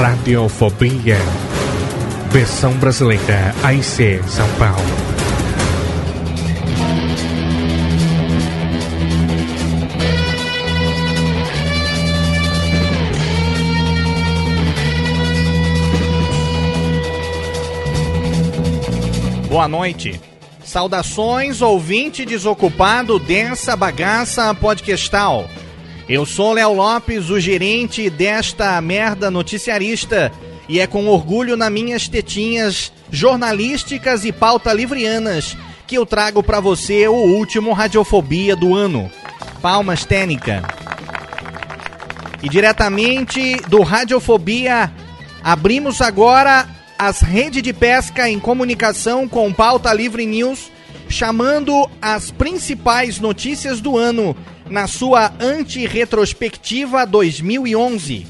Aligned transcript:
Radiofobia. 0.00 1.18
Versão 2.30 2.72
brasileira 2.72 3.54
AIC 3.62 4.22
São 4.26 4.48
Paulo. 4.52 4.80
Boa 19.50 19.68
noite. 19.68 20.18
Saudações, 20.64 21.60
ouvinte 21.60 22.24
desocupado 22.24 23.18
dessa 23.18 23.76
bagaça 23.76 24.54
podcastal. 24.54 25.46
Eu 26.10 26.26
sou 26.26 26.54
Léo 26.54 26.72
Lopes, 26.72 27.30
o 27.30 27.38
gerente 27.38 28.10
desta 28.10 28.80
merda 28.80 29.30
noticiarista, 29.30 30.32
e 30.68 30.80
é 30.80 30.84
com 30.84 31.06
orgulho 31.06 31.56
nas 31.56 31.70
minhas 31.70 32.08
tetinhas 32.08 32.92
jornalísticas 33.12 34.24
e 34.24 34.32
pauta 34.32 34.72
livrianas 34.72 35.56
que 35.86 35.96
eu 35.96 36.04
trago 36.04 36.42
pra 36.42 36.58
você 36.58 37.06
o 37.06 37.12
último 37.12 37.72
Radiofobia 37.72 38.56
do 38.56 38.74
ano. 38.74 39.08
Palmas, 39.62 40.04
Técnica. 40.04 40.64
E 42.42 42.48
diretamente 42.48 43.58
do 43.68 43.80
Radiofobia, 43.82 44.92
abrimos 45.44 46.00
agora 46.00 46.66
as 46.98 47.20
redes 47.20 47.62
de 47.62 47.72
pesca 47.72 48.28
em 48.28 48.40
comunicação 48.40 49.28
com 49.28 49.52
Pauta 49.52 49.92
Livre 49.92 50.26
News, 50.26 50.72
chamando 51.08 51.88
as 52.02 52.32
principais 52.32 53.20
notícias 53.20 53.80
do 53.80 53.96
ano 53.96 54.34
na 54.70 54.86
sua 54.86 55.32
anti-retrospectiva 55.40 57.04
2011. 57.04 58.26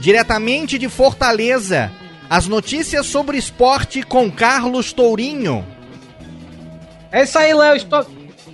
Diretamente 0.00 0.78
de 0.78 0.88
Fortaleza, 0.88 1.92
as 2.30 2.46
notícias 2.46 3.06
sobre 3.06 3.36
esporte 3.36 4.02
com 4.02 4.30
Carlos 4.30 4.92
Tourinho. 4.92 5.64
É 7.12 7.22
isso 7.22 7.38
aí, 7.38 7.52
Léo. 7.52 7.76
Estou, 7.76 8.06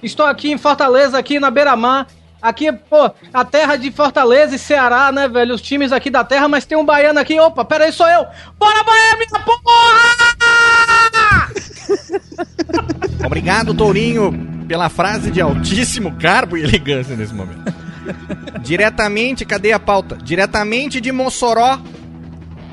estou 0.03 0.27
aqui 0.27 0.51
em 0.51 0.59
Fortaleza, 0.59 1.17
aqui 1.17 1.39
na 1.39 1.51
Beira-Mar. 1.51 2.07
Aqui, 2.43 2.71
pô, 2.73 3.11
a 3.33 3.45
terra 3.45 3.77
de 3.77 3.91
Fortaleza 3.91 4.55
e 4.55 4.59
Ceará, 4.59 5.11
né, 5.11 5.27
velho? 5.29 5.55
Os 5.55 5.63
times 5.63 5.93
aqui 5.93 6.11
da 6.11 6.23
terra, 6.23 6.47
mas 6.47 6.67
tem 6.67 6.77
um 6.77 6.85
baiano 6.85 7.19
aqui. 7.19 7.41
Opa, 7.41 7.65
pera 7.65 7.87
aí, 7.87 7.93
sou 7.93 8.07
eu. 8.07 8.27
Bora, 8.59 8.83
Bahia, 8.83 9.17
minha 9.17 9.41
porra! 9.41 10.25
Obrigado, 13.25 13.73
Tourinho, 13.73 14.33
pela 14.69 14.89
frase 14.89 15.31
de 15.31 15.41
altíssimo 15.41 16.17
carbo 16.19 16.57
e 16.57 16.63
elegância 16.63 17.17
nesse 17.17 17.35
momento. 17.35 17.73
Diretamente, 18.63 19.45
cadê 19.45 19.73
a 19.73 19.79
pauta? 19.79 20.17
Diretamente 20.17 21.01
de 21.01 21.11
Mossoró, 21.11 21.81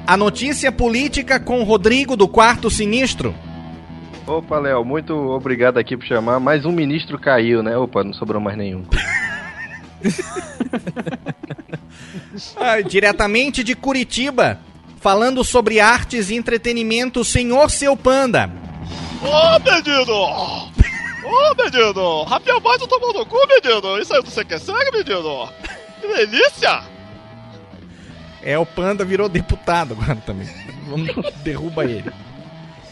a 0.06 0.18
notícia 0.18 0.72
política 0.72 1.40
com 1.40 1.64
Rodrigo 1.64 2.18
do 2.18 2.28
Quarto 2.28 2.70
Sinistro. 2.70 3.34
Opa, 4.28 4.60
Léo, 4.60 4.84
muito 4.84 5.14
obrigado 5.14 5.78
aqui 5.78 5.96
por 5.96 6.06
chamar. 6.06 6.40
Mais 6.40 6.66
um 6.66 6.72
ministro 6.72 7.18
caiu, 7.18 7.64
né? 7.64 7.76
Opa, 7.78 8.04
não 8.04 8.14
sobrou 8.14 8.42
mais 8.42 8.58
nenhum. 8.58 8.84
Ah, 12.56 12.80
diretamente 12.82 13.64
de 13.64 13.76
Curitiba, 13.76 14.60
falando 15.00 15.44
sobre 15.44 15.80
artes 15.80 16.30
e 16.30 16.36
entretenimento, 16.36 17.26
senhor 17.26 17.70
seu 17.70 17.96
panda. 17.96 18.50
Ô, 19.22 19.60
menino! 19.60 20.72
Ô, 21.24 21.56
menino! 21.56 22.24
Rafinha 22.24 22.60
Baixo 22.60 22.88
tomou 22.88 23.14
no 23.14 23.26
cu, 23.26 23.38
menino! 23.48 24.00
Isso 24.00 24.14
aí 24.14 24.22
você 24.22 24.44
quer 24.44 24.60
sangue, 24.60 24.92
menino? 24.92 25.50
Que 26.00 26.08
delícia! 26.08 26.82
É, 28.44 28.58
o 28.58 28.66
panda 28.66 29.06
virou 29.06 29.30
deputado 29.30 29.94
agora 29.94 30.16
também. 30.26 30.50
Vamos 30.88 31.10
derruba 31.44 31.86
ele. 31.86 32.12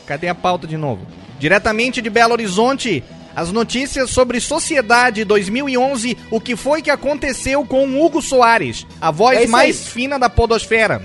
Cadê 0.05 0.27
a 0.27 0.35
pauta 0.35 0.67
de 0.67 0.77
novo? 0.77 1.05
Diretamente 1.39 2.01
de 2.01 2.09
Belo 2.09 2.33
Horizonte, 2.33 3.03
as 3.35 3.51
notícias 3.51 4.11
sobre 4.11 4.39
Sociedade 4.39 5.23
2011, 5.25 6.15
o 6.29 6.39
que 6.39 6.55
foi 6.55 6.81
que 6.83 6.91
aconteceu 6.91 7.65
com 7.65 7.87
o 7.87 8.05
Hugo 8.05 8.21
Soares, 8.21 8.85
a 9.01 9.09
voz 9.09 9.39
É 9.41 9.47
mais 9.47 9.77
aí. 9.79 9.91
fina 9.91 10.19
da 10.19 10.29
podosfera. 10.29 11.01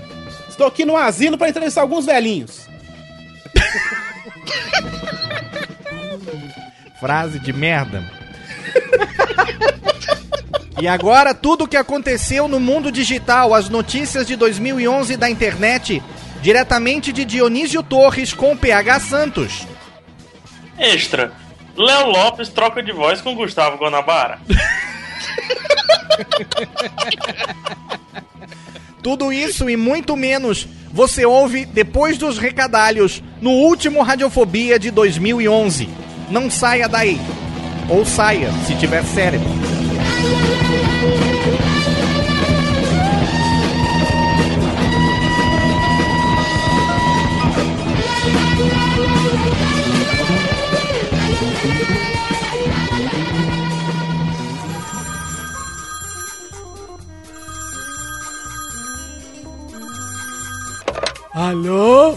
Estou 0.48 0.66
aqui 0.66 0.84
no 0.84 0.96
asilo 0.96 1.38
para 1.38 1.48
entrevistar 1.48 1.80
alguns 1.80 2.04
velhinhos. 2.04 2.68
Frase 7.00 7.38
de 7.38 7.52
merda. 7.52 8.02
E 10.80 10.88
agora 10.88 11.34
tudo 11.34 11.64
o 11.64 11.68
que 11.68 11.76
aconteceu 11.76 12.48
no 12.48 12.58
mundo 12.58 12.90
digital, 12.90 13.54
as 13.54 13.68
notícias 13.68 14.26
de 14.26 14.36
2011 14.36 15.16
da 15.16 15.30
internet, 15.30 16.02
diretamente 16.42 17.12
de 17.12 17.24
Dionísio 17.24 17.82
Torres 17.82 18.32
com 18.32 18.56
PH 18.56 19.00
Santos. 19.00 19.66
Extra. 20.78 21.32
Léo 21.76 22.08
Lopes 22.08 22.48
troca 22.48 22.82
de 22.82 22.92
voz 22.92 23.20
com 23.20 23.34
Gustavo 23.34 23.78
Guanabara. 23.78 24.38
Tudo 29.02 29.32
isso 29.32 29.68
e 29.68 29.76
muito 29.76 30.16
menos 30.16 30.66
você 30.90 31.26
ouve 31.26 31.66
depois 31.66 32.16
dos 32.16 32.38
recadalhos 32.38 33.22
no 33.44 33.50
último 33.50 34.02
Radiofobia 34.02 34.78
de 34.78 34.90
2011. 34.90 35.86
Não 36.30 36.50
saia 36.50 36.88
daí. 36.88 37.20
Ou 37.90 38.02
saia, 38.02 38.50
se 38.66 38.74
tiver 38.74 39.04
cérebro. 39.04 39.46
Alô? 61.34 62.16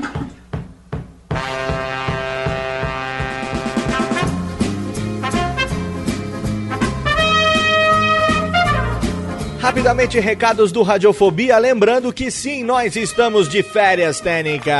Rapidamente, 9.61 10.19
recados 10.19 10.71
do 10.71 10.81
Radiofobia. 10.81 11.55
Lembrando 11.59 12.11
que 12.11 12.31
sim, 12.31 12.63
nós 12.63 12.95
estamos 12.95 13.47
de 13.47 13.61
férias, 13.61 14.19
Técnica. 14.19 14.73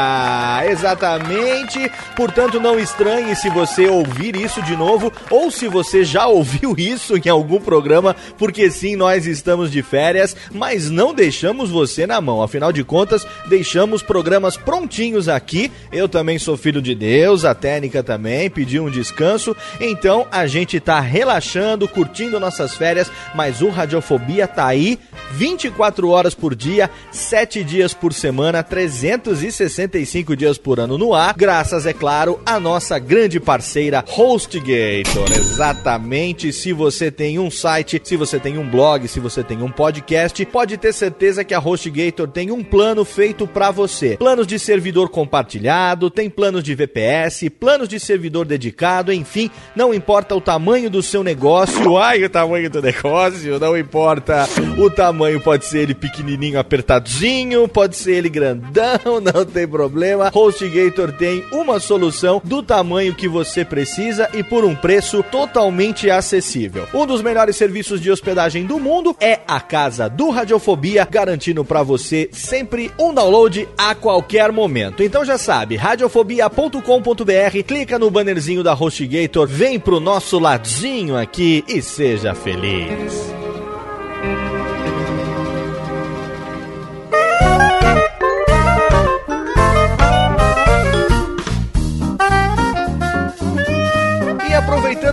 Exatamente. 0.67 1.91
Portanto, 2.15 2.59
não 2.59 2.79
estranhe 2.79 3.35
se 3.35 3.47
você 3.47 3.87
ouvir 3.87 4.35
isso 4.35 4.59
de 4.63 4.75
novo 4.75 5.13
ou 5.29 5.51
se 5.51 5.67
você 5.67 6.03
já 6.03 6.25
ouviu 6.25 6.73
isso 6.75 7.15
em 7.15 7.29
algum 7.29 7.61
programa, 7.61 8.15
porque 8.39 8.71
sim, 8.71 8.95
nós 8.95 9.27
estamos 9.27 9.71
de 9.71 9.83
férias, 9.83 10.35
mas 10.51 10.89
não 10.89 11.13
deixamos 11.13 11.69
você 11.69 12.07
na 12.07 12.19
mão. 12.19 12.41
Afinal 12.41 12.73
de 12.73 12.83
contas, 12.83 13.25
deixamos 13.45 14.01
programas 14.01 14.57
prontinhos 14.57 15.29
aqui. 15.29 15.71
Eu 15.91 16.09
também 16.09 16.39
sou 16.39 16.57
filho 16.57 16.81
de 16.81 16.95
Deus, 16.95 17.45
a 17.45 17.53
Técnica 17.53 18.01
também 18.01 18.49
pediu 18.49 18.85
um 18.85 18.89
descanso. 18.89 19.55
Então, 19.79 20.25
a 20.31 20.47
gente 20.47 20.79
tá 20.79 20.99
relaxando, 20.99 21.87
curtindo 21.87 22.39
nossas 22.39 22.73
férias, 22.73 23.11
mas 23.35 23.61
o 23.61 23.69
Radiofobia 23.69 24.47
tá 24.47 24.70
aí 24.71 24.97
24 25.33 26.09
horas 26.09 26.35
por 26.35 26.53
dia, 26.53 26.89
7 27.11 27.63
dias 27.63 27.93
por 27.93 28.13
semana, 28.13 28.61
365 28.61 30.35
dias 30.35 30.57
por 30.57 30.79
ano 30.79 30.97
no 30.97 31.13
ar, 31.13 31.33
graças, 31.37 31.85
é 31.85 31.93
claro, 31.93 32.39
à 32.45 32.59
nossa 32.59 32.99
grande 32.99 33.39
parceira 33.39 34.03
HostGator. 34.05 35.31
Exatamente, 35.33 36.51
se 36.51 36.73
você 36.73 37.09
tem 37.09 37.39
um 37.39 37.49
site, 37.49 38.01
se 38.03 38.17
você 38.17 38.39
tem 38.39 38.57
um 38.57 38.67
blog, 38.67 39.07
se 39.07 39.19
você 39.19 39.43
tem 39.43 39.61
um 39.61 39.71
podcast, 39.71 40.45
pode 40.45 40.77
ter 40.77 40.93
certeza 40.93 41.43
que 41.43 41.53
a 41.53 41.59
HostGator 41.59 42.27
tem 42.27 42.51
um 42.51 42.63
plano 42.63 43.05
feito 43.05 43.47
para 43.47 43.71
você. 43.71 44.17
Planos 44.17 44.47
de 44.47 44.59
servidor 44.59 45.09
compartilhado, 45.09 46.09
tem 46.09 46.29
planos 46.29 46.63
de 46.63 46.75
VPS, 46.75 47.49
planos 47.49 47.87
de 47.87 47.99
servidor 47.99 48.45
dedicado, 48.45 49.13
enfim, 49.13 49.49
não 49.75 49.93
importa 49.93 50.35
o 50.35 50.41
tamanho 50.41 50.89
do 50.89 51.01
seu 51.01 51.23
negócio, 51.23 51.97
ai, 51.97 52.23
o 52.23 52.29
tamanho 52.29 52.69
do 52.69 52.81
negócio, 52.81 53.59
não 53.59 53.77
importa 53.77 54.47
o 54.77 54.89
tamanho 54.89 55.39
pode 55.39 55.65
ser 55.65 55.79
ele 55.79 55.93
pequenininho, 55.93 56.59
apertadinho, 56.59 57.67
pode 57.67 57.95
ser 57.95 58.13
ele 58.13 58.29
grandão, 58.29 59.19
não 59.21 59.45
tem 59.45 59.67
problema. 59.67 60.31
HostGator 60.33 61.11
tem 61.11 61.43
uma 61.51 61.79
solução 61.79 62.41
do 62.43 62.63
tamanho 62.63 63.13
que 63.13 63.27
você 63.27 63.63
precisa 63.63 64.29
e 64.33 64.43
por 64.43 64.63
um 64.63 64.75
preço 64.75 65.23
totalmente 65.23 66.09
acessível. 66.09 66.87
Um 66.93 67.05
dos 67.05 67.21
melhores 67.21 67.55
serviços 67.55 68.01
de 68.01 68.11
hospedagem 68.11 68.65
do 68.65 68.79
mundo 68.79 69.15
é 69.19 69.39
a 69.47 69.59
casa 69.59 70.09
do 70.09 70.29
Radiofobia, 70.29 71.07
garantindo 71.09 71.63
para 71.63 71.83
você 71.83 72.29
sempre 72.31 72.91
um 72.99 73.13
download 73.13 73.67
a 73.77 73.93
qualquer 73.95 74.51
momento. 74.51 75.03
Então 75.03 75.23
já 75.25 75.37
sabe, 75.37 75.75
radiofobia.com.br, 75.75 77.63
clica 77.65 77.99
no 77.99 78.09
bannerzinho 78.09 78.63
da 78.63 78.73
HostGator, 78.73 79.47
vem 79.47 79.79
pro 79.79 79.99
nosso 79.99 80.39
ladinho 80.39 81.17
aqui 81.17 81.63
e 81.67 81.81
seja 81.81 82.33
feliz. 82.33 83.31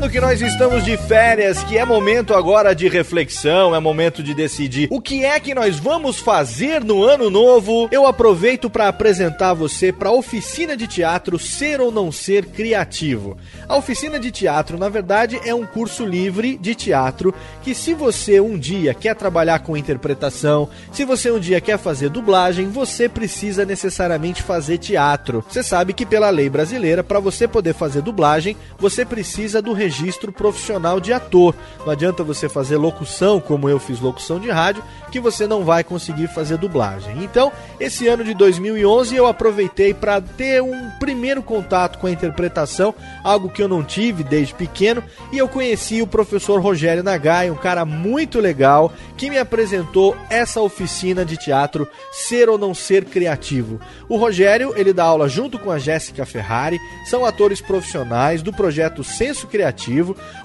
Aproveitando 0.09 0.11
que 0.11 0.21
nós 0.21 0.41
estamos 0.41 0.85
de 0.85 0.97
férias, 0.97 1.63
que 1.65 1.77
é 1.77 1.85
momento 1.85 2.35
agora 2.35 2.75
de 2.75 2.89
reflexão, 2.89 3.75
é 3.75 3.81
momento 3.81 4.23
de 4.23 4.35
decidir 4.35 4.89
o 4.91 5.01
que 5.01 5.25
é 5.25 5.39
que 5.39 5.55
nós 5.55 5.79
vamos 5.79 6.19
fazer 6.19 6.83
no 6.83 7.03
ano 7.05 7.31
novo, 7.31 7.89
eu 7.93 8.07
aproveito 8.07 8.71
para 8.71 8.89
apresentar 8.89 9.55
você 9.55 9.93
para 9.93 10.09
a 10.09 10.13
oficina 10.13 10.77
de 10.77 10.87
teatro 10.87 11.39
Ser 11.39 11.81
ou 11.81 11.93
Não 11.93 12.11
Ser 12.11 12.47
Criativo. 12.47 13.37
A 13.69 13.77
oficina 13.77 14.19
de 14.19 14.31
teatro, 14.31 14.79
na 14.79 14.89
verdade, 14.89 15.41
é 15.45 15.55
um 15.55 15.67
curso 15.67 16.05
livre 16.05 16.57
de 16.57 16.75
teatro 16.75 17.35
que 17.63 17.75
se 17.75 17.93
você 17.95 18.41
um 18.41 18.59
dia 18.59 18.95
quer 18.95 19.15
trabalhar 19.15 19.61
com 19.61 19.77
interpretação, 19.77 20.69
se 20.93 21.05
você 21.05 21.31
um 21.31 21.39
dia 21.39 21.61
quer 21.61 21.79
fazer 21.79 22.09
dublagem, 22.09 22.69
você 22.69 23.09
precisa 23.09 23.65
necessariamente 23.65 24.43
fazer 24.43 24.79
teatro. 24.79 25.45
Você 25.49 25.63
sabe 25.63 25.93
que 25.93 26.07
pela 26.07 26.31
lei 26.31 26.49
brasileira, 26.49 27.05
para 27.05 27.21
você 27.21 27.47
poder 27.47 27.75
fazer 27.75 28.03
dublagem, 28.03 28.57
você 28.79 29.05
precisa 29.05 29.61
do 29.61 29.73
registro 29.73 29.98
profissional 30.33 31.01
de 31.01 31.13
ator. 31.13 31.55
Não 31.85 31.91
adianta 31.91 32.23
você 32.23 32.49
fazer 32.49 32.77
locução, 32.77 33.41
como 33.41 33.69
eu 33.69 33.79
fiz 33.79 34.01
locução 34.01 34.39
de 34.39 34.51
rádio, 34.51 34.83
que 35.11 35.21
você 35.21 35.47
não 35.47 35.65
vai 35.65 35.83
conseguir 35.83 36.29
fazer 36.29 36.59
dublagem. 36.59 37.23
Então, 37.23 37.51
esse 37.81 38.07
ano 38.07 38.23
de 38.23 38.35
2011 38.35 39.15
eu 39.17 39.27
aproveitei 39.27 39.95
para 39.95 40.21
ter 40.21 40.63
um 40.63 40.91
primeiro 41.01 41.43
contato 41.43 41.99
com 41.99 42.07
a 42.07 42.11
interpretação, 42.11 42.95
algo 43.25 43.49
que 43.49 43.63
eu 43.63 43.69
não 43.69 43.83
tive 43.83 44.23
desde 44.23 44.55
pequeno, 44.55 45.03
e 45.33 45.39
eu 45.39 45.49
conheci 45.49 46.03
o 46.03 46.07
professor 46.07 46.61
Rogério 46.61 47.03
Nagai, 47.03 47.51
um 47.51 47.57
cara 47.57 47.85
muito 47.85 48.41
legal, 48.41 48.93
que 49.17 49.31
me 49.31 49.39
apresentou 49.39 50.17
essa 50.31 50.61
oficina 50.61 51.25
de 51.25 51.37
teatro 51.37 51.89
Ser 52.13 52.49
ou 52.49 52.59
Não 52.59 52.75
Ser 52.75 53.05
Criativo. 53.05 53.81
O 54.09 54.17
Rogério, 54.17 54.73
ele 54.77 54.93
dá 54.93 55.05
aula 55.05 55.29
junto 55.29 55.59
com 55.59 55.71
a 55.71 55.79
Jéssica 55.79 56.27
Ferrari, 56.27 56.79
são 57.07 57.25
atores 57.25 57.61
profissionais 57.61 58.43
do 58.43 58.53
projeto 58.53 59.03
Senso 59.03 59.47
Criativo. 59.47 59.78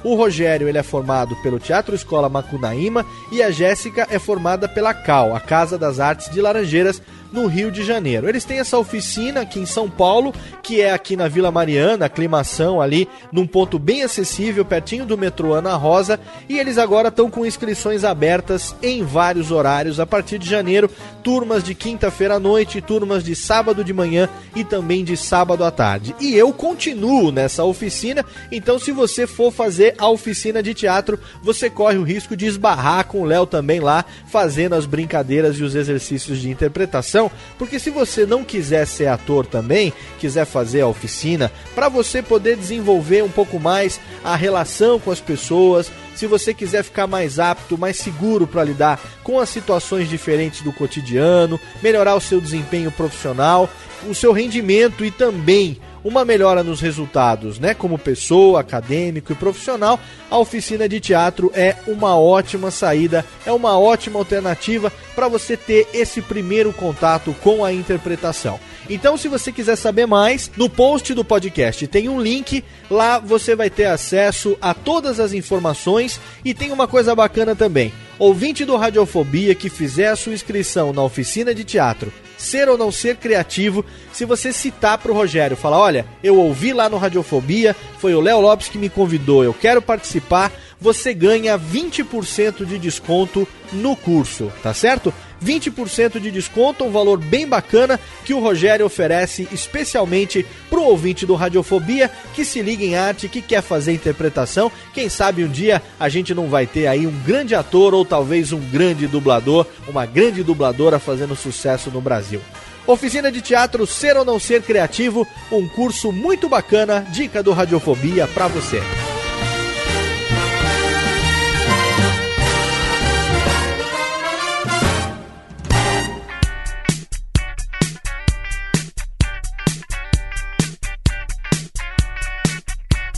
O 0.03 0.15
Rogério, 0.15 0.67
ele 0.67 0.77
é 0.77 0.83
formado 0.83 1.35
pelo 1.37 1.59
Teatro 1.59 1.95
Escola 1.95 2.29
Macunaíma 2.29 3.05
e 3.31 3.41
a 3.41 3.49
Jéssica 3.51 4.07
é 4.09 4.19
formada 4.19 4.67
pela 4.67 4.93
CAL, 4.93 5.35
a 5.35 5.39
Casa 5.39 5.77
das 5.77 5.99
Artes 5.99 6.29
de 6.29 6.41
Laranjeiras, 6.41 7.01
no 7.33 7.47
Rio 7.47 7.71
de 7.71 7.83
Janeiro. 7.83 8.29
Eles 8.29 8.45
têm 8.45 8.59
essa 8.59 8.77
oficina 8.77 9.41
aqui 9.41 9.59
em 9.59 9.65
São 9.65 9.89
Paulo, 9.89 10.33
que 10.61 10.79
é 10.79 10.93
aqui 10.93 11.17
na 11.17 11.27
Vila 11.27 11.51
Mariana, 11.51 12.05
aclimação 12.05 12.79
ali, 12.79 13.09
num 13.31 13.47
ponto 13.47 13.79
bem 13.79 14.03
acessível, 14.03 14.63
pertinho 14.63 15.05
do 15.05 15.17
metrô 15.17 15.53
Ana 15.53 15.75
Rosa, 15.75 16.19
e 16.47 16.59
eles 16.59 16.77
agora 16.77 17.09
estão 17.09 17.29
com 17.29 17.45
inscrições 17.45 18.03
abertas 18.03 18.75
em 18.81 19.03
vários 19.03 19.51
horários 19.51 19.99
a 19.99 20.05
partir 20.05 20.37
de 20.37 20.47
janeiro, 20.47 20.89
turmas 21.23 21.63
de 21.63 21.73
quinta-feira 21.73 22.35
à 22.35 22.39
noite, 22.39 22.81
turmas 22.81 23.23
de 23.23 23.35
sábado 23.35 23.83
de 23.83 23.93
manhã 23.93 24.29
e 24.55 24.63
também 24.63 25.03
de 25.03 25.17
sábado 25.17 25.63
à 25.63 25.71
tarde. 25.71 26.15
E 26.19 26.35
eu 26.35 26.53
continuo 26.53 27.31
nessa 27.31 27.63
oficina, 27.63 28.23
então 28.51 28.77
se 28.77 28.91
você 28.91 29.25
for 29.25 29.51
fazer 29.51 29.95
a 29.97 30.07
oficina 30.07 30.61
de 30.61 30.73
teatro, 30.73 31.19
você 31.41 31.69
corre 31.69 31.97
o 31.97 32.03
risco 32.03 32.37
de 32.37 32.45
esbarrar 32.45 33.07
com 33.07 33.21
o 33.21 33.25
Léo 33.25 33.47
também 33.47 33.79
lá, 33.79 34.05
fazendo 34.27 34.75
as 34.75 34.85
brincadeiras 34.85 35.57
e 35.57 35.63
os 35.63 35.73
exercícios 35.73 36.39
de 36.39 36.49
interpretação, 36.49 37.22
porque 37.57 37.79
se 37.79 37.89
você 37.89 38.25
não 38.25 38.43
quiser 38.43 38.85
ser 38.87 39.07
ator 39.07 39.45
também, 39.45 39.93
quiser 40.19 40.45
fazer 40.45 40.81
a 40.81 40.87
oficina, 40.87 41.51
para 41.75 41.89
você 41.89 42.21
poder 42.21 42.55
desenvolver 42.55 43.23
um 43.23 43.29
pouco 43.29 43.59
mais 43.59 43.99
a 44.23 44.35
relação 44.35 44.99
com 44.99 45.11
as 45.11 45.19
pessoas, 45.19 45.91
se 46.15 46.27
você 46.27 46.53
quiser 46.53 46.83
ficar 46.83 47.07
mais 47.07 47.39
apto, 47.39 47.77
mais 47.77 47.97
seguro 47.97 48.45
para 48.47 48.63
lidar 48.63 48.99
com 49.23 49.39
as 49.39 49.49
situações 49.49 50.09
diferentes 50.09 50.61
do 50.61 50.71
cotidiano, 50.71 51.59
melhorar 51.81 52.15
o 52.15 52.21
seu 52.21 52.39
desempenho 52.39 52.91
profissional, 52.91 53.69
o 54.07 54.13
seu 54.13 54.31
rendimento 54.31 55.03
e 55.03 55.11
também 55.11 55.79
uma 56.03 56.25
melhora 56.25 56.63
nos 56.63 56.81
resultados, 56.81 57.59
né? 57.59 57.73
Como 57.73 57.97
pessoa, 57.97 58.59
acadêmico 58.59 59.31
e 59.31 59.35
profissional, 59.35 59.99
a 60.29 60.37
oficina 60.37 60.87
de 60.87 60.99
teatro 60.99 61.51
é 61.53 61.75
uma 61.87 62.17
ótima 62.17 62.71
saída, 62.71 63.25
é 63.45 63.51
uma 63.51 63.79
ótima 63.79 64.19
alternativa 64.19 64.91
para 65.15 65.27
você 65.27 65.55
ter 65.55 65.87
esse 65.93 66.21
primeiro 66.21 66.73
contato 66.73 67.33
com 67.41 67.63
a 67.63 67.71
interpretação. 67.71 68.59
Então, 68.89 69.15
se 69.15 69.27
você 69.27 69.51
quiser 69.51 69.77
saber 69.77 70.05
mais, 70.05 70.51
no 70.57 70.69
post 70.69 71.13
do 71.13 71.23
podcast 71.23 71.87
tem 71.87 72.09
um 72.09 72.21
link, 72.21 72.63
lá 72.89 73.17
você 73.19 73.55
vai 73.55 73.69
ter 73.69 73.85
acesso 73.85 74.57
a 74.61 74.73
todas 74.73 75.19
as 75.19 75.33
informações 75.33 76.19
e 76.43 76.53
tem 76.53 76.71
uma 76.71 76.87
coisa 76.87 77.15
bacana 77.15 77.55
também. 77.55 77.93
Ouvinte 78.19 78.65
do 78.65 78.75
Radiofobia 78.75 79.55
que 79.55 79.69
fizer 79.69 80.07
a 80.07 80.15
sua 80.15 80.33
inscrição 80.33 80.93
na 80.93 81.03
oficina 81.03 81.53
de 81.53 81.63
teatro, 81.63 82.11
ser 82.43 82.69
ou 82.69 82.77
não 82.77 82.91
ser 82.91 83.17
criativo, 83.17 83.85
se 84.11 84.25
você 84.25 84.51
citar 84.51 84.97
pro 84.97 85.13
Rogério, 85.13 85.57
falar, 85.57 85.79
olha, 85.79 86.05
eu 86.23 86.37
ouvi 86.37 86.73
lá 86.73 86.89
no 86.89 86.97
Radiofobia, 86.97 87.75
foi 87.97 88.13
o 88.13 88.21
Léo 88.21 88.39
Lopes 88.41 88.67
que 88.67 88.77
me 88.77 88.89
convidou, 88.89 89.43
eu 89.43 89.53
quero 89.53 89.81
participar, 89.81 90.51
você 90.79 91.13
ganha 91.13 91.57
20% 91.57 92.65
de 92.65 92.77
desconto 92.77 93.47
no 93.71 93.95
curso, 93.95 94.51
tá 94.61 94.73
certo? 94.73 95.13
20% 95.43 96.19
de 96.19 96.31
desconto, 96.31 96.83
um 96.83 96.91
valor 96.91 97.17
bem 97.17 97.47
bacana 97.47 97.99
que 98.23 98.33
o 98.33 98.39
Rogério 98.39 98.85
oferece 98.85 99.47
especialmente 99.51 100.45
pro 100.69 100.83
ouvinte 100.83 101.25
do 101.25 101.35
Radiofobia 101.35 102.09
que 102.33 102.45
se 102.45 102.61
liga 102.61 102.83
em 102.83 102.95
arte, 102.95 103.27
que 103.27 103.41
quer 103.41 103.61
fazer 103.61 103.93
interpretação. 103.93 104.71
Quem 104.93 105.09
sabe 105.09 105.43
um 105.43 105.49
dia 105.49 105.81
a 105.99 106.09
gente 106.09 106.33
não 106.33 106.47
vai 106.47 106.65
ter 106.65 106.87
aí 106.87 107.05
um 107.05 107.19
grande 107.23 107.53
ator 107.53 107.93
ou 107.93 108.05
talvez 108.05 108.51
um 108.51 108.59
grande 108.59 109.07
dublador, 109.07 109.65
uma 109.87 110.05
grande 110.05 110.43
dubladora 110.43 110.99
fazendo 110.99 111.35
sucesso 111.35 111.91
no 111.91 112.01
Brasil. 112.01 112.41
Oficina 112.85 113.31
de 113.31 113.41
Teatro 113.41 113.87
Ser 113.87 114.17
ou 114.17 114.25
Não 114.25 114.39
Ser 114.39 114.61
Criativo, 114.61 115.25
um 115.51 115.67
curso 115.69 116.11
muito 116.11 116.49
bacana, 116.49 117.01
dica 117.11 117.41
do 117.41 117.53
Radiofobia 117.53 118.27
pra 118.27 118.47
você. 118.47 118.81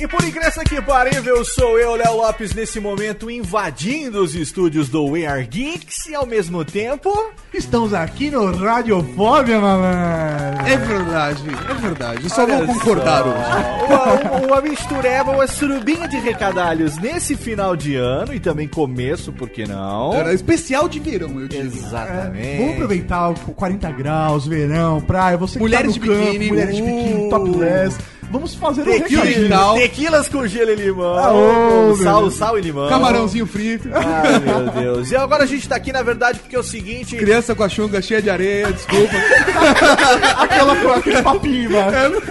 E 0.06 0.08
por 0.08 0.24
incrível 0.24 0.64
que 0.64 0.80
parível, 0.84 1.44
sou 1.44 1.80
eu, 1.80 1.96
Léo 1.96 2.18
Lopes, 2.18 2.54
nesse 2.54 2.80
momento 2.80 3.32
invadindo 3.32 4.22
os 4.22 4.36
estúdios 4.36 4.88
do 4.88 5.04
We 5.04 5.26
Are 5.26 5.44
Geeks 5.44 6.06
e 6.06 6.14
ao 6.14 6.28
mesmo 6.28 6.64
tempo. 6.64 7.34
Estamos 7.52 7.92
aqui 7.92 8.30
no 8.30 8.56
Radiofobia, 8.56 9.60
malandro. 9.60 10.68
É 10.68 10.78
verdade, 10.78 11.44
é 11.50 11.74
verdade. 11.74 12.24
Eu 12.24 12.30
só 12.30 12.44
Olha 12.44 12.58
vou 12.64 12.76
concordar 12.76 13.24
só. 13.24 13.30
hoje. 13.30 13.86
Uma, 13.88 14.14
uma, 14.14 14.48
uma 14.48 14.62
mistureba, 14.62 15.32
uma 15.32 15.48
surubinha 15.48 16.08
de 16.08 16.18
recadalhos 16.18 17.00
nesse 17.00 17.36
final 17.36 17.76
de 17.76 17.96
ano 17.96 18.32
e 18.32 18.40
também 18.40 18.68
começo, 18.68 19.34
por 19.34 19.50
que 19.50 19.66
não? 19.66 20.14
Era 20.14 20.36
especial 20.36 20.88
de 20.88 21.00
verão, 21.00 21.40
eu 21.40 21.48
digo. 21.48 21.64
Exatamente. 21.64 22.58
Vamos 22.58 22.74
aproveitar 22.76 23.30
o 23.30 23.34
40 23.34 23.92
graus, 23.92 24.46
verão, 24.46 25.02
praia, 25.02 25.36
você 25.36 25.54
que 25.54 25.64
Mulheres 25.64 25.96
tá 25.96 26.00
de 26.00 26.08
no 26.08 26.14
campo, 26.14 26.26
biquíni, 26.26 26.48
mulheres 26.48 26.76
de 26.76 26.82
uh. 26.84 26.86
biquíni, 26.86 27.30
topless. 27.32 27.98
Vamos 28.32 28.56
fazer 28.56 28.82
um 28.82 28.86
Tequila, 28.86 29.24
recadinho. 29.24 29.74
tequilas 29.76 30.28
com 30.28 30.46
gelo 30.48 30.72
e 30.72 30.76
limão. 30.76 31.16
Ah, 31.18 32.04
sal, 32.04 32.30
sal 32.32 32.58
e 32.58 32.62
limão. 32.62 32.90
Camarãozinho 32.90 33.46
frito. 33.46 33.90
Ai, 33.94 34.40
meu 34.40 34.72
Deus. 34.72 35.12
E 35.12 35.16
agora 35.16 35.44
a 35.44 35.48
gente 35.48 35.68
tá 35.70 35.76
aqui, 35.76 35.92
na 35.92 36.02
verdade, 36.04 36.40
porque 36.40 36.56
é 36.56 36.60
o 36.60 36.64
seguinte. 36.64 37.16
Criança 37.16 37.56
com 37.56 37.64
a 37.64 37.70
chunga 37.70 38.02
cheia 38.02 38.22
de 38.22 38.30
areia, 38.30 38.72
desculpa. 38.72 39.14
Aquela, 40.40 40.96
aquele 40.98 41.22
papinho, 41.22 41.72
mano. 41.72 42.22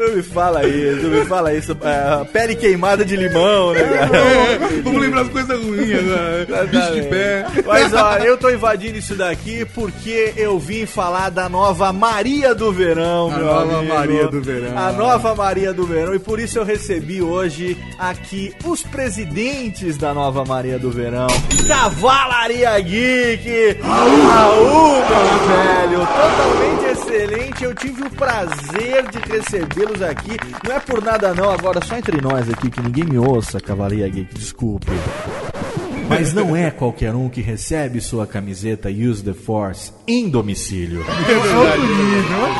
Não 0.00 0.16
me 0.16 0.22
fala 0.22 0.66
isso, 0.66 1.02
não 1.02 1.10
me 1.10 1.24
fala 1.26 1.52
isso. 1.54 1.76
É, 1.82 2.24
pele 2.32 2.54
queimada 2.54 3.04
de 3.04 3.16
limão, 3.16 3.72
né, 3.74 3.82
cara? 3.82 4.16
É, 4.16 4.58
Vamos 4.82 5.00
lembrar 5.00 5.22
as 5.22 5.28
coisas 5.28 5.60
ruins 5.62 5.98
agora. 5.98 6.66
Bicho 6.66 6.92
de 6.94 7.02
pé. 7.02 7.46
Mas 7.66 7.92
ó, 7.92 8.16
eu 8.18 8.36
tô 8.38 8.50
invadindo 8.50 8.98
isso 8.98 9.14
daqui 9.14 9.64
porque 9.74 10.32
eu 10.36 10.58
vim 10.58 10.86
falar 10.86 11.30
da 11.30 11.48
nova 11.48 11.92
Maria 11.92 12.54
do 12.54 12.72
Verão, 12.72 13.30
A 13.30 13.36
meu 13.36 13.46
nova 13.46 13.76
amigo. 13.78 13.94
Maria 13.94 14.28
do 14.28 14.40
Verão. 14.40 14.78
A 14.78 14.92
nova 14.92 15.34
Maria 15.34 15.72
do 15.72 15.84
Verão. 15.86 16.14
E 16.14 16.18
por 16.18 16.40
isso 16.40 16.58
eu 16.58 16.64
recebi 16.64 17.20
hoje 17.22 17.76
aqui 17.98 18.54
os 18.64 18.82
presidentes 18.82 19.96
da 19.98 20.14
nova 20.14 20.44
Maria 20.44 20.78
do 20.78 20.90
Verão. 20.90 21.26
Cavalaria 21.68 22.78
Geek! 22.80 23.78
Raul, 23.82 24.94
meu 24.94 25.38
velho! 25.48 26.00
Totalmente 26.00 26.84
excelente. 26.92 27.64
Eu 27.64 27.74
tive 27.74 28.02
o 28.02 28.10
prazer 28.10 29.06
de 29.10 29.18
aqui. 30.02 30.36
Não 30.66 30.74
é 30.74 30.80
por 30.80 31.02
nada 31.02 31.34
não, 31.34 31.50
agora 31.50 31.84
só 31.84 31.96
entre 31.96 32.20
nós 32.20 32.48
aqui, 32.48 32.70
que 32.70 32.80
ninguém 32.80 33.04
me 33.04 33.18
ouça, 33.18 33.60
Cavalaria 33.60 34.08
Geek, 34.08 34.34
desculpe. 34.34 34.90
Mas 36.10 36.32
não 36.34 36.54
é 36.56 36.70
qualquer 36.70 37.14
um 37.14 37.28
que 37.28 37.40
recebe 37.40 38.00
sua 38.00 38.26
camiseta 38.26 38.88
Use 38.90 39.22
the 39.22 39.32
Force 39.32 39.92
em 40.06 40.28
domicílio. 40.28 41.04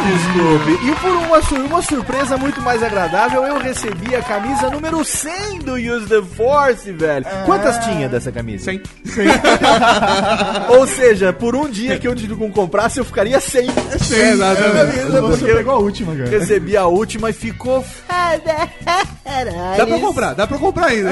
Desculpe. 0.06 0.86
E 0.86 0.94
por 0.96 1.10
uma, 1.10 1.42
sur- 1.42 1.58
uma 1.60 1.82
surpresa 1.82 2.36
muito 2.36 2.60
mais 2.62 2.82
agradável, 2.82 3.42
eu 3.44 3.58
recebi 3.58 4.14
a 4.14 4.22
camisa 4.22 4.70
número 4.70 5.04
100 5.04 5.58
do 5.60 5.74
Use 5.74 6.06
the 6.06 6.22
Force, 6.22 6.90
velho. 6.92 7.26
Quantas 7.44 7.78
tinha 7.84 8.08
dessa 8.08 8.30
camisa? 8.32 8.64
100. 8.64 8.80
Ou 10.78 10.86
seja, 10.86 11.32
por 11.32 11.54
um 11.56 11.68
dia 11.68 11.98
que 11.98 12.06
eu 12.08 12.14
com 12.36 12.50
comprasse, 12.50 12.98
eu 12.98 13.04
ficaria 13.04 13.40
sem. 13.40 13.68
É, 13.68 14.30
exatamente. 14.32 14.96
Camisa, 14.96 15.20
Você 15.22 15.44
pegou 15.54 15.74
a 15.74 15.78
última, 15.78 16.14
cara. 16.14 16.28
Recebi 16.30 16.76
a 16.76 16.86
última 16.86 17.30
e 17.30 17.32
ficou. 17.32 17.84
Dá 19.76 19.86
pra 19.86 19.98
comprar, 19.98 20.34
dá 20.34 20.46
pra 20.46 20.58
comprar 20.58 20.86
ainda. 20.86 21.10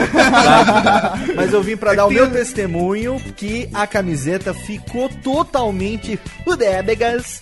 Mas 1.35 1.53
eu 1.53 1.63
vim 1.63 1.77
pra 1.77 1.93
É 1.93 1.97
dar 1.97 2.07
o 2.07 2.09
que 2.09 2.15
meu 2.29 2.39
testemunho 2.39 3.21
que 3.37 3.69
a 3.73 3.87
camiseta 3.87 4.53
ficou 4.53 5.09
totalmente 5.09 6.19
fudebegas. 6.45 7.41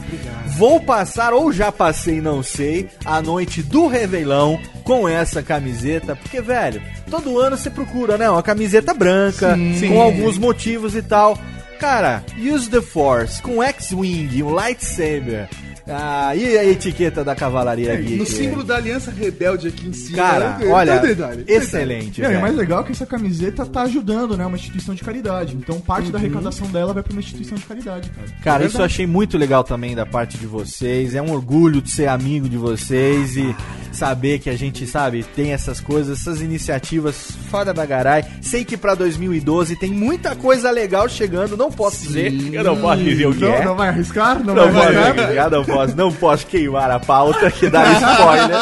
Vou 0.56 0.80
passar, 0.80 1.32
ou 1.32 1.52
já 1.52 1.72
passei, 1.72 2.20
não 2.20 2.42
sei, 2.42 2.88
a 3.04 3.20
noite 3.20 3.62
do 3.62 3.86
Revelão 3.86 4.60
com 4.84 5.08
essa 5.08 5.42
camiseta. 5.42 6.14
Porque, 6.14 6.40
velho, 6.40 6.80
todo 7.10 7.38
ano 7.38 7.56
você 7.56 7.68
procura, 7.68 8.16
né? 8.16 8.30
Uma 8.30 8.42
camiseta 8.42 8.94
branca, 8.94 9.56
Sim. 9.78 9.88
com 9.88 10.00
alguns 10.00 10.38
motivos 10.38 10.94
e 10.94 11.02
tal. 11.02 11.38
Cara, 11.78 12.24
use 12.38 12.70
the 12.70 12.80
force 12.80 13.42
com 13.42 13.62
X-Wing, 13.62 14.42
um 14.42 14.50
lightsaber. 14.50 15.48
Ah, 15.88 16.34
e 16.34 16.58
a 16.58 16.64
etiqueta 16.64 17.22
da 17.24 17.34
Cavalaria 17.34 17.94
Geek? 17.96 18.16
No 18.16 18.26
símbolo 18.26 18.64
da 18.64 18.76
Aliança 18.76 19.10
Rebelde 19.10 19.68
aqui 19.68 19.86
em 19.88 19.92
cima. 19.92 20.16
Cara, 20.18 20.58
né? 20.58 20.66
olha, 20.68 21.00
excelente. 21.46 22.20
Velho. 22.20 22.40
mais 22.40 22.56
legal 22.56 22.80
é 22.80 22.84
que 22.84 22.92
essa 22.92 23.06
camiseta 23.06 23.64
tá 23.64 23.82
ajudando, 23.82 24.36
né? 24.36 24.44
Uma 24.44 24.56
instituição 24.56 24.94
de 24.94 25.04
caridade. 25.04 25.54
Então 25.56 25.80
parte 25.80 26.10
da 26.10 26.18
arrecadação 26.18 26.66
dela 26.68 26.92
vai 26.92 27.02
pra 27.02 27.12
uma 27.12 27.20
instituição 27.20 27.56
de 27.56 27.64
caridade, 27.64 28.10
cara. 28.10 28.26
Cara, 28.42 28.64
É 28.64 28.66
isso 28.66 28.78
eu 28.78 28.84
achei 28.84 29.06
muito 29.06 29.38
legal 29.38 29.62
também 29.62 29.94
da 29.94 30.04
parte 30.04 30.36
de 30.36 30.46
vocês. 30.46 31.14
É 31.14 31.22
um 31.22 31.30
orgulho 31.32 31.80
de 31.80 31.90
ser 31.90 32.08
amigo 32.08 32.48
de 32.48 32.56
vocês 32.56 33.36
e 33.36 33.54
saber 33.92 34.38
que 34.40 34.50
a 34.50 34.56
gente, 34.56 34.86
sabe, 34.86 35.22
tem 35.34 35.52
essas 35.52 35.80
coisas, 35.80 36.20
essas 36.20 36.42
iniciativas 36.42 37.30
foda 37.50 37.72
da 37.72 37.86
garai. 37.86 38.24
Sei 38.42 38.64
que 38.64 38.76
pra 38.76 38.94
2012 38.94 39.76
tem 39.76 39.90
muita 39.90 40.34
coisa 40.36 40.70
legal 40.70 41.08
chegando, 41.08 41.56
não 41.56 41.70
posso 41.70 42.02
dizer. 42.02 42.32
Eu 42.52 42.64
não 42.64 42.76
posso 42.76 43.02
dizer 43.02 43.26
o 43.26 43.32
que 43.32 43.40
Não, 43.40 43.54
é. 43.54 43.64
não 43.64 43.76
vai 43.76 43.88
arriscar? 43.88 44.42
Não, 44.44 44.54
Não 44.54 44.70
vai 44.72 44.86
arriscar? 44.96 45.18
arriscar, 45.24 45.50
não 45.50 45.64
posso, 45.76 45.96
não 45.96 46.12
posso 46.12 46.46
queimar 46.46 46.90
a 46.90 46.98
pauta 46.98 47.50
que 47.50 47.68
dá 47.68 47.92
spoiler. 47.92 48.56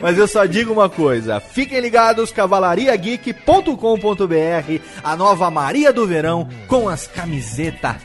Mas 0.00 0.16
eu 0.16 0.26
só 0.26 0.46
digo 0.46 0.72
uma 0.72 0.88
coisa: 0.88 1.40
fiquem 1.40 1.80
ligados, 1.80 2.32
cavalariageek.com.br, 2.32 4.80
a 5.02 5.16
nova 5.16 5.50
Maria 5.50 5.92
do 5.92 6.06
Verão 6.06 6.48
com 6.66 6.88
as 6.88 7.06
camisetas. 7.06 7.96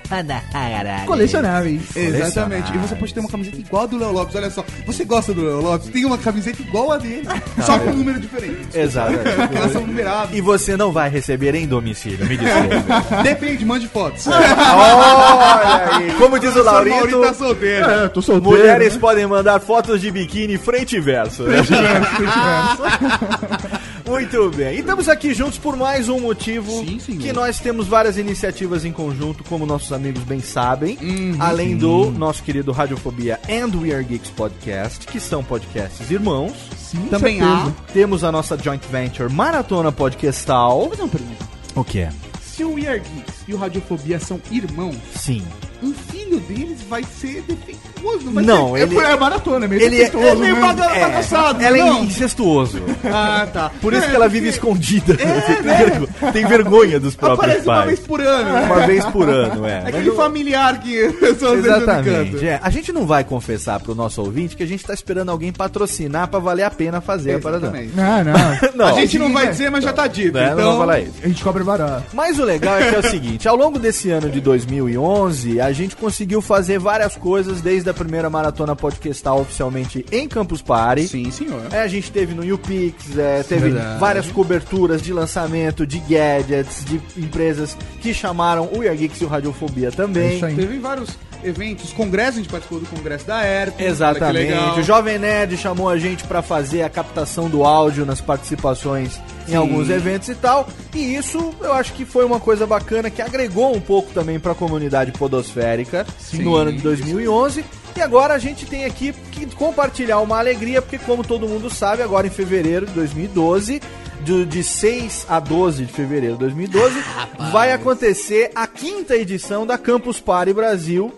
Colecionáveis. 1.06 1.96
Exatamente. 1.96 2.74
E 2.74 2.78
você 2.78 2.96
pode 2.96 3.14
ter 3.14 3.20
uma 3.20 3.30
camiseta 3.30 3.58
igual 3.58 3.84
a 3.84 3.86
do 3.86 3.98
Léo 3.98 4.12
Lopes. 4.12 4.36
Olha 4.36 4.50
só, 4.50 4.66
você 4.86 5.06
gosta 5.06 5.34
do 5.34 5.44
Léo 5.44 5.62
Lopes? 5.62 5.90
Tem 5.90 6.06
uma 6.06 6.18
camiseta 6.18 6.62
igual 6.62 6.92
a 6.92 6.98
dele, 6.98 7.28
só 7.66 7.80
com 7.80 7.92
um 7.92 7.96
número 7.96 8.20
diferente. 8.20 8.78
Exato. 8.78 9.14
Elas 9.56 9.72
são 9.72 9.86
numeradas. 9.86 10.36
E 10.36 10.42
você 10.42 10.76
não 10.76 10.92
vai 10.92 11.10
receber 11.10 11.56
em 11.56 11.68
domicílio, 11.68 12.26
me 12.26 12.38
desculpe. 12.38 12.76
Depende, 13.24 13.66
mande 13.66 13.88
fotos. 13.88 14.28
Olha 14.28 15.98
aí, 15.98 16.14
como 16.14 16.40
diz 16.40 16.56
o 16.56 16.64
Mauri 16.64 16.90
Laurito, 16.90 17.22
tá 17.22 17.34
solteiro. 17.34 17.90
É, 17.90 18.10
tô 18.10 18.22
solteiro. 18.22 18.49
Mulheres 18.50 18.94
né? 18.94 19.00
podem 19.00 19.28
mandar 19.28 19.60
fotos 19.60 20.02
de 20.02 20.10
biquíni 20.12 20.58
frente 20.58 20.96
e 20.96 21.00
verso. 21.00 21.44
né? 21.44 21.58
Muito 24.06 24.50
bem. 24.52 24.78
E 24.78 24.80
estamos 24.80 25.08
aqui 25.08 25.34
juntos 25.34 25.58
por 25.60 25.76
mais 25.76 26.10
um 26.10 26.20
motivo 26.20 26.72
Sim, 26.84 26.98
que 27.20 27.32
nós 27.32 27.60
temos 27.60 27.88
várias 27.88 28.18
iniciativas 28.18 28.84
em 28.84 28.92
conjunto, 28.92 29.44
como 29.44 29.66
nossos 29.66 29.94
amigos 29.94 30.24
bem 30.24 30.40
sabem, 30.40 30.98
Uhum. 31.02 31.36
além 31.40 31.78
do 31.78 32.10
nosso 32.12 32.42
querido 32.44 32.72
Radiofobia 32.72 33.40
and 33.50 33.76
We 33.78 33.94
Are 33.94 34.04
Geeks 34.04 34.32
Podcast, 34.32 35.06
que 35.06 35.20
são 35.20 35.44
podcasts 35.44 36.10
irmãos. 36.10 36.54
Sim, 36.78 37.06
Também 37.10 37.40
certeza. 37.40 37.76
Temos 37.94 38.24
a 38.24 38.32
nossa 38.32 38.58
joint 38.58 38.82
venture 38.92 39.32
Maratona 39.32 39.92
Podcastal. 39.92 40.80
Vou 40.80 40.90
fazer 40.90 41.02
uma 41.04 41.10
pergunta. 41.10 41.46
O 41.76 41.84
que 41.84 42.00
é? 42.00 42.10
Se 42.42 42.64
o 42.64 42.74
We 42.74 42.88
Are 42.88 43.00
Geeks 43.00 43.34
e 43.48 43.54
o 43.54 43.58
Radiofobia 43.58 44.20
são 44.20 44.42
irmãos, 44.52 44.96
Sim. 45.16 45.44
um 45.84 45.94
filho 46.30 46.40
deles 46.42 46.78
vai 46.90 47.04
ser 47.04 47.42
defeituoso, 47.48 48.26
não 48.26 48.34
vai 48.34 48.44
Não, 48.44 48.74
ser... 48.74 48.80
É, 48.80 48.82
ele, 48.84 48.96
por- 48.96 49.04
é 49.04 49.16
maratona, 49.18 49.66
é 49.66 49.68
meio 49.68 49.82
ele 49.82 49.96
é, 49.96 50.06
defeituoso, 50.06 50.28
é 50.28 50.36
meio 50.36 50.56
né? 50.56 50.62
baga- 50.62 50.96
É. 50.96 51.00
bagaçado. 51.02 51.64
Ela 51.64 51.78
é 51.78 51.84
não. 51.84 52.04
incestuoso. 52.04 52.82
Ah, 53.12 53.48
tá. 53.52 53.72
Por 53.82 53.94
isso 53.94 54.04
É, 54.04 54.10
que 54.10 54.16
ela 54.16 54.26
porque 54.26 54.38
vive 54.40 54.50
escondida. 54.50 55.16
tem, 55.16 55.28
vergo- 55.64 56.08
tem 56.32 56.46
vergonha 56.46 57.00
dos 57.00 57.16
próprios 57.16 57.40
Aparece 57.40 57.66
uma 57.68 57.76
pais. 57.76 57.88
vez 57.88 58.00
por 58.02 58.22
ano. 58.22 58.52
né? 58.54 58.62
Uma 58.66 58.86
vez 58.88 59.06
por 59.06 59.30
ano, 59.30 59.66
é. 59.66 59.78
Aquele 59.88 60.12
familiar 60.12 60.80
que. 60.80 60.96
Exatamente. 61.24 62.48
É. 62.48 62.60
A 62.62 62.70
gente 62.70 62.92
não 62.92 63.06
vai 63.06 63.24
confessar 63.24 63.80
pro 63.80 63.96
nosso 63.96 64.22
ouvinte 64.22 64.56
que 64.56 64.64
a 64.64 64.68
gente 64.68 64.84
tá 64.86 64.94
esperando 64.94 65.30
alguém 65.30 65.52
patrocinar 65.52 66.28
pra 66.28 66.40
valer 66.40 66.64
a 66.64 66.70
pena 66.70 67.02
fazer 67.02 67.36
a 67.36 67.40
parada. 67.40 67.68
Exatamente. 67.68 67.96
Não, 67.96 68.24
não. 68.24 68.40
Não, 68.76 68.86
a 68.86 69.00
gente 69.02 69.18
não 69.20 69.34
vai 69.34 69.48
dizer, 69.50 69.70
mas 69.72 69.84
já 69.84 69.92
tá 69.92 70.08
dito. 70.08 70.34
né, 70.36 70.48
não 70.48 70.54
então, 70.54 70.64
vamos 70.66 70.80
falar 70.80 71.00
isso. 71.02 71.14
A 71.24 71.28
gente 71.28 71.44
cobra 71.44 71.64
barato. 71.64 72.04
Mas 72.14 72.40
o 72.40 72.44
legal 72.46 72.78
é 72.78 72.90
que 72.90 72.96
é 72.96 73.00
o 73.00 73.04
seguinte, 73.10 73.48
ao 73.48 73.56
longo 73.56 73.78
desse 73.80 74.10
ano 74.10 74.30
de 74.30 74.40
2011, 74.40 75.60
a 75.60 75.72
gente 75.72 75.96
conseguiu 75.96 76.19
conseguiu 76.20 76.42
fazer 76.42 76.80
várias 76.80 77.16
coisas 77.16 77.62
desde 77.62 77.90
a 77.90 77.94
primeira 77.94 78.30
maratona 78.30 78.76
podcastal 78.76 79.40
oficialmente 79.40 80.06
em 80.12 80.28
Campus 80.28 80.62
Party. 80.62 81.08
Sim, 81.08 81.32
senhor. 81.32 81.62
É, 81.72 81.80
a 81.80 81.88
gente 81.88 82.12
teve 82.12 82.34
no 82.34 82.44
YouPix, 82.44 83.18
é, 83.18 83.42
teve 83.42 83.70
Verdade. 83.70 84.00
várias 84.02 84.28
coberturas 84.28 85.02
de 85.02 85.14
lançamento, 85.14 85.88
de 85.88 85.98
gadgets, 86.00 86.84
de 86.84 87.00
empresas 87.16 87.78
que 88.02 88.14
chamaram 88.14 88.70
o 88.76 88.84
Year 88.84 88.98
Geeks 88.98 89.22
e 89.22 89.24
o 89.24 89.30
Radiofobia 89.30 89.94
também. 89.94 90.42
Teve 90.42 90.78
vários 90.78 91.12
eventos, 91.44 91.94
congressos, 91.94 92.36
a 92.36 92.38
gente 92.42 92.50
participou 92.50 92.80
do 92.80 92.86
congresso 92.88 93.26
da 93.26 93.42
que 93.76 93.84
Exatamente. 93.84 94.80
O 94.80 94.84
Jovem 94.84 95.18
Nerd 95.18 95.58
chamou 95.58 95.90
a 95.90 95.98
gente 95.98 96.24
pra 96.26 96.42
fazer 96.42 96.84
a 96.84 96.90
captação 96.90 97.50
do 97.50 97.64
áudio 97.64 98.06
nas 98.06 98.22
participações 98.22 99.20
em 99.48 99.52
Sim. 99.52 99.56
alguns 99.56 99.90
eventos 99.90 100.30
e 100.30 100.36
tal. 100.36 100.68
E 100.94 101.16
isso 101.16 101.54
eu 101.62 101.74
acho 101.74 101.94
que 101.94 102.06
foi 102.06 102.26
uma 102.26 102.40
coisa 102.40 102.68
bacana 102.68 103.10
que 103.10 103.22
agregou 103.22 103.76
um 103.76 103.82
pouco 103.82 104.12
também 104.14 104.40
pra 104.40 104.54
comunidade 104.54 105.12
podosférica 105.12 106.06
Sim. 106.18 106.44
no 106.44 106.56
ano 106.56 106.72
de 106.72 106.80
2011. 106.80 107.64
E 107.96 108.02
agora 108.02 108.34
a 108.34 108.38
gente 108.38 108.66
tem 108.66 108.86
aqui 108.86 109.14
que 109.32 109.46
compartilhar 109.48 110.20
uma 110.20 110.38
alegria, 110.38 110.82
porque 110.82 110.98
como 110.98 111.24
todo 111.24 111.48
mundo 111.48 111.70
sabe, 111.70 112.02
agora 112.02 112.28
em 112.28 112.30
fevereiro 112.30 112.86
de 112.86 112.94
2012, 112.94 113.82
de, 114.22 114.46
de 114.46 114.64
6 114.64 115.26
a 115.30 115.40
12 115.40 115.86
de 115.86 115.94
fevereiro 115.94 116.34
de 116.36 116.40
2012, 116.42 117.04
vai 117.52 117.72
acontecer 117.72 118.52
a 118.56 118.68
quinta 118.68 119.16
edição 119.16 119.66
da 119.66 119.78
Campus 119.78 120.20
Party 120.20 120.54
Brasil. 120.54 121.14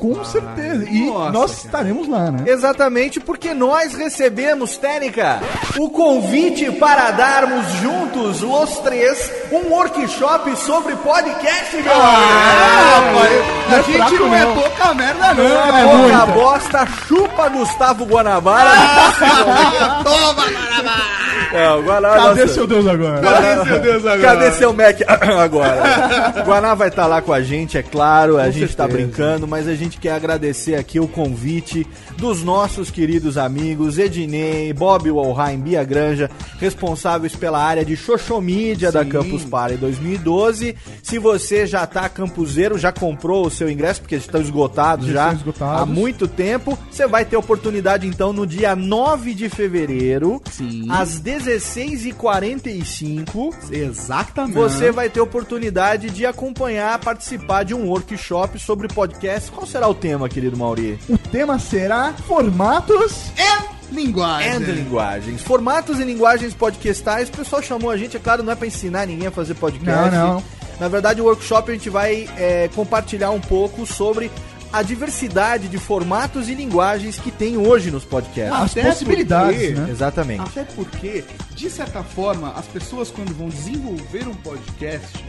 Com 0.00 0.24
certeza. 0.24 0.84
E 0.88 1.06
nós 1.32 1.64
estaremos 1.64 2.08
lá, 2.08 2.30
né? 2.30 2.44
Exatamente 2.46 3.20
porque 3.20 3.52
nós 3.54 3.94
recebemos, 3.94 4.76
Técnica, 4.76 5.40
o 5.78 5.90
convite 5.90 6.70
para 6.72 7.10
darmos 7.10 7.66
juntos, 7.82 8.42
os 8.42 8.78
três, 8.78 9.30
um 9.52 9.70
workshop 9.70 10.56
sobre 10.56 10.94
podcast, 10.96 11.76
meu 11.76 11.92
Ah, 11.92 13.02
rapaz, 13.12 13.78
a 13.78 13.82
gente 13.82 14.20
não 14.20 14.34
é 14.34 14.46
pouca 14.46 14.94
merda, 14.94 15.34
não. 15.34 15.44
Não 15.48 15.76
é 15.76 16.10
pouca 16.10 16.26
bosta, 16.32 16.86
chupa 17.06 17.48
Gustavo 17.48 18.04
Guanabara. 18.04 18.70
Toma, 20.04 20.44
Guanabara! 20.44 21.26
É, 21.52 21.70
o 21.70 21.82
Guanabara, 21.82 22.45
Cadê 22.46 22.54
seu 22.54 22.66
Deus 22.66 22.86
agora? 22.86 23.20
Cadê 23.20 23.64
seu 23.68 23.80
Deus 23.80 24.06
agora? 24.06 24.20
Cadê 24.22 24.50
seu 24.52 24.72
Mac 24.72 25.00
agora? 25.40 26.42
Guaná 26.44 26.74
vai 26.74 26.88
estar 26.88 27.06
lá 27.06 27.20
com 27.22 27.32
a 27.32 27.42
gente, 27.42 27.76
é 27.78 27.82
claro, 27.82 28.38
a 28.38 28.44
Com 28.46 28.52
gente 28.52 28.76
tá 28.76 28.84
certeza. 28.84 29.06
brincando, 29.06 29.46
mas 29.48 29.66
a 29.68 29.74
gente 29.74 29.98
quer 29.98 30.12
agradecer 30.12 30.74
aqui 30.74 31.00
o 31.00 31.08
convite 31.08 31.86
dos 32.16 32.42
nossos 32.42 32.90
queridos 32.90 33.36
amigos 33.38 33.98
Ednei, 33.98 34.72
Bob 34.72 35.10
Walheim, 35.10 35.58
Bia 35.58 35.84
Granja, 35.84 36.30
responsáveis 36.58 37.34
pela 37.34 37.58
área 37.62 37.84
de 37.84 37.96
media 38.42 38.92
da. 38.92 39.04
Campus 39.04 39.44
Party 39.44 39.76
2012. 39.76 40.76
Se 41.02 41.18
você 41.18 41.66
já 41.66 41.86
tá 41.86 42.08
campuseiro, 42.08 42.76
já 42.78 42.92
comprou 42.92 43.46
o 43.46 43.50
seu 43.50 43.70
ingresso, 43.70 44.00
porque 44.00 44.16
estão 44.16 44.40
esgotados 44.40 45.06
Já 45.06 45.32
estão 45.32 45.34
esgotados. 45.52 45.82
há 45.82 45.86
muito 45.86 46.26
tempo, 46.26 46.76
você 46.90 47.06
vai 47.06 47.24
ter 47.24 47.36
oportunidade 47.36 48.06
então 48.06 48.32
no 48.32 48.46
dia 48.46 48.74
9 48.74 49.32
de 49.34 49.48
fevereiro, 49.48 50.42
Sim. 50.50 50.86
às 50.90 51.18
16h45. 52.40 53.72
Exatamente. 53.72 54.54
Você 54.54 54.90
vai 54.90 55.08
ter 55.08 55.20
oportunidade 55.20 56.10
de 56.10 56.26
acompanhar, 56.26 56.98
participar 56.98 57.64
de 57.64 57.74
um 57.74 57.88
workshop 57.88 58.58
sobre 58.58 58.88
podcast. 58.88 59.50
Qual 59.50 59.66
será 59.66 59.88
o 59.88 59.94
tema, 59.94 60.28
querido 60.28 60.56
Mauri? 60.56 60.98
O 61.08 61.18
tema 61.18 61.58
será 61.58 62.12
formatos 62.26 63.30
É 63.38 63.76
linguagem. 63.92 64.50
And 64.50 64.58
linguagens. 64.58 65.42
Formatos 65.42 65.98
e 66.00 66.04
linguagens 66.04 66.54
podcastais. 66.54 67.28
O 67.28 67.32
pessoal 67.32 67.62
chamou 67.62 67.90
a 67.90 67.96
gente, 67.96 68.16
é 68.16 68.20
claro, 68.20 68.42
não 68.42 68.52
é 68.52 68.56
pra 68.56 68.66
ensinar 68.66 69.06
ninguém 69.06 69.28
a 69.28 69.30
fazer 69.30 69.54
podcast. 69.54 70.14
Não, 70.14 70.34
não. 70.34 70.42
Na 70.78 70.88
verdade, 70.88 71.22
o 71.22 71.24
workshop 71.24 71.70
a 71.70 71.74
gente 71.74 71.88
vai 71.88 72.28
é, 72.36 72.68
compartilhar 72.74 73.30
um 73.30 73.40
pouco 73.40 73.86
sobre 73.86 74.30
a 74.72 74.82
diversidade 74.82 75.68
de 75.68 75.78
formatos 75.78 76.48
e 76.48 76.54
linguagens 76.54 77.18
que 77.18 77.30
tem 77.30 77.56
hoje 77.56 77.90
nos 77.90 78.04
podcasts. 78.04 78.52
As 78.60 78.72
Até 78.72 78.82
possibilidades, 78.88 79.56
porque- 79.68 79.74
né? 79.80 79.90
Exatamente. 79.90 80.40
Até 80.42 80.64
porque, 80.64 81.24
de 81.54 81.70
certa 81.70 82.02
forma, 82.02 82.52
as 82.52 82.66
pessoas 82.66 83.10
quando 83.10 83.34
vão 83.34 83.48
desenvolver 83.48 84.26
um 84.28 84.34
podcast 84.34 85.24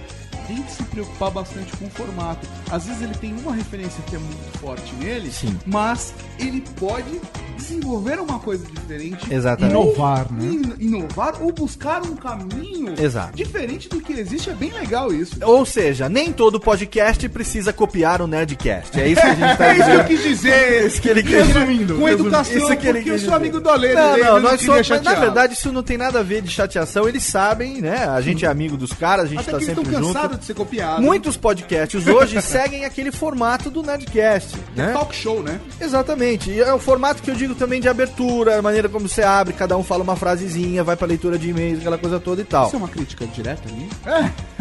têm 0.47 0.61
que 0.61 0.71
se 0.71 0.83
preocupar 0.83 1.31
bastante 1.31 1.75
com 1.77 1.85
o 1.85 1.89
formato. 1.89 2.47
Às 2.71 2.85
vezes 2.85 3.01
ele 3.01 3.13
tem 3.15 3.33
uma 3.37 3.53
referência 3.53 4.01
que 4.09 4.15
é 4.15 4.19
muito 4.19 4.57
forte 4.59 4.93
nele, 4.95 5.31
Sim. 5.31 5.57
mas 5.65 6.13
ele 6.39 6.63
pode 6.79 7.19
desenvolver 7.57 8.19
uma 8.19 8.39
coisa 8.39 8.65
diferente. 8.65 9.33
Exatamente. 9.33 9.73
Inovar, 9.75 10.31
né? 10.31 10.45
in- 10.45 10.73
inovar 10.87 11.41
ou 11.41 11.51
buscar 11.51 12.01
um 12.03 12.15
caminho 12.15 12.93
Exato. 12.99 13.35
diferente 13.35 13.89
do 13.89 13.99
que 13.99 14.13
existe. 14.13 14.49
É 14.49 14.53
bem 14.53 14.71
legal 14.71 15.13
isso. 15.13 15.35
Ou 15.43 15.65
seja, 15.65 16.07
nem 16.07 16.31
todo 16.31 16.59
podcast 16.59 17.27
precisa 17.29 17.73
copiar 17.73 18.21
o 18.21 18.27
Nerdcast. 18.27 18.99
É 18.99 19.07
isso 19.07 19.21
que 19.21 19.27
a 19.27 19.35
gente 19.35 19.57
tá 19.57 19.65
É 19.67 19.73
isso 19.77 19.83
que 19.85 19.91
eu 19.91 20.03
dizendo. 20.03 20.07
quis 20.07 20.23
dizer. 20.23 20.85
Isso 20.87 21.01
que 21.01 21.09
ele 21.09 21.23
quis 21.23 21.31
Resumindo. 21.47 21.95
Com 21.95 22.07
educação, 22.07 22.57
Isso 22.57 22.77
que 22.77 22.87
ele 22.87 22.97
porque 22.99 23.11
eu 23.11 23.19
sou 23.19 23.33
amigo 23.33 23.59
do 23.59 23.69
Ale. 23.69 23.93
Não, 23.93 24.17
não, 24.17 24.25
não 24.25 24.39
nós 24.41 24.61
somos, 24.61 24.87
mas 24.89 25.01
na 25.01 25.13
verdade 25.15 25.53
isso 25.53 25.71
não 25.71 25.83
tem 25.83 25.97
nada 25.97 26.19
a 26.19 26.23
ver 26.23 26.41
de 26.41 26.49
chateação, 26.51 27.07
eles 27.07 27.23
sabem, 27.23 27.81
né? 27.81 28.05
A 28.05 28.21
gente 28.21 28.45
é 28.45 28.47
amigo 28.47 28.77
dos 28.77 28.93
caras, 28.93 29.25
a 29.25 29.27
gente 29.27 29.39
Até 29.39 29.51
tá 29.51 29.57
que 29.57 29.63
eles 29.65 29.75
sempre 29.75 29.83
estão 29.95 30.03
junto. 30.03 30.13
De 30.37 30.45
ser 30.45 30.53
copiados. 30.53 31.03
Muitos 31.03 31.35
podcasts 31.37 32.07
hoje 32.07 32.39
seguem 32.41 32.85
aquele 32.85 33.11
formato 33.11 33.69
do 33.69 33.81
Nerdcast, 33.83 34.55
né? 34.75 34.91
Talk 34.93 35.15
show, 35.15 35.41
né? 35.43 35.59
Exatamente. 35.79 36.49
E 36.51 36.59
é 36.59 36.73
o 36.73 36.79
formato 36.79 37.21
que 37.21 37.29
eu 37.29 37.35
digo 37.35 37.55
também 37.55 37.81
de 37.81 37.89
abertura, 37.89 38.57
a 38.57 38.61
maneira 38.61 38.87
como 38.89 39.07
você 39.07 39.23
abre, 39.23 39.53
cada 39.53 39.77
um 39.77 39.83
fala 39.83 40.03
uma 40.03 40.15
frasezinha, 40.15 40.83
vai 40.83 40.95
pra 40.95 41.07
leitura 41.07 41.37
de 41.37 41.49
e-mails, 41.49 41.79
aquela 41.79 41.97
coisa 41.97 42.19
toda 42.19 42.41
e 42.41 42.45
tal. 42.45 42.67
Isso 42.67 42.75
é 42.75 42.79
uma 42.79 42.87
crítica 42.87 43.25
direta 43.27 43.63
a 43.67 43.71
mim? 43.71 43.89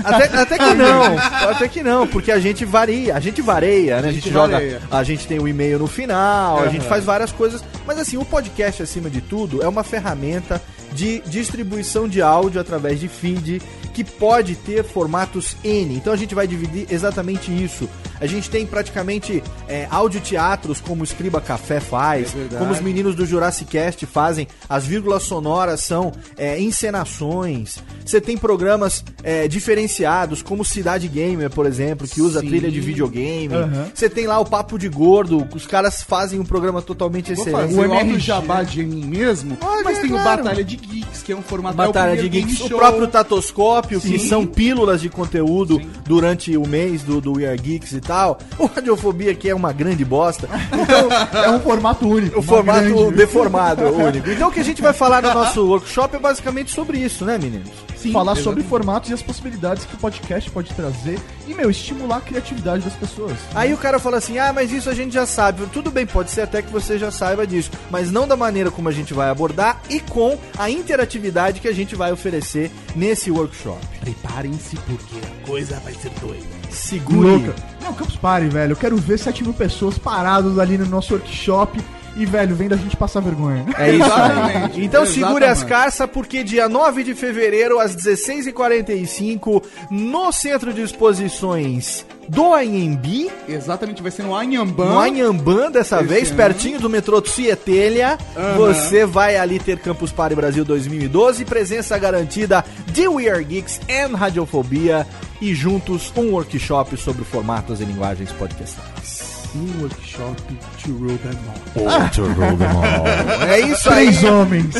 Até, 0.02 0.24
até 0.38 0.58
que 0.58 0.74
não, 0.74 1.18
até 1.50 1.68
que 1.68 1.82
não, 1.82 2.06
porque 2.06 2.30
a 2.30 2.38
gente 2.38 2.64
varia, 2.64 3.16
a 3.16 3.20
gente 3.20 3.42
vareia, 3.42 4.00
né? 4.00 4.08
A 4.08 4.12
gente, 4.12 4.24
gente 4.24 4.32
joga, 4.32 4.52
vareia. 4.54 4.80
a 4.90 5.02
gente 5.02 5.26
tem 5.26 5.38
o 5.38 5.48
e-mail 5.48 5.78
no 5.78 5.86
final, 5.86 6.58
a 6.58 6.62
Aham. 6.62 6.70
gente 6.70 6.86
faz 6.86 7.04
várias 7.04 7.32
coisas, 7.32 7.64
mas 7.86 7.98
assim, 7.98 8.16
o 8.16 8.24
podcast 8.24 8.82
acima 8.82 9.10
de 9.10 9.20
tudo 9.20 9.62
é 9.62 9.68
uma 9.68 9.82
ferramenta 9.82 10.60
de 10.96 11.20
distribuição 11.26 12.08
de 12.08 12.22
áudio 12.22 12.58
através 12.58 12.98
de 12.98 13.06
feed 13.06 13.60
que 13.92 14.02
pode 14.02 14.56
ter 14.56 14.82
formatos 14.84 15.56
N. 15.64 15.94
Então 15.94 16.12
a 16.12 16.16
gente 16.16 16.34
vai 16.34 16.46
dividir 16.46 16.86
exatamente 16.90 17.50
isso. 17.50 17.88
A 18.20 18.26
gente 18.26 18.48
tem 18.48 18.66
praticamente 18.66 19.42
é, 19.68 19.86
audioteatros 19.90 20.80
como 20.80 21.02
o 21.02 21.04
Escriba 21.04 21.40
Café 21.40 21.80
faz, 21.80 22.34
É 22.34 22.56
como 22.56 22.72
os 22.72 22.80
meninos 22.80 23.14
do 23.14 23.24
Jurassic 23.26 23.70
Cast 23.70 24.04
fazem. 24.06 24.48
As 24.68 24.86
vírgulas 24.86 25.22
sonoras 25.22 25.80
são 25.80 26.12
é, 26.36 26.58
encenações. 26.60 27.78
Você 28.04 28.20
tem 28.20 28.36
programas 28.38 29.04
é, 29.22 29.48
diferenciados, 29.48 30.42
como 30.42 30.64
Cidade 30.64 31.08
Gamer, 31.08 31.50
por 31.50 31.66
exemplo, 31.66 32.06
que 32.06 32.20
usa 32.22 32.40
Sim. 32.40 32.48
trilha 32.48 32.70
de 32.70 32.80
videogame. 32.80 33.48
Você 33.94 34.08
tem 34.08 34.26
lá 34.26 34.38
o 34.38 34.44
Papo 34.46 34.78
de 34.78 34.88
Gordo, 34.88 35.46
os 35.54 35.66
caras 35.66 36.02
fazem 36.02 36.38
um 36.38 36.44
programa 36.44 36.80
totalmente 36.80 37.34
Vou 37.34 37.46
excelente. 37.46 37.74
fazer 37.74 37.80
o, 37.80 37.84
MRG. 37.94 38.18
jabá 38.20 38.62
de 38.62 38.84
mim 38.84 39.04
mesmo, 39.04 39.56
Pode, 39.56 39.84
mas 39.84 39.98
é 39.98 40.00
tem 40.02 40.10
o 40.12 40.14
claro. 40.14 40.42
Batalha 40.42 40.64
de 40.64 40.76
Geeks, 40.90 41.22
que 41.22 41.32
é 41.32 41.36
um 41.36 41.42
formato 41.42 41.76
Batalha 41.76 42.12
é 42.12 42.16
de 42.16 42.26
o 42.26 42.30
primeiro 42.30 42.46
Geeks, 42.48 42.64
o 42.70 42.76
próprio 42.76 43.06
Tatoscópio, 43.08 44.00
que 44.00 44.18
Sim. 44.18 44.28
são 44.28 44.46
pílulas 44.46 45.00
de 45.00 45.08
conteúdo 45.08 45.80
durante 46.04 46.56
o 46.56 46.66
mês 46.66 47.02
do, 47.02 47.20
do 47.20 47.34
We 47.36 47.46
Are 47.46 47.58
Geeks 47.58 47.92
e 47.92 48.00
tal. 48.00 48.38
O 48.58 48.66
Radiofobia, 48.66 49.34
que 49.34 49.48
é 49.48 49.54
uma 49.54 49.72
grande 49.72 50.04
bosta. 50.04 50.48
Então, 50.72 51.08
É 51.44 51.50
um 51.50 51.60
formato 51.60 52.08
único. 52.08 52.38
o 52.38 52.42
formato 52.42 52.80
grande- 52.94 53.16
deformado 53.16 53.84
único. 53.88 54.30
Então, 54.30 54.48
o 54.48 54.52
que 54.52 54.60
a 54.60 54.64
gente 54.64 54.80
vai 54.82 54.92
falar 54.92 55.22
no 55.22 55.32
nosso 55.34 55.66
workshop 55.66 56.16
é 56.16 56.18
basicamente 56.18 56.72
sobre 56.72 56.98
isso, 56.98 57.24
né, 57.24 57.38
meninos? 57.38 57.70
Sim, 58.06 58.12
falar 58.12 58.32
exatamente. 58.32 58.44
sobre 58.44 58.62
formatos 58.62 59.10
e 59.10 59.14
as 59.14 59.22
possibilidades 59.22 59.84
que 59.84 59.94
o 59.94 59.98
podcast 59.98 60.50
pode 60.50 60.72
trazer 60.74 61.18
e, 61.46 61.54
meu, 61.54 61.70
estimular 61.70 62.18
a 62.18 62.20
criatividade 62.20 62.84
das 62.84 62.94
pessoas. 62.94 63.36
Aí 63.54 63.72
o 63.72 63.78
cara 63.78 63.98
fala 63.98 64.18
assim: 64.18 64.38
ah, 64.38 64.52
mas 64.52 64.72
isso 64.72 64.90
a 64.90 64.94
gente 64.94 65.12
já 65.12 65.26
sabe. 65.26 65.66
Tudo 65.72 65.90
bem, 65.90 66.06
pode 66.06 66.30
ser 66.30 66.42
até 66.42 66.62
que 66.62 66.70
você 66.70 66.98
já 66.98 67.10
saiba 67.10 67.46
disso, 67.46 67.70
mas 67.90 68.10
não 68.10 68.26
da 68.26 68.36
maneira 68.36 68.70
como 68.70 68.88
a 68.88 68.92
gente 68.92 69.14
vai 69.14 69.28
abordar 69.28 69.80
e 69.88 70.00
com 70.00 70.38
a 70.58 70.70
interatividade 70.70 71.60
que 71.60 71.68
a 71.68 71.74
gente 71.74 71.94
vai 71.94 72.12
oferecer 72.12 72.70
nesse 72.94 73.30
workshop. 73.30 73.84
Preparem-se 74.00 74.76
porque 74.76 75.16
a 75.26 75.46
coisa 75.46 75.80
vai 75.80 75.94
ser 75.94 76.10
doida. 76.20 76.44
Segure. 76.70 77.28
Louca. 77.28 77.54
Não, 77.82 77.94
Campus 77.94 78.16
Party, 78.16 78.48
velho. 78.48 78.72
Eu 78.72 78.76
quero 78.76 78.96
ver 78.96 79.18
7 79.18 79.42
mil 79.42 79.54
pessoas 79.54 79.98
paradas 79.98 80.58
ali 80.58 80.76
no 80.76 80.86
nosso 80.86 81.14
workshop 81.14 81.80
e, 82.16 82.24
velho, 82.26 82.54
vendo 82.56 82.74
a 82.74 82.76
gente 82.76 82.96
passar 82.96 83.20
vergonha. 83.20 83.64
É 83.78 83.90
isso 83.94 84.02
aí. 84.04 84.10
Exatamente. 84.10 84.80
Então 84.84 85.06
segure 85.06 85.44
as 85.44 85.58
Exatamente. 85.58 85.68
carças, 85.68 86.10
porque 86.10 86.42
dia 86.42 86.68
9 86.68 87.04
de 87.04 87.14
fevereiro, 87.14 87.78
às 87.78 87.94
16h45, 87.96 89.62
no 89.90 90.32
Centro 90.32 90.72
de 90.72 90.82
Exposições 90.82 92.04
do 92.28 92.52
Anhembi, 92.54 93.30
Exatamente, 93.48 94.02
vai 94.02 94.10
ser 94.10 94.24
no 94.24 94.34
Anhambam. 94.34 94.88
no 94.88 94.98
Anhambã 94.98 95.70
dessa 95.70 95.98
Esse 96.00 96.06
vez, 96.08 96.28
ano. 96.28 96.36
pertinho 96.36 96.80
do 96.80 96.90
metrô 96.90 97.20
Tietelha. 97.22 98.18
Aham. 98.36 98.56
Você 98.56 99.06
vai 99.06 99.36
ali 99.36 99.58
ter 99.60 99.78
Campus 99.78 100.10
Party 100.10 100.34
Brasil 100.34 100.64
2012, 100.64 101.44
presença 101.44 101.96
garantida 101.98 102.64
de 102.88 103.06
We 103.06 103.28
Are 103.28 103.44
Geeks 103.44 103.80
and 103.88 104.16
Radiofobia 104.16 105.06
e 105.40 105.54
juntos 105.54 106.12
um 106.16 106.32
workshop 106.32 106.96
sobre 106.96 107.24
formatos 107.24 107.80
e 107.80 107.84
linguagens 107.84 108.32
podcastais. 108.32 109.35
Um 109.54 109.82
workshop 109.82 110.36
to 110.82 110.92
rule 110.92 111.18
them 111.18 111.36
all. 111.76 111.86
Oh, 111.86 112.08
to 112.14 112.22
rule 112.22 112.56
them 112.56 112.76
all. 112.76 113.06
É 113.46 113.60
isso 113.60 113.88
aí. 113.90 114.06
Três 114.06 114.24
homens, 114.24 114.74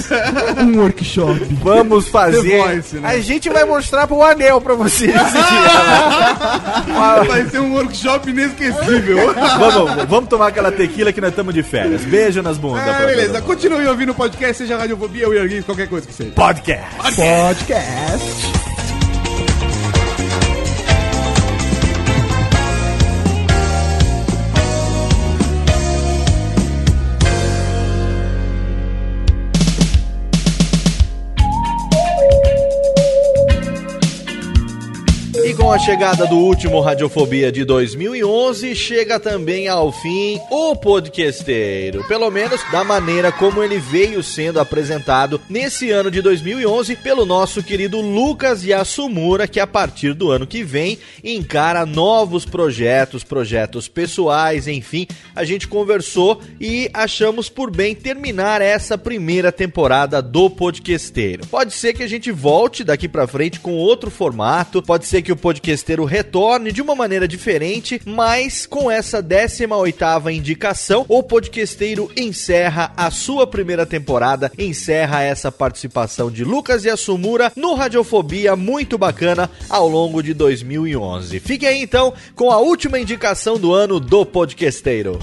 um 0.59 0.79
workshop. 0.81 1.41
Vamos 1.63 2.09
fazer. 2.09 2.59
Voice, 2.59 2.97
né? 2.97 3.09
A 3.09 3.19
gente 3.21 3.49
vai 3.49 3.65
mostrar 3.65 4.07
pro 4.07 4.23
anel 4.23 4.61
pra 4.61 4.75
vocês. 4.75 5.15
Vai 7.27 7.47
ser 7.49 7.61
um 7.61 7.75
workshop 7.75 8.31
inesquecível. 8.31 9.35
vamos, 9.59 10.05
vamos 10.09 10.29
tomar 10.29 10.49
aquela 10.49 10.73
tequila 10.73 11.13
que 11.13 11.21
nós 11.21 11.31
estamos 11.31 11.55
de 11.55 11.63
férias. 11.63 12.03
Beijo 12.03 12.43
nas 12.43 12.59
bundas. 12.59 12.83
Pra 12.83 13.07
beleza, 13.07 13.41
continue 13.43 13.87
ouvindo 13.87 14.13
o 14.13 14.15
podcast, 14.15 14.57
seja 14.57 14.77
Radiofobia 14.77 15.27
ou 15.27 15.35
Yerguins, 15.35 15.65
qualquer 15.65 15.89
coisa 15.89 16.07
que 16.07 16.15
seja. 16.15 16.31
Podcast. 16.33 17.17
Podcast. 17.17 18.53
E 18.55 18.56
com 35.67 35.73
a 35.73 35.79
chegada 35.81 36.25
do 36.29 36.37
último 36.37 36.81
Radiofobia 36.81 37.51
de 37.51 37.65
2011, 37.65 38.73
chega 38.77 39.19
também 39.19 39.67
ao 39.67 39.91
fim 39.91 40.41
o 40.49 40.77
podcasteiro. 40.77 42.05
Pelo 42.05 42.31
menos 42.31 42.61
da 42.71 42.85
maneira 42.85 43.33
como 43.33 43.65
ele 43.65 43.77
veio 43.77 44.23
sendo 44.23 44.61
apresentado 44.61 45.41
nesse 45.51 45.91
ano 45.91 46.09
de 46.09 46.23
2011 46.23 46.95
pelo 46.95 47.27
nosso 47.27 47.65
querido 47.65 48.01
Lucas 48.01 48.63
Yasumura, 48.63 49.49
que 49.49 49.59
a 49.59 49.67
partir 49.67 50.15
do 50.15 50.31
ano 50.31 50.47
que 50.47 50.63
vem 50.63 51.01
encara 51.25 51.85
novos 51.85 52.45
projetos, 52.45 53.25
projetos 53.25 53.89
pessoais, 53.89 54.69
enfim. 54.69 55.09
A 55.35 55.43
gente 55.43 55.67
conversou 55.67 56.41
e 56.61 56.89
achamos 56.95 57.49
por 57.49 57.73
bem 57.73 57.93
terminar 57.93 58.63
essa 58.63 58.97
primeira 58.97 59.51
temporada 59.51 60.23
do 60.23 60.49
podcasteiro. 60.49 61.45
Pode 61.49 61.75
ser 61.75 61.93
que 61.93 62.05
a 62.05 62.09
gente 62.09 62.31
volte 62.31 62.85
daqui 62.85 63.09
pra 63.09 63.27
frente 63.27 63.59
com 63.59 63.75
outro 63.75 64.13
formato, 64.13 64.81
pode 64.81 65.07
ser 65.07 65.23
que 65.23 65.33
o 65.33 65.37
podcasteiro 65.57 66.05
retorne 66.05 66.71
de 66.71 66.83
uma 66.83 66.95
maneira 66.95 67.27
diferente, 67.27 68.01
mas 68.05 68.67
com 68.67 68.91
essa 68.91 69.23
18ª 69.23 70.35
indicação, 70.35 71.07
o 71.09 71.23
podcasteiro 71.23 72.11
encerra 72.15 72.93
a 72.95 73.11
sua 73.11 73.47
primeira 73.47 73.87
temporada, 73.87 74.53
encerra 74.59 75.23
essa 75.23 75.51
participação 75.51 76.31
de 76.31 76.45
Lucas 76.45 76.85
Yasumura 76.85 77.51
no 77.57 77.75
Radiofobia, 77.75 78.55
muito 78.55 78.99
bacana 78.99 79.51
ao 79.69 79.89
longo 79.89 80.23
de 80.23 80.35
2011. 80.35 81.41
Fique 81.41 81.67
aí 81.67 81.81
então 81.81 82.13
com 82.35 82.51
a 82.51 82.59
última 82.59 82.99
indicação 82.99 83.59
do 83.59 83.73
ano 83.73 83.99
do 83.99 84.27
podcasteiro. 84.27 85.19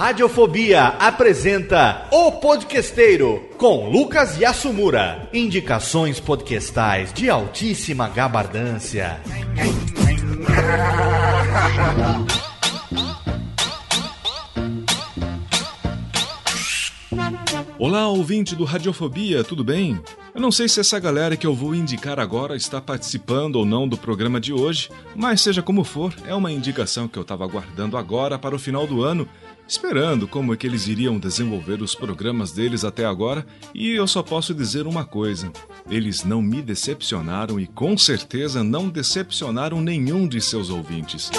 Radiofobia 0.00 0.86
apresenta 0.86 2.06
O 2.10 2.32
Podquesteiro 2.32 3.50
com 3.58 3.90
Lucas 3.90 4.40
Yasumura. 4.40 5.28
Indicações 5.30 6.18
podcastais 6.18 7.12
de 7.12 7.28
altíssima 7.28 8.08
gabardância. 8.08 9.20
Olá, 17.78 18.08
ouvinte 18.08 18.56
do 18.56 18.64
Radiofobia, 18.64 19.44
tudo 19.44 19.62
bem? 19.62 20.00
Eu 20.34 20.40
não 20.40 20.52
sei 20.52 20.68
se 20.68 20.80
essa 20.80 20.98
galera 20.98 21.36
que 21.36 21.46
eu 21.46 21.54
vou 21.54 21.74
indicar 21.74 22.20
agora 22.20 22.54
está 22.54 22.80
participando 22.80 23.56
ou 23.56 23.66
não 23.66 23.88
do 23.88 23.96
programa 23.96 24.40
de 24.40 24.52
hoje, 24.52 24.88
mas 25.16 25.40
seja 25.40 25.60
como 25.60 25.82
for, 25.82 26.14
é 26.26 26.34
uma 26.34 26.52
indicação 26.52 27.08
que 27.08 27.18
eu 27.18 27.22
estava 27.22 27.44
aguardando 27.44 27.96
agora 27.96 28.38
para 28.38 28.54
o 28.54 28.58
final 28.58 28.86
do 28.86 29.02
ano, 29.02 29.28
esperando 29.70 30.26
como 30.26 30.52
é 30.52 30.56
que 30.56 30.66
eles 30.66 30.88
iriam 30.88 31.16
desenvolver 31.16 31.80
os 31.80 31.94
programas 31.94 32.50
deles 32.50 32.84
até 32.84 33.04
agora, 33.04 33.46
e 33.72 33.90
eu 33.90 34.06
só 34.08 34.20
posso 34.20 34.52
dizer 34.52 34.86
uma 34.86 35.04
coisa: 35.04 35.52
eles 35.88 36.24
não 36.24 36.42
me 36.42 36.60
decepcionaram 36.60 37.60
e 37.60 37.68
com 37.68 37.96
certeza 37.96 38.64
não 38.64 38.88
decepcionaram 38.88 39.80
nenhum 39.80 40.26
de 40.26 40.40
seus 40.40 40.70
ouvintes. 40.70 41.30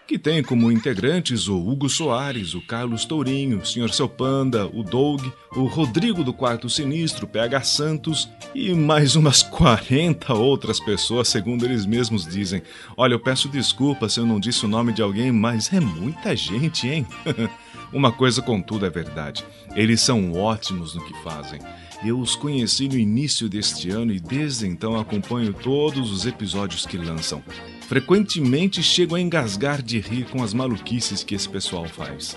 que 0.08 0.20
tem 0.20 0.44
como 0.44 0.72
integrantes 0.72 1.48
o 1.48 1.58
Hugo 1.58 1.89
Soares, 1.89 2.54
o 2.54 2.62
Carlos 2.62 3.06
Tourinho, 3.06 3.60
o 3.60 3.65
Sr. 3.65 3.91
Seu 3.91 4.08
Panda, 4.08 4.68
o 4.68 4.84
Doug, 4.84 5.22
o 5.56 5.65
Rodrigo 5.65 6.24
do 6.24 6.32
Quarto 6.32 6.70
Sinistro, 6.70 7.28
PH 7.28 7.63
Santos 7.63 8.30
e 8.54 8.74
mais 8.74 9.15
umas 9.15 9.41
40 9.44 10.34
outras 10.34 10.80
pessoas, 10.80 11.28
segundo 11.28 11.65
eles 11.65 11.86
mesmos 11.86 12.26
dizem. 12.26 12.62
Olha, 12.96 13.13
eu 13.13 13.20
peço 13.20 13.50
desculpa 13.50 14.08
se 14.08 14.20
eu 14.20 14.26
não 14.26 14.39
disse 14.39 14.65
o 14.65 14.70
nome 14.70 14.94
de 14.94 15.02
alguém, 15.02 15.32
mas 15.32 15.74
é 15.74 15.80
muita 15.80 16.36
gente, 16.36 16.88
hein? 16.88 17.08
Uma 17.91 18.12
coisa, 18.12 18.41
contudo, 18.41 18.86
é 18.86 18.89
verdade. 18.89 19.46
Eles 19.76 20.02
são 20.02 20.34
ótimos 20.34 20.96
no 20.96 21.04
que 21.06 21.13
fazem. 21.24 21.60
Eu 22.04 22.20
os 22.20 22.36
conheci 22.36 22.88
no 22.88 22.98
início 22.98 23.48
deste 23.48 23.89
ano 23.89 24.12
e 24.12 24.20
desde 24.20 24.68
então 24.68 25.00
acompanho 25.00 25.54
todos 25.54 26.12
os 26.12 26.26
episódios 26.26 26.86
que 26.86 26.98
lançam. 26.98 27.41
Frequentemente 27.88 28.82
chego 28.82 29.15
a 29.15 29.21
engasgar 29.21 29.82
de 29.82 30.00
rir 30.00 30.26
com 30.26 30.43
as 30.43 30.54
maluquices 30.54 31.24
que 31.24 31.36
esse 31.36 31.48
pessoal 31.48 31.86
faz. 31.86 32.36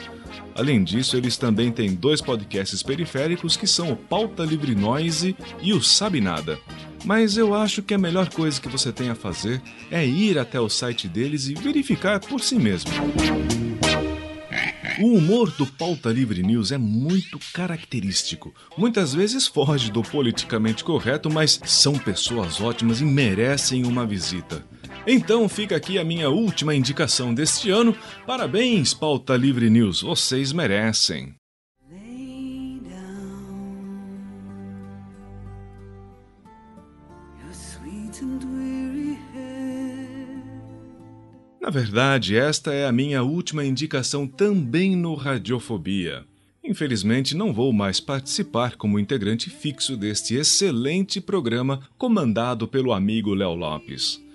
Além 0.54 0.84
disso, 0.84 1.16
eles 1.16 1.36
também 1.36 1.72
têm 1.72 1.94
dois 1.94 2.20
podcasts 2.20 2.82
periféricos 2.82 3.56
que 3.56 3.66
são 3.66 3.92
o 3.92 3.96
Pauta 3.96 4.44
Livre 4.44 4.74
Noise 4.74 5.34
e 5.62 5.72
o 5.72 5.82
Sabe 5.82 6.20
Nada. 6.20 6.58
Mas 7.04 7.36
eu 7.36 7.54
acho 7.54 7.82
que 7.82 7.94
a 7.94 7.98
melhor 7.98 8.28
coisa 8.28 8.60
que 8.60 8.68
você 8.68 8.92
tem 8.92 9.08
a 9.08 9.14
fazer 9.14 9.62
é 9.90 10.04
ir 10.04 10.38
até 10.38 10.60
o 10.60 10.68
site 10.68 11.08
deles 11.08 11.48
e 11.48 11.54
verificar 11.54 12.20
por 12.20 12.40
si 12.40 12.56
mesmo. 12.56 12.90
O 15.00 15.14
humor 15.14 15.50
do 15.52 15.64
Pauta 15.64 16.10
Livre 16.10 16.42
News 16.42 16.72
é 16.72 16.78
muito 16.78 17.38
característico. 17.54 18.52
Muitas 18.76 19.14
vezes 19.14 19.46
foge 19.46 19.92
do 19.92 20.02
politicamente 20.02 20.82
correto, 20.82 21.30
mas 21.30 21.60
são 21.64 21.94
pessoas 21.94 22.60
ótimas 22.60 23.00
e 23.00 23.04
merecem 23.04 23.86
uma 23.86 24.04
visita. 24.04 24.64
Então 25.10 25.48
fica 25.48 25.74
aqui 25.74 25.98
a 25.98 26.04
minha 26.04 26.28
última 26.28 26.74
indicação 26.74 27.32
deste 27.32 27.70
ano. 27.70 27.96
Parabéns, 28.26 28.92
Pauta 28.92 29.34
Livre 29.38 29.70
News, 29.70 30.02
vocês 30.02 30.52
merecem. 30.52 31.34
Na 41.58 41.70
verdade, 41.70 42.36
esta 42.36 42.74
é 42.74 42.86
a 42.86 42.92
minha 42.92 43.22
última 43.22 43.64
indicação 43.64 44.26
também 44.26 44.94
no 44.94 45.14
Radiofobia. 45.14 46.26
Infelizmente, 46.62 47.34
não 47.34 47.54
vou 47.54 47.72
mais 47.72 47.98
participar 47.98 48.76
como 48.76 48.98
integrante 48.98 49.48
fixo 49.48 49.96
deste 49.96 50.34
excelente 50.34 51.18
programa 51.18 51.80
comandado 51.96 52.68
pelo 52.68 52.92
amigo 52.92 53.32
Léo 53.32 53.54
Lopes. 53.54 54.27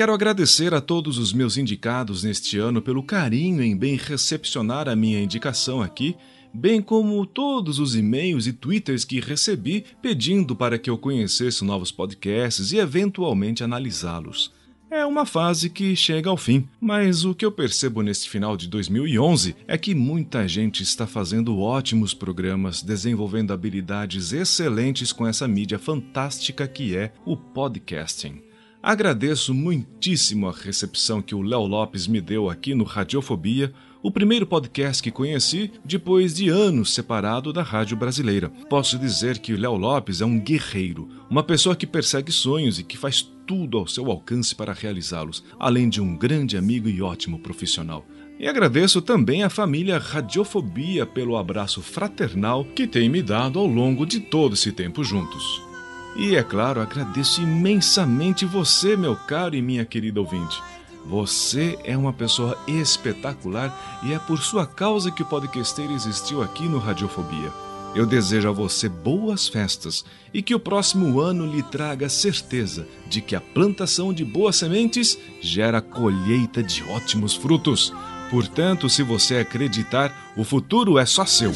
Quero 0.00 0.14
agradecer 0.14 0.72
a 0.72 0.80
todos 0.80 1.18
os 1.18 1.30
meus 1.30 1.58
indicados 1.58 2.24
neste 2.24 2.56
ano 2.56 2.80
pelo 2.80 3.02
carinho 3.02 3.62
em 3.62 3.76
bem 3.76 3.96
recepcionar 3.96 4.88
a 4.88 4.96
minha 4.96 5.20
indicação 5.20 5.82
aqui, 5.82 6.16
bem 6.54 6.80
como 6.80 7.26
todos 7.26 7.78
os 7.78 7.94
e-mails 7.94 8.46
e 8.46 8.54
twitters 8.54 9.04
que 9.04 9.20
recebi 9.20 9.84
pedindo 10.00 10.56
para 10.56 10.78
que 10.78 10.88
eu 10.88 10.96
conhecesse 10.96 11.62
novos 11.66 11.92
podcasts 11.92 12.72
e 12.72 12.78
eventualmente 12.78 13.62
analisá-los. 13.62 14.50
É 14.90 15.04
uma 15.04 15.26
fase 15.26 15.68
que 15.68 15.94
chega 15.94 16.30
ao 16.30 16.36
fim, 16.38 16.66
mas 16.80 17.26
o 17.26 17.34
que 17.34 17.44
eu 17.44 17.52
percebo 17.52 18.00
neste 18.00 18.30
final 18.30 18.56
de 18.56 18.68
2011 18.68 19.54
é 19.68 19.76
que 19.76 19.94
muita 19.94 20.48
gente 20.48 20.82
está 20.82 21.06
fazendo 21.06 21.58
ótimos 21.58 22.14
programas, 22.14 22.80
desenvolvendo 22.80 23.52
habilidades 23.52 24.32
excelentes 24.32 25.12
com 25.12 25.26
essa 25.26 25.46
mídia 25.46 25.78
fantástica 25.78 26.66
que 26.66 26.96
é 26.96 27.12
o 27.26 27.36
podcasting. 27.36 28.48
Agradeço 28.82 29.52
muitíssimo 29.52 30.48
a 30.48 30.52
recepção 30.52 31.20
que 31.20 31.34
o 31.34 31.42
Léo 31.42 31.66
Lopes 31.66 32.06
me 32.06 32.18
deu 32.18 32.48
aqui 32.48 32.74
no 32.74 32.82
Radiofobia, 32.82 33.74
o 34.02 34.10
primeiro 34.10 34.46
podcast 34.46 35.02
que 35.02 35.10
conheci 35.10 35.70
depois 35.84 36.34
de 36.34 36.48
anos 36.48 36.94
separado 36.94 37.52
da 37.52 37.62
rádio 37.62 37.94
brasileira. 37.94 38.48
Posso 38.70 38.98
dizer 38.98 39.38
que 39.38 39.52
o 39.52 39.58
Léo 39.58 39.76
Lopes 39.76 40.22
é 40.22 40.24
um 40.24 40.40
guerreiro, 40.40 41.10
uma 41.28 41.42
pessoa 41.42 41.76
que 41.76 41.86
persegue 41.86 42.32
sonhos 42.32 42.78
e 42.78 42.82
que 42.82 42.96
faz 42.96 43.20
tudo 43.46 43.76
ao 43.76 43.86
seu 43.86 44.10
alcance 44.10 44.54
para 44.54 44.72
realizá-los, 44.72 45.44
além 45.58 45.90
de 45.90 46.00
um 46.00 46.16
grande 46.16 46.56
amigo 46.56 46.88
e 46.88 47.02
ótimo 47.02 47.38
profissional. 47.38 48.06
E 48.38 48.48
agradeço 48.48 49.02
também 49.02 49.42
à 49.42 49.50
família 49.50 49.98
Radiofobia 49.98 51.04
pelo 51.04 51.36
abraço 51.36 51.82
fraternal 51.82 52.64
que 52.64 52.86
tem 52.86 53.10
me 53.10 53.20
dado 53.20 53.58
ao 53.58 53.66
longo 53.66 54.06
de 54.06 54.20
todo 54.20 54.54
esse 54.54 54.72
tempo 54.72 55.04
juntos. 55.04 55.69
E 56.16 56.34
é 56.34 56.42
claro, 56.42 56.80
agradeço 56.80 57.40
imensamente 57.40 58.44
você, 58.44 58.96
meu 58.96 59.14
caro 59.14 59.54
e 59.54 59.62
minha 59.62 59.84
querida 59.84 60.20
ouvinte. 60.20 60.60
Você 61.06 61.78
é 61.84 61.96
uma 61.96 62.12
pessoa 62.12 62.58
espetacular 62.66 64.00
e 64.02 64.12
é 64.12 64.18
por 64.18 64.38
sua 64.38 64.66
causa 64.66 65.10
que 65.10 65.22
o 65.22 65.26
podcasteiro 65.26 65.92
existiu 65.92 66.42
aqui 66.42 66.64
no 66.64 66.78
Radiofobia. 66.78 67.50
Eu 67.94 68.06
desejo 68.06 68.48
a 68.48 68.52
você 68.52 68.88
boas 68.88 69.48
festas 69.48 70.04
e 70.32 70.42
que 70.42 70.54
o 70.54 70.60
próximo 70.60 71.20
ano 71.20 71.44
lhe 71.46 71.62
traga 71.62 72.08
certeza 72.08 72.86
de 73.08 73.20
que 73.20 73.34
a 73.34 73.40
plantação 73.40 74.12
de 74.12 74.24
boas 74.24 74.56
sementes 74.56 75.18
gera 75.40 75.80
colheita 75.80 76.62
de 76.62 76.84
ótimos 76.84 77.34
frutos. 77.34 77.92
Portanto, 78.30 78.88
se 78.88 79.02
você 79.02 79.38
acreditar, 79.38 80.32
o 80.36 80.44
futuro 80.44 80.98
é 80.98 81.06
só 81.06 81.24
seu. 81.24 81.52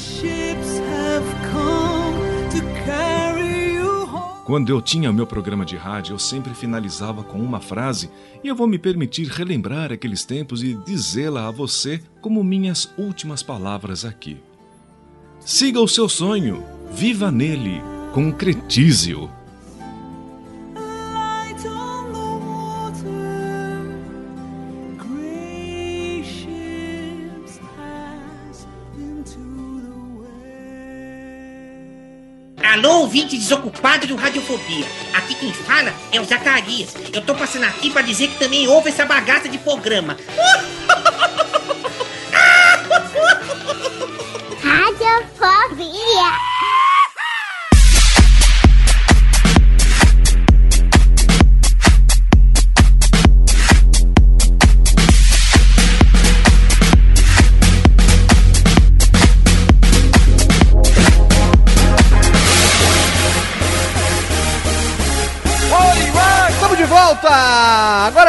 Quando 4.44 4.68
eu 4.68 4.82
tinha 4.82 5.10
o 5.10 5.14
meu 5.14 5.26
programa 5.26 5.64
de 5.64 5.74
rádio, 5.74 6.12
eu 6.12 6.18
sempre 6.18 6.52
finalizava 6.52 7.24
com 7.24 7.38
uma 7.38 7.60
frase 7.60 8.10
e 8.42 8.48
eu 8.48 8.54
vou 8.54 8.66
me 8.66 8.78
permitir 8.78 9.26
relembrar 9.26 9.90
aqueles 9.90 10.22
tempos 10.22 10.62
e 10.62 10.74
dizê-la 10.74 11.48
a 11.48 11.50
você 11.50 11.98
como 12.20 12.44
minhas 12.44 12.92
últimas 12.98 13.42
palavras 13.42 14.04
aqui. 14.04 14.36
Siga 15.40 15.80
o 15.80 15.88
seu 15.88 16.10
sonho, 16.10 16.62
viva 16.92 17.30
nele, 17.30 17.80
concretize-o. 18.12 19.30
Alô, 32.84 32.98
ouvinte 32.98 33.38
desocupado 33.38 34.06
do 34.06 34.14
Radiofobia. 34.14 34.84
Aqui 35.14 35.34
quem 35.36 35.50
fala 35.54 35.90
é 36.12 36.20
o 36.20 36.24
Zacarias. 36.26 36.94
Eu 37.14 37.22
tô 37.22 37.34
passando 37.34 37.64
aqui 37.64 37.88
pra 37.90 38.02
dizer 38.02 38.28
que 38.28 38.38
também 38.38 38.68
houve 38.68 38.90
essa 38.90 39.06
bagaça 39.06 39.48
de 39.48 39.56
programa. 39.56 40.18
Radiofobia. 44.62 46.53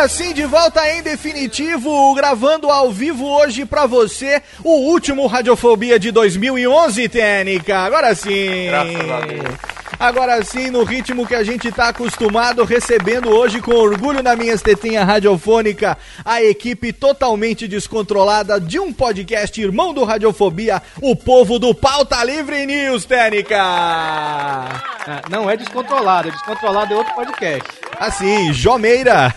Agora 0.05 0.17
sim, 0.23 0.33
de 0.35 0.45
volta 0.45 0.87
em 0.87 1.01
definitivo, 1.01 2.13
gravando 2.13 2.69
ao 2.69 2.91
vivo 2.91 3.25
hoje 3.25 3.65
pra 3.65 3.87
você 3.87 4.39
o 4.63 4.91
último 4.91 5.25
Radiofobia 5.25 5.97
de 5.97 6.11
2011, 6.11 7.09
Técnica. 7.09 7.79
Agora 7.79 8.13
sim! 8.13 8.67
Graças 8.67 9.11
a 9.11 9.19
Deus. 9.21 9.55
Agora 9.99 10.43
sim, 10.43 10.69
no 10.69 10.83
ritmo 10.83 11.25
que 11.25 11.33
a 11.33 11.43
gente 11.43 11.71
tá 11.71 11.89
acostumado, 11.89 12.63
recebendo 12.63 13.29
hoje 13.29 13.59
com 13.61 13.71
orgulho 13.71 14.21
na 14.21 14.35
minha 14.35 14.55
tetinha 14.59 15.03
radiofônica 15.03 15.97
a 16.23 16.39
equipe 16.43 16.93
totalmente 16.93 17.67
descontrolada 17.67 18.61
de 18.61 18.77
um 18.77 18.93
podcast 18.93 19.59
irmão 19.59 19.91
do 19.91 20.03
Radiofobia, 20.03 20.83
o 21.01 21.15
povo 21.15 21.57
do 21.57 21.73
Pauta 21.73 22.23
Livre 22.23 22.63
News, 22.67 23.05
Técnica! 23.05 23.57
Ah, 23.59 25.21
não 25.31 25.49
é 25.49 25.57
descontrolado, 25.57 26.27
é 26.27 26.31
descontrolado 26.31 26.93
é 26.93 26.97
outro 26.97 27.15
podcast. 27.15 27.67
Assim, 27.99 28.53
Jomeira. 28.53 29.33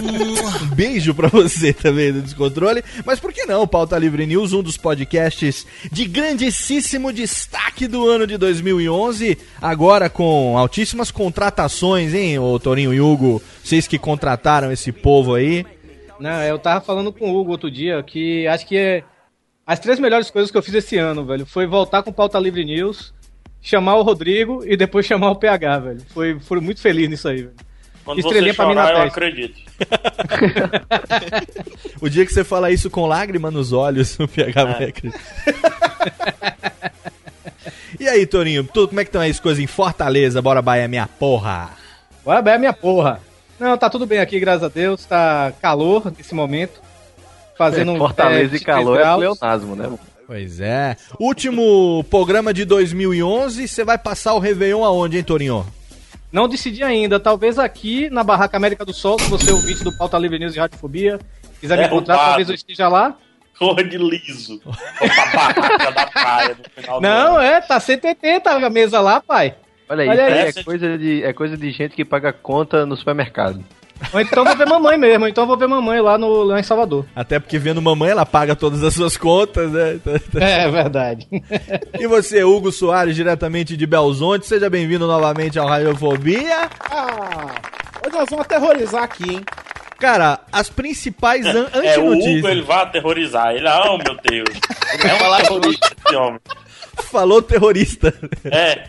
Um 0.00 0.74
beijo 0.74 1.14
pra 1.14 1.28
você 1.28 1.72
também 1.72 2.12
do 2.12 2.22
Descontrole. 2.22 2.82
Mas 3.04 3.20
por 3.20 3.32
que 3.32 3.44
não? 3.44 3.66
Pauta 3.66 3.98
Livre 3.98 4.26
News, 4.26 4.52
um 4.52 4.62
dos 4.62 4.76
podcasts 4.76 5.66
de 5.90 6.04
grandíssimo 6.06 7.12
destaque 7.12 7.86
do 7.86 8.08
ano 8.08 8.26
de 8.26 8.36
2011. 8.36 9.38
Agora 9.60 10.08
com 10.10 10.58
altíssimas 10.58 11.10
contratações, 11.10 12.14
hein, 12.14 12.38
ô 12.38 12.58
Torinho 12.58 12.92
e 12.92 13.00
Hugo? 13.00 13.42
Vocês 13.62 13.86
que 13.86 13.98
contrataram 13.98 14.72
esse 14.72 14.90
povo 14.90 15.34
aí. 15.34 15.64
Não, 16.18 16.42
eu 16.42 16.58
tava 16.58 16.80
falando 16.80 17.12
com 17.12 17.30
o 17.30 17.40
Hugo 17.40 17.52
outro 17.52 17.70
dia 17.70 18.02
que 18.02 18.46
acho 18.46 18.66
que 18.66 18.76
é 18.76 19.04
as 19.66 19.78
três 19.78 19.98
melhores 19.98 20.30
coisas 20.30 20.50
que 20.50 20.58
eu 20.58 20.62
fiz 20.62 20.74
esse 20.74 20.98
ano, 20.98 21.24
velho, 21.24 21.46
foi 21.46 21.66
voltar 21.66 22.02
com 22.02 22.12
Pauta 22.12 22.38
Livre 22.38 22.64
News, 22.64 23.14
chamar 23.62 23.94
o 23.96 24.02
Rodrigo 24.02 24.62
e 24.66 24.76
depois 24.76 25.06
chamar 25.06 25.30
o 25.30 25.36
PH, 25.36 25.78
velho. 25.78 26.02
Foi, 26.08 26.38
fui 26.38 26.60
muito 26.60 26.80
feliz 26.80 27.08
nisso 27.08 27.28
aí, 27.28 27.42
velho. 27.44 27.54
Quando 28.04 28.18
Estrelinha 28.18 28.52
você 28.52 28.56
pra 28.56 28.66
mim 28.68 28.74
na 28.74 28.86
chorar, 28.86 28.98
eu 28.98 29.04
testa. 29.04 29.18
acredito. 29.18 29.64
O 32.00 32.08
dia 32.08 32.24
que 32.26 32.32
você 32.32 32.44
fala 32.44 32.70
isso 32.70 32.90
com 32.90 33.06
lágrima 33.06 33.50
nos 33.50 33.72
olhos, 33.72 34.16
o 34.20 34.28
PH 34.28 34.60
É. 34.60 34.64
vai 34.64 34.84
acreditar. 34.84 35.20
E 37.98 38.06
aí, 38.08 38.26
Torinho, 38.26 38.64
tudo, 38.64 38.88
como 38.88 39.00
é 39.00 39.04
que 39.04 39.08
estão 39.08 39.20
aí 39.22 39.30
as 39.30 39.40
coisas 39.40 39.62
em 39.62 39.66
Fortaleza? 39.66 40.42
Bora, 40.42 40.60
Bahia, 40.60 40.86
minha 40.88 41.06
porra! 41.06 41.70
Bora 42.24 42.42
bem, 42.42 42.58
minha 42.58 42.72
porra. 42.72 43.20
Não, 43.58 43.78
tá 43.78 43.88
tudo 43.88 44.04
bem 44.04 44.18
aqui, 44.18 44.38
graças 44.40 44.64
a 44.64 44.68
Deus. 44.68 45.04
Tá 45.06 45.52
calor 45.62 46.12
nesse 46.18 46.34
momento. 46.34 46.82
Fazendo 47.56 47.92
um. 47.92 47.98
Fortaleza 47.98 48.40
e 48.42 48.58
23 48.58 48.62
calor 48.64 48.96
é 48.98 49.00
graus. 49.00 49.38
pleonasmo, 49.38 49.76
né? 49.76 49.88
Pois 50.26 50.60
é. 50.60 50.96
Último 51.20 52.04
programa 52.10 52.52
de 52.52 52.64
2011, 52.66 53.66
você 53.68 53.84
vai 53.84 53.96
passar 53.96 54.34
o 54.34 54.38
Réveillon 54.38 54.84
aonde, 54.84 55.16
hein, 55.16 55.22
Torinho? 55.22 55.64
Não 56.34 56.48
decidi 56.48 56.82
ainda. 56.82 57.20
Talvez 57.20 57.60
aqui 57.60 58.10
na 58.10 58.24
Barraca 58.24 58.56
América 58.56 58.84
do 58.84 58.92
Sol, 58.92 59.20
se 59.20 59.30
você 59.30 59.50
é 59.50 59.52
ouvinte 59.54 59.84
do 59.84 59.96
Pauta 59.96 60.18
Livre 60.18 60.36
News 60.36 60.56
e 60.56 60.58
Radiofobia, 60.58 61.20
quiser 61.60 61.76
me 61.78 61.84
É 61.84 61.86
encontrar, 61.86 62.14
roubado. 62.14 62.30
talvez 62.30 62.48
eu 62.48 62.54
esteja 62.56 62.88
lá. 62.88 63.16
Cor 63.56 63.76
de 63.76 63.96
liso. 63.96 64.60
Opa, 64.66 65.26
barraca 65.32 65.90
da 65.92 66.06
praia 66.08 66.56
no 66.58 66.82
final 66.82 67.00
do 67.00 67.02
Não, 67.06 67.34
ano. 67.36 67.40
é, 67.40 67.60
tá 67.60 67.78
180 67.78 68.50
a 68.50 68.68
mesa 68.68 69.00
lá, 69.00 69.20
pai. 69.20 69.54
Olha 69.88 70.02
aí, 70.02 70.08
Olha 70.08 70.22
isso 70.22 70.32
aí 70.34 70.42
aí. 70.42 70.48
é 70.56 70.62
coisa, 70.64 70.98
de, 70.98 71.22
é 71.22 71.32
coisa 71.32 71.56
de 71.56 71.70
gente 71.70 71.94
que 71.94 72.04
paga 72.04 72.32
conta 72.32 72.84
no 72.84 72.96
supermercado. 72.96 73.64
Ou 74.12 74.20
então 74.20 74.44
vou 74.44 74.56
ver 74.56 74.66
mamãe 74.66 74.98
mesmo, 74.98 75.26
então 75.26 75.46
vou 75.46 75.56
ver 75.56 75.66
mamãe 75.66 76.00
lá, 76.00 76.18
no, 76.18 76.42
lá 76.42 76.60
em 76.60 76.62
Salvador. 76.62 77.06
Até 77.14 77.38
porque 77.38 77.58
vendo 77.58 77.80
mamãe, 77.80 78.10
ela 78.10 78.26
paga 78.26 78.54
todas 78.56 78.82
as 78.82 78.94
suas 78.94 79.16
contas, 79.16 79.70
né? 79.70 80.00
É 80.40 80.70
verdade. 80.70 81.26
E 81.98 82.06
você, 82.06 82.42
Hugo 82.42 82.72
Soares, 82.72 83.14
diretamente 83.14 83.76
de 83.76 83.86
Belzonte, 83.86 84.46
seja 84.46 84.68
bem-vindo 84.68 85.06
novamente 85.06 85.58
ao 85.58 85.66
Radiofobia. 85.66 86.68
Ah, 86.90 87.54
hoje 88.04 88.16
nós 88.16 88.28
vamos 88.28 88.44
aterrorizar 88.44 89.04
aqui, 89.04 89.34
hein? 89.34 89.44
Cara, 89.98 90.40
as 90.52 90.68
principais 90.68 91.46
an 91.46 91.68
É, 91.72 91.98
o 91.98 92.12
Hugo, 92.12 92.48
ele 92.48 92.62
vai 92.62 92.82
aterrorizar. 92.82 93.54
Ele, 93.54 93.66
ah, 93.66 93.84
oh, 93.86 93.98
meu 93.98 94.16
Deus. 94.22 94.60
É 95.02 95.14
um 95.14 95.36
terrorista 95.38 95.96
esse 96.06 96.16
homem. 96.16 96.40
Falou 97.10 97.40
terrorista. 97.40 98.12
É. 98.44 98.84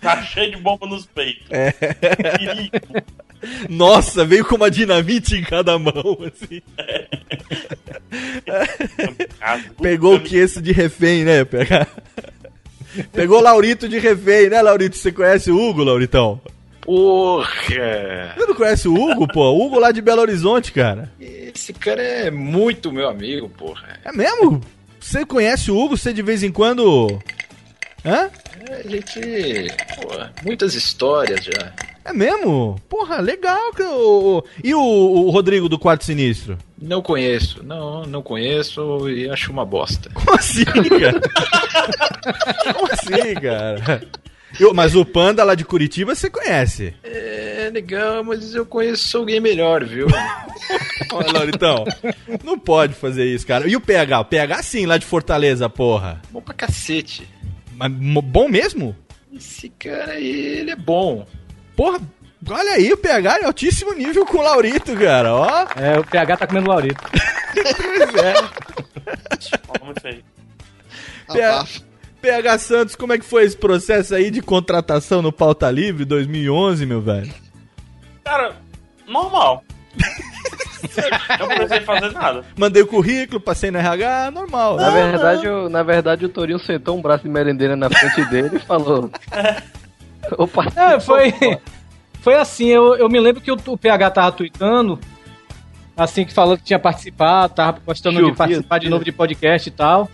Tá 0.00 0.22
cheio 0.22 0.50
de 0.50 0.56
bomba 0.58 0.86
nos 0.86 1.06
peitos. 1.06 1.46
É. 1.50 1.72
Perigo. 1.72 2.70
Nossa, 3.68 4.24
veio 4.24 4.44
com 4.44 4.56
uma 4.56 4.70
dinamite 4.70 5.36
em 5.36 5.42
cada 5.42 5.78
mão, 5.78 6.18
assim. 6.20 6.60
Pegou 9.80 10.16
o 10.16 10.20
que 10.20 10.36
esse 10.36 10.60
de 10.60 10.72
refém, 10.72 11.24
né? 11.24 11.44
Pegou 13.12 13.38
o 13.38 13.42
Laurito 13.42 13.88
de 13.88 13.98
refém, 13.98 14.48
né, 14.48 14.62
Laurito? 14.62 14.96
Você 14.96 15.10
conhece 15.10 15.50
o 15.50 15.58
Hugo, 15.60 15.82
Lauritão? 15.84 16.40
Porra! 16.80 17.48
Você 18.36 18.46
não 18.46 18.54
conhece 18.54 18.88
o 18.88 18.94
Hugo, 18.94 19.26
pô? 19.26 19.50
O 19.50 19.66
Hugo 19.66 19.78
lá 19.78 19.90
de 19.90 20.02
Belo 20.02 20.20
Horizonte, 20.20 20.70
cara. 20.70 21.10
Esse 21.18 21.72
cara 21.72 22.02
é 22.02 22.30
muito 22.30 22.92
meu 22.92 23.08
amigo, 23.08 23.48
porra. 23.48 23.98
É 24.04 24.12
mesmo? 24.12 24.60
Você 25.00 25.24
conhece 25.24 25.70
o 25.70 25.78
Hugo? 25.78 25.96
Você 25.96 26.12
de 26.12 26.22
vez 26.22 26.42
em 26.42 26.52
quando. 26.52 27.18
Hã? 28.04 28.28
É, 28.68 28.74
A 28.74 28.82
gente. 28.88 29.20
Porra, 30.00 30.32
muitas 30.44 30.74
histórias 30.74 31.42
já. 31.44 31.72
É 32.04 32.12
mesmo? 32.12 32.78
Porra, 32.88 33.20
legal. 33.20 33.72
que 33.72 33.82
o- 33.82 34.44
E 34.62 34.74
o, 34.74 34.80
o 34.80 35.30
Rodrigo 35.30 35.68
do 35.68 35.78
Quarto 35.78 36.04
Sinistro? 36.04 36.58
Não 36.80 37.00
conheço, 37.00 37.62
não, 37.64 38.02
não 38.02 38.22
conheço 38.22 39.08
e 39.08 39.28
acho 39.30 39.50
uma 39.50 39.64
bosta. 39.64 40.10
Como 40.12 40.36
assim, 40.36 40.64
cara? 40.64 41.20
Como 42.74 42.88
assim, 42.92 43.34
cara? 43.40 44.02
Eu- 44.60 44.74
mas 44.74 44.94
o 44.94 45.04
Panda 45.04 45.42
lá 45.44 45.54
de 45.54 45.64
Curitiba 45.64 46.14
você 46.14 46.28
conhece. 46.28 46.94
É 47.02 47.70
legal, 47.72 48.22
mas 48.22 48.54
eu 48.54 48.66
conheço 48.66 49.16
alguém 49.18 49.40
melhor, 49.40 49.82
viu? 49.84 50.06
Olha, 51.12 51.32
Lauritão, 51.32 51.84
não 52.44 52.58
pode 52.58 52.94
fazer 52.94 53.24
isso, 53.24 53.46
cara. 53.46 53.66
E 53.66 53.74
o 53.76 53.80
PH? 53.80 54.20
O 54.20 54.24
PH 54.26 54.62
sim, 54.62 54.84
lá 54.86 54.98
de 54.98 55.06
Fortaleza, 55.06 55.68
porra. 55.70 56.20
Bom 56.30 56.40
pra 56.42 56.52
cacete. 56.54 57.26
Mas 57.76 57.90
bom 57.90 58.48
mesmo? 58.48 58.94
Esse 59.34 59.68
cara 59.70 60.12
aí, 60.12 60.28
ele 60.58 60.70
é 60.70 60.76
bom. 60.76 61.26
Porra, 61.76 62.00
olha 62.50 62.72
aí, 62.72 62.92
o 62.92 62.96
PH 62.96 63.38
é 63.38 63.44
altíssimo 63.44 63.92
nível 63.92 64.24
com 64.24 64.38
o 64.38 64.42
Laurito, 64.42 64.94
cara, 64.96 65.34
ó. 65.34 65.66
É, 65.76 65.98
o 65.98 66.04
PH 66.04 66.36
tá 66.36 66.46
comendo 66.46 66.68
Laurito. 66.68 67.02
Pois 67.54 68.14
é. 68.14 68.34
Feio. 70.00 70.24
PH, 71.32 71.66
PH 72.20 72.58
Santos, 72.58 72.96
como 72.96 73.12
é 73.12 73.18
que 73.18 73.24
foi 73.24 73.44
esse 73.44 73.56
processo 73.56 74.14
aí 74.14 74.30
de 74.30 74.40
contratação 74.42 75.22
no 75.22 75.32
Pauta 75.32 75.70
Livre 75.70 76.04
2011, 76.04 76.86
meu 76.86 77.00
velho? 77.00 77.32
Cara, 78.24 78.56
normal. 79.06 79.64
Não 81.38 81.48
precisei 81.48 81.80
fazer 81.80 82.12
nada. 82.12 82.44
Mandei 82.56 82.82
o 82.82 82.86
currículo, 82.86 83.40
passei 83.40 83.70
no 83.70 83.78
RH, 83.78 84.30
normal. 84.30 84.76
Na 84.76 84.90
verdade, 84.90 85.48
o, 85.48 85.68
na 85.68 85.82
verdade, 85.82 86.24
o 86.26 86.28
Torinho 86.28 86.58
sentou 86.58 86.96
um 86.96 87.02
braço 87.02 87.22
de 87.24 87.28
merendeira 87.28 87.74
na 87.74 87.88
frente 87.88 88.24
dele 88.26 88.56
e 88.56 88.58
falou. 88.58 89.10
Opa, 90.38 90.64
É, 90.76 91.00
foi, 91.00 91.32
foi 92.20 92.34
assim, 92.36 92.66
eu, 92.68 92.96
eu 92.96 93.08
me 93.08 93.20
lembro 93.20 93.40
que 93.40 93.50
o, 93.52 93.56
o 93.66 93.76
PH 93.78 94.10
tava 94.10 94.32
tweetando, 94.32 94.98
assim, 95.96 96.24
que 96.24 96.32
falou 96.32 96.56
que 96.56 96.64
tinha 96.64 96.78
participado, 96.78 97.54
tava 97.54 97.80
gostando 97.84 98.16
Chovia, 98.16 98.32
de 98.32 98.36
participar 98.38 98.78
de 98.78 98.88
novo 98.88 99.04
de 99.04 99.12
podcast 99.12 99.68
e 99.68 99.72
tal. 99.72 100.08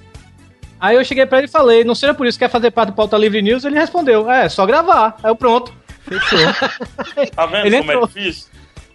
Aí 0.80 0.96
eu 0.96 1.04
cheguei 1.04 1.26
pra 1.26 1.38
ele 1.38 1.46
e 1.46 1.50
falei, 1.50 1.84
não 1.84 1.94
seja 1.94 2.14
por 2.14 2.26
isso 2.26 2.38
que 2.38 2.44
quer 2.44 2.50
fazer 2.50 2.70
parte 2.70 2.88
do 2.90 2.94
Pauta 2.94 3.16
Livre 3.18 3.42
News, 3.42 3.64
ele 3.64 3.76
respondeu, 3.78 4.30
é, 4.30 4.48
só 4.48 4.64
gravar. 4.64 5.16
Aí 5.22 5.30
eu 5.30 5.36
pronto. 5.36 5.72
Tá 7.36 7.46
vendo 7.46 7.66
Ele 7.66 7.78
como 7.78 7.92
entrou. 7.92 8.04
é 8.04 8.06
difícil? 8.06 8.48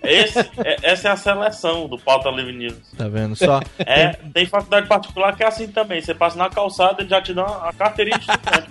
Esse, 0.03 0.39
é- 0.39 0.77
essa 0.83 1.09
é 1.09 1.11
a 1.11 1.15
seleção 1.17 1.87
do 1.87 1.97
Pauta 1.97 2.29
Livre 2.29 2.53
News. 2.53 2.75
Tá 2.97 3.07
vendo? 3.07 3.35
Só. 3.35 3.59
É, 3.79 4.09
tem 4.33 4.45
faculdade 4.45 4.87
particular 4.87 5.35
que 5.35 5.43
é 5.43 5.47
assim 5.47 5.67
também. 5.67 6.01
Você 6.01 6.13
passa 6.13 6.37
na 6.37 6.49
calçada 6.49 7.03
e 7.03 7.07
já 7.07 7.21
te 7.21 7.33
dá 7.33 7.43
a 7.43 7.71
carteirinha 7.73 8.17
de 8.19 8.25
estudante. 8.29 8.67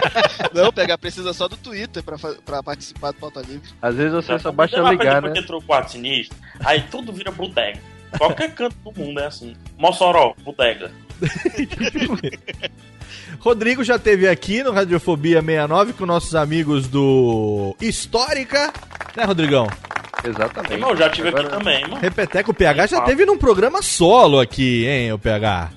Não, 0.54 0.72
pegar 0.72 0.98
precisa 0.98 1.32
só 1.32 1.48
do 1.48 1.56
Twitter 1.56 2.02
pra, 2.02 2.16
pra 2.44 2.62
participar 2.62 3.12
do 3.12 3.18
Pauta 3.18 3.40
Livre. 3.40 3.68
Às 3.80 3.94
vezes 3.94 4.12
você 4.12 4.38
só 4.38 4.50
basta 4.52 4.82
vai 4.82 4.92
ligar, 4.92 5.22
né? 5.22 5.32
entrou 5.36 5.60
o 5.60 5.64
quarto 5.64 5.92
sinistro, 5.92 6.36
aí 6.64 6.82
tudo 6.90 7.12
vira 7.12 7.30
bodega. 7.30 7.78
Qualquer 8.18 8.54
canto 8.54 8.76
do 8.84 8.92
mundo 8.98 9.20
é 9.20 9.26
assim. 9.26 9.54
Mossoró, 9.76 10.34
bodega. 10.42 10.90
Rodrigo 13.40 13.84
já 13.84 13.98
teve 13.98 14.28
aqui 14.28 14.62
no 14.62 14.72
Radiofobia 14.72 15.40
69 15.40 15.92
com 15.92 16.06
nossos 16.06 16.34
amigos 16.34 16.88
do 16.88 17.76
Histórica, 17.80 18.72
né, 19.16 19.24
Rodrigão? 19.24 19.66
Exatamente. 20.24 20.72
Irmão, 20.72 20.90
eu 20.90 20.96
já 20.96 21.10
tive 21.10 21.28
Agora- 21.28 21.44
aqui 21.46 21.56
também, 21.58 21.82
mano. 21.82 21.96
Repeteco, 21.96 22.50
o 22.50 22.54
PH 22.54 22.86
já 22.86 23.00
teve 23.02 23.24
num 23.24 23.36
programa 23.38 23.82
solo 23.82 24.40
aqui, 24.40 24.86
hein, 24.86 25.12
o 25.12 25.18
PH? 25.18 25.70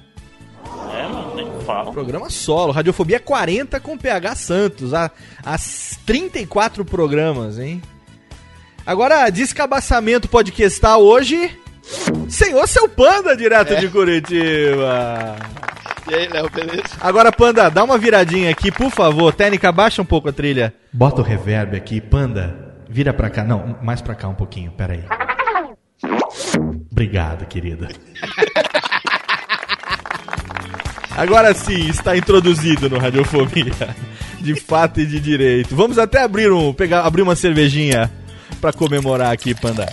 É, 0.94 1.04
mano, 1.08 1.39
nem 1.70 1.84
fala. 1.84 1.92
Programa 1.92 2.30
solo, 2.30 2.72
Radiofobia 2.72 3.20
40 3.20 3.80
com 3.80 3.98
PH 3.98 4.36
Santos, 4.36 4.94
há, 4.94 5.12
há 5.44 5.56
34 6.06 6.84
programas, 6.84 7.60
hein? 7.60 7.82
Agora, 8.86 9.30
descabaçamento 9.30 10.28
podcastal 10.28 11.04
hoje, 11.04 11.52
Senhor 12.28 12.68
Seu 12.68 12.90
Panda, 12.90 13.38
direto 13.38 13.76
de 13.76 13.88
Curitiba. 13.88 15.36
E 16.10 16.16
aí, 16.16 16.28
Léo, 16.28 16.50
beleza? 16.50 16.84
Agora, 17.00 17.32
Panda, 17.32 17.70
dá 17.70 17.84
uma 17.84 17.98
viradinha 17.98 18.50
aqui, 18.50 18.72
por 18.72 18.90
favor. 18.90 19.32
Técnica, 19.32 19.72
baixa 19.72 20.02
um 20.02 20.06
pouco 20.06 20.30
a 20.30 20.34
trilha. 20.34 20.74
Bota 20.92 21.22
o 21.22 21.24
reverb 21.24 21.78
aqui, 21.78 22.02
Panda. 22.02 22.74
Vira 22.90 23.14
pra 23.14 23.30
cá. 23.30 23.44
Não, 23.44 23.78
mais 23.84 24.02
pra 24.02 24.16
cá 24.16 24.28
um 24.28 24.34
pouquinho, 24.34 24.72
pera 24.72 24.94
aí. 24.94 25.04
Obrigado, 26.92 27.46
querida. 27.46 27.90
Agora 31.20 31.54
sim, 31.54 31.90
está 31.90 32.16
introduzido 32.16 32.90
no 32.90 32.98
Radiofobia. 32.98 33.94
De 34.40 34.56
fato 34.56 35.02
e 35.02 35.06
de 35.06 35.20
direito. 35.20 35.76
Vamos 35.76 35.98
até 35.98 36.24
abrir 36.24 36.50
um, 36.50 36.74
pegar, 36.74 37.02
abrir 37.02 37.24
uma 37.24 37.36
cervejinha 37.36 38.10
pra 38.62 38.72
comemorar 38.72 39.34
aqui, 39.34 39.54
Panda. 39.54 39.86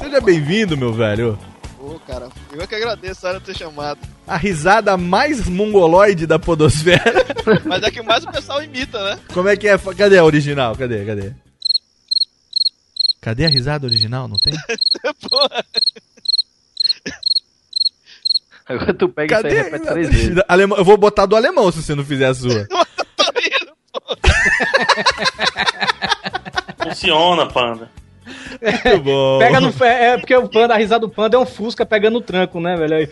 Seja 0.00 0.22
bem-vindo, 0.22 0.74
meu 0.74 0.90
velho. 0.90 1.38
Ô, 1.78 1.98
cara, 2.00 2.30
eu 2.50 2.62
é 2.62 2.66
que 2.66 2.74
agradeço 2.74 3.26
a 3.26 3.28
hora 3.28 3.40
de 3.40 3.44
ter 3.44 3.58
chamado. 3.58 3.98
A 4.26 4.38
risada 4.38 4.96
mais 4.96 5.46
mongoloide 5.46 6.26
da 6.26 6.38
podosfera. 6.38 7.26
Mas 7.66 7.82
é 7.82 7.90
que 7.90 8.00
mais 8.00 8.24
o 8.24 8.32
pessoal 8.32 8.62
imita, 8.62 9.04
né? 9.04 9.20
Como 9.34 9.50
é 9.50 9.56
que 9.56 9.68
é? 9.68 9.76
Cadê 9.76 10.16
a 10.16 10.24
original? 10.24 10.74
Cadê? 10.74 11.04
Cadê? 11.04 11.32
Cadê 13.20 13.44
a 13.44 13.50
risada 13.50 13.86
original? 13.86 14.26
Não 14.26 14.38
tem? 14.38 14.54
Porra. 15.28 15.62
Agora 18.68 18.94
tu 18.94 19.08
pega 19.08 19.38
isso 19.38 19.46
aí 19.46 19.52
e 19.52 19.56
repete 19.62 19.86
três 19.86 20.08
vezes. 20.10 20.42
Alemão, 20.48 20.76
eu 20.78 20.84
vou 20.84 20.96
botar 20.96 21.26
do 21.26 21.34
alemão 21.36 21.70
se 21.72 21.82
você 21.82 21.94
não 21.94 22.04
fizer 22.04 22.26
a 22.26 22.34
sua. 22.34 22.66
Funciona, 26.82 27.46
panda. 27.46 27.90
Muito 28.60 29.00
bom. 29.04 29.38
Pega 29.38 29.60
no. 29.60 29.72
É, 29.82 30.06
é 30.14 30.18
porque 30.18 30.34
o 30.36 30.48
panda, 30.48 30.74
a 30.74 30.76
risada 30.76 31.06
do 31.06 31.08
panda 31.12 31.36
é 31.36 31.40
um 31.40 31.46
Fusca 31.46 31.86
pegando 31.86 32.18
o 32.18 32.20
tranco, 32.20 32.60
né, 32.60 32.76
velho? 32.76 32.94
Aí- 32.96 33.08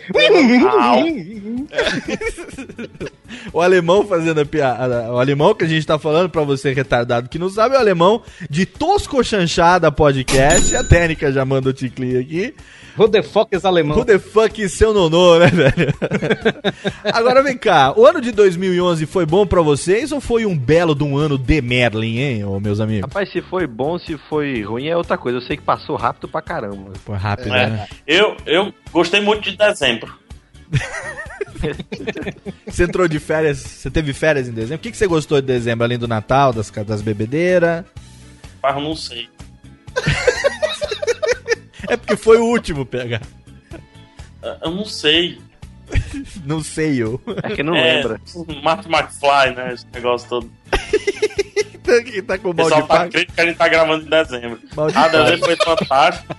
O 3.51 3.61
alemão 3.61 4.05
fazendo 4.05 4.41
a 4.41 4.45
piada. 4.45 5.11
O 5.11 5.17
alemão 5.19 5.53
que 5.55 5.63
a 5.65 5.67
gente 5.67 5.85
tá 5.87 5.97
falando 5.97 6.29
pra 6.29 6.43
você 6.43 6.73
retardado 6.73 7.29
que 7.29 7.39
não 7.39 7.49
sabe 7.49 7.75
é 7.75 7.77
o 7.77 7.81
alemão 7.81 8.21
de 8.49 8.65
Tosco 8.65 9.23
Chanchada 9.23 9.91
Podcast. 9.91 10.75
A 10.75 10.83
técnica 10.83 11.31
já 11.31 11.43
manda 11.43 11.69
o 11.69 11.73
ticli 11.73 12.17
aqui. 12.17 12.53
Who 12.97 13.07
the 13.09 13.21
fuck 13.21 13.55
is 13.55 13.63
alemão? 13.63 13.97
Who 13.97 14.05
the 14.05 14.17
fuck 14.17 14.59
is 14.61 14.73
seu 14.73 14.93
nonô, 14.93 15.37
né, 15.37 15.47
velho? 15.47 15.93
Agora 17.13 17.43
vem 17.43 17.55
cá, 17.57 17.93
o 17.95 18.05
ano 18.05 18.19
de 18.19 18.31
2011 18.31 19.05
foi 19.05 19.25
bom 19.25 19.45
pra 19.45 19.61
vocês 19.61 20.11
ou 20.11 20.19
foi 20.19 20.45
um 20.45 20.57
belo 20.57 20.95
de 20.95 21.03
um 21.03 21.15
ano 21.15 21.37
de 21.37 21.61
Merlin, 21.61 22.17
hein, 22.17 22.43
ô, 22.43 22.59
meus 22.59 22.79
amigos? 22.79 23.07
Rapaz, 23.07 23.31
se 23.31 23.41
foi 23.41 23.67
bom, 23.67 23.99
se 23.99 24.17
foi 24.29 24.63
ruim 24.63 24.87
é 24.87 24.97
outra 24.97 25.17
coisa. 25.17 25.37
Eu 25.37 25.41
sei 25.41 25.57
que 25.57 25.63
passou 25.63 25.95
rápido 25.95 26.27
pra 26.27 26.41
caramba. 26.41 26.93
Foi 27.05 27.15
rápido, 27.17 27.53
É, 27.53 27.67
né? 27.69 27.87
eu, 28.07 28.35
eu 28.45 28.73
gostei 28.91 29.21
muito 29.21 29.49
de 29.51 29.55
dezembro. 29.57 30.11
Você 32.67 32.83
entrou 32.83 33.07
de 33.07 33.19
férias, 33.19 33.57
você 33.57 33.89
teve 33.89 34.13
férias 34.13 34.47
em 34.47 34.51
dezembro? 34.51 34.75
O 34.75 34.79
que, 34.79 34.91
que 34.91 34.97
você 34.97 35.07
gostou 35.07 35.41
de 35.41 35.47
dezembro, 35.47 35.83
além 35.83 35.97
do 35.97 36.07
Natal, 36.07 36.53
das, 36.53 36.69
das 36.69 37.01
bebedeiras? 37.01 37.83
Mas 38.61 38.75
eu 38.75 38.81
não 38.81 38.95
sei. 38.95 39.27
É 41.87 41.97
porque 41.97 42.15
foi 42.15 42.37
o 42.37 42.45
último, 42.45 42.85
PH. 42.85 43.21
Eu 44.63 44.71
não 44.71 44.85
sei. 44.85 45.39
Não 46.45 46.61
sei 46.63 47.01
eu. 47.01 47.21
É 47.43 47.55
que 47.55 47.63
não 47.63 47.75
É, 47.75 47.95
lembra. 47.95 48.21
Marty 48.61 48.87
McFly, 48.89 49.55
né? 49.55 49.73
Esse 49.73 49.85
negócio 49.93 50.27
todo. 50.29 50.51
que 52.03 52.21
tá 52.21 52.37
com 52.37 52.49
O 52.49 52.53
mal 52.53 52.65
pessoal 52.65 52.81
de 52.81 52.87
tá 52.89 53.07
crente 53.07 53.31
que 53.31 53.39
a 53.41 53.45
gente 53.45 53.55
tá 53.57 53.67
gravando 53.69 54.05
em 54.05 54.09
dezembro. 54.09 54.59
Ah, 54.93 55.07
dezembro 55.07 55.45
foi 55.45 55.55
fantástico. 55.55 56.35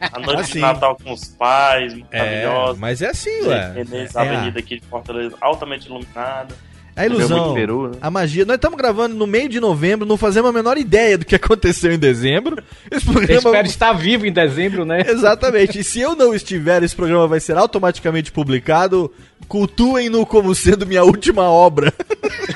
A 0.00 0.18
noite 0.20 0.40
Assim. 0.42 0.52
de 0.54 0.58
Natal 0.60 0.96
com 1.02 1.12
os 1.12 1.24
pais, 1.24 1.92
É, 2.12 2.18
maravilhosa. 2.18 2.78
mas 2.80 3.02
é 3.02 3.08
assim, 3.08 3.42
ué. 3.42 3.70
Independência, 3.70 4.18
É 4.18 4.22
avenida 4.22 4.60
aqui 4.60 4.78
de 4.78 4.86
Fortaleza, 4.86 5.36
altamente 5.40 5.86
iluminada. 5.86 6.54
A 6.94 7.06
ilusão, 7.06 7.38
muito 7.38 7.54
peru, 7.54 7.88
né? 7.88 7.98
a 8.02 8.10
magia. 8.10 8.44
Nós 8.44 8.56
estamos 8.56 8.76
gravando 8.76 9.14
no 9.14 9.26
meio 9.26 9.48
de 9.48 9.58
novembro, 9.58 10.06
não 10.06 10.18
fazemos 10.18 10.50
a 10.50 10.52
menor 10.52 10.76
ideia 10.76 11.16
do 11.16 11.24
que 11.24 11.34
aconteceu 11.34 11.90
em 11.90 11.98
dezembro. 11.98 12.62
Esse 12.90 13.06
Eu 13.06 13.12
programa. 13.12 13.38
espero 13.38 13.66
estar 13.66 13.92
vivo 13.94 14.26
em 14.26 14.32
dezembro, 14.32 14.84
né? 14.84 15.02
Exatamente. 15.08 15.78
E 15.78 15.84
se 15.84 16.00
eu 16.00 16.14
não 16.14 16.34
estiver, 16.34 16.82
esse 16.82 16.94
programa 16.94 17.26
vai 17.26 17.40
ser 17.40 17.56
automaticamente 17.56 18.30
publicado. 18.30 19.10
Cultuem-no 19.48 20.26
como 20.26 20.54
sendo 20.54 20.86
minha 20.86 21.02
última 21.02 21.44
obra. 21.44 21.92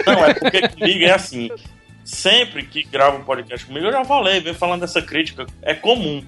Não, 0.06 0.24
é 0.24 0.34
porque 0.34 0.68
comigo 0.68 1.04
é 1.04 1.12
assim. 1.12 1.50
Sempre 2.04 2.62
que 2.64 2.82
gravo 2.84 3.18
um 3.18 3.24
podcast 3.24 3.66
comigo, 3.66 3.86
eu 3.86 3.92
já 3.92 4.04
falei, 4.04 4.40
venho 4.40 4.54
falando 4.54 4.82
dessa 4.82 5.02
crítica. 5.02 5.46
É 5.62 5.74
comum 5.74 6.22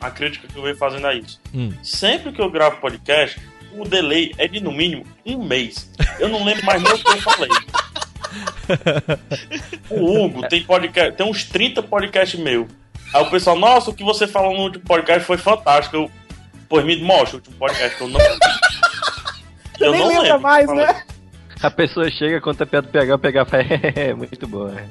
a 0.00 0.10
crítica 0.10 0.46
que 0.46 0.56
eu 0.58 0.62
venho 0.62 0.76
fazendo 0.76 1.06
a 1.06 1.14
isso. 1.14 1.40
Hum. 1.54 1.72
Sempre 1.82 2.32
que 2.32 2.40
eu 2.40 2.50
gravo 2.50 2.76
podcast, 2.80 3.40
o 3.76 3.84
delay 3.88 4.32
é 4.38 4.46
de 4.48 4.60
no 4.60 4.72
mínimo 4.72 5.04
um 5.24 5.42
mês. 5.44 5.90
Eu 6.18 6.28
não 6.28 6.44
lembro 6.44 6.64
mais 6.64 6.82
nem 6.82 6.92
o 6.92 6.98
que 6.98 7.10
eu 7.10 7.20
falei. 7.22 7.50
O 9.88 10.24
Hugo 10.24 10.46
tem 10.48 10.62
podcast, 10.64 11.12
tem 11.16 11.26
uns 11.26 11.44
30 11.44 11.82
podcasts 11.84 12.38
meu. 12.38 12.66
Aí 13.14 13.22
o 13.22 13.30
pessoal, 13.30 13.56
nossa, 13.56 13.90
o 13.90 13.94
que 13.94 14.02
você 14.04 14.26
falou 14.26 14.52
no 14.54 14.62
último 14.64 14.84
podcast 14.84 15.24
foi 15.24 15.38
fantástico. 15.38 15.96
Eu, 15.96 16.10
pois 16.68 16.84
me 16.84 16.96
mostra 17.00 17.36
o 17.36 17.38
último 17.38 17.56
podcast 17.56 17.96
que 17.96 18.02
eu 18.02 18.08
não. 18.08 18.20
Eu 19.80 19.92
nem 19.92 20.00
não 20.00 20.08
lembra 20.08 20.22
lembro. 20.24 20.40
mais, 20.40 20.66
né? 20.68 21.02
A 21.62 21.70
pessoa 21.70 22.10
chega, 22.10 22.40
conta 22.40 22.64
a 22.64 22.66
piada 22.66 22.86
do 22.86 22.90
PH, 22.92 23.14
o 23.14 23.18
PH 23.18 23.44
fala, 23.46 23.62
é, 23.94 24.12
muito 24.12 24.46
boa. 24.46 24.74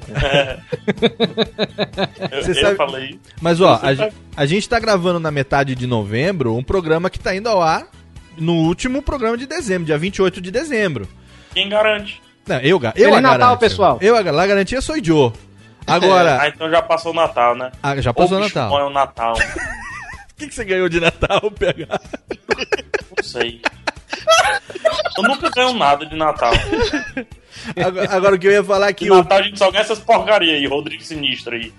Eu, 2.32 2.42
Você 2.42 2.50
eu 2.50 2.54
sabe- 2.54 2.76
falei. 2.76 3.20
Mas 3.40 3.60
ó, 3.60 3.74
a, 3.74 3.94
tá- 3.94 4.10
a 4.36 4.46
gente 4.46 4.68
tá 4.68 4.80
gravando 4.80 5.20
na 5.20 5.30
metade 5.30 5.74
de 5.74 5.86
novembro 5.86 6.54
um 6.56 6.62
programa 6.64 7.08
que 7.10 7.18
tá 7.20 7.34
indo 7.36 7.48
ao 7.48 7.62
ar 7.62 7.86
no 8.36 8.54
último 8.54 9.02
programa 9.02 9.36
de 9.36 9.46
dezembro, 9.46 9.84
dia 9.86 9.98
28 9.98 10.40
de 10.40 10.50
dezembro. 10.50 11.08
Quem 11.54 11.68
garante? 11.68 12.20
Não, 12.46 12.56
eu, 12.60 12.80
eu 12.82 12.92
Feliz 12.92 13.14
a 13.16 13.20
Natal, 13.20 13.38
garanto. 13.38 13.60
pessoal. 13.60 13.98
Eu 14.00 14.16
a, 14.16 14.20
lá 14.30 14.46
garantia 14.46 14.80
sou 14.80 15.02
Joe. 15.02 15.32
Agora, 15.86 16.38
Ah, 16.42 16.48
então 16.48 16.70
já 16.70 16.80
passou 16.82 17.12
o 17.12 17.14
Natal, 17.14 17.54
né? 17.56 17.72
Ah, 17.82 17.96
já 18.00 18.12
passou 18.12 18.38
o 18.38 18.40
Ô, 18.40 18.44
bicho 18.44 18.56
Natal. 18.56 18.70
bom 18.70 18.78
É 18.78 18.84
o 18.84 18.90
Natal. 18.90 19.34
o 20.32 20.34
que, 20.36 20.46
que 20.48 20.54
você 20.54 20.64
ganhou 20.64 20.88
de 20.88 21.00
Natal, 21.00 21.40
PH? 21.50 22.00
Não 23.16 23.24
sei. 23.24 23.60
Eu 25.16 25.22
nunca 25.24 25.50
ganho 25.50 25.72
nada 25.74 26.04
de 26.06 26.14
Natal. 26.14 26.52
Agora, 27.84 28.14
agora 28.14 28.34
o 28.34 28.38
que 28.38 28.46
eu 28.46 28.52
ia 28.52 28.62
falar 28.62 28.88
é 28.88 28.92
que 28.92 29.04
De 29.06 29.10
o, 29.10 29.16
Natal 29.16 29.38
a 29.38 29.42
gente 29.42 29.58
só 29.58 29.70
ganha 29.70 29.82
essas 29.82 29.98
porcarias 29.98 30.56
aí, 30.56 30.66
Rodrigo 30.66 31.02
Sinistro 31.02 31.54
aí. 31.54 31.72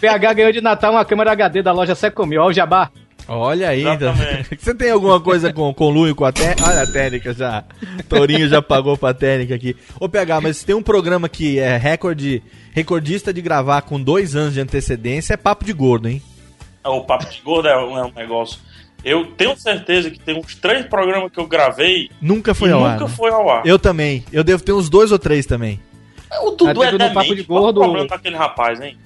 PH 0.00 0.32
ganhou 0.32 0.52
de 0.52 0.60
Natal 0.60 0.92
uma 0.92 1.04
câmera 1.04 1.32
HD 1.32 1.62
da 1.62 1.72
loja 1.72 1.94
Secomil. 1.94 2.40
Olha 2.42 2.50
o 2.50 2.52
jabá. 2.52 2.90
Olha 3.26 3.70
aí, 3.70 3.80
então. 3.80 4.12
Exatamente. 4.12 4.58
Você 4.60 4.74
tem 4.74 4.90
alguma 4.90 5.18
coisa 5.20 5.52
com, 5.52 5.72
com 5.72 5.86
o 5.86 5.90
Lu 5.90 6.08
e 6.08 6.14
com 6.14 6.24
a 6.24 6.32
técnica? 6.32 6.68
Olha 6.70 6.82
a 6.82 6.86
técnica 6.86 7.32
já. 7.32 7.64
Tourinho 8.08 8.48
já 8.48 8.60
pagou 8.60 8.96
pra 8.98 9.14
técnica 9.14 9.54
aqui. 9.54 9.74
Ô, 9.98 10.08
PH, 10.08 10.40
mas 10.42 10.62
tem 10.62 10.74
um 10.74 10.82
programa 10.82 11.28
que 11.28 11.58
é 11.58 11.76
recorde, 11.76 12.42
recordista 12.72 13.32
de 13.32 13.40
gravar 13.40 13.82
com 13.82 14.00
dois 14.00 14.36
anos 14.36 14.52
de 14.54 14.60
antecedência, 14.60 15.34
é 15.34 15.36
papo 15.38 15.64
de 15.64 15.72
gordo, 15.72 16.08
hein? 16.08 16.20
O 16.86 17.00
Papo 17.00 17.24
de 17.30 17.40
Gordo 17.40 17.66
é 17.66 17.76
um, 17.82 17.96
é 17.96 18.04
um 18.04 18.12
negócio. 18.12 18.58
Eu 19.02 19.24
tenho 19.24 19.56
certeza 19.56 20.10
que 20.10 20.18
tem 20.20 20.38
uns 20.38 20.54
três 20.54 20.84
programas 20.84 21.32
que 21.32 21.40
eu 21.40 21.46
gravei. 21.46 22.10
Nunca 22.20 22.52
foi 22.52 22.70
ao 22.72 22.84
ar. 22.84 22.92
Nunca 22.98 23.04
né? 23.10 23.16
foi 23.16 23.30
ao 23.30 23.48
ar. 23.50 23.66
Eu 23.66 23.78
também. 23.78 24.22
Eu 24.30 24.44
devo 24.44 24.62
ter 24.62 24.72
uns 24.72 24.90
dois 24.90 25.10
ou 25.10 25.18
três 25.18 25.46
também. 25.46 25.80
O 26.42 26.50
Dudu 26.50 26.82
Aí 26.82 26.88
é 26.88 26.92
no 26.92 26.98
Papo 26.98 27.20
demente. 27.20 27.34
de 27.36 27.44
Qual 27.44 27.56
é 27.56 27.60
o 27.60 27.64
Gordo- 27.72 27.80
problema 27.80 28.06
daquele 28.08 28.36
rapaz, 28.36 28.80
hein? 28.82 28.98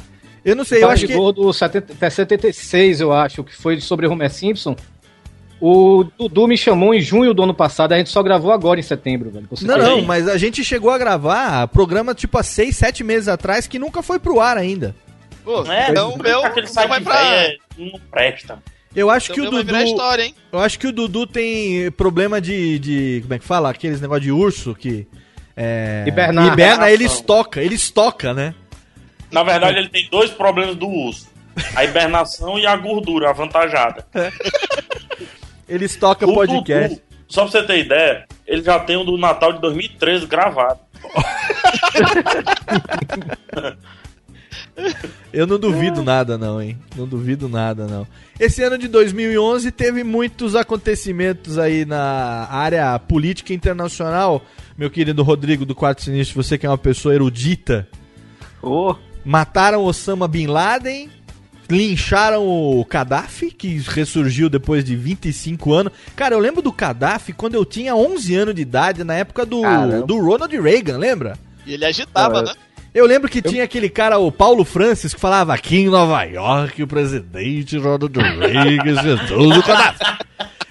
Eu 0.48 0.56
não 0.56 0.64
sei, 0.64 0.78
eu 0.78 0.82
Papo 0.82 0.92
acho 0.94 1.06
que. 1.06 1.14
Gordo 1.14 1.52
70, 1.52 1.92
até 1.92 2.10
76, 2.10 3.00
eu 3.00 3.12
acho, 3.12 3.44
que 3.44 3.54
foi 3.54 3.80
sobre 3.80 4.06
Homer 4.06 4.30
Simpson. 4.32 4.74
O 5.60 6.04
Dudu 6.16 6.46
me 6.46 6.56
chamou 6.56 6.94
em 6.94 7.00
junho 7.00 7.34
do 7.34 7.42
ano 7.42 7.52
passado, 7.52 7.92
a 7.92 7.98
gente 7.98 8.10
só 8.10 8.22
gravou 8.22 8.52
agora 8.52 8.78
em 8.78 8.82
setembro, 8.82 9.30
velho. 9.30 9.48
Não, 9.62 9.76
não, 9.76 10.02
mas 10.02 10.28
a 10.28 10.38
gente 10.38 10.62
chegou 10.62 10.90
a 10.90 10.96
gravar 10.98 11.66
programa 11.68 12.14
tipo 12.14 12.38
há 12.38 12.42
seis, 12.44 12.76
sete 12.76 13.02
meses 13.02 13.26
atrás 13.28 13.66
que 13.66 13.78
nunca 13.78 14.00
foi 14.00 14.20
pro 14.20 14.40
ar 14.40 14.56
ainda. 14.56 14.94
Pô, 15.44 15.64
É, 15.70 15.90
então 15.90 16.14
o 16.14 16.18
meu 16.22 16.44
aquele 16.44 16.66
não 16.66 16.72
site 16.72 16.88
vai 16.88 17.00
pra... 17.00 17.24
é- 17.24 17.56
não 17.76 17.98
presta. 18.10 18.62
Eu 18.94 19.10
acho 19.10 19.32
Então 19.32 19.34
que 19.44 19.48
o 19.48 19.52
meu 19.52 19.64
Dudu. 19.64 19.84
história, 19.84 20.22
hein? 20.22 20.34
Eu 20.52 20.58
acho 20.60 20.78
que 20.78 20.86
o 20.86 20.92
Dudu 20.92 21.26
tem 21.26 21.90
problema 21.90 22.40
de. 22.40 22.78
de 22.78 23.20
como 23.22 23.34
é 23.34 23.38
que 23.38 23.44
fala? 23.44 23.70
Aqueles 23.70 24.00
negócio 24.00 24.22
de 24.22 24.32
urso 24.32 24.74
que. 24.74 25.06
É, 25.56 26.04
Hibernar. 26.06 26.46
Hiberna, 26.52 26.90
ele 26.90 27.04
estoca, 27.04 27.60
ele 27.62 27.74
estoca, 27.74 28.32
né? 28.32 28.54
Na 29.30 29.42
verdade, 29.42 29.78
ele 29.78 29.88
tem 29.88 30.08
dois 30.10 30.30
problemas 30.30 30.76
do 30.76 30.88
uso: 30.88 31.28
a 31.74 31.84
hibernação 31.84 32.58
e 32.58 32.66
a 32.66 32.76
gordura 32.76 33.30
avantajada. 33.30 34.06
Ele 35.68 35.84
estoca 35.84 36.26
O 36.26 36.32
podcast. 36.32 36.94
Dudu, 36.94 37.02
só 37.28 37.42
pra 37.42 37.50
você 37.50 37.62
ter 37.62 37.80
ideia, 37.80 38.24
ele 38.46 38.62
já 38.62 38.80
tem 38.80 38.96
o 38.96 39.04
do 39.04 39.18
Natal 39.18 39.52
de 39.52 39.60
2013 39.60 40.26
gravado. 40.26 40.80
Eu 45.32 45.46
não 45.46 45.58
duvido 45.58 46.02
nada, 46.02 46.38
não, 46.38 46.62
hein? 46.62 46.78
Não 46.96 47.06
duvido 47.06 47.48
nada, 47.48 47.86
não. 47.86 48.06
Esse 48.38 48.62
ano 48.62 48.78
de 48.78 48.88
2011 48.88 49.70
teve 49.72 50.04
muitos 50.04 50.54
acontecimentos 50.54 51.58
aí 51.58 51.84
na 51.84 52.46
área 52.50 52.98
política 52.98 53.52
internacional. 53.52 54.42
Meu 54.76 54.90
querido 54.90 55.22
Rodrigo 55.22 55.66
do 55.66 55.74
Quarto 55.74 56.02
Sinistro, 56.02 56.42
você 56.42 56.56
que 56.56 56.64
é 56.64 56.70
uma 56.70 56.78
pessoa 56.78 57.14
erudita. 57.14 57.86
Ô, 58.62 58.94
Mataram 59.28 59.84
Osama 59.84 60.26
Bin 60.26 60.46
Laden, 60.46 61.10
lincharam 61.68 62.46
o 62.46 62.82
Gaddafi, 62.88 63.50
que 63.50 63.76
ressurgiu 63.76 64.48
depois 64.48 64.82
de 64.82 64.96
25 64.96 65.70
anos. 65.70 65.92
Cara, 66.16 66.34
eu 66.34 66.38
lembro 66.38 66.62
do 66.62 66.72
Gaddafi 66.72 67.34
quando 67.34 67.54
eu 67.54 67.62
tinha 67.62 67.94
11 67.94 68.34
anos 68.34 68.54
de 68.54 68.62
idade, 68.62 69.04
na 69.04 69.12
época 69.12 69.44
do, 69.44 69.60
Caramba. 69.60 70.06
do 70.06 70.18
Ronald 70.18 70.58
Reagan, 70.58 70.96
lembra? 70.96 71.38
E 71.66 71.74
ele 71.74 71.84
agitava, 71.84 72.40
Não, 72.40 72.48
né? 72.48 72.54
Eu 72.94 73.04
lembro 73.04 73.28
que 73.28 73.42
tinha 73.42 73.64
aquele 73.64 73.90
cara, 73.90 74.16
o 74.16 74.32
Paulo 74.32 74.64
Francis, 74.64 75.12
que 75.12 75.20
falava 75.20 75.52
aqui 75.52 75.76
em 75.76 75.90
Nova 75.90 76.22
York, 76.22 76.82
o 76.82 76.86
presidente 76.86 77.76
Ronald 77.76 78.18
Reagan 78.18 78.96
Jesus 79.04 79.30
o 79.30 79.62
Gaddafi. 79.62 80.24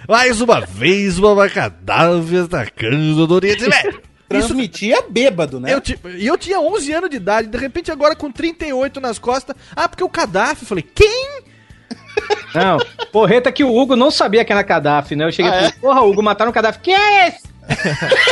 Mais 0.10 0.42
uma 0.42 0.62
vez, 0.62 1.20
o 1.20 1.36
Gaddafi 1.36 2.38
atacando 2.38 3.28
do 3.28 3.36
Oriente 3.36 3.70
Médio. 3.70 4.07
Transmitia 4.30 5.04
bêbado, 5.10 5.60
né? 5.60 5.74
Eu, 5.74 5.80
ti- 5.82 6.00
E 6.18 6.28
eu 6.28 6.38
tinha 6.38 6.60
11 6.60 6.92
anos 6.94 7.10
de 7.10 7.16
idade, 7.16 7.48
de 7.48 7.58
repente 7.58 7.92
agora 7.92 8.16
com 8.16 8.32
38 8.32 9.00
nas 9.00 9.18
costas. 9.18 9.56
Ah, 9.76 9.88
porque 9.88 10.04
o 10.04 10.10
Gaddafi. 10.10 10.64
Eu 10.64 10.68
falei, 10.68 10.84
quem? 10.84 11.42
Não, 12.54 12.78
porreta 13.12 13.52
que 13.52 13.64
o 13.64 13.76
Hugo 13.76 13.96
não 13.96 14.10
sabia 14.10 14.44
que 14.44 14.52
era 14.52 14.64
Gaddafi, 14.64 15.16
né? 15.16 15.26
Eu 15.26 15.32
cheguei 15.32 15.52
Ah, 15.52 15.56
e 15.56 15.60
falei, 15.60 15.74
porra, 15.80 16.02
Hugo, 16.02 16.24
mataram 16.24 16.50
o 16.50 16.54
Gaddafi. 16.54 16.80
Quem 16.80 16.96
é 16.96 17.28
esse? 17.28 17.48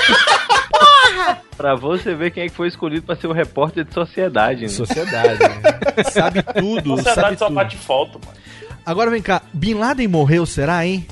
pra 1.56 1.76
você 1.76 2.14
ver 2.14 2.32
quem 2.32 2.44
é 2.44 2.50
que 2.50 2.56
foi 2.56 2.68
escolhido 2.68 3.06
pra 3.06 3.16
ser 3.16 3.28
o 3.28 3.32
repórter 3.32 3.86
de 3.86 3.94
sociedade, 3.94 4.64
né? 4.64 4.68
Sociedade, 4.70 5.40
né? 5.40 6.04
Sabe 6.12 6.44
tudo, 6.44 6.94
A 6.94 6.98
sabe 6.98 7.08
sociedade 7.10 7.40
só 7.40 7.46
tudo. 7.48 7.56
bate 7.56 7.78
foto, 7.78 8.20
mano. 8.26 8.38
Agora 8.86 9.10
vem 9.10 9.22
cá, 9.22 9.42
Bin 9.54 9.76
Laden 9.76 10.08
morreu, 10.08 10.46
será, 10.46 10.86
hein? 10.86 11.08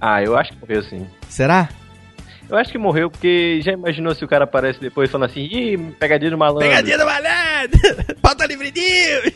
Ah, 0.00 0.22
eu 0.22 0.36
acho 0.36 0.52
que 0.52 0.58
morreu 0.60 0.82
sim. 0.82 1.06
Será? 1.28 1.68
Eu 2.48 2.56
acho 2.56 2.70
que 2.70 2.78
morreu 2.78 3.10
porque 3.10 3.60
já 3.62 3.72
imaginou 3.72 4.14
se 4.14 4.24
o 4.24 4.28
cara 4.28 4.44
aparece 4.44 4.78
depois 4.80 5.10
falando 5.10 5.28
assim, 5.30 5.40
ih, 5.40 5.76
pegadinha 5.98 6.30
do 6.30 6.38
malandro. 6.38 6.68
Pegadinha 6.68 6.96
do 6.96 7.04
malandro! 7.04 8.14
Pauta 8.22 8.46
livre 8.46 8.72
news! 8.72 9.32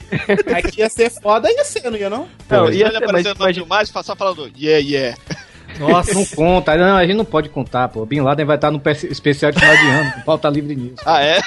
Mas 0.51 0.67
que 0.73 0.81
ia 0.81 0.89
ser 0.89 1.11
foda, 1.11 1.51
ia 1.51 1.65
ser, 1.65 1.91
não 1.91 1.97
ia 1.99 2.09
não? 2.09 2.29
Não, 2.49 2.67
Ele 2.69 2.77
ia 2.79 2.87
ser, 2.87 2.93
mas 2.93 3.03
aparecendo 3.03 3.39
na 3.39 3.45
imagina- 3.47 3.65
filmagem, 3.67 3.93
só 3.93 4.15
falando 4.15 4.51
yeah, 4.57 4.79
yeah. 4.87 5.19
Nossa, 5.79 6.13
Não 6.15 6.25
conta, 6.27 6.77
não, 6.77 6.97
a 6.97 7.07
gente 7.07 7.17
não 7.17 7.25
pode 7.25 7.49
contar, 7.49 7.89
pô. 7.89 8.05
Bin 8.05 8.21
Laden 8.21 8.45
vai 8.45 8.57
estar 8.57 8.71
no 8.71 8.79
pe- 8.81 8.91
especial 8.91 9.51
de 9.53 9.59
final 9.61 9.77
de 9.77 9.87
ano, 9.87 10.13
com 10.13 10.21
pauta 10.23 10.49
livre 10.49 10.75
nisso. 10.77 10.97
Ah, 11.07 11.23
é? 11.23 11.39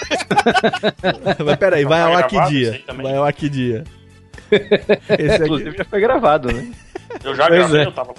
Mas 1.46 1.56
peraí, 1.58 1.84
vai 1.86 2.00
Tá 2.00 2.08
ao 2.08 2.16
ar 2.16 2.28
que 2.28 2.42
dia? 2.46 2.84
Vai 3.02 3.16
ao 3.16 3.24
ar 3.26 3.34
que 3.34 3.50
dia? 3.50 3.84
Esse 4.52 5.36
aqui. 5.36 5.44
Inclusive 5.44 5.78
já 5.78 5.86
foi 5.86 6.00
gravado, 6.02 6.52
né? 6.52 6.72
Eu 7.24 7.36
já 7.36 7.48
Pois 7.48 7.60
gravei, 7.60 7.82
é. 7.82 7.86
eu 7.86 7.92
tava. 7.92 8.14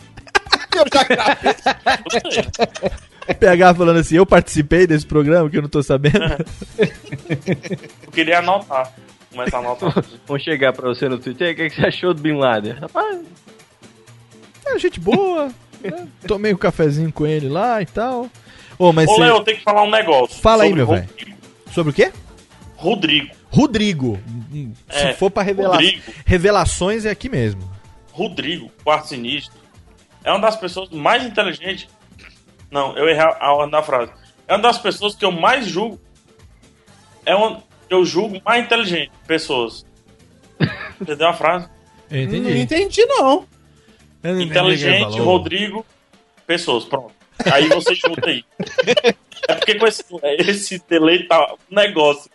Eu 0.76 0.84
já 0.92 1.04
gravei. 1.04 2.92
PH 3.40 3.74
falando 3.74 3.98
assim, 3.98 4.16
eu 4.16 4.26
participei 4.26 4.86
desse 4.86 5.06
programa 5.06 5.48
que 5.48 5.56
eu 5.56 5.62
não 5.62 5.68
tô 5.68 5.82
sabendo. 5.82 6.18
Eu 8.06 8.12
queria 8.12 8.38
anotar. 8.40 8.92
Começar 9.32 9.56
a 9.56 9.60
anotar. 9.60 10.04
Vão 10.26 10.38
chegar 10.38 10.72
pra 10.72 10.88
você 10.88 11.08
no 11.08 11.18
Twitter, 11.18 11.46
"E 11.46 11.50
aí, 11.50 11.54
o 11.54 11.56
que, 11.56 11.70
que 11.70 11.76
você 11.80 11.86
achou 11.86 12.14
do 12.14 12.20
Bin 12.22 12.34
Laden? 12.36 12.74
Rapaz, 12.74 13.18
É, 14.66 14.78
gente 14.78 15.00
boa. 15.00 15.50
né? 15.82 16.06
Tomei 16.26 16.52
um 16.54 16.56
cafezinho 16.56 17.12
com 17.12 17.26
ele 17.26 17.48
lá 17.48 17.82
e 17.82 17.86
tal. 17.86 18.28
Ô, 18.78 18.92
mas 18.92 19.08
Ô, 19.08 19.18
Léo, 19.18 19.36
eu 19.36 19.40
tenho 19.42 19.58
que 19.58 19.62
falar 19.64 19.82
um 19.82 19.90
negócio. 19.90 20.40
Fala 20.40 20.64
aí, 20.64 20.72
meu 20.72 20.86
velho. 20.86 21.06
Rodrigo. 21.08 21.38
Sobre 21.72 21.90
o 21.90 21.94
quê? 21.94 22.12
Rodrigo. 22.76 23.28
Rodrigo. 23.50 24.18
Se 24.90 24.98
É, 24.98 25.12
for 25.14 25.30
pra 25.30 25.42
revela... 25.42 25.70
Rodrigo. 25.76 26.02
revelações, 26.26 27.04
é 27.04 27.10
aqui 27.10 27.28
mesmo. 27.28 27.62
Rodrigo, 28.12 28.70
quarto 28.84 29.08
sinistro, 29.08 29.58
é 30.22 30.30
uma 30.30 30.40
das 30.40 30.56
pessoas 30.56 30.90
mais 30.90 31.24
inteligentes. 31.24 31.88
Não, 32.74 32.96
eu 32.96 33.08
errei 33.08 33.22
a 33.38 33.52
ordem 33.52 33.70
da 33.70 33.84
frase. 33.84 34.10
É 34.48 34.54
uma 34.54 34.62
das 34.62 34.78
pessoas 34.78 35.14
que 35.14 35.24
eu 35.24 35.30
mais 35.30 35.64
julgo. 35.64 36.00
É 37.24 37.32
uma 37.32 37.62
que 37.86 37.94
eu 37.94 38.04
julgo 38.04 38.42
mais 38.44 38.64
inteligente 38.64 39.12
pessoas. 39.28 39.86
Entendeu 41.00 41.28
a 41.28 41.32
frase? 41.32 41.68
Eu 42.10 42.26
Não 42.26 42.50
entendi, 42.50 43.06
não. 43.06 43.46
Inteligente, 44.24 45.20
Rodrigo, 45.20 45.86
pessoas, 46.48 46.84
pronto. 46.84 47.14
Aí 47.44 47.68
você 47.68 47.94
junta 47.94 48.28
aí. 48.28 48.44
É 49.46 49.56
porque 49.56 49.74
com 49.74 49.86
esse, 49.86 50.02
esse 50.38 50.82
delay 50.88 51.24
tá 51.24 51.54
um 51.70 51.74
negócio. 51.74 52.30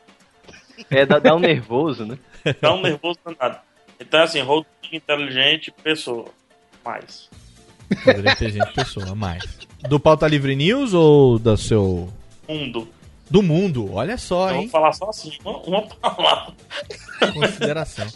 é, 0.92 1.08
dá, 1.08 1.18
dá 1.18 1.36
um 1.36 1.40
nervoso, 1.40 2.06
né? 2.06 2.20
Dá 2.62 2.72
um 2.72 2.82
nervoso 2.84 3.18
danado. 3.26 3.58
Então, 4.00 4.22
assim, 4.22 4.42
Rodrigo, 4.42 4.70
inteligente, 4.94 5.72
pessoa. 5.72 6.28
Mais. 6.86 7.28
Poderia 8.06 8.36
ter 8.36 8.52
gente 8.52 8.74
pessoa, 8.74 9.16
mais. 9.16 9.69
Do 9.88 10.00
Pauta 10.00 10.28
Livre 10.28 10.56
News 10.56 10.94
ou 10.94 11.40
da 11.40 11.56
seu... 11.56 12.10
Mundo. 12.48 12.88
Do 13.30 13.44
mundo? 13.44 13.94
Olha 13.94 14.18
só, 14.18 14.50
Eu 14.50 14.56
hein? 14.56 14.62
vou 14.64 14.70
falar 14.70 14.92
só 14.92 15.10
assim, 15.10 15.32
uma, 15.46 15.58
uma 15.60 15.82
palavra. 15.84 16.54
Consideração. 17.34 18.08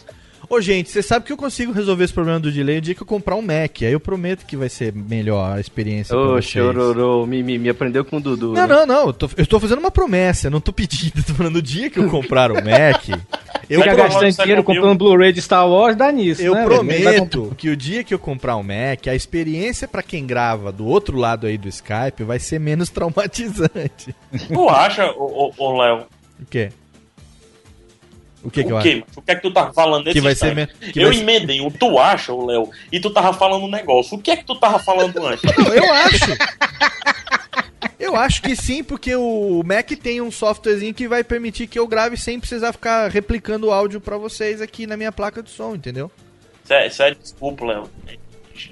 Ô, 0.48 0.60
gente, 0.60 0.90
você 0.90 1.02
sabe 1.02 1.26
que 1.26 1.32
eu 1.32 1.36
consigo 1.36 1.72
resolver 1.72 2.04
esse 2.04 2.12
problema 2.12 2.38
do 2.38 2.52
delay 2.52 2.78
o 2.78 2.80
dia 2.80 2.94
que 2.94 3.02
eu 3.02 3.06
comprar 3.06 3.36
um 3.36 3.42
Mac. 3.42 3.82
Aí 3.82 3.92
eu 3.92 4.00
prometo 4.00 4.44
que 4.46 4.56
vai 4.56 4.68
ser 4.68 4.92
melhor 4.92 5.56
a 5.56 5.60
experiência 5.60 6.16
Ô, 6.16 6.40
chororô, 6.40 7.26
me, 7.26 7.42
me, 7.42 7.58
me 7.58 7.68
aprendeu 7.68 8.04
com 8.04 8.18
o 8.18 8.20
Dudu. 8.20 8.52
Não, 8.52 8.66
né? 8.66 8.74
não, 8.74 8.86
não. 8.86 9.06
Eu 9.06 9.12
tô, 9.12 9.30
eu 9.36 9.46
tô 9.46 9.60
fazendo 9.60 9.78
uma 9.78 9.90
promessa. 9.90 10.46
Eu 10.46 10.50
não 10.50 10.60
tô 10.60 10.72
pedindo. 10.72 11.14
Eu 11.24 11.24
tô 11.24 11.34
falando 11.34 11.56
o 11.56 11.62
dia 11.62 11.88
que 11.88 11.98
eu 11.98 12.10
comprar 12.10 12.50
o 12.50 12.56
Mac. 12.56 13.08
Eu, 13.68 13.80
Fica 13.80 13.94
gastando 13.94 14.30
dinheiro 14.30 14.62
comprando 14.62 14.98
Blu-ray 14.98 15.32
de 15.32 15.40
Star 15.40 15.66
Wars, 15.66 15.96
dá 15.96 16.12
nisso, 16.12 16.42
eu 16.42 16.54
né? 16.54 16.64
prometo 16.64 17.54
que 17.56 17.70
o 17.70 17.76
dia 17.76 18.04
que 18.04 18.12
eu 18.12 18.18
comprar 18.18 18.56
um 18.56 18.62
Mac, 18.62 19.06
a 19.08 19.14
experiência 19.14 19.88
pra 19.88 20.02
quem 20.02 20.26
grava 20.26 20.70
do 20.70 20.86
outro 20.86 21.16
lado 21.16 21.46
aí 21.46 21.56
do 21.56 21.68
Skype 21.68 22.24
vai 22.24 22.38
ser 22.38 22.58
menos 22.58 22.90
traumatizante. 22.90 24.14
Tu 24.52 24.68
acha, 24.68 25.10
ô, 25.12 25.54
ô, 25.56 25.64
ô, 25.64 25.80
Léo? 25.80 26.06
O 26.40 26.46
quê? 26.46 26.70
O 28.44 28.50
que 28.50 28.62
que 28.62 28.70
eu 28.70 28.76
o 28.76 28.82
quê? 28.82 29.02
acho? 29.08 29.18
O 29.18 29.22
que 29.22 29.30
é 29.32 29.34
que 29.36 29.42
tu 29.42 29.50
tava 29.52 29.72
falando 29.72 30.04
nesse 30.04 30.14
Que 30.14 30.20
vai 30.20 30.34
ser 30.34 30.54
me- 30.54 30.66
que 30.66 31.00
Eu 31.00 31.08
vai 31.08 31.18
emendei 31.18 31.60
o 31.60 31.70
tu 31.70 31.98
acha, 31.98 32.32
ô 32.32 32.44
Léo, 32.46 32.70
e 32.92 33.00
tu 33.00 33.10
tava 33.10 33.32
falando 33.32 33.64
um 33.64 33.70
negócio. 33.70 34.16
O 34.16 34.20
que 34.20 34.30
é 34.30 34.36
que 34.36 34.44
tu 34.44 34.54
tava 34.54 34.78
falando 34.78 35.26
antes? 35.26 35.42
Não, 35.56 35.72
eu 35.74 35.92
acho. 35.92 36.24
Eu 37.98 38.16
acho 38.16 38.42
que 38.42 38.54
sim, 38.54 38.82
porque 38.84 39.14
o 39.14 39.62
Mac 39.64 39.88
tem 39.92 40.20
um 40.20 40.30
softwarezinho 40.30 40.92
que 40.92 41.08
vai 41.08 41.24
permitir 41.24 41.66
que 41.66 41.78
eu 41.78 41.86
grave 41.86 42.16
sem 42.16 42.38
precisar 42.38 42.72
ficar 42.72 43.10
replicando 43.10 43.68
o 43.68 43.72
áudio 43.72 44.00
pra 44.00 44.18
vocês 44.18 44.60
aqui 44.60 44.86
na 44.86 44.96
minha 44.96 45.10
placa 45.12 45.42
de 45.42 45.50
som, 45.50 45.74
entendeu? 45.74 46.10
Sério, 46.64 46.92
sério 46.92 47.16
desculpa, 47.20 47.64
Léo. 47.64 47.90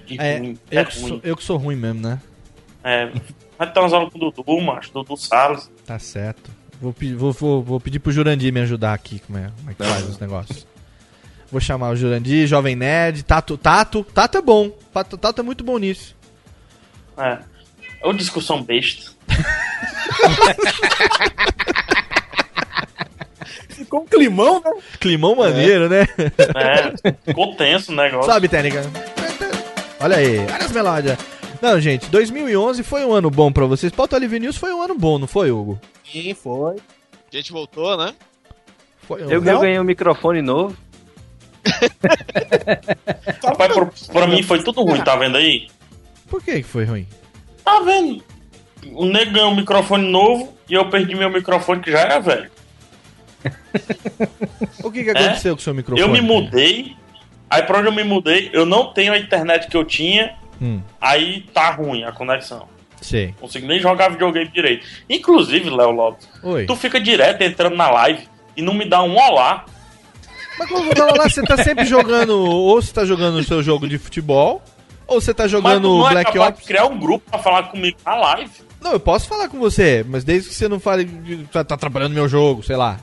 Que 0.07 0.21
É, 0.21 0.39
ruim, 0.39 0.59
é 0.71 0.81
eu, 0.81 0.87
que 0.87 0.99
ruim. 1.01 1.09
sou, 1.09 1.21
eu 1.25 1.37
que 1.37 1.45
sou 1.45 1.57
ruim 1.57 1.77
mesmo, 1.77 2.01
né? 2.01 2.21
É, 2.85 3.11
vai 3.59 3.73
transando 3.73 4.11
com 4.11 4.19
o 4.19 4.31
Dudu, 4.31 4.61
macho, 4.61 4.93
Dudu 4.93 5.17
Salles. 5.17 5.71
Tá 5.87 5.99
certo. 5.99 6.51
Vou, 6.83 6.93
vou, 7.17 7.33
vou, 7.33 7.63
vou 7.63 7.81
pedir 7.81 8.01
pro 8.01 8.11
Jurandir 8.11 8.53
me 8.53 8.59
ajudar 8.61 8.93
aqui, 8.93 9.21
como 9.21 9.39
é, 9.39 9.53
como 9.57 9.71
é 9.71 9.75
que 9.75 9.85
faz 9.85 10.09
os 10.09 10.19
negócios. 10.19 10.67
Vou 11.49 11.61
chamar 11.61 11.91
o 11.91 11.97
Jurandir, 11.97 12.49
Jovem 12.49 12.75
Nerd, 12.75 13.23
Tato. 13.23 13.57
Tato, 13.57 14.03
Tato 14.03 14.39
é 14.39 14.43
bom. 14.43 14.69
Tato, 14.93 15.17
Tato 15.17 15.41
é 15.41 15.45
muito 15.45 15.63
bom 15.63 15.79
nisso. 15.79 16.17
É. 17.17 17.39
É 18.03 18.07
uma 18.07 18.15
discussão 18.15 18.61
besta. 18.65 19.13
Ficou 23.69 24.01
um 24.01 24.07
climão, 24.07 24.61
né? 24.65 24.73
Climão 24.99 25.37
maneiro, 25.37 25.89
né? 25.89 26.09
É, 26.57 26.93
ficou 27.27 27.55
tenso 27.55 27.93
o 27.93 27.95
negócio. 27.95 28.31
Sobe, 28.33 28.49
técnica. 28.49 28.83
Olha 30.01 30.17
aí, 30.17 30.39
olha 30.39 30.57
as 30.57 30.73
melódias. 30.73 31.19
Não, 31.61 31.81
gente, 31.81 32.09
2011 32.11 32.83
foi 32.83 33.05
um 33.05 33.13
ano 33.13 33.31
bom 33.31 33.53
pra 33.53 33.67
vocês. 33.67 33.93
Pauta 33.93 34.19
Livre 34.19 34.41
News 34.41 34.57
foi 34.57 34.73
um 34.73 34.83
ano 34.83 34.97
bom, 34.97 35.19
não 35.19 35.29
foi, 35.29 35.51
Hugo? 35.53 35.81
Sim, 36.13 36.35
foi. 36.35 36.77
A 36.77 37.37
gente 37.37 37.51
voltou, 37.53 37.97
né? 37.97 38.15
Foi 39.01 39.23
Eu, 39.23 39.31
eu 39.31 39.41
ganhei 39.41 39.81
um 39.81 39.85
microfone 39.85 40.43
novo. 40.43 40.77
Rapaz, 43.43 43.73
pra, 43.73 43.87
pra 44.13 44.27
mim 44.27 44.43
foi 44.43 44.63
tudo 44.63 44.83
ruim, 44.83 45.01
tá 45.03 45.17
vendo 45.17 45.37
aí? 45.37 45.69
Por 46.29 46.43
que 46.43 46.57
que 46.57 46.63
foi 46.63 46.85
ruim? 46.85 47.07
Tá 47.65 47.81
vendo? 47.81 48.23
O 48.93 49.07
nego 49.07 49.33
ganhou 49.33 49.51
um 49.51 49.57
microfone 49.57 50.11
novo 50.11 50.53
e 50.69 50.75
eu 50.75 50.89
perdi 50.91 51.15
meu 51.15 51.31
microfone 51.31 51.81
que 51.81 51.91
já 51.91 52.01
era 52.01 52.19
velho. 52.21 52.51
O 54.85 54.91
que 54.91 55.05
que 55.05 55.11
aconteceu 55.11 55.55
com 55.55 55.61
o 55.61 55.63
seu 55.63 55.75
microfone? 55.75 56.01
É? 56.01 56.05
Eu 56.05 56.13
me 56.13 56.21
mudei, 56.21 56.97
aí 57.49 57.63
pra 57.63 57.79
onde 57.79 57.89
eu 57.89 57.93
me 57.93 58.05
mudei, 58.05 58.51
eu 58.53 58.67
não 58.67 58.93
tenho 58.93 59.13
a 59.13 59.19
internet 59.19 59.69
que 59.69 59.77
eu 59.77 59.85
tinha, 59.85 60.37
Hum, 60.61 60.81
aí 61.01 61.41
tá 61.53 61.71
ruim 61.73 62.05
a 62.05 62.13
conexão. 62.13 62.69
Não 63.03 63.33
consigo 63.41 63.67
nem 63.67 63.81
jogar 63.81 64.11
videogame 64.11 64.49
direito. 64.49 64.87
Inclusive, 65.09 65.69
Léo 65.71 65.91
Lopes, 65.91 66.29
Oi. 66.43 66.67
tu 66.67 66.77
fica 66.77 67.01
direto 67.01 67.43
entrando 67.43 67.77
na 67.77 67.91
live 67.91 68.29
e 68.57 68.63
não 68.63 68.75
me 68.75 68.85
dá 68.85 69.03
um 69.03 69.17
olá. 69.17 69.65
Mas 70.59 70.69
como 70.69 70.91
eu 70.91 70.95
vou 70.95 71.17
lá, 71.17 71.29
você 71.29 71.43
tá 71.43 71.57
sempre 71.63 71.85
jogando, 71.87 72.39
ou 72.39 72.81
você 72.81 72.93
tá 72.93 73.05
jogando 73.05 73.37
o 73.37 73.45
seu 73.45 73.63
jogo 73.63 73.89
de 73.89 73.99
futebol, 73.99 74.63
ou 75.07 75.21
você 75.21 75.33
tá 75.33 75.45
Mas 75.45 75.53
jogando 75.53 75.89
não 75.99 76.07
é 76.09 76.13
Black 76.13 76.33
capaz 76.33 76.55
Ops. 76.55 76.67
criar 76.67 76.87
um 76.87 76.99
grupo 76.99 77.31
pra 77.31 77.39
falar 77.39 77.65
comigo 77.65 77.97
na 78.05 78.15
live. 78.15 78.51
Não, 78.81 78.93
eu 78.93 79.01
posso 79.01 79.29
falar 79.29 79.49
com 79.49 79.59
você, 79.59 80.05
mas 80.09 80.25
desde 80.25 80.49
que 80.51 80.55
você 80.55 80.69
não 80.69 80.79
fale 80.81 81.05
que 81.05 81.45
tá, 81.53 81.65
tá 81.65 81.77
trabalhando 81.77 82.13
meu 82.13 82.29
jogo, 82.29 82.63
sei 82.63 82.77
lá. 82.77 82.99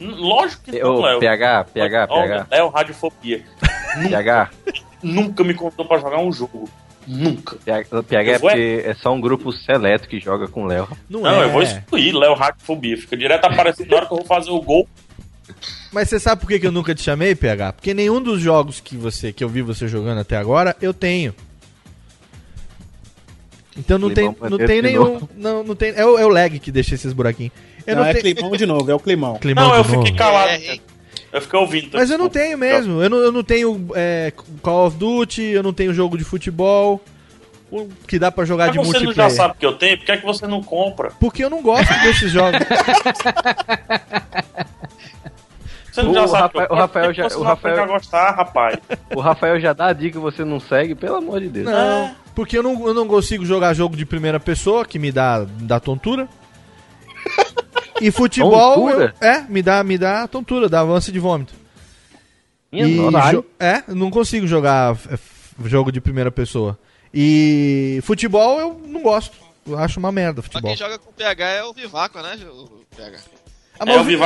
Lógico 0.00 0.64
que 0.64 0.78
não, 0.80 1.00
Léo. 1.00 1.20
PH, 1.20 1.64
PH, 1.72 2.06
PH. 2.08 2.46
Léo, 2.50 2.68
radiofobia. 2.68 3.44
PH. 4.08 4.50
Nunca 5.02 5.44
me 5.44 5.54
convidou 5.54 5.86
pra 5.86 5.98
jogar 5.98 6.18
um 6.18 6.32
jogo. 6.32 6.68
Nunca. 7.12 7.56
PH, 7.64 8.02
PH 8.04 8.30
é 8.30 8.34
é- 8.34 8.38
porque 8.38 8.82
é 8.86 8.94
só 8.94 9.12
um 9.12 9.20
grupo 9.20 9.52
seleto 9.52 10.08
que 10.08 10.20
joga 10.20 10.46
com 10.46 10.62
o 10.64 10.66
Léo. 10.66 10.86
Não, 11.08 11.22
Não, 11.22 11.42
é. 11.42 11.44
eu 11.44 11.50
vou 11.50 11.62
excluir 11.62 12.12
Léo 12.12 12.34
Radiofobia. 12.34 12.96
Fica 12.96 13.16
direto 13.16 13.44
aparecendo 13.46 13.88
na 13.90 13.96
hora 13.96 14.06
que 14.06 14.12
eu 14.12 14.18
vou 14.18 14.26
fazer 14.26 14.50
o 14.50 14.60
gol. 14.60 14.88
Mas 15.92 16.08
você 16.08 16.20
sabe 16.20 16.40
por 16.40 16.46
que, 16.48 16.60
que 16.60 16.66
eu 16.66 16.70
nunca 16.72 16.94
te 16.94 17.02
chamei, 17.02 17.34
PH? 17.34 17.72
Porque 17.72 17.92
nenhum 17.92 18.22
dos 18.22 18.40
jogos 18.40 18.78
que 18.80 18.96
você 18.96 19.32
que 19.32 19.42
eu 19.42 19.48
vi 19.48 19.60
você 19.62 19.88
jogando 19.88 20.18
até 20.20 20.36
agora, 20.36 20.76
eu 20.80 20.94
tenho. 20.94 21.34
Então 23.76 23.98
não 23.98 24.10
tem, 24.10 24.34
não 24.40 24.58
tem 24.58 24.82
nenhum. 24.82 25.04
novo. 25.14 25.30
Não, 25.36 25.64
não 25.64 25.74
tem, 25.74 25.92
é, 25.96 26.04
o, 26.04 26.18
é 26.18 26.24
o 26.24 26.28
lag 26.28 26.58
que 26.58 26.70
deixa 26.70 26.94
esses 26.94 27.12
buraquinhos. 27.12 27.52
Eu 27.86 27.96
não, 27.96 28.02
não, 28.02 28.10
é 28.10 28.14
tenho- 28.14 28.34
climão 28.36 28.56
de 28.56 28.66
novo, 28.66 28.90
é 28.90 28.94
o 28.94 29.00
climão. 29.00 29.36
Climão 29.38 29.68
não, 29.68 29.74
eu 29.76 29.84
novo. 29.84 30.02
fiquei 30.02 30.16
calado. 30.16 30.50
Eu 31.32 31.40
fiquei 31.40 31.58
ouvindo. 31.58 31.90
Mas 31.92 32.10
eu 32.10 32.18
não 32.18 32.28
tenho 32.28 32.58
mesmo. 32.58 33.00
Eu 33.02 33.08
não, 33.10 33.18
eu 33.18 33.30
não 33.32 33.42
tenho 33.44 33.88
é, 33.94 34.32
Call 34.62 34.86
of 34.88 34.96
Duty, 34.96 35.42
eu 35.42 35.62
não 35.62 35.72
tenho 35.72 35.94
jogo 35.94 36.18
de 36.18 36.24
futebol. 36.24 37.00
Que 38.08 38.18
dá 38.18 38.32
pra 38.32 38.44
jogar 38.44 38.64
Mas 38.66 38.72
de 38.72 38.78
você 38.78 38.94
não 38.98 39.04
multiplayer. 39.04 39.30
já 39.30 39.36
sabe 39.36 39.54
que 39.56 39.64
eu 39.64 39.72
tenho, 39.74 39.96
por 39.96 40.04
que, 40.06 40.10
é 40.10 40.16
que 40.16 40.26
você 40.26 40.44
não 40.44 40.60
compra? 40.60 41.12
Porque 41.20 41.44
eu 41.44 41.48
não 41.48 41.62
gosto 41.62 41.92
desses 42.02 42.32
jogos. 42.32 42.58
Você 45.92 46.02
não 46.04 46.10
O 46.12 46.14
já 46.14 46.28
sabe 46.28 46.42
Rafael- 46.42 46.66
que 46.68 46.72
eu 46.72 46.76
o 46.76 46.78
Rafael 46.80 47.12
já- 47.12 47.28
você 47.28 47.34
o 47.36 47.38
não 47.40 47.46
Rafael- 47.46 47.86
gostar, 47.88 48.30
rapaz. 48.30 48.78
O 49.14 49.20
Rafael 49.20 49.58
já 49.60 49.72
dá 49.72 49.86
a 49.86 49.92
dica 49.92 50.12
que 50.12 50.18
você 50.18 50.44
não 50.44 50.60
segue, 50.60 50.94
pelo 50.94 51.16
amor 51.16 51.40
de 51.40 51.48
Deus. 51.48 51.66
Não, 51.66 52.14
porque 52.34 52.56
eu 52.56 52.62
não, 52.62 52.86
eu 52.86 52.94
não 52.94 53.08
consigo 53.08 53.44
jogar 53.44 53.74
jogo 53.74 53.96
de 53.96 54.06
primeira 54.06 54.38
pessoa, 54.38 54.84
que 54.84 54.98
me 55.00 55.10
dá, 55.10 55.44
dá 55.62 55.80
tontura. 55.80 56.28
E 58.00 58.10
futebol, 58.10 58.74
Tontura? 58.86 59.14
eu- 59.20 59.28
é, 59.28 59.44
me 59.48 59.62
dá, 59.62 59.82
me 59.84 59.96
dá 59.98 60.26
tontura, 60.26 60.68
dá 60.68 60.80
avanço 60.80 61.10
de 61.12 61.18
vômito. 61.18 61.54
Minha 62.72 62.86
E 62.86 63.44
é, 63.58 63.82
eu 63.88 63.94
não 63.96 64.10
consigo 64.10 64.46
jogar 64.46 64.96
é, 65.10 65.18
jogo 65.68 65.90
de 65.90 66.00
primeira 66.00 66.30
pessoa. 66.30 66.78
E 67.12 68.00
futebol 68.04 68.60
eu 68.60 68.80
não 68.86 69.02
gosto. 69.02 69.36
Eu 69.66 69.78
acho 69.78 69.98
uma 69.98 70.10
merda 70.12 70.40
Só 70.40 70.44
futebol. 70.46 70.70
quem 70.70 70.76
joga 70.76 70.98
com 70.98 71.12
PH 71.12 71.44
é 71.48 71.64
o 71.64 71.72
Vivaco, 71.72 72.20
né, 72.20 72.38
o 72.48 72.68
PH? 72.96 73.18
Ah, 73.78 73.86
mas 73.86 73.96
o 74.00 74.04
Vi- 74.04 74.16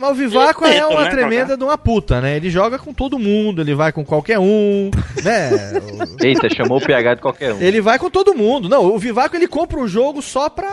Mas 0.00 0.10
o 0.10 0.14
Vivaco 0.14 0.64
é 0.66 0.84
uma 0.84 1.04
né, 1.04 1.10
tremenda 1.10 1.56
de 1.56 1.62
uma 1.62 1.78
puta, 1.78 2.20
né? 2.20 2.36
Ele 2.36 2.50
joga 2.50 2.76
com 2.76 2.92
todo 2.92 3.18
mundo, 3.20 3.62
ele 3.62 3.72
vai 3.72 3.92
com 3.92 4.04
qualquer 4.04 4.38
um, 4.40 4.90
né? 5.22 5.50
Eita, 6.20 6.48
chamou 6.52 6.78
o 6.78 6.84
PH 6.84 7.14
de 7.14 7.20
qualquer 7.20 7.52
um. 7.54 7.60
Ele 7.62 7.80
vai 7.80 8.00
com 8.00 8.10
todo 8.10 8.34
mundo. 8.34 8.68
Não, 8.68 8.84
o 8.84 8.98
Vivaco 8.98 9.36
ele 9.36 9.46
compra 9.46 9.78
o 9.78 9.86
jogo 9.86 10.20
só 10.20 10.48
pra, 10.50 10.68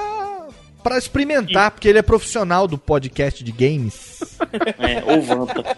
pra 0.84 0.98
experimentar, 0.98 1.72
porque 1.72 1.88
ele 1.88 1.98
é 2.00 2.02
profissional 2.04 2.68
do 2.68 2.78
podcast 2.78 3.44
de 3.44 3.52
games. 3.52 4.20
É, 4.78 5.04
ou 5.12 5.22
vanta. 5.22 5.64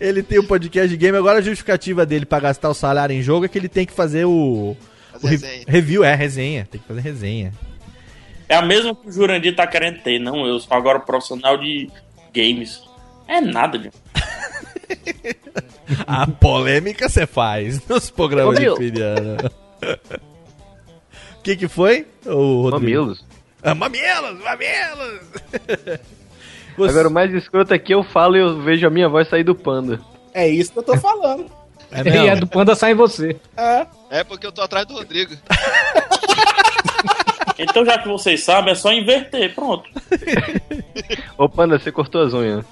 Ele 0.00 0.22
tem 0.22 0.38
o 0.38 0.44
podcast 0.46 0.88
de 0.88 0.96
game, 0.96 1.16
agora 1.16 1.38
a 1.38 1.42
justificativa 1.42 2.06
dele 2.06 2.24
pra 2.26 2.38
gastar 2.38 2.68
o 2.68 2.74
salário 2.74 3.14
em 3.14 3.22
jogo 3.22 3.44
é 3.46 3.48
que 3.48 3.58
ele 3.58 3.68
tem 3.68 3.84
que 3.86 3.92
fazer 3.92 4.24
o, 4.26 4.76
o 5.22 5.26
re- 5.26 5.64
review, 5.66 6.04
é, 6.04 6.14
resenha. 6.14 6.68
Tem 6.70 6.80
que 6.80 6.86
fazer 6.86 7.00
resenha. 7.00 7.52
É 8.48 8.54
a 8.54 8.62
mesma 8.62 8.94
que 8.94 9.08
o 9.08 9.12
Jurandir 9.12 9.56
tá 9.56 9.66
querendo 9.66 10.00
ter. 10.02 10.18
Não, 10.20 10.46
eu 10.46 10.60
sou 10.60 10.76
agora 10.76 11.00
profissional 11.00 11.56
de 11.58 11.90
games. 12.32 12.80
É 13.26 13.40
nada, 13.40 13.78
John. 13.78 13.90
A 16.06 16.26
polêmica 16.26 17.08
você 17.08 17.26
faz 17.26 17.84
nos 17.88 18.10
programas 18.10 18.56
Ô, 18.56 18.78
de 18.78 18.92
meu. 18.92 20.18
O 21.48 21.50
que 21.50 21.56
que 21.56 21.68
foi, 21.68 22.06
Rodrigo? 22.26 22.72
Mamilos. 23.06 23.24
Ah, 23.62 23.74
mamilos, 23.74 24.38
mamilos! 24.44 25.20
Você- 26.76 26.90
Agora 26.90 27.08
o 27.08 27.10
mais 27.10 27.32
escroto 27.32 27.72
é 27.72 27.78
que 27.78 27.94
eu 27.94 28.04
falo 28.04 28.36
e 28.36 28.40
eu 28.40 28.60
vejo 28.60 28.86
a 28.86 28.90
minha 28.90 29.08
voz 29.08 29.26
sair 29.30 29.44
do 29.44 29.54
panda. 29.54 29.98
É 30.34 30.46
isso 30.46 30.70
que 30.72 30.78
eu 30.78 30.82
tô 30.82 30.94
falando. 30.98 31.46
É 31.90 32.02
E 32.06 32.28
é 32.28 32.36
do 32.36 32.46
panda 32.46 32.74
sai 32.74 32.92
em 32.92 32.94
você. 32.94 33.34
É. 33.56 33.86
É 34.10 34.22
porque 34.22 34.46
eu 34.46 34.52
tô 34.52 34.60
atrás 34.60 34.84
do 34.86 34.92
Rodrigo. 34.92 35.34
Então, 37.60 37.84
já 37.84 37.98
que 37.98 38.06
vocês 38.06 38.44
sabem, 38.44 38.70
é 38.72 38.74
só 38.76 38.92
inverter. 38.92 39.52
Pronto. 39.54 39.88
Ô 41.36 41.48
panda, 41.48 41.76
você 41.78 41.90
cortou 41.90 42.22
as 42.22 42.32
unhas. 42.32 42.64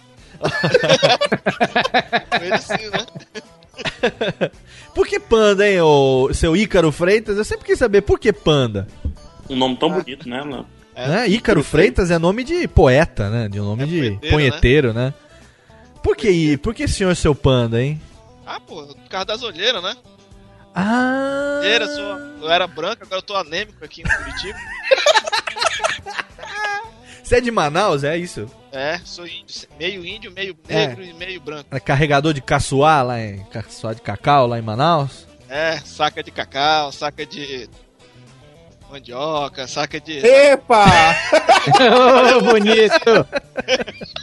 Ele 2.40 2.58
sim, 2.58 2.90
né? 2.90 4.50
Por 4.96 5.06
que 5.06 5.20
panda, 5.20 5.68
hein, 5.68 5.78
ô 5.82 6.30
seu 6.32 6.56
Ícaro 6.56 6.90
Freitas? 6.90 7.36
Eu 7.36 7.44
sempre 7.44 7.66
quis 7.66 7.78
saber 7.78 8.00
por 8.00 8.18
que 8.18 8.32
panda. 8.32 8.88
Um 9.50 9.54
nome 9.54 9.76
tão 9.76 9.90
bonito, 9.90 10.26
né, 10.26 10.42
Léo? 10.42 10.66
né? 10.96 11.28
Ícaro 11.28 11.62
Freitas 11.62 12.10
é 12.10 12.18
nome 12.18 12.42
de 12.42 12.66
poeta, 12.66 13.28
né? 13.28 13.46
De 13.46 13.60
um 13.60 13.64
nome 13.64 13.84
de 13.84 14.00
punheteiro, 14.00 14.34
punheteiro, 14.34 14.92
né? 14.94 15.12
Por 16.02 16.16
que, 16.16 16.56
por 16.56 16.74
que 16.74 16.88
senhor 16.88 17.14
seu 17.14 17.34
panda, 17.34 17.82
hein? 17.82 18.00
Ah, 18.46 18.58
pô, 18.58 18.86
por 18.86 19.08
causa 19.10 19.26
das 19.26 19.42
olheiras, 19.42 19.82
né? 19.82 19.94
Ah! 20.74 21.58
Olheira, 21.60 21.86
sou, 21.88 22.18
eu 22.40 22.50
era 22.50 22.66
branco, 22.66 23.02
agora 23.02 23.18
eu 23.18 23.22
tô 23.22 23.36
anêmico 23.36 23.84
aqui 23.84 24.00
em 24.00 24.04
Curitiba. 24.04 24.58
Você 27.26 27.38
é 27.38 27.40
de 27.40 27.50
Manaus, 27.50 28.04
é 28.04 28.16
isso? 28.16 28.46
É, 28.70 29.00
sou 29.04 29.26
índio, 29.26 29.68
meio 29.76 30.06
índio, 30.06 30.30
meio 30.30 30.56
É. 30.68 30.86
negro 30.86 31.02
e 31.02 31.12
meio 31.12 31.40
branco. 31.40 31.66
É 31.74 31.80
carregador 31.80 32.32
de 32.32 32.40
caçoá 32.40 33.02
lá 33.02 33.20
em 33.20 33.42
caçoá 33.46 33.92
de 33.94 34.00
cacau 34.00 34.46
lá 34.46 34.60
em 34.60 34.62
Manaus? 34.62 35.26
É, 35.48 35.76
saca 35.78 36.22
de 36.22 36.30
cacau, 36.30 36.92
saca 36.92 37.26
de 37.26 37.68
mandioca, 38.96 39.66
saca 39.66 40.00
de. 40.00 40.18
Epa! 40.26 40.84
Ô, 42.36 42.40
bonito! 42.52 43.26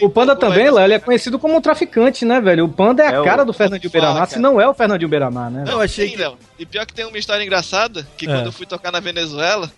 O 0.00 0.08
Panda 0.08 0.34
também, 0.34 0.70
Léo, 0.70 0.84
ele 0.84 0.94
é 0.94 0.98
conhecido 0.98 1.38
como 1.38 1.56
um 1.56 1.60
traficante, 1.60 2.24
né, 2.24 2.40
velho? 2.40 2.64
O 2.64 2.68
Panda 2.68 3.02
é 3.02 3.08
a 3.08 3.12
É 3.12 3.20
o- 3.20 3.24
cara 3.24 3.44
do 3.44 3.52
Fernandinho 3.52 3.90
Beiramar, 3.90 4.26
se 4.28 4.38
não 4.38 4.60
é 4.60 4.66
o 4.68 4.72
Fernandinho 4.74 5.08
Beiramar, 5.08 5.50
né? 5.50 5.64
Não, 5.66 5.86
sim, 5.86 6.16
Léo. 6.16 6.36
E 6.58 6.64
pior 6.64 6.86
que 6.86 6.94
tem 6.94 7.04
uma 7.04 7.18
história 7.18 7.42
engraçada, 7.44 8.06
que 8.16 8.24
É. 8.24 8.28
quando 8.28 8.46
eu 8.46 8.52
fui 8.52 8.66
tocar 8.66 8.90
na 8.90 9.00
Venezuela. 9.00 9.70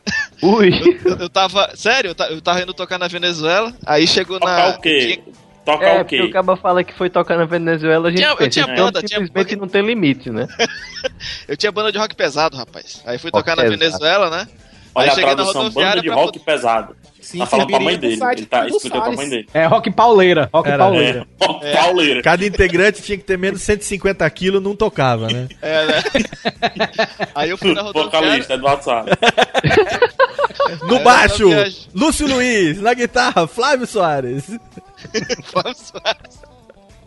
Ui! 0.42 0.70
Eu, 1.04 1.16
eu 1.18 1.28
tava. 1.28 1.70
Sério, 1.74 2.10
eu, 2.10 2.14
ta- 2.14 2.28
eu 2.28 2.40
tava 2.40 2.60
indo 2.62 2.72
tocar 2.74 2.98
na 2.98 3.08
Venezuela, 3.08 3.72
aí 3.84 4.06
chegou 4.06 4.38
na. 4.38 4.46
Tocar 4.46 4.78
o 4.78 4.80
quê? 4.80 5.20
Tocar 5.66 5.96
é, 5.96 6.00
o 6.00 6.04
quê? 6.04 6.22
o 6.22 6.30
cara 6.30 6.56
fala 6.56 6.84
que 6.84 6.94
foi 6.94 7.10
tocar 7.10 7.36
na 7.36 7.44
Venezuela, 7.44 8.06
a 8.06 8.10
gente 8.10 8.20
Tinha- 8.20 8.30
eu 8.30 8.36
pensa, 8.36 8.50
tinha 8.50 8.62
então 8.72 8.86
banda, 8.86 9.02
tinha 9.02 9.20
simplesmente 9.20 9.56
não 9.56 9.66
tem 9.68 9.82
limite, 9.84 10.30
né? 10.30 10.46
Eu 11.48 11.56
tinha 11.56 11.70
banda 11.72 11.90
de 11.92 11.98
rock 11.98 12.14
pesado, 12.14 12.56
rapaz. 12.56 13.02
Aí 13.06 13.18
fui 13.18 13.30
Rock 13.32 13.44
tocar 13.44 13.56
na 13.56 13.62
pesado. 13.62 13.78
Venezuela, 13.78 14.30
né? 14.30 14.48
Olha 14.94 15.04
aí 15.04 15.10
a 15.12 15.26
na 15.26 15.34
tradução, 15.34 15.70
banda 15.70 16.00
de 16.00 16.06
pra 16.08 16.14
rock 16.16 16.38
pesado. 16.38 16.96
Sim, 17.20 17.38
tá 17.38 17.46
falando 17.46 17.68
pra 17.68 17.80
mãe 17.80 17.98
dele. 17.98 18.16
site 18.16 18.38
Ele 18.38 18.46
tá 18.46 18.60
do 18.62 18.68
explicando 18.76 19.02
pra 19.02 19.12
Salles. 19.12 19.18
mãe 19.18 19.28
dele. 19.28 19.48
É 19.52 19.66
rock 19.66 19.90
pauleira, 19.90 20.48
rock 20.54 20.68
Era, 20.68 20.78
pauleira. 20.78 21.26
É, 21.40 21.46
rock 21.46 21.72
pauleira. 21.72 22.22
Cada 22.22 22.46
integrante 22.46 23.02
tinha 23.02 23.18
que 23.18 23.24
ter 23.24 23.36
menos 23.36 23.58
de 23.60 23.66
150 23.66 24.30
quilos, 24.30 24.62
não 24.62 24.74
tocava, 24.76 25.26
né? 25.26 25.48
É, 25.60 25.86
né? 25.86 26.02
Aí 27.34 27.50
eu 27.50 27.58
fui 27.58 27.74
na 27.74 27.82
rodoviária. 27.82 28.20
Vocalista, 28.20 28.54
Eduardo. 28.54 28.84
No 30.88 30.96
É, 30.96 31.02
baixo, 31.02 31.42
eu 31.42 31.48
viajo. 31.50 31.76
Lúcio 31.94 32.26
Luiz. 32.28 32.80
Na 32.80 32.94
guitarra, 32.94 33.46
Flávio 33.46 33.86
Soares. 33.86 34.44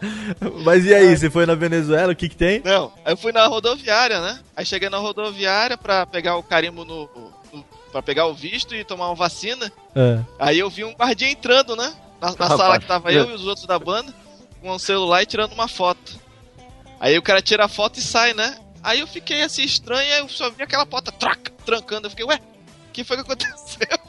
Mas 0.64 0.86
e 0.86 0.94
aí, 0.94 1.16
você 1.16 1.30
foi 1.30 1.46
na 1.46 1.56
Venezuela, 1.56 2.14
o 2.14 2.16
que 2.16 2.30
que 2.30 2.36
tem? 2.36 2.62
Não, 2.64 2.94
aí 3.04 3.14
eu 3.14 3.18
fui 3.18 3.32
na 3.32 3.46
rodoviária, 3.48 4.22
né? 4.22 4.40
Aí 4.56 4.66
cheguei 4.66 4.90
na 4.90 4.98
rodoviária 4.98 5.78
pra 5.78 6.06
pegar 6.06 6.38
o 6.38 6.44
carimbo 6.44 6.86
no, 6.86 7.10
no, 7.54 7.66
pra 7.92 8.02
pegar 8.02 8.28
o 8.28 8.34
visto 8.34 8.74
e 8.74 8.84
tomar 8.84 9.08
uma 9.08 9.16
vacina. 9.16 9.72
É. 9.96 10.20
Aí 10.40 10.60
eu 10.60 10.70
vi 10.70 10.86
um 10.86 10.94
guardinha 10.94 11.32
entrando, 11.32 11.76
né? 11.76 11.94
Na, 12.22 12.34
na 12.38 12.48
sala 12.48 12.80
que 12.80 12.86
tava 12.86 13.12
eu 13.12 13.30
e 13.30 13.34
os 13.34 13.46
outros 13.46 13.66
da 13.66 13.80
banda, 13.80 14.14
com 14.62 14.70
o 14.72 14.80
celular 14.80 15.24
e 15.24 15.26
tirando 15.26 15.54
uma 15.54 15.68
foto. 15.68 16.20
Aí 17.00 17.18
o 17.18 17.22
cara 17.22 17.42
tira 17.42 17.66
a 17.66 17.70
foto 17.70 17.98
e 17.98 18.02
sai, 18.02 18.34
né? 18.34 18.58
Aí 18.84 19.00
eu 19.00 19.08
fiquei 19.08 19.42
assim 19.42 19.64
estranho, 19.64 20.14
aí 20.14 20.20
eu 20.20 20.30
só 20.30 20.50
vi 20.50 20.64
aquela 20.64 20.86
porta 20.86 21.12
trac, 21.12 21.52
trancando. 21.66 22.08
Eu 22.08 22.10
fiquei, 22.10 22.26
ué, 22.26 22.40
o 22.90 22.92
que 22.92 23.04
foi 23.04 23.18
que 23.18 23.24
aconteceu? 23.24 24.00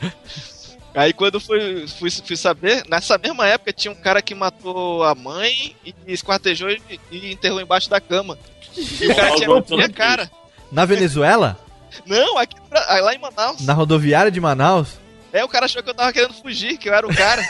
Aí 0.98 1.12
quando 1.12 1.38
fui, 1.38 1.86
fui, 1.86 2.10
fui 2.10 2.36
saber, 2.36 2.82
nessa 2.88 3.16
mesma 3.16 3.46
época 3.46 3.72
tinha 3.72 3.92
um 3.92 3.94
cara 3.94 4.20
que 4.20 4.34
matou 4.34 5.04
a 5.04 5.14
mãe 5.14 5.76
e 5.84 5.94
esquartejou 6.08 6.70
e, 6.70 6.82
e 7.12 7.32
enterrou 7.32 7.60
embaixo 7.60 7.88
da 7.88 8.00
cama. 8.00 8.36
E 8.76 9.06
o 9.06 9.14
cara 9.14 9.36
tinha 9.36 9.48
a 9.48 9.76
minha 9.76 9.88
cara. 9.88 10.28
Na 10.72 10.84
Venezuela? 10.84 11.56
Não, 12.04 12.36
aqui 12.36 12.56
lá 12.72 13.14
em 13.14 13.18
Manaus. 13.18 13.64
Na 13.64 13.74
rodoviária 13.74 14.28
de 14.28 14.40
Manaus? 14.40 14.98
É, 15.32 15.44
o 15.44 15.48
cara 15.48 15.66
achou 15.66 15.84
que 15.84 15.88
eu 15.88 15.94
tava 15.94 16.12
querendo 16.12 16.34
fugir, 16.34 16.76
que 16.76 16.88
eu 16.88 16.94
era 16.94 17.06
o 17.06 17.14
cara. 17.14 17.42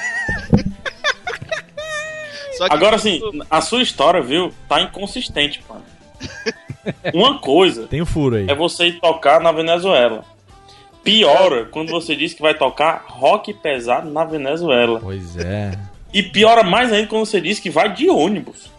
Só 2.59 2.69
que 2.69 2.75
Agora 2.75 2.97
assim, 2.97 3.23
a 3.51 3.63
sua 3.63 3.81
história, 3.81 4.21
viu, 4.21 4.53
tá 4.69 4.83
inconsistente, 4.83 5.65
mano. 5.67 5.85
Uma 7.15 7.39
coisa 7.39 7.87
Tem 7.87 8.03
um 8.03 8.07
furo 8.07 8.37
aí. 8.37 8.47
é 8.47 8.55
você 8.55 8.89
ir 8.89 9.01
tocar 9.01 9.41
na 9.41 9.53
Venezuela. 9.53 10.23
Piora 11.03 11.67
quando 11.67 11.91
você 11.91 12.15
diz 12.15 12.35
que 12.35 12.43
vai 12.43 12.55
tocar 12.55 13.05
rock 13.09 13.55
pesado 13.55 14.11
na 14.11 14.25
Venezuela. 14.25 15.01
Pois 15.01 15.37
é. 15.37 15.73
E 16.13 16.23
piora 16.23 16.63
mais 16.63 16.93
ainda 16.93 17.09
quando 17.09 17.27
você 17.27 17.41
diz 17.41 17.61
que 17.61 17.71
vai 17.71 17.93
de 17.93 18.09
ônibus. 18.09 18.71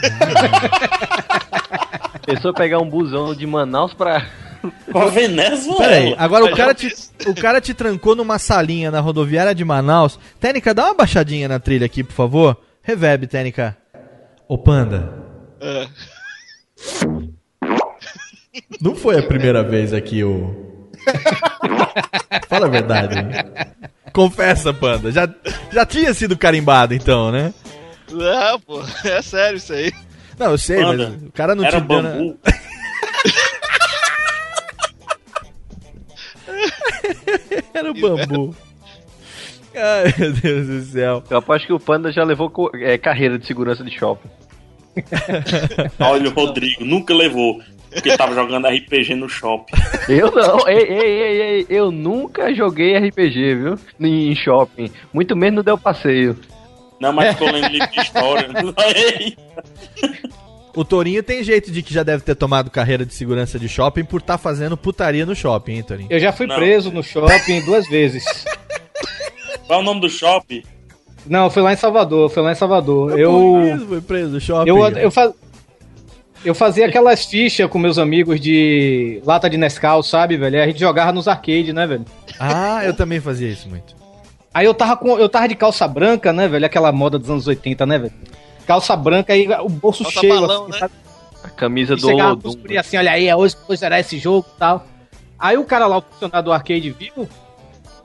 Pensou 2.24 2.52
pegar 2.52 2.78
um 2.78 2.88
busão 2.88 3.34
de 3.34 3.46
Manaus 3.46 3.94
pra. 3.94 4.26
Pra 4.90 5.06
Venezuela. 5.06 5.78
Peraí, 5.78 6.16
agora 6.18 6.44
o 6.46 6.56
cara, 6.56 6.74
te, 6.74 6.92
o 7.28 7.34
cara 7.34 7.60
te 7.60 7.72
trancou 7.72 8.16
numa 8.16 8.40
salinha 8.40 8.90
na 8.90 8.98
rodoviária 8.98 9.54
de 9.54 9.64
Manaus. 9.64 10.18
Técnica, 10.40 10.74
dá 10.74 10.86
uma 10.86 10.94
baixadinha 10.94 11.46
na 11.46 11.60
trilha 11.60 11.86
aqui, 11.86 12.02
por 12.02 12.12
favor. 12.12 12.56
Reverb, 12.82 13.28
Técnica. 13.28 13.76
Ô, 14.48 14.58
Panda. 14.58 15.12
É. 15.60 15.86
Não 18.80 18.96
foi 18.96 19.18
a 19.18 19.22
primeira 19.22 19.62
vez 19.62 19.92
aqui 19.92 20.24
o. 20.24 20.90
Fala 22.48 22.66
a 22.66 22.70
verdade. 22.70 23.18
hein? 23.18 23.26
Confessa, 24.12 24.72
Panda. 24.72 25.10
Já, 25.12 25.28
já 25.72 25.84
tinha 25.86 26.12
sido 26.14 26.36
carimbado, 26.36 26.94
então, 26.94 27.30
né? 27.30 27.52
Não, 28.10 28.58
pô, 28.60 28.82
é 29.04 29.20
sério 29.22 29.56
isso 29.58 29.72
aí. 29.72 29.92
Não, 30.38 30.52
eu 30.52 30.58
sei, 30.58 30.80
Panda, 30.82 31.10
mas 31.10 31.22
o 31.28 31.32
cara 31.32 31.54
não 31.54 31.64
era 31.64 31.78
na- 31.80 31.84
bambu. 31.84 32.38
Era 37.74 37.90
o 37.90 37.94
bambu. 37.94 38.54
Ai, 39.74 40.14
meu 40.18 40.32
Deus 40.32 40.66
do 40.66 40.82
céu. 40.82 41.22
Eu 41.30 41.36
aposto 41.38 41.66
que 41.66 41.72
o 41.72 41.78
Panda 41.80 42.10
já 42.10 42.24
levou 42.24 42.50
é, 42.74 42.98
carreira 42.98 43.38
de 43.38 43.46
segurança 43.46 43.84
de 43.84 43.96
shopping. 43.96 44.28
Olha 46.00 46.28
o 46.30 46.32
Rodrigo, 46.34 46.84
nunca 46.84 47.14
levou. 47.14 47.60
Porque 47.90 48.16
tava 48.16 48.34
jogando 48.34 48.66
RPG 48.68 49.14
no 49.14 49.28
shopping. 49.28 49.72
Eu 50.08 50.30
não, 50.30 50.68
ei, 50.68 50.78
ei, 50.82 51.00
ei, 51.00 51.40
ei, 51.40 51.66
eu 51.70 51.90
nunca 51.90 52.54
joguei 52.54 52.96
RPG, 52.98 53.54
viu? 53.54 53.78
Em 54.00 54.34
shopping. 54.34 54.90
Muito 55.12 55.34
menos 55.36 55.56
no 55.56 55.62
Del 55.62 55.78
Passeio. 55.78 56.38
Não, 57.00 57.12
mas 57.12 57.32
ficou 57.34 57.50
lendo 57.50 57.68
livro 57.68 57.90
de 57.90 58.00
história. 58.00 58.48
O 60.76 60.84
Torinho 60.84 61.22
tem 61.24 61.42
jeito 61.42 61.72
de 61.72 61.82
que 61.82 61.92
já 61.92 62.04
deve 62.04 62.22
ter 62.22 62.36
tomado 62.36 62.70
carreira 62.70 63.04
de 63.04 63.12
segurança 63.12 63.58
de 63.58 63.68
shopping 63.68 64.04
por 64.04 64.20
estar 64.20 64.38
fazendo 64.38 64.76
putaria 64.76 65.26
no 65.26 65.34
shopping, 65.34 65.72
hein, 65.72 65.82
Torinho? 65.82 66.06
Eu 66.08 66.20
já 66.20 66.30
fui 66.30 66.46
Não. 66.46 66.54
preso 66.54 66.92
no 66.92 67.02
shopping 67.02 67.64
duas 67.64 67.88
vezes. 67.88 68.22
Qual 69.66 69.80
é 69.80 69.82
o 69.82 69.84
nome 69.84 70.00
do 70.00 70.08
shopping? 70.08 70.62
Não, 71.26 71.50
foi 71.50 71.62
lá 71.62 71.72
em 71.72 71.76
Salvador, 71.76 72.30
foi 72.30 72.42
lá 72.44 72.52
em 72.52 72.54
Salvador. 72.54 73.18
Eu. 73.18 73.86
Foi 73.88 74.00
preso 74.00 74.30
no 74.30 74.40
shopping. 74.40 74.70
Eu, 74.70 74.78
eu, 74.90 75.10
fa- 75.10 75.32
eu 76.44 76.54
fazia 76.54 76.86
aquelas 76.86 77.24
fichas 77.24 77.68
com 77.68 77.78
meus 77.78 77.98
amigos 77.98 78.40
de 78.40 79.20
lata 79.24 79.48
de 79.50 79.56
Nescau, 79.56 80.02
sabe, 80.02 80.36
velho? 80.36 80.56
E 80.56 80.60
a 80.60 80.66
gente 80.66 80.78
jogava 80.80 81.12
nos 81.12 81.26
arcades, 81.28 81.74
né, 81.74 81.86
velho? 81.86 82.04
Ah, 82.38 82.84
eu 82.84 82.94
também 82.94 83.20
fazia 83.20 83.48
isso 83.48 83.68
muito. 83.68 83.96
Aí 84.54 84.64
eu 84.66 84.74
tava 84.74 84.96
com. 84.96 85.18
Eu 85.18 85.28
tava 85.28 85.48
de 85.48 85.54
calça 85.54 85.86
branca, 85.86 86.32
né, 86.32 86.48
velho? 86.48 86.64
Aquela 86.66 86.90
moda 86.92 87.18
dos 87.18 87.28
anos 87.30 87.46
80, 87.46 87.84
né, 87.86 87.98
velho? 87.98 88.12
Calça 88.66 88.94
branca 88.96 89.36
e 89.36 89.46
o 89.48 89.68
bolso 89.68 90.02
Calça 90.04 90.20
cheio, 90.20 90.34
balão, 90.40 90.62
assim, 90.64 90.72
né? 90.72 90.78
sabe? 90.78 90.92
A 91.44 91.48
camisa 91.50 91.92
E 91.94 91.96
do 91.96 92.02
chegava 92.06 92.28
Olodum. 92.30 92.40
pros 92.42 92.54
guri 92.56 92.76
assim, 92.78 92.96
olha 92.96 93.12
aí, 93.12 93.32
hoje, 93.34 93.56
hoje 93.68 93.78
será 93.78 94.00
esse 94.00 94.18
jogo 94.18 94.46
e 94.54 94.58
tal. 94.58 94.84
Aí 95.38 95.56
o 95.56 95.64
cara 95.64 95.86
lá, 95.86 95.98
o 95.98 96.02
funcionário 96.02 96.44
do 96.44 96.52
arcade, 96.52 96.90
viu 96.90 97.28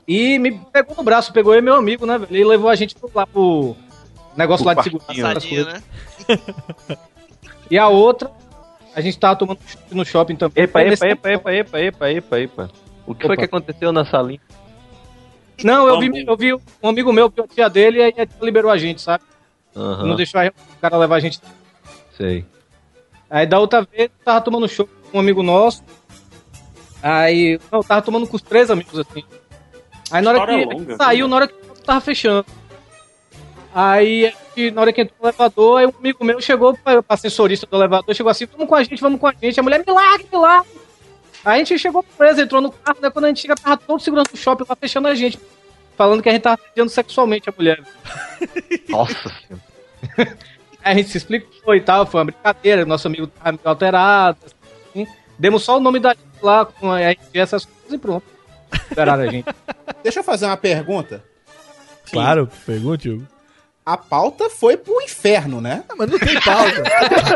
e 0.06 0.38
me 0.38 0.52
pegou 0.72 0.94
no 0.96 1.02
braço, 1.02 1.32
pegou 1.32 1.52
eu 1.54 1.58
e 1.58 1.62
meu 1.62 1.74
amigo, 1.74 2.06
né, 2.06 2.16
velho? 2.18 2.36
E 2.36 2.44
levou 2.44 2.70
a 2.70 2.74
gente 2.76 2.94
pro- 2.94 3.10
lá 3.14 3.26
pro 3.26 3.74
negócio 4.36 4.64
Pro 4.64 4.74
lá 4.74 4.82
de 4.82 4.84
segurança. 4.84 5.34
Passadinha, 5.34 5.64
né? 5.64 5.82
E 7.74 7.78
a 7.78 7.88
outra, 7.88 8.30
a 8.94 9.00
gente 9.00 9.18
tava 9.18 9.34
tomando 9.34 9.58
no 9.90 10.04
shopping 10.04 10.36
também. 10.36 10.62
Epa, 10.62 10.78
Foi 10.78 10.90
nesse 10.90 11.04
epa, 11.04 11.28
epa, 11.32 11.52
epa, 11.52 11.80
epa, 11.80 11.80
epa, 11.80 12.10
epa, 12.38 12.38
epa. 12.38 12.70
O 13.04 13.16
que 13.16 13.26
foi 13.26 13.34
Opa. 13.34 13.42
que 13.42 13.44
aconteceu 13.46 13.90
na 13.90 14.04
salinha? 14.04 14.38
Não, 15.64 15.88
eu 15.88 15.98
vi, 15.98 16.24
eu 16.24 16.36
vi 16.36 16.54
um 16.54 16.88
amigo 16.88 17.12
meu, 17.12 17.28
viu 17.28 17.42
a 17.42 17.48
tia 17.48 17.68
dele, 17.68 17.98
e 17.98 18.02
aí 18.02 18.14
a 18.16 18.26
tia 18.26 18.38
liberou 18.42 18.70
a 18.70 18.78
gente, 18.78 19.02
sabe? 19.02 19.24
Aham, 19.74 20.06
Não 20.06 20.14
deixou 20.14 20.40
o 20.40 20.52
cara 20.80 20.96
levar 20.96 21.16
a 21.16 21.20
gente. 21.20 21.40
sei. 22.16 22.44
Aí 23.28 23.44
da 23.44 23.58
outra 23.58 23.82
vez, 23.82 24.04
eu 24.04 24.24
tava 24.24 24.40
tomando 24.40 24.68
show 24.68 24.88
com 25.10 25.18
um 25.18 25.20
amigo 25.20 25.42
nosso. 25.42 25.82
Aí, 27.02 27.58
não, 27.72 27.80
eu 27.80 27.84
tava 27.84 28.02
tomando 28.02 28.28
com 28.28 28.36
os 28.36 28.42
três 28.42 28.70
amigos, 28.70 29.00
assim. 29.00 29.24
Aí 30.12 30.22
na 30.22 30.30
hora 30.30 30.38
História 30.38 30.68
que 30.68 30.74
longa, 30.74 30.96
saiu, 30.96 31.16
viu? 31.18 31.28
na 31.28 31.36
hora 31.36 31.48
que 31.48 31.54
tava 31.82 32.00
fechando. 32.00 32.46
Aí, 33.74 34.32
na 34.72 34.80
hora 34.80 34.92
que 34.92 35.00
entrou 35.00 35.18
no 35.20 35.28
elevador, 35.28 35.80
aí 35.80 35.86
um 35.86 35.92
amigo 35.98 36.24
meu 36.24 36.40
chegou 36.40 36.78
pra, 36.78 37.02
pra 37.02 37.16
sensorista 37.16 37.66
do 37.66 37.76
elevador, 37.76 38.14
chegou 38.14 38.30
assim, 38.30 38.46
vamos 38.46 38.68
com 38.68 38.76
a 38.76 38.84
gente, 38.84 39.00
vamos 39.00 39.18
com 39.18 39.26
a 39.26 39.32
gente. 39.32 39.58
A 39.58 39.62
mulher, 39.64 39.82
milagre, 39.84 40.28
milagre. 40.30 40.70
Aí 41.44 41.54
a 41.54 41.64
gente 41.64 41.76
chegou 41.76 42.04
preso, 42.16 42.40
entrou 42.40 42.60
no 42.60 42.70
carro, 42.70 42.98
né? 43.02 43.10
Quando 43.10 43.24
a 43.24 43.28
gente 43.28 43.40
chega, 43.40 43.56
tava 43.56 43.76
todo 43.76 44.00
segurança 44.00 44.30
do 44.30 44.38
shopping 44.38 44.64
lá 44.68 44.76
fechando 44.76 45.08
a 45.08 45.14
gente. 45.16 45.40
Falando 45.96 46.22
que 46.22 46.28
a 46.28 46.32
gente 46.32 46.42
tava 46.42 46.54
assediando 46.54 46.90
sexualmente 46.90 47.50
a 47.50 47.54
mulher. 47.56 47.82
Nossa 48.88 49.28
senhora. 49.28 50.38
Aí 50.84 50.92
a 50.92 50.94
gente 50.94 51.08
se 51.08 51.18
explicou 51.18 51.74
e 51.74 51.80
tal, 51.80 52.06
foi 52.06 52.20
uma 52.20 52.26
brincadeira, 52.26 52.84
nosso 52.84 53.08
amigo 53.08 53.26
tava 53.26 53.52
meio 53.52 53.60
alterado, 53.64 54.38
assim. 54.90 55.06
Demos 55.38 55.64
só 55.64 55.78
o 55.78 55.80
nome 55.80 55.98
da 55.98 56.10
gente 56.10 56.42
lá 56.42 56.64
com 56.64 56.92
a 56.92 57.00
RG, 57.00 57.18
essas 57.32 57.64
coisas 57.64 57.92
e 57.92 57.98
pronto. 57.98 58.24
Esperaram 58.88 59.24
a 59.24 59.26
gente. 59.26 59.46
Deixa 60.04 60.20
eu 60.20 60.24
fazer 60.24 60.46
uma 60.46 60.56
pergunta. 60.56 61.24
Claro, 62.10 62.48
pergunte, 62.66 63.08
Hugo. 63.08 63.33
A 63.86 63.98
pauta 63.98 64.48
foi 64.48 64.78
pro 64.78 64.98
inferno, 65.02 65.60
né? 65.60 65.84
mas 65.98 66.10
não 66.10 66.18
tem 66.18 66.40
pauta. 66.40 66.82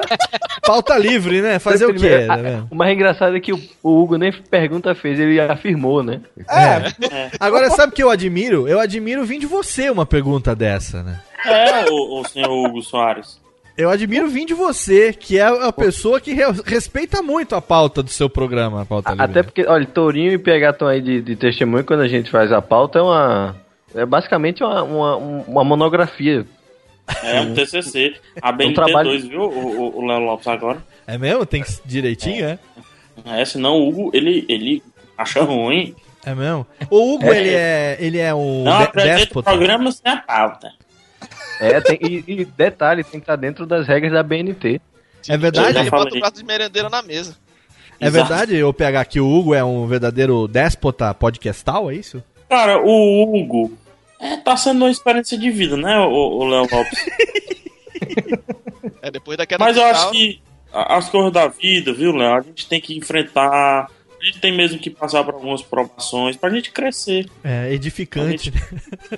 pauta 0.66 0.96
livre, 0.96 1.42
né? 1.42 1.58
Fazer 1.58 1.84
o 1.84 1.94
quê? 1.94 2.26
Vendo? 2.26 2.68
O 2.70 2.74
mais 2.74 2.92
engraçado 2.94 3.36
é 3.36 3.40
que 3.40 3.52
o, 3.52 3.60
o 3.82 4.00
Hugo 4.02 4.16
nem 4.16 4.32
pergunta 4.32 4.94
fez, 4.94 5.18
ele 5.20 5.38
afirmou, 5.40 6.02
né? 6.02 6.20
É. 6.48 7.30
Agora, 7.38 7.68
sabe 7.70 7.92
o 7.92 7.94
que 7.94 8.02
eu 8.02 8.08
admiro? 8.10 8.66
Eu 8.66 8.80
admiro 8.80 9.24
vir 9.24 9.38
de 9.38 9.46
você 9.46 9.90
uma 9.90 10.06
pergunta 10.06 10.54
dessa, 10.56 11.02
né? 11.02 11.20
É, 11.44 11.84
o, 11.90 12.20
o 12.20 12.28
senhor 12.28 12.50
Hugo 12.50 12.82
Soares. 12.82 13.38
Eu 13.76 13.90
admiro 13.90 14.26
vir 14.28 14.44
de 14.46 14.54
você, 14.54 15.12
que 15.12 15.38
é 15.38 15.44
a 15.44 15.70
pessoa 15.70 16.20
que 16.20 16.32
re- 16.32 16.62
respeita 16.64 17.22
muito 17.22 17.54
a 17.54 17.60
pauta 17.62 18.02
do 18.02 18.10
seu 18.10 18.28
programa, 18.28 18.82
a 18.82 18.84
pauta 18.86 19.10
livre. 19.10 19.24
Até 19.24 19.42
porque, 19.42 19.64
olha, 19.68 19.86
Tourinho 19.86 20.32
e 20.32 20.38
PH 20.38 20.70
estão 20.70 20.88
aí 20.88 21.00
de, 21.00 21.20
de 21.20 21.36
testemunho 21.36 21.84
quando 21.84 22.00
a 22.00 22.08
gente 22.08 22.28
faz 22.30 22.50
a 22.50 22.60
pauta, 22.60 22.98
é 22.98 23.02
uma. 23.02 23.54
É 23.94 24.04
basicamente 24.06 24.62
uma, 24.62 24.82
uma, 24.82 25.16
uma 25.16 25.64
monografia. 25.64 26.46
É 27.22 27.40
um 27.40 27.54
TCC. 27.54 28.16
A 28.42 28.52
BNT2, 28.52 28.74
trabalho- 28.74 29.20
viu, 29.20 29.40
o, 29.42 29.48
o- 29.48 29.98
o 29.98 30.06
Léo 30.06 30.20
Lopes 30.20 30.46
agora? 30.46 30.84
É 31.06 31.16
mesmo? 31.16 31.46
Tem 31.46 31.62
que 31.62 31.70
direitinho, 31.84 32.44
é? 32.44 32.58
É, 33.24 33.44
senão 33.44 33.78
o 33.78 33.88
Hugo, 33.88 34.10
ele, 34.14 34.44
ele 34.48 34.82
acha 35.16 35.42
ruim. 35.42 35.94
É 36.24 36.34
mesmo? 36.34 36.66
O 36.90 37.14
Hugo, 37.14 37.24
É. 37.32 37.38
ele 37.40 37.48
é 37.54 37.96
ele 38.00 38.18
é 38.18 38.34
um 38.34 38.64
Não 38.64 38.82
o 38.82 38.92
déspota. 38.92 39.50
programa 39.50 39.90
sem 39.90 40.12
a 40.12 40.16
pauta. 40.18 40.70
É, 41.60 41.80
tem, 41.80 41.98
e, 42.02 42.24
e 42.28 42.44
detalhe, 42.44 43.02
tem 43.02 43.12
que 43.18 43.24
estar 43.24 43.36
dentro 43.36 43.66
das 43.66 43.86
regras 43.86 44.12
da 44.12 44.22
BNT. 44.22 44.80
É 45.28 45.36
verdade? 45.36 45.78
Ele 45.78 45.90
bota 45.90 46.14
o 46.14 46.20
prato 46.20 46.36
de 46.38 46.44
merendeira 46.44 46.88
na 46.88 47.02
mesa. 47.02 47.36
É 47.98 48.08
verdade, 48.10 48.62
o 48.62 48.72
PH, 48.72 49.04
que 49.06 49.18
o 49.20 49.26
Hugo 49.28 49.54
é 49.54 49.64
um 49.64 49.84
verdadeiro 49.86 50.46
déspota 50.46 51.12
podcastal, 51.12 51.90
é 51.90 51.96
isso? 51.96 52.22
Cara, 52.48 52.80
o 52.82 53.22
Hugo 53.22 53.76
é, 54.20 54.36
tá 54.38 54.56
sendo 54.56 54.84
uma 54.84 54.90
experiência 54.90 55.38
de 55.38 55.50
vida, 55.50 55.76
né, 55.76 55.98
o, 55.98 56.12
o 56.12 56.44
Léo 56.44 56.66
Lopes? 56.70 56.98
É, 59.02 59.10
depois 59.10 59.38
da 59.38 59.46
queda 59.46 59.64
Mas 59.64 59.76
eu 59.76 59.84
acho 59.84 60.10
que 60.10 60.40
as 60.72 61.08
coisas 61.08 61.32
da 61.32 61.48
vida, 61.48 61.92
viu, 61.92 62.12
Léo? 62.12 62.34
A 62.36 62.42
gente 62.42 62.68
tem 62.68 62.80
que 62.80 62.96
enfrentar. 62.96 63.86
A 64.20 64.24
gente 64.24 64.40
tem 64.40 64.54
mesmo 64.54 64.78
que 64.78 64.90
passar 64.90 65.24
por 65.24 65.34
algumas 65.34 65.62
provações 65.62 66.36
pra 66.36 66.50
gente 66.50 66.70
crescer. 66.70 67.26
É 67.42 67.72
edificante. 67.72 68.52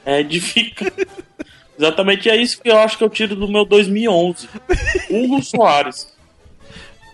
É 0.04 0.20
edificante. 0.20 1.06
Exatamente 1.78 2.28
é 2.28 2.36
isso 2.36 2.60
que 2.60 2.68
eu 2.68 2.78
acho 2.78 2.98
que 2.98 3.04
eu 3.04 3.08
tiro 3.08 3.34
do 3.34 3.48
meu 3.48 3.64
2011. 3.64 4.48
Hugo 5.10 5.42
Soares. 5.42 6.12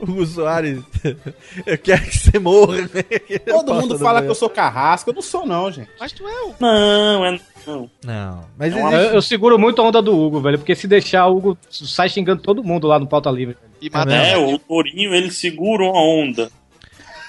Hugo 0.00 0.26
Soares, 0.26 0.80
eu 1.66 1.78
quero 1.78 2.02
que 2.02 2.16
você 2.18 2.38
morra. 2.38 2.76
né? 2.82 3.02
Todo 3.46 3.74
mundo 3.74 3.98
fala 3.98 4.22
que 4.22 4.28
eu 4.28 4.34
sou 4.34 4.48
carrasco, 4.50 5.10
eu 5.10 5.14
não 5.14 5.22
sou 5.22 5.46
não, 5.46 5.70
gente. 5.70 5.88
Mas 5.98 6.12
tu 6.12 6.26
é 6.26 6.42
o. 6.44 6.54
Não, 6.60 7.24
é 7.26 7.40
não. 7.66 7.90
Não, 8.04 8.44
mas 8.56 8.74
Eu, 8.76 8.90
eu 9.14 9.22
seguro 9.22 9.58
muito 9.58 9.80
a 9.82 9.84
onda 9.84 10.00
do 10.00 10.16
Hugo, 10.16 10.40
velho, 10.40 10.58
porque 10.58 10.74
se 10.74 10.86
deixar, 10.86 11.26
o 11.26 11.36
Hugo 11.36 11.58
sai 11.70 12.08
xingando 12.08 12.40
todo 12.42 12.62
mundo 12.62 12.86
lá 12.86 12.98
no 12.98 13.06
Pauta 13.06 13.30
Livre. 13.30 13.56
E 13.82 13.90
É, 14.10 14.36
o 14.38 14.58
Torinho, 14.58 15.14
ele 15.14 15.30
segura 15.30 15.82
uma 15.84 16.00
onda. 16.00 16.50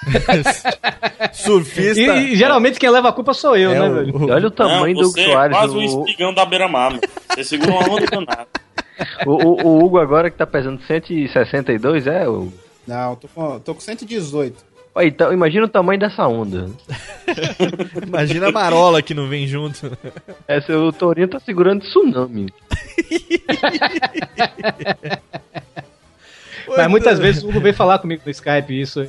Surfista. 1.33 1.99
E, 2.01 2.33
e 2.33 2.35
geralmente 2.35 2.79
quem 2.79 2.89
leva 2.89 3.09
a 3.09 3.11
culpa 3.11 3.33
sou 3.33 3.55
eu, 3.57 3.71
É, 3.71 3.79
né, 3.79 3.89
o- 3.89 3.93
velho? 3.95 4.27
E 4.27 4.31
olha 4.31 4.47
o 4.47 4.51
tamanho 4.51 4.95
não, 4.95 5.01
do 5.03 5.07
Hugo 5.09 5.17
você 5.19 5.25
Soares. 5.25 5.55
é 5.55 5.59
quase 5.59 5.75
um 5.75 5.79
o- 5.79 5.83
espigão 6.05 6.33
da 6.33 6.45
beira-mar. 6.45 6.99
Você 7.29 7.43
segura 7.43 7.71
uma 7.71 7.89
onda 7.89 8.05
danada. 8.05 8.47
O, 9.25 9.31
o- 9.31 9.67
o 9.67 9.83
Hugo 9.85 9.97
agora 9.99 10.29
que 10.31 10.37
tá 10.37 10.45
pesando 10.47 10.81
162, 10.83 12.07
é? 12.07 12.27
O... 12.27 12.51
Não, 12.87 13.15
tô 13.15 13.27
com, 13.27 13.59
tô 13.59 13.73
com 13.75 13.81
118. 13.81 14.65
Ó, 14.95 15.01
Então, 15.01 15.31
imagina 15.33 15.65
o 15.65 15.69
tamanho 15.69 15.99
dessa 15.99 16.25
onda. 16.27 16.69
Imagina 18.07 18.47
a 18.47 18.51
marola 18.51 19.01
que 19.01 19.13
não 19.13 19.27
vem 19.27 19.45
junto. 19.47 19.95
Essa, 20.47 20.75
o 20.77 20.91
Torinho 20.91 21.27
tá 21.27 21.39
segurando 21.39 21.81
tsunami. 21.81 22.47
Mas 26.75 26.87
muitas 26.89 27.17
vezes 27.19 27.43
o 27.43 27.49
Hugo 27.49 27.59
vem 27.61 27.73
falar 27.73 27.99
comigo 27.99 28.21
no 28.25 28.31
Skype 28.31 28.79
isso. 28.81 29.07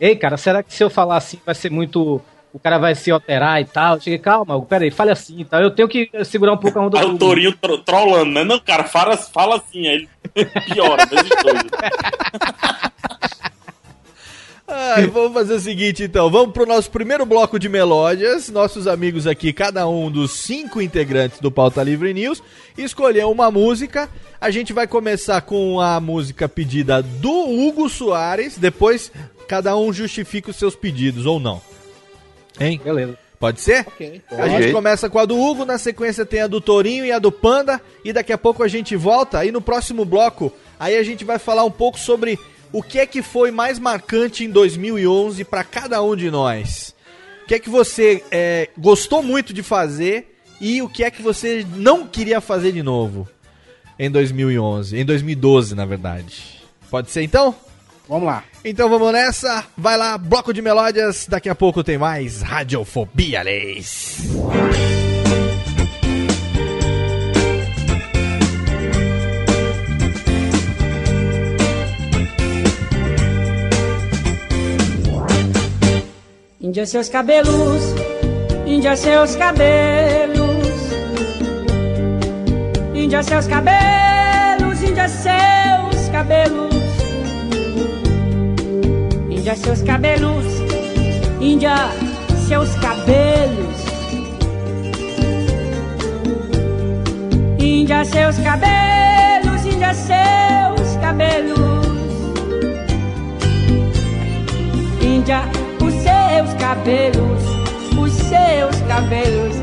Ei, 0.00 0.16
cara, 0.16 0.36
será 0.36 0.62
que 0.62 0.72
se 0.74 0.82
eu 0.82 0.90
falar 0.90 1.16
assim 1.16 1.38
vai 1.44 1.54
ser 1.54 1.70
muito. 1.70 2.20
O 2.54 2.58
cara 2.60 2.78
vai 2.78 2.94
se 2.94 3.10
alterar 3.10 3.60
e 3.60 3.64
tal? 3.64 3.96
Eu 3.96 4.00
cheguei, 4.00 4.18
calma, 4.20 4.54
Hugo, 4.54 4.66
pera 4.66 4.84
aí, 4.84 4.90
fale 4.92 5.10
assim 5.10 5.40
e 5.40 5.44
tal. 5.44 5.60
Eu 5.60 5.72
tenho 5.72 5.88
que 5.88 6.08
segurar 6.24 6.52
um 6.52 6.56
pouco 6.56 6.78
a 6.78 6.82
onda 6.86 7.00
Aí 7.00 7.04
do 7.04 7.16
o. 7.16 7.18
Torinho 7.18 7.52
tro 7.56 7.78
trollando, 7.78 8.30
né? 8.30 8.44
Não, 8.44 8.60
cara, 8.60 8.84
fala, 8.84 9.16
fala 9.16 9.56
assim, 9.56 9.88
aí 9.88 10.08
ele 10.36 10.46
piora, 10.72 11.04
vezes 11.04 11.30
dois. 11.42 11.62
Ai, 14.68 15.08
vamos 15.08 15.34
fazer 15.34 15.54
o 15.54 15.60
seguinte 15.60 16.04
então, 16.04 16.30
vamos 16.30 16.52
pro 16.52 16.64
nosso 16.64 16.90
primeiro 16.92 17.26
bloco 17.26 17.58
de 17.58 17.68
melódias. 17.68 18.48
Nossos 18.48 18.86
amigos 18.86 19.26
aqui, 19.26 19.52
cada 19.52 19.88
um 19.88 20.08
dos 20.08 20.30
cinco 20.30 20.80
integrantes 20.80 21.40
do 21.40 21.50
Pauta 21.50 21.82
Livre 21.82 22.14
News, 22.14 22.40
escolheu 22.78 23.32
uma 23.32 23.50
música. 23.50 24.08
A 24.40 24.52
gente 24.52 24.72
vai 24.72 24.86
começar 24.86 25.40
com 25.40 25.80
a 25.80 26.00
música 26.00 26.48
pedida 26.48 27.02
do 27.02 27.32
Hugo 27.32 27.88
Soares, 27.88 28.56
depois 28.56 29.10
cada 29.48 29.76
um 29.76 29.92
justifica 29.92 30.52
os 30.52 30.56
seus 30.56 30.76
pedidos 30.76 31.26
ou 31.26 31.40
não. 31.40 31.73
Hein? 32.58 32.80
Beleza. 32.82 33.18
Pode 33.38 33.60
ser? 33.60 33.86
A 34.38 34.48
gente 34.48 34.72
começa 34.72 35.10
com 35.10 35.18
a 35.18 35.24
do 35.24 35.38
Hugo, 35.38 35.64
na 35.64 35.76
sequência 35.76 36.24
tem 36.24 36.40
a 36.40 36.46
do 36.46 36.60
Torinho 36.60 37.04
e 37.04 37.12
a 37.12 37.18
do 37.18 37.30
Panda, 37.30 37.80
e 38.04 38.12
daqui 38.12 38.32
a 38.32 38.38
pouco 38.38 38.62
a 38.62 38.68
gente 38.68 38.96
volta. 38.96 39.38
Aí 39.38 39.52
no 39.52 39.60
próximo 39.60 40.04
bloco, 40.04 40.52
aí 40.78 40.96
a 40.96 41.02
gente 41.02 41.24
vai 41.24 41.38
falar 41.38 41.64
um 41.64 41.70
pouco 41.70 41.98
sobre 41.98 42.38
o 42.72 42.82
que 42.82 42.98
é 42.98 43.06
que 43.06 43.22
foi 43.22 43.50
mais 43.50 43.78
marcante 43.78 44.44
em 44.44 44.50
2011 44.50 45.44
para 45.44 45.62
cada 45.62 46.02
um 46.02 46.16
de 46.16 46.30
nós. 46.30 46.94
O 47.42 47.46
que 47.46 47.54
é 47.54 47.58
que 47.58 47.68
você 47.68 48.24
é, 48.30 48.70
gostou 48.78 49.22
muito 49.22 49.52
de 49.52 49.62
fazer 49.62 50.38
e 50.60 50.80
o 50.80 50.88
que 50.88 51.04
é 51.04 51.10
que 51.10 51.20
você 51.20 51.66
não 51.76 52.06
queria 52.06 52.40
fazer 52.40 52.72
de 52.72 52.82
novo 52.82 53.28
em 53.98 54.10
2011, 54.10 54.98
em 54.98 55.04
2012, 55.04 55.74
na 55.74 55.84
verdade. 55.84 56.60
Pode 56.90 57.10
ser 57.10 57.22
então? 57.22 57.54
Vamos 58.08 58.26
lá. 58.26 58.42
Então 58.64 58.88
vamos 58.88 59.12
nessa. 59.12 59.64
Vai 59.76 59.98
lá, 59.98 60.16
bloco 60.16 60.52
de 60.52 60.62
melódias. 60.62 61.26
Daqui 61.28 61.50
a 61.50 61.54
pouco 61.54 61.84
tem 61.84 61.98
mais 61.98 62.40
Radiofobia, 62.40 63.42
Leis. 63.42 64.16
Índia 76.60 76.86
seus 76.86 77.10
cabelos, 77.10 77.94
Índia 78.66 78.96
seus 78.96 79.36
cabelos, 79.36 80.66
Índia 82.94 83.22
seus 83.22 83.46
cabelos, 83.46 84.82
Índia 84.82 85.08
seus 85.08 86.08
cabelos, 86.08 86.63
Índia 89.44 89.56
seus 89.56 89.82
cabelos, 89.82 90.46
Índia 91.38 91.76
seus 92.48 92.74
cabelos, 92.76 93.76
Índia 97.58 98.04
seus 98.06 98.38
cabelos, 98.38 99.66
Índia 99.66 99.92
seus 99.92 100.96
cabelos, 100.96 101.58
Índia 105.02 105.42
os 105.82 105.92
seus 105.92 106.54
cabelos, 106.54 107.42
os 107.98 108.12
seus 108.12 108.80
cabelos, 108.88 109.56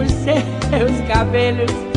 os 0.00 0.10
seus 0.10 1.00
cabelos. 1.06 1.91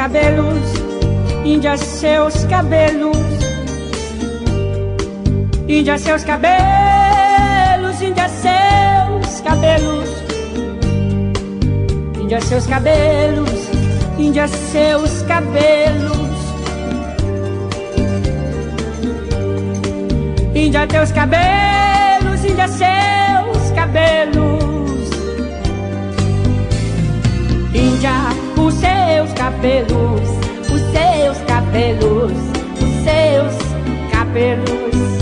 Cabelos. 0.00 0.64
Índia, 1.44 1.76
seus 1.76 2.46
cabelos. 2.46 3.18
Índia, 5.68 5.98
seus 5.98 6.24
cabelos, 6.24 8.00
Índia, 8.00 8.26
seus 8.30 9.40
cabelos. 9.42 10.08
Índia, 12.18 12.40
seus 12.40 12.66
cabelos, 12.66 13.50
Índia, 14.18 14.48
seus 14.48 15.22
cabelos. 15.24 16.18
Índia, 20.54 20.86
teus 20.86 21.12
cabelos, 21.12 22.42
Índia, 22.42 22.68
seus 22.68 23.70
cabelos. 23.74 24.59
Os 28.60 28.74
seus 28.74 29.32
cabelos, 29.34 30.28
os 30.72 30.80
seus 30.92 31.38
cabelos, 31.46 32.32
os 32.80 33.04
seus 33.04 34.10
cabelos. 34.12 35.19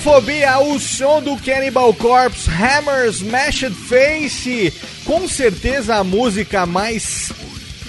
No 0.00 0.12
Radiofobia, 0.12 0.58
o 0.60 0.80
som 0.80 1.22
do 1.22 1.36
Cannibal 1.36 1.92
Corpse, 1.92 2.48
Hammer 2.50 3.06
Smashed 3.10 3.74
Face, 3.74 4.72
com 5.04 5.28
certeza 5.28 5.96
a 5.96 6.04
música 6.04 6.64
mais 6.64 7.30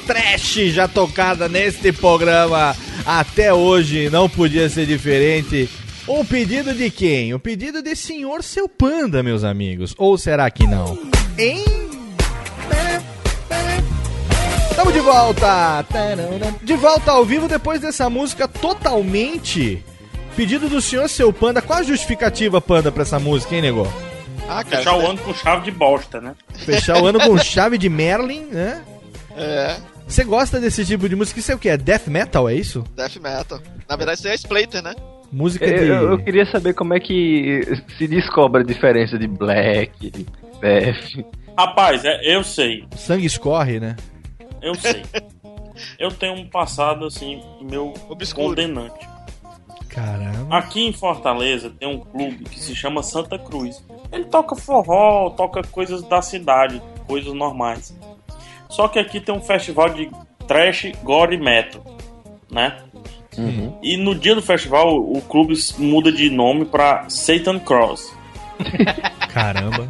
trash 0.05 0.74
já 0.74 0.88
tocada 0.88 1.47
neste 1.47 1.93
programa 1.93 2.76
até 3.05 3.53
hoje, 3.53 4.09
não 4.09 4.30
podia 4.30 4.70
ser 4.70 4.86
diferente. 4.86 5.70
O 6.05 6.26
pedido 6.26 6.74
de 6.74 6.89
quem? 6.89 7.34
O 7.34 7.39
pedido 7.39 7.82
de 7.82 7.95
senhor 7.95 8.43
seu 8.43 8.68
panda, 8.68 9.24
meus 9.24 9.43
amigos. 9.45 9.95
Ou 9.97 10.18
será 10.18 10.49
que 10.51 10.68
não? 10.68 10.99
Hein? 11.38 11.64
Estamos 14.70 14.93
de 14.93 14.99
volta! 14.99 15.86
De 16.62 16.76
volta 16.76 17.12
ao 17.12 17.24
vivo 17.24 17.47
depois 17.47 17.80
dessa 17.80 18.09
música 18.09 18.47
totalmente. 18.47 19.82
Pedido 20.36 20.70
do 20.70 20.82
senhor 20.82 21.08
seu 21.10 21.32
panda. 21.34 21.62
Qual 21.62 21.80
a 21.80 21.84
justificativa, 21.84 22.60
panda, 22.62 22.92
pra 22.92 23.04
essa 23.04 23.20
música, 23.20 23.56
hein, 23.56 23.62
nego? 23.62 23.88
Ah, 24.48 24.64
Fechar 24.66 24.98
o 24.98 25.08
ano 25.08 25.18
com 25.20 25.34
chave 25.34 25.64
de 25.64 25.72
bosta, 25.72 26.20
né? 26.20 26.34
Fechar 26.56 27.02
o 27.02 27.06
ano 27.06 27.20
com 27.20 27.38
chave 27.38 27.78
de 27.78 27.88
Merlin, 27.90 28.46
né? 28.52 28.84
É, 29.38 29.78
Você 30.08 30.24
gosta 30.24 30.60
desse 30.60 30.86
tipo 30.86 31.08
de 31.08 31.16
música? 31.16 31.40
Isso 31.40 31.52
é 31.52 31.56
o 31.56 31.60
que? 31.60 31.70
É 31.70 31.78
death 31.78 32.08
metal, 32.08 32.50
é 32.50 32.56
isso? 32.56 32.84
death 32.96 33.16
metal. 33.18 33.60
Na 33.88 33.96
verdade, 33.96 34.20
isso 34.20 34.28
é 34.28 34.36
Splater, 34.36 34.82
né? 34.82 34.94
Música 35.32 35.66
Eu, 35.66 35.80
de. 35.80 35.88
eu- 35.88 36.10
eu 36.12 36.18
queria 36.18 36.46
saber 36.52 36.74
como 36.74 36.94
é 36.94 37.00
que 37.00 37.62
se 37.98 38.08
descobre 38.08 38.62
a 38.62 38.66
diferença 38.66 39.18
de 39.18 39.28
black, 39.28 40.10
de 40.10 40.26
death. 40.60 41.26
Rapaz, 41.58 42.04
é, 42.04 42.36
eu 42.36 42.44
sei. 42.44 42.84
Sangue 42.98 43.26
escorre, 43.26 43.80
né? 43.80 43.96
Eu 44.62 44.76
sei. 44.76 45.02
eu 45.98 46.12
tenho 46.12 46.34
um 46.34 46.50
passado, 46.50 47.06
assim, 47.06 47.42
meu 47.62 47.94
condenante. 48.36 49.08
Caramba. 49.90 50.58
Aqui 50.58 50.88
em 50.88 50.94
Fortaleza 50.94 51.70
tem 51.80 51.88
um 51.88 52.00
clube 52.00 52.44
que 52.46 52.60
se 52.60 52.76
chama 52.76 53.04
Santa 53.04 53.38
Cruz. 53.38 53.84
Ele 54.12 54.26
toca 54.26 54.56
forró, 54.56 55.30
toca 55.32 55.62
coisas 55.64 56.02
da 56.04 56.22
cidade, 56.22 56.82
coisas 57.08 57.34
normais. 57.34 57.94
Só 58.70 58.88
que 58.88 58.98
aqui 59.00 59.20
tem 59.20 59.36
um 59.36 59.42
festival 59.42 59.90
de 59.90 60.10
trash, 60.48 60.92
gore 61.04 61.36
e 61.36 61.40
metal, 61.40 61.84
né? 62.50 62.78
E 63.82 63.96
no 63.98 64.14
dia 64.14 64.36
do 64.36 64.42
festival 64.42 64.98
o 64.98 65.22
clube 65.22 65.54
muda 65.78 66.12
de 66.12 66.30
nome 66.30 66.66
pra 66.66 67.10
Satan 67.10 67.60
Cross. 67.60 68.14
Caramba. 69.34 69.88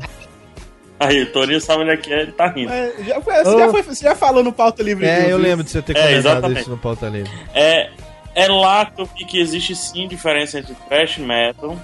Aí, 0.99 1.23
o 1.23 1.31
Torinho 1.31 1.59
sabe 1.59 1.81
onde 1.81 1.91
é 1.93 1.97
que 1.97 2.13
é, 2.13 2.21
ele 2.21 2.31
tá 2.31 2.47
rindo. 2.47 2.71
É, 2.71 2.93
já, 3.03 3.19
foi- 3.21 3.33
você, 3.43 3.57
já 3.57 3.69
foi- 3.71 3.81
você 3.81 4.03
já 4.05 4.15
falou 4.15 4.43
no 4.43 4.53
pauta 4.53 4.83
livre 4.83 5.03
É, 5.07 5.31
eu 5.31 5.37
lembro 5.39 5.63
de 5.63 5.71
você 5.71 5.81
ter 5.81 5.93
É, 5.97 6.01
comentado 6.01 6.17
exatamente. 6.19 6.61
isso 6.61 6.69
no 6.69 6.77
pauta 6.77 7.07
livre. 7.09 7.31
É, 7.55 7.89
é 8.35 8.47
lá 8.47 8.85
que 8.85 9.01
eu 9.01 9.05
vi 9.05 9.25
que 9.25 9.39
existe 9.39 9.75
sim 9.75 10.07
diferença 10.07 10.59
entre 10.59 10.73
thrash 10.73 11.17
metal, 11.17 11.77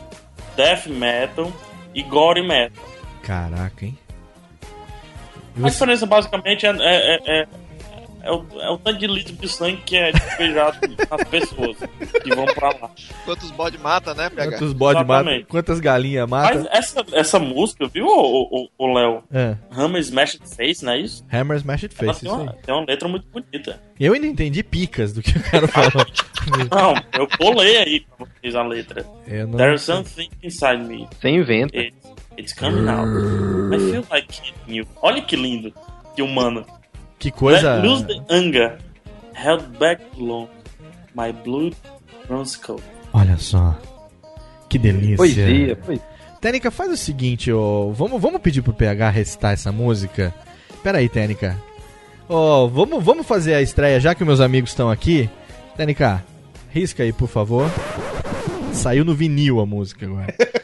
death 0.55 0.87
metal 0.87 1.51
e 1.93 2.01
gore 2.03 2.41
metal. 2.41 2.83
Caraca, 3.23 3.85
hein? 3.85 3.97
A 5.61 5.69
diferença 5.69 6.05
basicamente 6.05 6.65
é, 6.65 6.69
é, 6.69 7.21
é, 7.25 7.47
é, 8.27 8.31
o, 8.31 8.45
é 8.59 8.69
o 8.69 8.77
tanto 8.77 8.99
de 8.99 9.07
litro 9.07 9.33
de 9.33 9.47
sangue 9.47 9.81
que 9.85 9.95
é 9.95 10.11
despejado 10.11 10.77
nas 11.09 11.23
pessoas 11.29 11.77
que 12.21 12.35
vão 12.35 12.45
pra 12.45 12.67
lá. 12.69 12.91
Quantos 13.23 13.51
bode 13.51 13.77
mata, 13.77 14.13
né, 14.13 14.29
PH? 14.29 14.51
Quantos 14.51 14.73
bode 14.73 15.03
mata? 15.05 15.43
Quantas 15.47 15.79
galinhas 15.79 16.29
Mas 16.29 16.57
mata? 16.57 16.69
essa, 16.77 17.05
essa 17.13 17.39
música, 17.39 17.87
viu, 17.87 18.05
o, 18.05 18.93
Léo? 18.93 19.23
É. 19.31 19.55
Hammer 19.71 20.01
Smashed 20.01 20.41
Face, 20.45 20.83
não 20.83 20.91
é 20.91 20.99
isso? 20.99 21.25
Hammer 21.31 21.57
Smashed 21.57 21.93
Face, 21.95 22.21
tem 22.21 22.29
isso 22.29 22.41
uma, 22.41 22.51
aí. 22.51 22.57
tem 22.65 22.75
uma 22.75 22.85
letra 22.85 23.07
muito 23.07 23.27
bonita. 23.27 23.81
Eu 23.97 24.13
ainda 24.13 24.27
entendi 24.27 24.61
picas 24.61 25.13
do 25.13 25.21
que 25.21 25.37
o 25.37 25.43
cara 25.43 25.67
falou. 25.67 26.05
Não, 26.71 26.93
eu 27.13 27.27
colei 27.37 27.77
aí 27.77 27.99
pra 28.01 28.25
vocês 28.25 28.55
a 28.55 28.63
letra. 28.63 29.05
Eu 29.27 29.47
não 29.47 29.57
There's 29.57 29.81
something 29.81 30.29
inside 30.41 30.81
me. 30.83 31.07
Você 31.19 31.29
inventa. 31.29 31.77
It's, 31.77 31.97
it's 32.37 32.53
coming 32.53 32.87
out. 32.87 33.07
I 33.73 33.77
feel 33.91 34.05
like 34.09 34.27
killing 34.29 34.77
you. 34.77 34.87
Olha 35.01 35.21
que 35.21 35.35
lindo. 35.35 35.73
Que 36.15 36.21
humano. 36.21 36.65
Que 37.19 37.31
coisa- 37.31 37.75
Let 37.75 37.85
lose 37.87 38.05
the 38.05 38.21
anger. 38.29 38.77
Held 39.33 39.65
back 39.79 40.01
long. 40.17 40.47
My 41.15 41.31
blood 41.31 41.75
runs 42.29 42.55
cold. 42.55 42.83
Olha 43.13 43.37
só. 43.37 43.75
Que 44.69 44.77
delícia. 44.77 45.17
Poesia, 45.17 45.75
poesia. 45.75 46.05
Tênica, 46.41 46.69
faz 46.69 46.91
o 46.91 46.97
seguinte, 46.97 47.51
ó. 47.51 47.89
Vamos, 47.91 48.21
vamos 48.21 48.41
pedir 48.41 48.61
pro 48.61 48.73
PH 48.73 49.09
recitar 49.09 49.53
essa 49.53 49.71
música? 49.71 50.33
Pera 50.83 50.99
aí, 50.99 51.09
Tênica. 51.09 51.57
Ó, 52.29 52.67
vamos, 52.67 53.03
vamos 53.03 53.25
fazer 53.25 53.53
a 53.55 53.61
estreia, 53.61 53.99
já 53.99 54.13
que 54.13 54.23
meus 54.23 54.39
amigos 54.41 54.69
estão 54.71 54.89
aqui. 54.91 55.29
Tênica, 55.75 56.23
risca 56.69 57.01
aí, 57.03 57.11
por 57.13 57.27
favor. 57.27 57.69
Saiu 58.73 59.03
no 59.03 59.15
vinil 59.15 59.59
a 59.59 59.65
música 59.65 60.05
agora. 60.05 60.35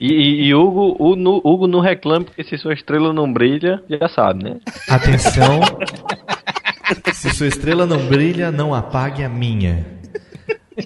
E, 0.00 0.12
e- 0.12 0.44
e 0.48 0.54
Hugo, 0.54 0.96
o, 0.98 1.14
no, 1.16 1.36
Hugo 1.44 1.66
não 1.66 1.80
reclama 1.80 2.24
porque 2.26 2.42
se 2.44 2.56
sua 2.58 2.74
estrela 2.74 3.12
não 3.12 3.32
brilha, 3.32 3.82
já 3.88 4.08
sabe, 4.08 4.44
né? 4.44 4.56
Atenção. 4.88 5.60
Se 7.12 7.30
sua 7.30 7.48
estrela 7.48 7.84
não 7.84 8.06
brilha, 8.06 8.52
não 8.52 8.72
apague 8.72 9.24
a 9.24 9.28
minha. 9.28 9.84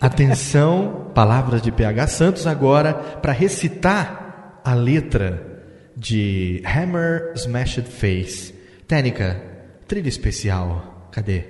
Atenção, 0.00 1.10
palavras 1.14 1.60
de 1.60 1.70
PH 1.70 2.06
Santos 2.06 2.46
agora 2.46 2.94
para 2.94 3.32
recitar 3.32 4.60
a 4.64 4.72
letra 4.72 5.62
de 5.94 6.62
Hammer 6.64 7.32
Smashed 7.34 7.86
Face. 7.86 8.54
Técnica, 8.88 9.42
trilha 9.86 10.08
especial. 10.08 11.08
Cadê? 11.12 11.44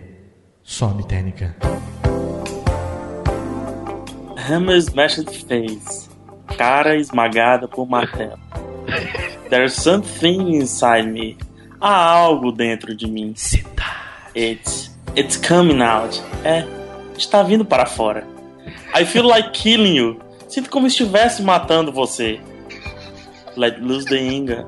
Some, 0.64 1.06
Técnica. 1.06 1.54
Hammer 4.48 4.78
Smashed 4.78 5.30
Face. 5.46 6.09
Cara 6.56 6.96
esmagada 6.96 7.66
por 7.68 7.88
martelo. 7.88 8.38
There's 9.48 9.74
something 9.74 10.54
inside 10.54 11.06
me. 11.06 11.36
Há 11.80 11.92
algo 11.92 12.52
dentro 12.52 12.94
de 12.94 13.06
mim. 13.06 13.34
It's, 14.34 14.90
it's 15.16 15.36
coming 15.36 15.82
out. 15.82 16.20
É, 16.44 16.64
está 17.16 17.42
vindo 17.42 17.64
para 17.64 17.86
fora. 17.86 18.26
I 18.94 19.04
feel 19.04 19.26
like 19.26 19.50
killing 19.52 19.94
you. 19.94 20.20
Sinto 20.48 20.70
como 20.70 20.88
se 20.90 21.02
estivesse 21.02 21.42
matando 21.42 21.92
você. 21.92 22.40
Let 23.56 23.78
loose 23.80 24.06
the 24.06 24.18
anger. 24.18 24.66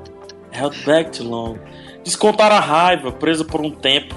Held 0.51 0.75
back 0.85 1.11
too 1.11 1.23
long. 1.23 1.57
Descontar 2.03 2.51
a 2.51 2.59
raiva, 2.59 3.11
preso 3.11 3.45
por 3.45 3.61
um 3.61 3.71
tempo. 3.71 4.15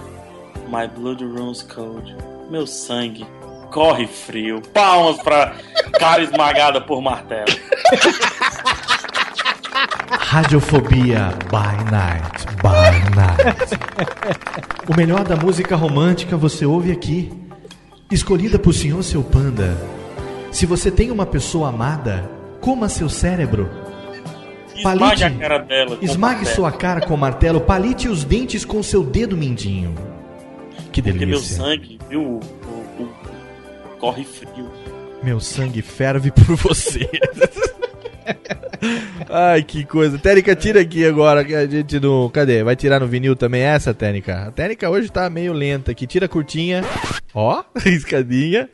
My 0.69 0.87
blood 0.89 1.23
runs 1.23 1.63
cold. 1.63 2.15
Meu 2.51 2.67
sangue 2.67 3.27
corre 3.77 4.07
frio. 4.07 4.63
Palmas 4.73 5.19
pra 5.19 5.55
cara 6.01 6.23
esmagada 6.23 6.81
por 6.81 7.03
martelo. 7.03 7.45
Radiofobia 10.19 11.35
by 11.51 11.91
Night, 11.93 12.47
by 12.63 13.15
Night. 13.15 13.79
O 14.89 14.97
melhor 14.97 15.25
da 15.25 15.37
música 15.37 15.77
romântica 15.77 16.39
você 16.39 16.65
ouve 16.65 16.91
aqui. 16.91 17.31
Escolhida 18.11 18.59
por 18.59 18.73
senhor 18.73 19.03
seu 19.03 19.23
panda. 19.23 19.77
Se 20.51 20.65
você 20.65 20.91
tem 20.91 21.11
uma 21.11 21.27
pessoa 21.27 21.69
amada, 21.69 22.31
coma 22.63 22.89
seu 22.89 23.11
cérebro. 23.11 23.69
Esmague 24.75 25.23
a 25.25 25.31
cara 25.31 25.59
dela. 25.59 25.99
Esmague 26.01 26.37
martelo. 26.37 26.57
sua 26.57 26.73
cara 26.73 27.03
com 27.03 27.15
martelo, 27.15 27.61
palite 27.61 28.09
os 28.09 28.25
dentes 28.25 28.65
com 28.65 28.83
seu 28.83 29.05
dedo 29.05 29.37
mindinho. 29.37 29.95
Que 30.93 31.03
Porque 31.03 31.27
meu 31.27 31.39
delícia. 31.39 31.57
sangue, 31.57 31.99
viu? 32.09 32.41
Corre 33.99 34.25
frio. 34.25 34.71
Meu 35.23 35.41
sangue 35.41 35.83
ferve 35.83 36.31
por 36.31 36.57
você. 36.57 37.09
Ai, 39.29 39.63
que 39.63 39.85
coisa. 39.85 40.19
Técnica, 40.19 40.55
tira 40.55 40.81
aqui 40.81 41.07
agora 41.07 41.45
que 41.45 41.55
a 41.55 41.67
gente 41.67 41.99
não. 41.99 42.29
Cadê? 42.29 42.63
Vai 42.63 42.77
tirar 42.77 43.01
no 43.01 43.07
vinil 43.07 43.35
também 43.35 43.63
essa, 43.63 43.95
Técnica? 43.95 44.49
A 44.49 44.51
Técnica 44.51 44.91
hoje 44.91 45.11
tá 45.11 45.29
meio 45.31 45.53
lenta 45.53 45.91
aqui. 45.91 46.07
Tira 46.07 46.29
curtinha. 46.29 46.85
Ó, 47.35 47.65
escadinha. 47.87 48.69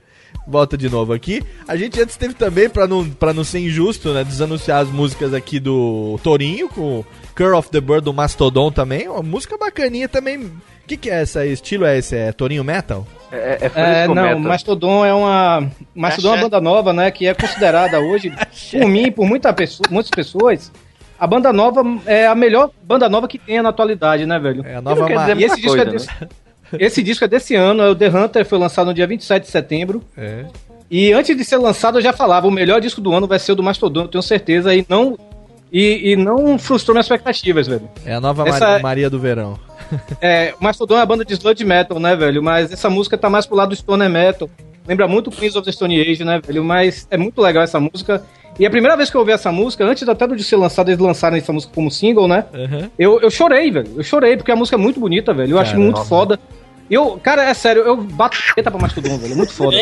Volta 0.47 0.77
de 0.77 0.89
novo 0.89 1.13
aqui. 1.13 1.43
A 1.69 1.77
gente 1.77 2.01
antes 2.01 2.17
teve 2.17 2.35
também, 2.35 2.69
pra 2.69 2.87
não, 2.87 3.09
pra 3.09 3.33
não 3.33 3.45
ser 3.45 3.61
injusto, 3.61 4.13
né? 4.13 4.25
Desanunciar 4.25 4.81
as 4.83 4.89
músicas 4.89 5.33
aqui 5.33 5.61
do 5.61 6.19
Torinho, 6.23 6.69
com 6.69 7.05
Curl 7.37 7.57
of 7.57 7.71
the 7.71 7.81
Bird 7.81 8.03
do 8.05 8.13
Mastodon 8.13 8.71
também. 8.73 9.09
Uma 9.09 9.23
música 9.23 9.57
bacaninha 9.57 10.09
também. 10.09 10.41
O 10.45 10.53
que, 10.87 10.97
que 10.97 11.09
é 11.11 11.23
essa? 11.23 11.47
Estilo 11.47 11.85
é 11.85 11.97
esse? 11.99 12.17
É 12.17 12.33
Torinho 12.33 12.65
Metal? 12.65 13.07
É, 13.31 13.71
É, 13.75 14.09
não, 14.09 14.39
Mastodon 14.41 15.07
é 15.07 15.15
uma. 15.15 15.71
Mastodon 15.95 16.29
é 16.29 16.33
uma 16.33 16.43
banda 16.43 16.61
nova, 16.61 16.93
né? 16.93 17.11
Que 17.11 17.27
é 17.29 17.35
considerada 17.35 18.01
hoje, 18.01 18.33
por 18.73 18.89
mim 18.89 19.05
e 19.05 19.11
por 19.11 19.25
muita 19.27 19.53
pessoa, 19.53 19.87
muitas 19.91 20.11
pessoas, 20.11 20.73
a 21.19 21.27
banda 21.27 21.53
nova 21.53 21.83
é 22.05 22.27
a 22.27 22.35
melhor 22.35 22.71
banda 22.83 23.09
nova 23.09 23.29
que 23.29 23.39
tem 23.39 23.63
na 23.63 23.69
atualidade, 23.69 24.27
né, 24.27 24.39
velho? 24.41 24.67
É 24.67 24.75
a 24.75 24.83
nova 24.83 25.09
e, 25.11 25.15
ma- 25.15 25.31
e 25.33 25.45
esse, 25.45 25.55
disco 25.57 25.69
coisa, 25.69 25.83
é 25.85 25.93
desse, 25.93 26.09
esse 26.79 27.03
disco 27.03 27.25
é 27.25 27.29
desse 27.29 27.55
ano, 27.55 27.83
é 27.83 27.89
o 27.91 27.95
The 27.95 28.09
Hunter, 28.09 28.45
foi 28.45 28.59
lançado 28.59 28.87
no 28.87 28.95
dia 28.95 29.07
27 29.07 29.45
de 29.45 29.51
setembro. 29.51 30.03
É. 30.17 30.45
E 30.91 31.13
antes 31.13 31.37
de 31.37 31.45
ser 31.45 31.57
lançado, 31.57 31.99
eu 31.99 32.03
já 32.03 32.13
falava, 32.13 32.47
o 32.47 32.51
melhor 32.51 32.81
disco 32.81 33.01
do 33.01 33.13
ano 33.13 33.27
vai 33.27 33.39
ser 33.39 33.53
o 33.53 33.55
do 33.55 33.63
Mastodon, 33.63 34.03
eu 34.03 34.09
tenho 34.09 34.23
certeza, 34.23 34.75
e 34.75 34.85
não. 34.89 35.19
E, 35.73 36.13
e 36.13 36.17
não 36.17 36.59
frustrou 36.59 36.95
minhas 36.95 37.07
expectativas, 37.07 37.67
velho. 37.67 37.89
É 38.05 38.15
a 38.15 38.21
nova 38.21 38.47
Essa 38.47 38.61
Mari- 38.73 38.83
Maria 38.83 39.09
do 39.11 39.19
Verão. 39.19 39.59
É, 40.21 40.53
o 40.61 40.63
Mastodon 40.63 40.97
é 40.97 40.99
uma 40.99 41.07
banda 41.07 41.25
de 41.25 41.33
sludge 41.33 41.65
metal, 41.65 41.99
né, 41.99 42.15
velho? 42.15 42.43
Mas 42.43 42.71
essa 42.71 42.91
música 42.91 43.17
tá 43.17 43.31
mais 43.31 43.47
pro 43.47 43.57
lado 43.57 43.71
do 43.71 43.77
stoner 43.77 44.11
metal. 44.11 44.51
Lembra 44.87 45.09
muito 45.09 45.31
Queens 45.31 45.57
of 45.57 45.65
the 45.65 45.73
Stone 45.73 45.99
Age, 45.99 46.25
né, 46.25 46.41
velho? 46.47 46.63
Mas 46.63 47.07
é 47.11 47.17
muito 47.17 47.41
legal 47.41 47.63
essa 47.63 47.81
música. 47.81 48.23
E 48.59 48.67
a 48.67 48.71
primeira 48.71 48.95
vez 48.99 49.09
que 49.09 49.17
eu 49.17 49.21
ouvi 49.21 49.33
essa 49.33 49.51
música, 49.51 49.83
antes 49.83 50.07
até 50.07 50.27
do 50.27 50.37
de 50.37 50.45
ser 50.45 50.57
lançada, 50.57 50.91
eles 50.91 51.01
lançaram 51.01 51.39
essa 51.39 51.53
música 51.55 51.73
como 51.75 51.91
single, 51.91 52.29
né? 52.29 52.45
Eu, 52.99 53.19
eu 53.23 53.31
chorei, 53.31 53.71
velho. 53.71 53.89
Eu 53.97 54.03
chorei, 54.03 54.37
porque 54.37 54.53
a 54.53 54.57
música 54.57 54.77
é 54.77 54.79
muito 54.79 55.01
bonita, 55.01 55.33
velho. 55.33 55.53
Eu 55.53 55.59
acho 55.59 55.71
Caramba. 55.73 55.85
muito 55.97 56.05
foda. 56.07 56.39
Eu, 56.91 57.19
cara, 57.23 57.45
é 57.45 57.55
sério, 57.55 57.83
eu 57.83 57.97
bato 57.97 58.37
teta 58.55 58.71
pra 58.71 58.81
Mastodon, 58.81 59.17
velho. 59.19 59.33
É 59.33 59.37
muito 59.37 59.53
foda. 59.53 59.77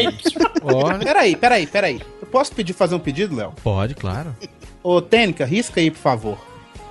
Peraí, 1.03 1.35
peraí, 1.37 1.67
peraí. 1.67 2.01
Eu 2.21 2.27
posso 2.29 2.53
pedir 2.55 2.73
fazer 2.73 2.95
um 2.95 2.99
pedido, 3.01 3.35
Léo? 3.35 3.53
Pode, 3.65 3.95
claro. 3.95 4.35
Ô, 4.83 5.01
Tênica, 5.03 5.45
risca 5.45 5.81
aí, 5.81 5.91
por 5.91 5.99
favor. 5.99 6.39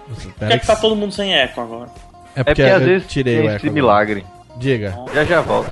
Por 0.08 0.48
que, 0.48 0.54
é 0.54 0.58
que 0.60 0.68
tá 0.68 0.76
todo 0.76 0.96
mundo 0.96 1.14
sem 1.14 1.34
eco 1.34 1.62
agora? 1.62 1.90
É 2.36 2.44
porque, 2.44 2.62
porque 2.62 2.64
às 2.64 2.82
eu 2.82 2.88
vezes 2.88 3.08
tirei 3.08 3.40
o 3.40 3.50
eco 3.50 3.56
esse 3.58 3.70
milagre. 3.70 4.26
Diga. 4.58 4.98
Já 5.14 5.24
já 5.24 5.42
volto. 5.42 5.72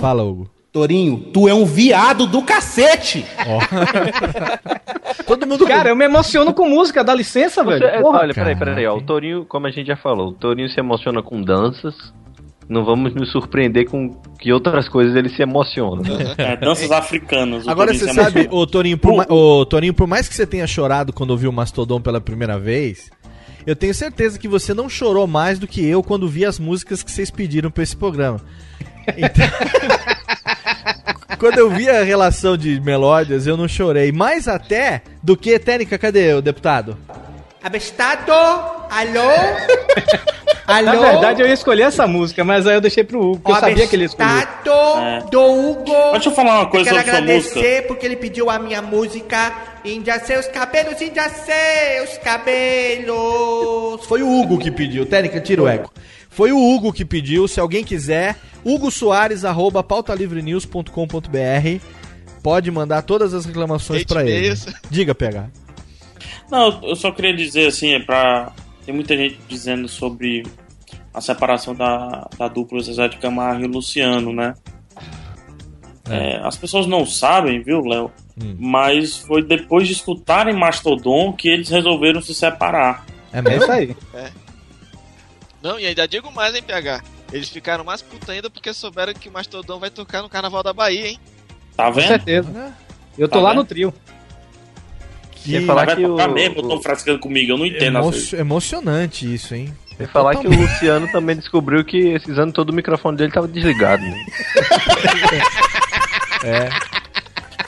Fala, 0.00 0.22
Hugo. 0.24 0.50
Torinho, 0.72 1.16
tu 1.32 1.46
é 1.48 1.54
um 1.54 1.64
viado 1.64 2.26
do 2.26 2.42
cacete! 2.42 3.24
Todo 5.26 5.46
mundo. 5.46 5.66
Cara, 5.66 5.90
eu 5.90 5.96
me 5.96 6.04
emociono 6.04 6.52
com 6.52 6.68
música, 6.68 7.04
dá 7.04 7.14
licença, 7.14 7.62
Você- 7.62 7.78
velho. 7.78 7.86
é, 7.86 8.00
Porra. 8.00 8.20
olha, 8.20 8.34
peraí, 8.34 8.56
peraí, 8.56 8.86
ó. 8.86 8.96
O 8.96 9.00
Torinho, 9.02 9.44
como 9.44 9.66
a 9.66 9.70
gente 9.70 9.86
já 9.86 9.96
falou, 9.96 10.28
o 10.28 10.32
Torinho 10.32 10.68
se 10.68 10.80
emociona 10.80 11.22
com 11.22 11.40
danças. 11.40 11.94
Não 12.68 12.84
vamos 12.84 13.14
nos 13.14 13.30
surpreender 13.30 13.86
com 13.88 14.10
que 14.38 14.52
outras 14.52 14.88
coisas 14.88 15.14
ele 15.14 15.28
se 15.28 15.42
emociona. 15.42 16.02
É, 16.38 16.56
danças 16.56 16.90
africanas. 16.90 17.66
o 17.66 17.70
Agora 17.70 17.92
você 17.92 18.08
se 18.08 18.14
sabe, 18.14 18.48
ô 18.50 18.66
Torinho, 18.66 18.96
por, 18.98 19.14
ma- 19.16 19.26
ô, 19.28 19.64
Torinho, 19.66 19.92
por 19.94 20.06
mais 20.06 20.28
que 20.28 20.34
você 20.34 20.46
tenha 20.46 20.66
chorado 20.66 21.12
quando 21.12 21.30
ouviu 21.30 21.50
o 21.50 21.52
Mastodon 21.52 22.00
pela 22.00 22.20
primeira 22.20 22.58
vez, 22.58 23.10
eu 23.66 23.76
tenho 23.76 23.92
certeza 23.94 24.38
que 24.38 24.48
você 24.48 24.72
não 24.72 24.88
chorou 24.88 25.26
mais 25.26 25.58
do 25.58 25.66
que 25.66 25.84
eu 25.86 26.02
quando 26.02 26.26
vi 26.28 26.44
as 26.44 26.58
músicas 26.58 27.02
que 27.02 27.10
vocês 27.10 27.30
pediram 27.30 27.70
pra 27.70 27.82
esse 27.82 27.96
programa. 27.96 28.40
Então- 29.08 29.46
quando 31.38 31.58
eu 31.58 31.70
vi 31.70 31.88
a 31.88 32.02
relação 32.02 32.56
de 32.56 32.80
melódias, 32.80 33.46
eu 33.46 33.56
não 33.56 33.68
chorei. 33.68 34.10
Mais 34.12 34.48
até 34.48 35.02
do 35.22 35.36
que. 35.36 35.58
Técnica, 35.58 35.98
cadê 35.98 36.32
o 36.34 36.40
deputado? 36.42 36.96
Abestado, 37.64 38.30
alô? 38.30 39.30
Alô? 40.66 40.84
Na 40.84 40.96
verdade, 40.96 41.42
eu 41.42 41.46
ia 41.46 41.52
escolher 41.52 41.82
essa 41.82 42.06
música, 42.06 42.42
mas 42.42 42.66
aí 42.66 42.74
eu 42.74 42.80
deixei 42.80 43.04
pro 43.04 43.20
Hugo, 43.20 43.38
porque 43.38 43.52
eu 43.52 43.60
sabia 43.60 43.86
que 43.86 43.96
ele 43.96 44.04
ia 44.04 44.06
escolher. 44.06 44.30
Abestado 44.30 45.30
do 45.30 45.40
Hugo. 45.40 46.12
Deixa 46.12 46.28
eu 46.28 46.34
falar 46.34 46.60
uma 46.60 46.66
coisa 46.66 46.88
eu 46.90 46.94
sobre 46.94 47.04
quero 47.10 47.16
sua 47.16 47.34
música. 47.34 47.50
agradecer 47.58 47.86
porque 47.86 48.06
ele 48.06 48.16
pediu 48.16 48.48
a 48.50 48.58
minha 48.58 48.80
música. 48.80 49.54
Índia 49.84 50.18
seus 50.20 50.46
cabelos, 50.46 51.00
índia 51.00 51.28
seus 51.28 52.18
cabelos. 52.18 54.04
Foi 54.06 54.22
o 54.22 54.40
Hugo 54.40 54.58
que 54.58 54.70
pediu. 54.70 55.04
Técnica, 55.04 55.40
tira 55.40 55.62
o 55.62 55.68
eco. 55.68 55.92
Foi 56.30 56.52
o 56.52 56.58
Hugo 56.58 56.92
que 56.92 57.04
pediu. 57.04 57.46
Se 57.46 57.60
alguém 57.60 57.84
quiser, 57.84 58.36
Hugo 58.64 58.90
Soares, 58.90 59.44
arroba 59.44 59.82
pautalivrenews.com.br. 59.82 61.80
Pode 62.42 62.70
mandar 62.70 63.02
todas 63.02 63.32
as 63.32 63.44
reclamações 63.44 64.04
pra 64.04 64.24
ele. 64.24 64.54
Diga, 64.90 65.14
PH. 65.14 65.63
Não, 66.50 66.80
eu 66.82 66.96
só 66.96 67.10
queria 67.10 67.34
dizer 67.34 67.66
assim, 67.68 67.92
é 67.94 68.00
pra. 68.00 68.52
Tem 68.84 68.94
muita 68.94 69.16
gente 69.16 69.38
dizendo 69.48 69.88
sobre 69.88 70.42
a 71.12 71.20
separação 71.20 71.74
da, 71.74 72.28
da 72.38 72.48
dupla 72.48 72.80
Zezé 72.82 73.08
de 73.08 73.16
Camargo 73.18 73.62
e 73.62 73.66
o 73.66 73.70
Luciano, 73.70 74.32
né? 74.32 74.54
É, 76.10 76.36
as 76.44 76.56
pessoas 76.56 76.86
não 76.86 77.06
sabem, 77.06 77.62
viu, 77.62 77.80
Léo? 77.80 78.10
Mas 78.58 79.16
foi 79.16 79.42
depois 79.42 79.86
de 79.86 79.94
escutarem 79.94 80.54
Mastodon 80.54 81.32
que 81.32 81.48
eles 81.48 81.68
resolveram 81.70 82.20
se 82.20 82.34
separar. 82.34 83.06
É 83.32 83.38
É 83.38 83.56
isso 83.56 83.70
aí. 83.72 83.96
É. 84.12 84.30
Não, 85.62 85.78
e 85.80 85.86
ainda 85.86 86.06
digo 86.06 86.30
mais, 86.32 86.54
hein, 86.54 86.62
PH? 86.62 87.02
Eles 87.32 87.48
ficaram 87.48 87.84
mais 87.84 88.02
putos 88.02 88.28
ainda 88.28 88.50
porque 88.50 88.72
souberam 88.74 89.14
que 89.14 89.28
o 89.28 89.32
Mastodon 89.32 89.78
vai 89.78 89.88
tocar 89.88 90.20
no 90.20 90.28
Carnaval 90.28 90.62
da 90.62 90.72
Bahia, 90.74 91.08
hein? 91.08 91.18
Tá 91.76 91.86
Com 91.86 91.92
vendo? 91.94 92.08
certeza. 92.08 92.74
Eu 93.16 93.28
tô 93.28 93.38
Tá 93.38 93.42
lá 93.42 93.50
vendo? 93.50 93.58
no 93.60 93.64
trio. 93.64 93.94
Que 95.44 95.60
falar 95.66 95.86
vai 95.86 95.96
tocar 95.96 96.28
mesmo, 96.28 96.56
eu 96.58 96.62
tô 96.68 96.80
frescando 96.80 97.18
comigo, 97.18 97.52
eu 97.52 97.58
não 97.58 97.66
entendo 97.66 97.98
Emo 97.98 98.12
emocionante 98.38 99.32
isso, 99.32 99.54
hein? 99.54 99.72
Sem 99.96 100.06
falar 100.08 100.34
que 100.36 100.46
o 100.48 100.50
Luciano 100.50 101.06
também 101.12 101.36
descobriu 101.36 101.84
que 101.84 101.98
esses 102.14 102.36
anos 102.38 102.52
todo 102.52 102.70
o 102.70 102.74
microfone 102.74 103.16
dele 103.16 103.30
tava 103.32 103.46
desligado. 103.46 104.02
Né? 104.02 104.24
É. 106.44 106.68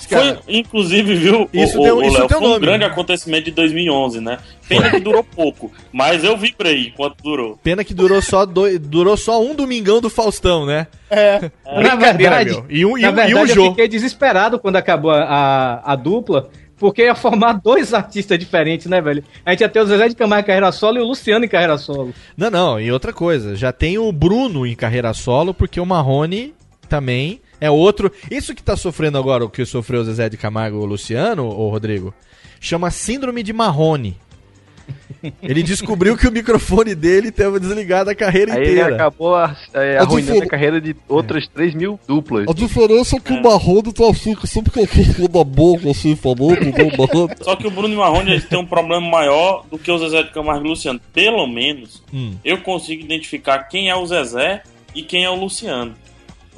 Foi, 0.09 0.39
inclusive, 0.47 1.15
viu, 1.17 1.49
Isso 1.53 1.81
o, 1.81 1.83
deu- 1.83 1.97
o, 1.97 2.03
isso 2.05 2.19
Léo, 2.19 2.29
tem 2.29 2.37
um 2.37 2.41
foi 2.41 2.49
um 2.49 2.53
nome. 2.53 2.67
grande 2.67 2.85
acontecimento 2.85 3.47
de 3.47 3.51
2011, 3.53 4.21
né? 4.21 4.39
Pena 4.69 4.91
que 4.91 5.01
durou 5.01 5.25
pouco, 5.25 5.73
mas 5.93 6.23
eu 6.23 6.37
vibrei 6.37 6.89
enquanto 6.89 7.17
durou. 7.23 7.59
Pena 7.63 7.83
que 7.83 7.93
durou 7.93 8.21
só, 8.23 8.47
dois, 8.47 8.79
durou 8.79 9.17
só 9.17 9.43
um 9.43 9.55
domingão 9.55 10.01
do 10.01 10.09
Faustão, 10.09 10.65
né? 10.65 10.87
É. 11.11 11.51
Na 11.65 11.97
verdade, 11.97 12.51
meu. 12.51 12.67
E 12.69 12.85
um, 12.87 12.97
e 12.99 13.03
na 13.03 13.11
um, 13.11 13.15
verdade 13.15 13.33
e 13.33 13.35
um 13.35 13.39
eu 13.41 13.47
Jô. 13.49 13.71
fiquei 13.71 13.89
desesperado 13.89 14.59
quando 14.61 14.77
acabou 14.77 15.11
a, 15.11 15.23
a, 15.25 15.93
a 15.93 15.97
dupla, 15.97 16.51
porque 16.79 17.05
ia 17.05 17.15
formar 17.15 17.55
dois 17.63 17.95
artistas 17.95 18.39
diferentes, 18.39 18.87
né, 18.87 19.01
velho? 19.01 19.25
A 19.45 19.51
gente 19.51 19.61
ia 19.61 19.69
ter 19.69 19.81
o 19.81 19.87
Zezé 19.87 20.09
de 20.09 20.15
Camargo 20.15 20.45
em 20.45 20.47
carreira 20.47 20.73
solo 20.73 20.99
e 20.99 21.01
o 21.01 21.05
Luciano 21.05 21.45
em 21.45 21.49
carreira 21.49 21.79
solo. 21.79 22.15
Não, 22.37 22.51
não, 22.51 22.81
e 22.81 22.91
outra 22.93 23.13
coisa, 23.13 23.57
já 23.57 23.73
tem 23.73 23.99
o 23.99 24.11
Bruno 24.13 24.67
em 24.67 24.75
carreira 24.75 25.13
solo, 25.13 25.53
porque 25.55 25.81
o 25.81 25.87
Marrone 25.87 26.55
também 26.89 27.41
é 27.61 27.71
outro. 27.71 28.13
Isso 28.31 28.55
que 28.55 28.63
tá 28.63 28.77
sofrendo 28.77 29.19
agora, 29.19 29.45
o 29.45 29.51
que 29.51 29.65
sofreu 29.65 30.01
o 30.01 30.05
Zezé 30.05 30.29
de 30.29 30.37
Camargo 30.37 30.79
o 30.79 30.85
Luciano, 30.87 31.47
ô 31.47 31.69
Rodrigo, 31.69 32.15
chama 32.61 32.91
Síndrome 32.91 33.43
de 33.43 33.53
Marrone. 33.53 34.17
Ele 35.43 35.63
descobriu 35.63 36.17
que 36.17 36.27
o 36.27 36.33
microfone 36.33 36.95
dele 36.95 37.29
estava 37.29 37.59
desligado 37.61 38.11
a 38.11 38.15
carreira 38.15 38.55
Aí 38.55 38.63
ele 38.63 38.71
inteira. 38.73 38.95
acabou 38.95 39.35
a- 39.35 39.57
é, 39.75 39.99
A 39.99 40.03
arruinando 40.03 40.43
a 40.43 40.47
carreira 40.47 40.81
de 40.81 40.95
outras 41.09 41.47
3 41.49 41.75
mil 41.75 41.99
duplas. 42.07 42.47
A 42.49 42.53
diferença 42.53 43.17
é 43.17 43.21
que 43.21 43.33
o 43.33 43.43
Marrone 43.43 43.93
tá 43.93 44.09
assim, 44.09 44.35
sempre 44.45 44.71
que 44.73 44.81
eu 44.81 45.15
tô 45.15 45.39
da 45.39 45.45
boca, 45.45 45.91
assim, 45.91 46.15
falando, 46.17 46.39
o. 46.47 47.45
Só 47.45 47.57
que 47.57 47.67
o 47.67 47.71
Bruno 47.71 47.95
e 47.95 47.97
o 47.97 48.01
Marrone 48.01 48.41
têm 48.41 48.59
um 48.59 48.67
problema 48.67 49.09
maior 49.09 49.65
do 49.71 49.79
que 49.79 49.91
o 49.91 49.99
Zezé 49.99 50.23
de 50.23 50.31
Camargo 50.31 50.65
e 50.65 50.67
o 50.67 50.71
Luciano. 50.71 51.01
Pelo 51.13 51.47
menos 51.47 52.03
Hum. 52.13 52.35
eu 52.45 52.59
consigo 52.59 53.03
identificar 53.03 53.59
quem 53.65 53.89
é 53.91 53.97
o 53.97 54.07
Zezé 54.07 54.63
e 54.95 55.03
quem 55.03 55.25
é 55.25 55.31
o 55.31 55.35
Luciano. 55.35 55.95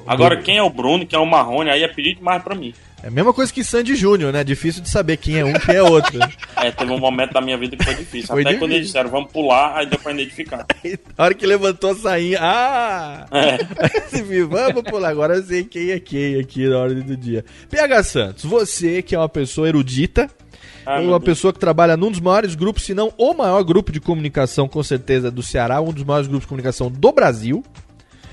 Agora, 0.07 0.37
quem 0.37 0.57
é 0.57 0.63
o 0.63 0.71
Bruno, 0.71 1.05
quem 1.07 1.19
é 1.19 1.21
o 1.23 1.27
Marrone, 1.27 1.69
aí 1.71 1.83
é 1.83 1.89
pedir 1.89 2.15
demais 2.15 2.43
pra 2.43 2.55
mim. 2.55 2.73
É 3.03 3.09
a 3.09 3.11
mesma 3.11 3.33
coisa 3.33 3.53
que 3.53 3.63
Sandy 3.63 3.95
Júnior, 3.95 4.33
né? 4.33 4.43
Difícil 4.43 4.83
de 4.83 4.89
saber 4.89 5.17
quem 5.19 5.39
é 5.39 5.45
um 5.45 5.51
e 5.51 5.61
quem 5.61 5.77
é 5.77 5.83
outro. 5.83 6.19
É, 6.61 6.73
teve 6.73 6.91
um 6.91 6.99
momento 6.99 7.33
da 7.33 7.41
minha 7.41 7.57
vida 7.57 7.77
que 7.77 7.85
foi 7.85 7.95
difícil. 7.95 8.27
Foi 8.27 8.41
Até 8.41 8.51
difícil. 8.51 8.59
quando 8.59 8.73
eles 8.73 8.87
disseram, 8.89 9.09
vamos 9.09 9.31
pular, 9.31 9.77
aí 9.77 9.87
deu 9.87 9.97
pra 9.97 10.13
identificar. 10.13 10.67
A 11.17 11.23
hora 11.23 11.33
que 11.33 11.47
levantou 11.47 11.91
a 11.91 11.95
sainha. 11.95 12.39
Ah! 12.43 13.27
É. 13.31 13.59
Filme, 14.11 14.43
Vamos 14.43 14.83
pular. 14.83 15.09
Agora 15.11 15.37
eu 15.37 15.43
sei 15.45 15.63
quem 15.63 15.93
é 15.93 16.01
quem 16.01 16.41
aqui 16.41 16.69
na 16.69 16.79
ordem 16.79 17.01
do 17.05 17.17
dia. 17.17 17.45
PH 17.71 18.03
Santos, 18.03 18.45
você 18.45 19.03
que 19.03 19.15
é 19.15 19.19
uma 19.19 19.29
pessoa 19.29 19.69
erudita. 19.69 20.29
Ah, 20.85 21.01
uma 21.01 21.21
pessoa 21.21 21.53
que 21.53 21.61
trabalha 21.61 21.97
num 21.97 22.11
dos 22.11 22.19
maiores 22.19 22.57
grupos, 22.57 22.83
se 22.83 22.93
não 22.93 23.13
o 23.17 23.33
maior 23.35 23.63
grupo 23.63 23.93
de 23.93 24.01
comunicação, 24.01 24.67
com 24.67 24.83
certeza, 24.83 25.31
do 25.31 25.43
Ceará, 25.43 25.81
um 25.81 25.93
dos 25.93 26.03
maiores 26.03 26.27
grupos 26.27 26.45
de 26.45 26.49
comunicação 26.49 26.91
do 26.91 27.13
Brasil. 27.13 27.63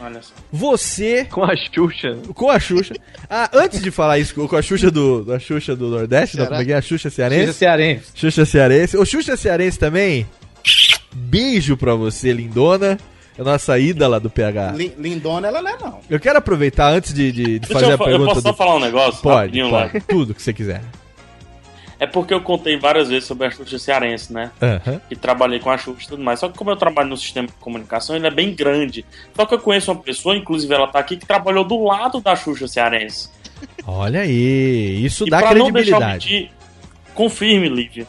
Olha 0.06 0.22
só. 0.22 0.34
Você. 0.52 1.26
Com 1.26 1.44
a 1.44 1.56
Xuxa. 1.56 2.18
Com 2.36 2.50
a 2.52 2.60
Xuxa. 2.60 2.94
Ah, 3.30 3.50
antes 3.54 3.82
de 3.82 3.90
falar 3.90 4.20
isso, 4.20 4.36
com 4.48 4.56
a 4.56 4.62
Xuxa 4.62 4.92
do, 4.92 5.24
da 5.26 5.40
Xuxa 5.40 5.76
do 5.76 5.88
Nordeste, 5.90 6.38
não, 6.38 6.44
Ceará. 6.46 6.50
como 6.58 6.62
é 6.62 6.66
que 6.66 6.72
é? 6.74 6.76
A 6.76 6.82
Xuxa 6.82 7.10
Cearense? 7.10 7.46
Xuxa 7.48 7.54
Cearense. 7.58 8.06
Xuxa 8.14 8.46
Cearense. 8.46 8.98
Ô, 8.98 9.06
Xuxa 9.06 9.36
Cearense 9.36 9.80
também. 9.80 10.28
Beijo 11.14 11.76
pra 11.78 11.96
você, 11.96 12.32
lindona. 12.34 12.98
É 13.38 13.42
a 13.42 13.44
nossa 13.44 13.78
ídola 13.78 14.20
do 14.20 14.30
PH. 14.30 14.72
Lin- 14.78 14.94
Lindona 14.98 15.48
ela 15.50 15.62
não 15.62 15.70
é, 15.72 15.78
não. 15.82 16.00
Eu 16.10 16.20
quero 16.20 16.38
aproveitar 16.38 16.90
antes 16.94 17.14
de, 17.14 17.32
de- 17.32 17.60
de 17.60 17.68
fazer 17.68 17.86
eu 17.88 17.94
a 17.96 17.98
fa- 17.98 18.04
eu 18.06 18.10
pergunta. 18.12 18.30
posso 18.30 18.42
só 18.42 18.52
do- 18.52 18.58
falar 18.58 18.76
um 18.76 18.80
negócio 18.80 19.22
Pode, 19.22 19.60
pode. 19.60 19.92
Léo? 19.94 20.04
Tudo 20.08 20.34
que 20.34 20.42
você 20.42 20.54
quiser. 20.54 20.82
É 22.00 22.06
porque 22.06 22.34
eu 22.34 22.42
contei 22.42 22.78
várias 22.78 23.10
vezes 23.10 23.26
sobre 23.26 23.48
a 23.48 23.52
Xuxa 23.52 23.80
Cearense, 23.80 24.34
né? 24.34 24.52
Aham. 24.62 25.00
Que 25.08 25.16
trabalhei 25.16 25.60
com 25.60 25.70
a 25.70 25.78
Xuxa 25.78 26.06
e 26.06 26.08
tudo 26.08 26.24
mais. 26.24 26.40
Só 26.40 26.50
que 26.50 26.58
como 26.58 26.70
eu 26.70 26.76
trabalho 26.76 27.10
no 27.10 27.18
sistema 27.18 27.48
de 27.48 27.54
comunicação, 27.54 28.16
ele 28.16 28.28
é 28.28 28.32
bem 28.32 28.54
grande. 28.54 29.06
Só 29.34 29.46
que 29.46 29.54
eu 29.54 29.60
conheço 29.60 29.92
uma 29.92 30.02
pessoa, 30.02 30.36
inclusive 30.36 30.74
ela 30.74 30.88
tá 30.88 31.00
aqui, 31.00 31.16
que 31.16 31.26
trabalhou 31.26 31.64
do 31.64 31.82
lado 31.84 32.20
da 32.20 32.36
Xuxa 32.36 32.68
Cearense. 32.68 33.30
Olha 33.88 34.22
aí, 34.22 35.06
isso 35.06 35.26
e 35.26 35.30
dá 35.30 35.40
pra 35.40 35.56
não 35.56 35.72
deixar 35.72 35.96
eu 35.96 36.00
credibilidade. 36.00 36.34
mentir, 36.34 36.52
confirme, 37.14 37.70
Lívia. 37.70 38.08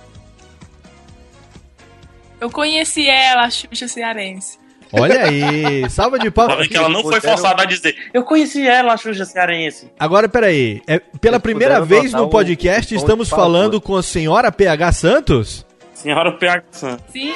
Eu 2.41 2.51
conheci 2.51 3.09
ela, 3.09 3.45
a 3.45 3.51
Xuxa 3.51 3.87
Cearense. 3.87 4.59
Olha 4.93 5.25
aí, 5.25 5.89
salva 5.91 6.19
de 6.19 6.31
palmas. 6.31 6.59
vendo 6.59 6.69
que 6.69 6.77
ela 6.77 6.89
não 6.89 7.03
foi 7.03 7.21
forçada 7.21 7.63
a 7.63 7.65
dizer, 7.65 7.97
eu 8.13 8.23
conheci 8.23 8.67
ela, 8.67 8.93
a 8.93 8.97
Xuxa 8.97 9.25
Cearense. 9.25 9.91
Agora, 9.99 10.29
peraí. 10.29 10.83
É, 10.87 11.01
pela 11.21 11.41
primeira 11.41 11.81
vez 11.81 12.13
no 12.13 12.29
podcast, 12.29 12.95
um 12.95 12.99
estamos 12.99 13.29
falando 13.29 13.81
com 13.81 13.97
a 13.97 14.03
senhora 14.03 14.53
PH 14.53 14.93
Santos? 14.93 15.67
Senhora 15.95 16.33
PH 16.33 16.65
Santos. 16.71 17.05
Sim. 17.13 17.35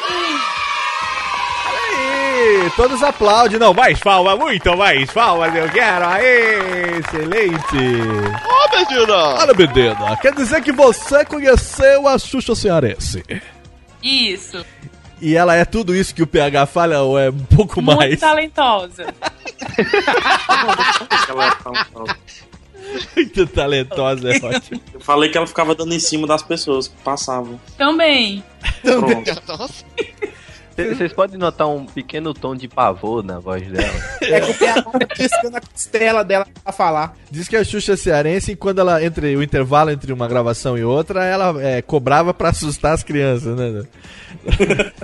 Aí, 1.67 2.71
todos 2.77 3.03
aplaudem. 3.03 3.59
Não, 3.59 3.75
mais 3.75 3.99
palma, 3.99 4.37
muito 4.37 4.77
mais 4.77 5.11
palmas 5.11 5.55
eu 5.55 5.69
quero. 5.71 6.07
Aê, 6.07 6.99
excelente. 6.99 7.77
Ô, 8.47 8.77
Medina! 8.77 9.17
Olha, 9.17 9.55
menina, 9.55 10.17
quer 10.21 10.33
dizer 10.35 10.63
que 10.63 10.73
você 10.73 11.25
conheceu 11.25 12.07
a 12.07 12.19
Xuxa 12.19 12.55
Cearense. 12.55 13.25
Isso. 14.03 14.65
E 15.21 15.37
ela 15.37 15.55
é 15.55 15.65
tudo 15.65 15.95
isso 15.95 16.15
que 16.15 16.23
o 16.23 16.27
PH 16.27 16.67
fala 16.67 17.03
ou 17.03 17.19
é 17.19 17.31
um 17.31 17.39
pouco 17.45 17.81
Muito 17.83 17.99
mais? 17.99 18.19
talentosa. 18.19 19.13
Muito 23.15 23.47
talentosa, 23.47 24.33
é 24.33 24.37
ótimo. 24.45 24.81
Eu 24.95 25.01
falei 25.01 25.31
que 25.31 25.37
ela 25.39 25.47
ficava 25.47 25.75
dando 25.75 25.95
em 25.95 26.01
cima 26.01 26.27
das 26.27 26.43
pessoas 26.43 26.89
que 26.89 26.97
passavam. 27.05 27.61
Também. 27.77 28.43
Pronto. 28.83 29.69
Cê- 29.69 29.85
Vocês 30.89 31.13
podem 31.15 31.39
notar 31.39 31.69
um 31.69 31.87
pequeno 31.87 32.33
tom 32.35 32.55
de 32.55 32.69
pavor 32.69 33.23
na 33.23 33.39
voz 33.39 33.67
dela. 33.67 33.93
É 34.23 34.41
que 34.41 34.51
o 34.51 34.55
PH 34.55 34.83
tá 34.83 35.07
piscando 35.15 35.57
a 35.57 35.61
costela 35.61 36.25
dela 36.25 36.47
pra 36.63 36.73
falar. 36.73 37.17
Diz 37.31 37.49
que 37.49 37.57
a 37.57 37.65
Xuxa 37.65 37.97
Cearense, 37.97 38.57
quando 38.57 38.81
ela, 38.81 39.03
entre 39.05 39.37
o 39.37 39.43
intervalo 39.43 39.91
entre 39.91 40.13
uma 40.13 40.29
gravação 40.29 40.77
e 40.77 40.85
outra, 40.85 41.25
ela 41.25 41.55
é, 41.63 41.83
cobrava 41.83 42.33
pra 42.33 42.51
assustar 42.51 42.93
as 42.93 43.03
crianças, 43.03 43.57
né? 43.57 43.83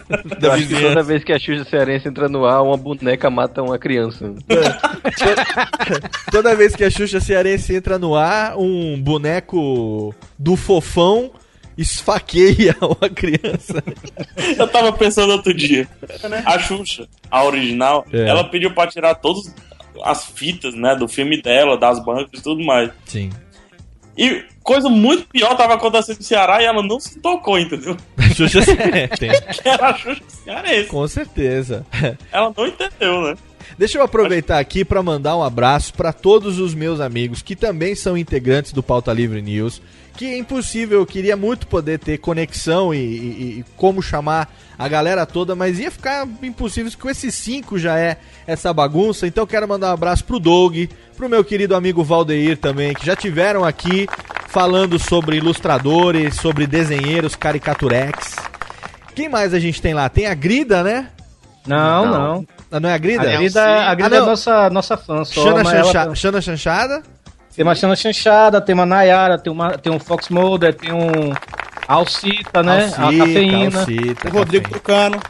Que 0.66 0.80
toda 0.80 1.02
vez 1.02 1.24
que 1.24 1.32
a 1.32 1.38
Xuxa 1.38 1.64
Cearense 1.64 2.08
entra 2.08 2.28
no 2.28 2.44
ar, 2.44 2.62
uma 2.62 2.76
boneca 2.76 3.28
mata 3.28 3.62
uma 3.62 3.78
criança. 3.78 4.32
Toda 6.30 6.54
vez 6.54 6.74
que 6.74 6.84
a 6.84 6.90
Xuxa 6.90 7.20
Cearense 7.20 7.74
entra 7.74 7.98
no 7.98 8.14
ar, 8.14 8.56
um 8.56 9.00
boneco 9.00 10.14
do 10.38 10.56
fofão 10.56 11.30
esfaqueia 11.76 12.76
uma 12.82 13.08
criança. 13.08 13.82
Eu 14.58 14.66
tava 14.68 14.92
pensando 14.92 15.32
outro 15.32 15.52
dia. 15.54 15.88
A 16.44 16.58
Xuxa, 16.58 17.08
a 17.30 17.44
original, 17.44 18.06
É. 18.12 18.28
ela 18.28 18.44
pediu 18.44 18.72
pra 18.72 18.86
tirar 18.86 19.14
todas 19.16 19.54
as 20.04 20.26
fitas, 20.26 20.74
né, 20.74 20.94
do 20.94 21.08
filme 21.08 21.40
dela, 21.40 21.76
das 21.78 22.02
bancas 22.04 22.40
e 22.40 22.42
tudo 22.42 22.62
mais. 22.64 22.90
Sim. 23.06 23.30
E 24.16 24.44
coisa 24.62 24.88
muito 24.88 25.26
pior 25.28 25.54
tava 25.56 25.74
acontecendo 25.74 26.16
no 26.18 26.22
Ceará 26.22 26.62
e 26.62 26.64
ela 26.64 26.82
não 26.82 26.98
se 26.98 27.18
tocou, 27.20 27.58
entendeu? 27.58 27.96
A 28.16 28.22
Xuxa 28.34 28.62
Cearense. 28.62 29.26
Que 29.62 29.68
era 29.68 29.88
a 29.90 29.94
Xuxa 29.94 30.22
Cearense. 30.44 30.88
Com 30.88 31.06
certeza. 31.08 31.84
Ela 32.32 32.52
não 32.56 32.66
entendeu, 32.66 33.22
né? 33.22 33.34
Deixa 33.78 33.98
eu 33.98 34.02
aproveitar 34.02 34.58
aqui 34.58 34.84
para 34.84 35.02
mandar 35.02 35.36
um 35.36 35.42
abraço 35.42 35.92
para 35.92 36.12
todos 36.12 36.58
os 36.58 36.72
meus 36.74 36.98
amigos 37.00 37.42
que 37.42 37.54
também 37.54 37.94
são 37.94 38.16
integrantes 38.16 38.72
do 38.72 38.82
Pauta 38.82 39.12
Livre 39.12 39.42
News. 39.42 39.82
Que 40.16 40.26
é 40.32 40.38
impossível, 40.38 41.00
eu 41.00 41.06
queria 41.06 41.36
muito 41.36 41.66
poder 41.66 41.98
ter 41.98 42.16
conexão 42.18 42.94
e, 42.94 42.98
e- 42.98 43.58
e 43.60 43.64
como 43.76 44.00
chamar 44.00 44.50
a 44.78 44.88
galera 44.88 45.26
toda, 45.26 45.54
mas 45.54 45.78
ia 45.78 45.90
ficar 45.90 46.26
impossível, 46.42 46.90
com 46.98 47.08
esses 47.10 47.34
cinco 47.34 47.78
já 47.78 47.98
é 47.98 48.16
essa 48.46 48.72
bagunça. 48.72 49.26
Então 49.26 49.42
eu 49.42 49.46
quero 49.46 49.68
mandar 49.68 49.90
um 49.90 49.94
abraço 49.94 50.24
pro 50.24 50.38
Doug, 50.38 50.74
pro 51.16 51.28
meu 51.28 51.44
querido 51.44 51.74
amigo 51.76 52.02
Valdeir 52.02 52.56
também, 52.56 52.94
que 52.94 53.04
já 53.04 53.14
tiveram 53.14 53.62
aqui 53.64 54.06
falando 54.48 54.98
sobre 54.98 55.36
ilustradores, 55.36 56.36
sobre 56.36 56.66
desenheiros, 56.66 57.36
caricaturex. 57.36 58.36
Quem 59.14 59.28
mais 59.28 59.52
a 59.52 59.58
gente 59.58 59.80
tem 59.82 59.92
lá? 59.92 60.08
Tem 60.08 60.26
a 60.26 60.34
Grida, 60.34 60.82
né? 60.82 61.08
Não, 61.66 62.06
não. 62.06 62.46
Ah, 62.70 62.80
Não 62.80 62.88
é 62.88 62.94
a 62.94 62.98
Grida? 62.98 63.22
A 63.22 63.36
Grida, 63.36 63.64
a 63.90 63.94
Grida 63.94 64.14
Ah, 64.14 64.18
é 64.18 64.20
não. 64.20 64.26
nossa, 64.28 64.70
nossa 64.70 64.96
fã. 64.96 65.24
Só, 65.24 65.42
Xana, 65.42 65.74
ela- 65.74 66.14
Xana 66.14 66.40
Chanchada? 66.40 67.02
Tem 67.56 67.64
uma 67.64 67.74
Xana 67.74 67.96
Chanchada, 67.96 68.60
tem 68.60 68.74
uma 68.74 68.84
Nayara, 68.84 69.38
tem, 69.38 69.50
uma, 69.50 69.78
tem 69.78 69.90
um 69.90 69.98
Fox 69.98 70.28
Mulder, 70.28 70.74
tem 70.74 70.92
um 70.92 71.32
Alcita, 71.88 72.62
né? 72.62 72.84
Alcita, 72.84 73.02
a 73.02 73.26
cafeína. 73.26 73.78
Alcita, 73.80 74.28
o 74.28 74.32
Rodrigo 74.32 74.68
Tucano. 74.68 75.20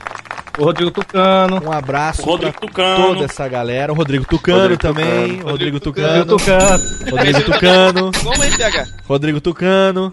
O 0.58 0.64
Rodrigo 0.64 0.90
Tucano. 0.90 1.62
Um 1.64 1.70
abraço 1.70 2.22
Rodrigo 2.22 2.52
pra 2.52 2.66
Tucano. 2.66 3.06
toda 3.06 3.24
essa 3.26 3.46
galera. 3.46 3.92
O 3.92 3.94
Rodrigo 3.94 4.24
Tucano 4.24 4.60
Rodrigo 4.60 4.80
também. 4.80 5.36
Tucano. 5.36 5.50
Rodrigo 5.50 5.80
Tucano. 5.80 6.24
Tucano. 6.24 6.82
Rodrigo 7.10 7.42
Tucano. 7.42 8.10
Como 8.24 8.42
é, 8.42 8.56
PH? 8.56 8.86
Rodrigo 9.06 9.40
Tucano. 9.40 10.12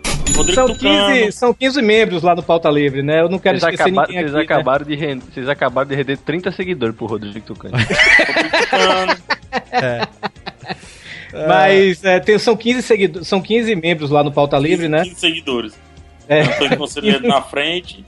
São 0.53 0.75
15, 0.75 1.31
são 1.31 1.53
15 1.53 1.81
membros 1.81 2.21
lá 2.21 2.35
no 2.35 2.43
Pauta 2.43 2.69
Livre, 2.69 3.01
né? 3.01 3.21
Eu 3.21 3.29
não 3.29 3.39
quero 3.39 3.57
Vocês, 3.59 3.73
esquecer 3.73 3.89
acabaram, 3.89 4.07
ninguém 4.09 4.23
vocês, 4.23 4.35
aqui, 4.35 4.47
né? 4.49 4.53
acabaram 4.53 4.85
de 4.85 4.95
render, 4.95 5.23
vocês 5.33 5.49
acabaram 5.49 5.89
de 5.89 5.95
render 5.95 6.17
30 6.17 6.51
seguidores 6.51 6.95
pro 6.95 7.07
Rodrigo 7.07 7.39
Tucano. 7.41 7.73
É. 9.71 10.07
Mas 11.47 12.03
é, 12.03 12.19
tem, 12.19 12.37
são, 12.37 12.55
15 12.55 12.81
seguido- 12.81 13.25
são 13.25 13.41
15 13.41 13.75
membros 13.75 14.09
lá 14.09 14.23
no 14.23 14.31
Pauta 14.31 14.57
Livre, 14.57 14.87
né? 14.87 15.03
15 15.03 15.15
seguidores. 15.19 15.73
É. 16.27 16.41
Antônio 16.41 16.77
Conselheiro 16.77 17.27
na 17.27 17.41
frente. 17.41 18.05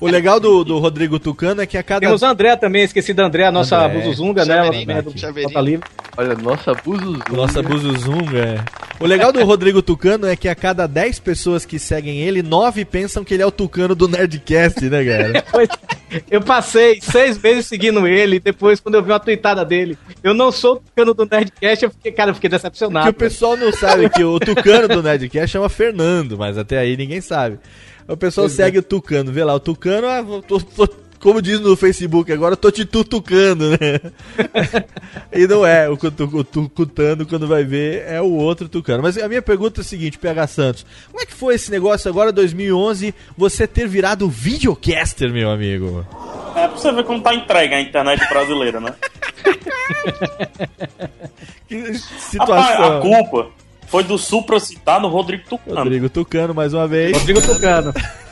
O 0.00 0.06
legal 0.06 0.40
do, 0.40 0.64
do 0.64 0.78
Rodrigo 0.78 1.18
Tucano 1.18 1.60
é 1.60 1.66
que 1.66 1.76
a 1.76 1.82
cada. 1.82 2.00
Temos 2.00 2.22
o 2.22 2.26
André 2.26 2.56
também, 2.56 2.82
esqueci 2.82 3.12
da 3.12 3.26
André, 3.26 3.44
a 3.44 3.52
nossa 3.52 3.76
André. 3.84 3.98
Buzuzunga, 4.00 4.44
né? 4.44 4.54
Ela 4.54 4.64
Chaveirinho. 4.64 4.86
também 5.02 5.26
é 5.26 5.32
do 5.34 5.42
Pauta 5.42 5.60
Livre. 5.60 5.86
Olha, 6.16 6.34
nossa 6.36 6.72
Buzuzunga. 6.74 7.24
Nossa 7.32 7.62
Buzuzunga. 7.62 8.38
é. 8.38 8.64
O 9.00 9.06
legal 9.06 9.32
do 9.32 9.42
Rodrigo 9.44 9.82
Tucano 9.82 10.26
é 10.26 10.36
que 10.36 10.48
a 10.48 10.54
cada 10.54 10.86
10 10.86 11.18
pessoas 11.18 11.66
que 11.66 11.78
seguem 11.80 12.20
ele, 12.20 12.42
9 12.42 12.84
pensam 12.84 13.24
que 13.24 13.34
ele 13.34 13.42
é 13.42 13.46
o 13.46 13.50
Tucano 13.50 13.94
do 13.94 14.06
Nerdcast, 14.06 14.88
né, 14.88 15.04
cara? 15.04 15.44
Pois, 15.50 15.68
eu 16.30 16.40
passei 16.40 17.00
seis 17.02 17.36
meses 17.36 17.66
seguindo 17.66 18.06
ele, 18.06 18.36
e 18.36 18.40
depois, 18.40 18.78
quando 18.78 18.94
eu 18.94 19.02
vi 19.02 19.10
uma 19.10 19.18
tweetada 19.18 19.64
dele, 19.64 19.98
eu 20.22 20.32
não 20.32 20.52
sou 20.52 20.74
o 20.74 20.76
Tucano 20.76 21.12
do 21.12 21.26
Nerdcast, 21.28 21.84
eu 21.84 21.90
fiquei, 21.90 22.12
cara, 22.12 22.30
eu 22.30 22.34
fiquei 22.36 22.48
decepcionado. 22.48 23.06
Que 23.06 23.10
o 23.10 23.14
pessoal 23.14 23.56
não 23.56 23.72
sabe 23.72 24.08
que 24.08 24.22
o 24.22 24.38
Tucano 24.38 24.86
do 24.86 25.02
Nerdcast 25.02 25.48
chama 25.50 25.68
Fernando, 25.68 26.38
mas 26.38 26.56
até 26.56 26.78
aí 26.78 26.96
ninguém 26.96 27.20
sabe. 27.20 27.58
O 28.06 28.16
pessoal 28.16 28.46
Pois 28.46 28.60
é. 28.60 28.64
segue 28.64 28.78
o 28.78 28.82
Tucano, 28.82 29.32
vê 29.32 29.42
lá, 29.42 29.54
o 29.54 29.60
Tucano, 29.60 30.06
ah, 30.06 30.22
vou- 30.22 30.42
tô, 30.42 30.60
tô 30.60 30.86
Como 31.24 31.40
diz 31.40 31.58
no 31.58 31.74
Facebook 31.74 32.30
agora, 32.30 32.52
eu 32.52 32.56
tô 32.58 32.70
te 32.70 32.84
tutucando, 32.84 33.70
né? 33.70 33.98
e 35.32 35.46
não 35.46 35.64
é 35.64 35.88
o, 35.88 35.96
tucutando 35.96 37.24
quando 37.24 37.48
vai 37.48 37.64
ver, 37.64 38.04
é 38.06 38.20
o 38.20 38.30
outro 38.30 38.68
tucano. 38.68 39.02
Mas 39.02 39.16
a 39.16 39.26
minha 39.26 39.40
pergunta 39.40 39.80
é 39.80 39.82
a 39.82 39.84
seguinte, 39.84 40.18
PH 40.18 40.46
Santos. 40.48 40.86
Como 41.10 41.22
é 41.22 41.24
que 41.24 41.32
foi 41.32 41.54
esse 41.54 41.70
negócio 41.70 42.10
agora, 42.10 42.30
2011, 42.30 43.14
você 43.38 43.66
ter 43.66 43.88
virado 43.88 44.28
videocaster, 44.28 45.32
meu 45.32 45.50
amigo? 45.50 46.06
É 46.54 46.68
pra 46.68 46.76
você 46.76 46.92
ver 46.92 47.04
como 47.04 47.22
tá 47.22 47.34
entregue 47.34 47.72
a 47.72 47.80
internet 47.80 48.28
brasileira, 48.28 48.78
né? 48.78 48.94
que 51.66 51.94
situação. 52.18 52.98
a 52.98 53.00
culpa 53.00 53.48
foi 53.86 54.04
do 54.04 54.18
Supra 54.18 54.60
citar 54.60 55.00
no 55.00 55.08
Rodrigo 55.08 55.44
Tucano. 55.48 55.78
Rodrigo 55.78 56.10
Tucano, 56.10 56.52
mais 56.52 56.74
uma 56.74 56.86
vez. 56.86 57.16
Rodrigo 57.16 57.40
Tucano. 57.40 57.94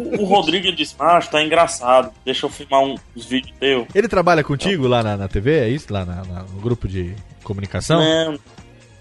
O, 0.00 0.22
o 0.22 0.24
Rodrigo 0.24 0.72
disse, 0.72 0.94
ah, 0.98 1.20
tá 1.20 1.42
engraçado, 1.42 2.12
deixa 2.24 2.46
eu 2.46 2.50
filmar 2.50 2.80
um, 2.82 2.94
uns 3.16 3.26
vídeos 3.26 3.54
teu. 3.58 3.86
Ele 3.94 4.08
trabalha 4.08 4.42
contigo 4.42 4.86
lá 4.86 5.02
na, 5.02 5.16
na 5.16 5.28
TV, 5.28 5.58
é 5.58 5.68
isso? 5.68 5.92
Lá 5.92 6.04
na, 6.04 6.24
na, 6.24 6.42
no 6.42 6.60
grupo 6.60 6.88
de 6.88 7.14
comunicação? 7.44 8.00
Não, 8.00 8.38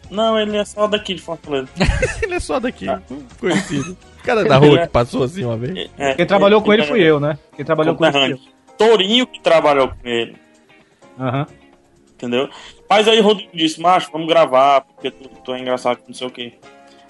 não, 0.09 0.39
ele 0.39 0.57
é 0.57 0.65
só 0.65 0.87
daqui 0.87 1.13
de 1.13 1.21
Fortaleza. 1.21 1.69
ele 2.21 2.33
é 2.33 2.39
só 2.39 2.59
daqui, 2.59 2.89
ah. 2.89 3.01
conhecido. 3.39 3.97
O 4.19 4.23
cara 4.23 4.43
da 4.43 4.57
rua 4.57 4.79
que 4.79 4.87
passou 4.87 5.23
assim 5.23 5.45
uma 5.45 5.57
vez. 5.57 5.89
É, 5.97 6.15
Quem 6.15 6.25
trabalhou 6.25 6.61
com 6.61 6.73
ele 6.73 6.83
fui 6.83 7.01
eu, 7.01 7.19
né? 7.19 7.37
Quem 7.55 7.63
trabalhou 7.63 7.95
com 7.95 8.05
ele. 8.05 8.39
Torinho 8.77 9.27
que 9.27 9.39
trabalhou 9.39 9.89
com 9.89 10.07
ele. 10.07 10.35
Aham. 11.17 11.39
Uhum. 11.39 11.59
Entendeu? 12.13 12.49
Mas 12.89 13.07
aí 13.07 13.19
o 13.19 13.23
Rodrigo 13.23 13.51
disse, 13.53 13.79
macho, 13.79 14.11
vamos 14.11 14.27
gravar, 14.27 14.81
porque 14.81 15.09
tu, 15.09 15.29
tu 15.29 15.53
é 15.53 15.59
engraçado, 15.59 15.99
não 16.05 16.13
sei 16.13 16.27
o 16.27 16.31
quê. 16.31 16.53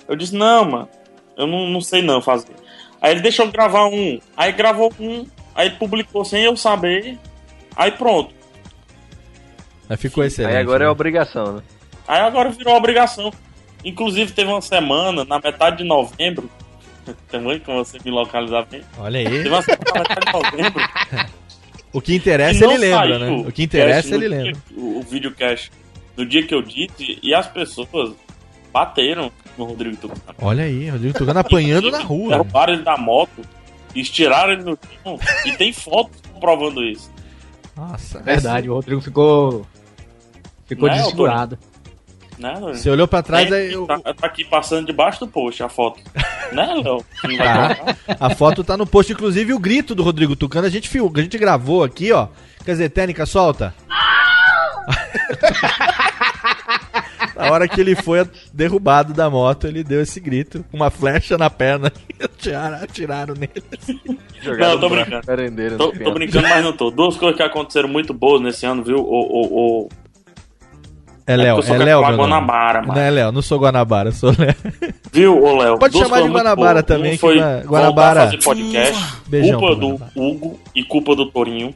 Eu 0.07 0.15
disse, 0.15 0.35
não, 0.35 0.65
mano, 0.65 0.89
eu 1.35 1.47
não, 1.47 1.67
não 1.67 1.81
sei 1.81 2.03
não 2.03 2.21
fazer. 2.21 2.53
Aí 3.01 3.11
ele 3.11 3.21
deixou 3.21 3.49
gravar 3.49 3.87
um, 3.87 4.19
aí 4.35 4.51
gravou 4.51 4.93
um, 4.99 5.25
aí 5.55 5.69
publicou 5.69 6.25
sem 6.25 6.43
eu 6.43 6.55
saber, 6.57 7.17
aí 7.75 7.91
pronto. 7.91 8.33
Aí 9.89 9.97
ficou 9.97 10.23
excelente. 10.23 10.55
Aí 10.55 10.61
agora 10.61 10.79
né? 10.79 10.85
é 10.85 10.89
obrigação, 10.89 11.57
né? 11.57 11.63
Aí 12.07 12.21
agora 12.21 12.49
virou 12.49 12.75
obrigação. 12.75 13.31
Inclusive 13.83 14.33
teve 14.33 14.49
uma 14.49 14.61
semana, 14.61 15.23
na 15.23 15.39
metade 15.39 15.77
de 15.77 15.83
novembro, 15.83 16.49
também 17.29 17.59
que 17.59 17.67
você 17.67 17.97
me 18.03 18.11
localizar 18.11 18.65
bem. 18.69 18.81
Olha 18.97 19.19
aí. 19.19 19.25
Teve 19.25 19.49
uma 19.49 19.61
semana 19.61 19.83
na 19.93 19.99
metade 20.01 20.25
de 20.25 20.33
novembro. 20.33 20.83
o 21.93 22.01
que 22.01 22.15
interessa 22.15 22.65
ele 22.65 22.77
lembra, 22.77 23.19
né? 23.19 23.29
O 23.47 23.51
que 23.51 23.63
interessa 23.63 24.15
ele 24.15 24.27
lembra. 24.27 24.61
O, 24.75 24.99
o 24.99 25.01
videocast 25.01 25.71
do 26.15 26.25
dia 26.25 26.45
que 26.45 26.53
eu 26.53 26.61
disse 26.61 27.17
e 27.23 27.33
as 27.33 27.47
pessoas 27.47 28.13
bateram 28.73 29.31
no 29.59 29.65
Rodrigo 29.65 29.97
Tucano. 29.97 30.21
Olha 30.41 30.63
aí, 30.63 30.89
Rodrigo 30.89 31.17
Tucano 31.17 31.39
apanhando 31.39 31.91
na 31.91 31.99
rua. 31.99 32.29
Derrubaram 32.29 32.73
ele 32.73 32.83
da 32.83 32.97
moto, 32.97 33.41
estiraram 33.93 34.53
ele 34.53 34.63
no 34.63 34.79
chão 35.03 35.19
e 35.45 35.51
tem 35.51 35.73
fotos 35.73 36.19
comprovando 36.33 36.83
isso. 36.83 37.11
Nossa, 37.75 38.21
verdade, 38.21 38.67
essa... 38.67 38.71
o 38.71 38.75
Rodrigo 38.75 39.01
ficou 39.01 39.67
ficou 40.65 40.87
Não 40.87 40.95
é, 40.95 40.97
desfigurado. 40.99 41.59
Né, 42.37 42.55
Você 42.61 42.89
olhou 42.89 43.05
pra 43.05 43.21
trás 43.21 43.51
aí. 43.51 43.73
Eu... 43.73 43.85
Tá, 43.85 43.99
tá, 43.99 44.25
aqui 44.25 44.45
passando 44.45 44.85
debaixo 44.85 45.19
do 45.19 45.27
post 45.27 45.61
a 45.61 45.67
foto. 45.67 45.99
né, 46.53 46.73
Léo? 46.81 47.03
Tá. 47.37 47.97
A 48.17 48.33
foto 48.33 48.63
tá 48.63 48.77
no 48.77 48.87
post, 48.87 49.11
inclusive 49.11 49.53
o 49.53 49.59
grito 49.59 49.93
do 49.93 50.03
Rodrigo 50.03 50.37
Tucano. 50.37 50.65
A 50.65 50.69
gente, 50.69 50.87
fio, 50.87 51.11
a 51.13 51.21
gente 51.21 51.37
gravou 51.37 51.83
aqui, 51.83 52.13
ó. 52.13 52.29
Quer 52.63 52.71
dizer, 52.71 52.89
técnica, 52.91 53.25
solta. 53.25 53.75
Na 57.39 57.53
hora 57.53 57.67
que 57.69 57.79
ele 57.79 57.95
foi 57.95 58.27
derrubado 58.53 59.13
da 59.13 59.29
moto, 59.29 59.65
ele 59.65 59.81
deu 59.81 60.01
esse 60.01 60.19
grito, 60.19 60.65
com 60.69 60.75
uma 60.75 60.89
flecha 60.89 61.37
na 61.37 61.49
perna. 61.49 61.91
Atiraram, 62.21 62.83
atiraram 62.83 63.33
nele. 63.33 63.63
Jogaram 64.41 64.73
não, 64.73 64.79
tô 64.81 64.89
brincando. 64.89 65.77
Tô, 65.77 65.91
tô, 65.91 66.11
brincando, 66.11 66.47
mas 66.49 66.63
não 66.63 66.73
tô. 66.73 66.91
Duas 66.91 67.15
coisas 67.15 67.37
que 67.37 67.43
aconteceram 67.43 67.87
muito 67.87 68.13
boas 68.13 68.41
nesse 68.41 68.65
ano, 68.65 68.83
viu? 68.83 68.97
O, 68.97 69.03
o, 69.03 69.85
o... 69.85 69.89
É 71.29 71.37
Léo, 71.37 71.59
é, 71.59 71.69
é 71.69 71.77
Léo, 71.77 72.01
meu 72.07 72.17
Guanabara, 72.17 72.81
mano. 72.81 72.93
Não 72.95 73.01
é 73.01 73.09
Léo, 73.11 73.31
não 73.31 73.43
sou 73.43 73.59
Guanabara, 73.59 74.11
sou 74.11 74.33
Léo. 74.35 74.55
Viu, 75.13 75.43
ô 75.43 75.57
Léo? 75.57 75.77
Pode 75.77 75.95
chamar 75.95 76.23
de 76.23 76.27
Guanabara 76.27 76.81
também, 76.81 77.13
um 77.13 77.17
foi 77.19 77.35
que 77.35 77.67
Guanabara. 77.67 78.21
fazer 78.21 78.43
podcast, 78.43 79.03
Beijão, 79.27 79.59
culpa 79.59 79.75
do 79.75 80.01
Hugo 80.15 80.59
e 80.73 80.83
culpa 80.83 81.15
do 81.15 81.27
Torinho. 81.27 81.75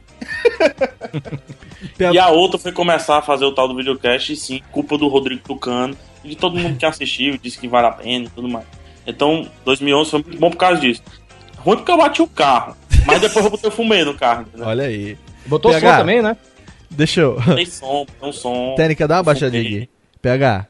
e 2.12 2.18
a 2.18 2.30
outra 2.30 2.58
foi 2.58 2.72
começar 2.72 3.18
a 3.18 3.22
fazer 3.22 3.44
o 3.44 3.52
tal 3.52 3.68
do 3.68 3.76
videocast, 3.76 4.32
e 4.32 4.36
sim, 4.36 4.60
culpa 4.72 4.98
do 4.98 5.06
Rodrigo 5.06 5.40
Tucano 5.46 5.96
e 6.24 6.30
de 6.30 6.36
todo 6.36 6.58
mundo 6.58 6.76
que 6.76 6.84
assistiu, 6.84 7.38
disse 7.40 7.56
que 7.56 7.68
vale 7.68 7.86
a 7.86 7.92
pena 7.92 8.24
e 8.24 8.30
tudo 8.30 8.48
mais. 8.48 8.66
Então, 9.06 9.46
2011 9.64 10.10
foi 10.10 10.22
muito 10.24 10.38
bom 10.40 10.50
por 10.50 10.56
causa 10.56 10.80
disso. 10.80 11.00
Ruim 11.58 11.76
porque 11.76 11.92
eu 11.92 11.96
bati 11.96 12.20
o 12.20 12.26
carro, 12.26 12.76
mas 13.06 13.20
depois 13.20 13.44
eu 13.44 13.52
botei 13.52 13.70
fumê 13.70 14.04
no 14.04 14.14
carro. 14.14 14.42
Entendeu? 14.42 14.66
Olha 14.66 14.86
aí. 14.86 15.16
Botou 15.46 15.70
PH, 15.70 15.92
som 15.92 15.98
também, 15.98 16.20
né? 16.20 16.36
Deixa 16.94 17.20
eu. 17.20 17.36
Tem 17.54 17.66
som, 17.66 18.06
tem 18.20 18.28
um 18.28 18.32
som. 18.32 18.74
Técnica, 18.76 19.06
dá 19.08 19.16
uma 19.16 19.22
baixadinha 19.22 19.62
aqui. 19.62 19.88
PH. 20.22 20.66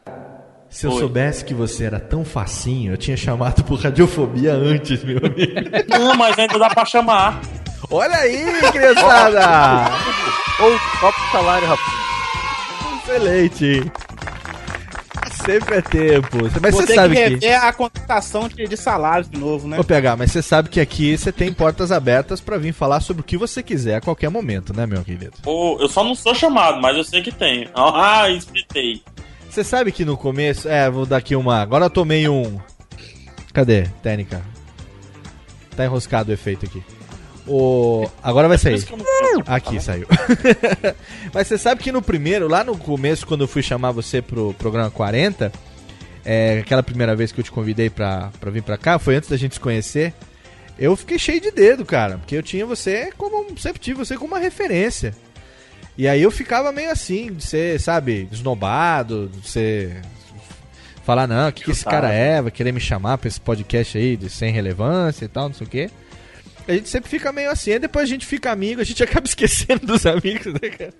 Se 0.69 0.87
eu 0.87 0.93
Oi. 0.93 0.99
soubesse 0.99 1.45
que 1.45 1.55
você 1.55 1.85
era 1.85 2.01
tão 2.01 2.25
facinho, 2.25 2.95
eu 2.95 2.97
tinha 2.97 3.17
chamado 3.17 3.63
por 3.63 3.79
radiofobia 3.79 4.53
antes, 4.55 5.05
meu 5.05 5.19
amigo. 5.19 5.53
Não, 5.89 6.17
mas 6.17 6.37
ainda 6.37 6.59
dá 6.59 6.69
pra 6.69 6.85
chamar. 6.85 7.41
Olha 7.91 8.17
aí, 8.17 8.45
criançada! 8.73 9.93
Ou 10.61 10.71
de 10.73 11.31
salário, 11.31 11.69
rapaz. 11.69 11.93
Excelente. 13.05 13.93
Sempre 15.45 15.77
é 15.77 15.83
tempo. 15.83 16.39
Mas 16.61 16.75
Vou 16.75 16.83
você 16.83 16.95
sabe 16.95 17.15
que... 17.15 17.39
que... 17.39 17.47
a 17.49 17.73
contratação 17.73 18.49
de, 18.49 18.67
de 18.67 18.77
salários 18.77 19.29
de 19.29 19.39
novo, 19.39 19.69
né? 19.69 19.79
Ô, 19.79 19.85
PH, 19.85 20.17
mas 20.17 20.33
você 20.33 20.43
sabe 20.43 20.69
que 20.69 20.81
aqui 20.81 21.17
você 21.17 21.31
tem 21.31 21.53
portas 21.53 21.93
abertas 21.93 22.41
para 22.41 22.57
vir 22.57 22.73
falar 22.73 23.01
sobre 23.01 23.21
o 23.21 23.25
que 23.25 23.37
você 23.37 23.63
quiser 23.63 23.97
a 23.97 24.01
qualquer 24.01 24.31
momento, 24.31 24.75
né, 24.75 24.87
meu 24.87 25.05
querido? 25.05 25.33
Oh, 25.45 25.77
eu 25.81 25.89
só 25.89 26.03
não 26.03 26.15
sou 26.15 26.35
chamado, 26.35 26.81
mas 26.81 26.97
eu 26.97 27.05
sei 27.05 27.23
que 27.23 27.33
tem. 27.33 27.69
Ah, 27.75 28.29
expliquei. 28.31 29.03
Você 29.51 29.63
sabe 29.63 29.93
que 29.93 30.05
no 30.05 30.17
começo... 30.17 30.69
É, 30.69 30.91
vou 30.91 31.07
dar 31.07 31.19
aqui 31.19 31.37
uma... 31.37 31.61
Agora 31.61 31.85
eu 31.85 31.91
tomei 31.91 32.29
um... 32.29 32.59
Cadê? 33.53 33.83
Técnica. 34.03 34.43
Tá 35.77 35.85
enroscado 35.85 36.31
o 36.31 36.35
efeito 36.35 36.67
aqui. 36.67 36.83
O... 37.47 38.09
Agora 38.23 38.49
vai 38.49 38.57
sair. 38.57 38.83
Aqui 39.47 39.81
saiu. 39.81 40.07
Mas 41.33 41.47
você 41.47 41.59
sabe 41.59 41.83
que 41.83 41.93
no 41.93 42.01
primeiro, 42.01 42.49
lá 42.49 42.65
no 42.65 42.77
começo, 42.77 43.27
quando 43.27 43.43
eu 43.43 43.49
fui 43.49 43.63
chamar 43.63 43.91
você 43.91 44.23
pro 44.23 44.55
programa 44.55 44.91
40, 44.91 45.53
é, 46.25 46.61
aquela 46.61 46.83
primeira 46.83 47.15
vez 47.15 47.33
que 47.33 47.41
eu 47.41 47.45
te 47.45 47.53
convidei 47.53 47.91
pra, 47.91 48.31
pra 48.41 48.51
vir 48.51 48.63
pra 48.63 48.79
cá, 48.79 48.99
foi 48.99 49.17
antes 49.17 49.29
da 49.29 49.37
gente 49.37 49.55
se 49.55 49.61
conhecer. 49.61 50.15
Eu 50.79 50.97
fiquei 50.97 51.19
cheio 51.19 51.41
de 51.41 51.51
dedo, 51.51 51.85
cara, 51.85 52.19
porque 52.19 52.35
eu 52.35 52.43
tinha 52.43 52.67
você 52.67 53.13
como. 53.17 53.57
Sempre 53.59 53.81
tive 53.81 53.99
você 53.99 54.17
como 54.17 54.35
uma 54.35 54.41
referência. 54.41 55.15
E 55.97 56.09
aí 56.09 56.23
eu 56.23 56.31
ficava 56.31 56.73
meio 56.73 56.91
assim, 56.91 57.33
de 57.33 57.45
ser, 57.45 57.79
sabe, 57.79 58.29
esnobado, 58.33 59.29
de 59.29 59.49
ser. 59.49 60.03
Falar, 61.05 61.27
não, 61.27 61.49
o 61.49 61.53
que, 61.53 61.65
que 61.65 61.71
esse 61.71 61.85
cara 61.85 62.11
é? 62.11 62.41
Vai 62.41 62.51
querer 62.51 62.73
me 62.73 62.81
chamar 62.81 63.19
pra 63.19 63.29
esse 63.29 63.41
podcast 63.41 63.99
aí 63.99 64.17
de 64.17 64.31
sem 64.31 64.51
relevância 64.51 65.27
e 65.27 65.29
tal, 65.29 65.49
não 65.49 65.55
sei 65.55 65.67
o 65.67 65.71
quê. 65.71 65.91
A 66.67 66.73
gente 66.73 66.89
sempre 66.89 67.11
fica 67.11 67.33
meio 67.33 67.51
assim, 67.51 67.73
aí 67.73 67.79
depois 67.79 68.05
a 68.05 68.13
gente 68.13 68.27
fica 68.27 68.51
amigo, 68.51 68.81
a 68.81 68.85
gente 68.85 69.03
acaba 69.05 69.27
esquecendo 69.27 69.87
dos 69.87 70.07
amigos, 70.07 70.53
né, 70.55 70.71
cara? 70.71 70.95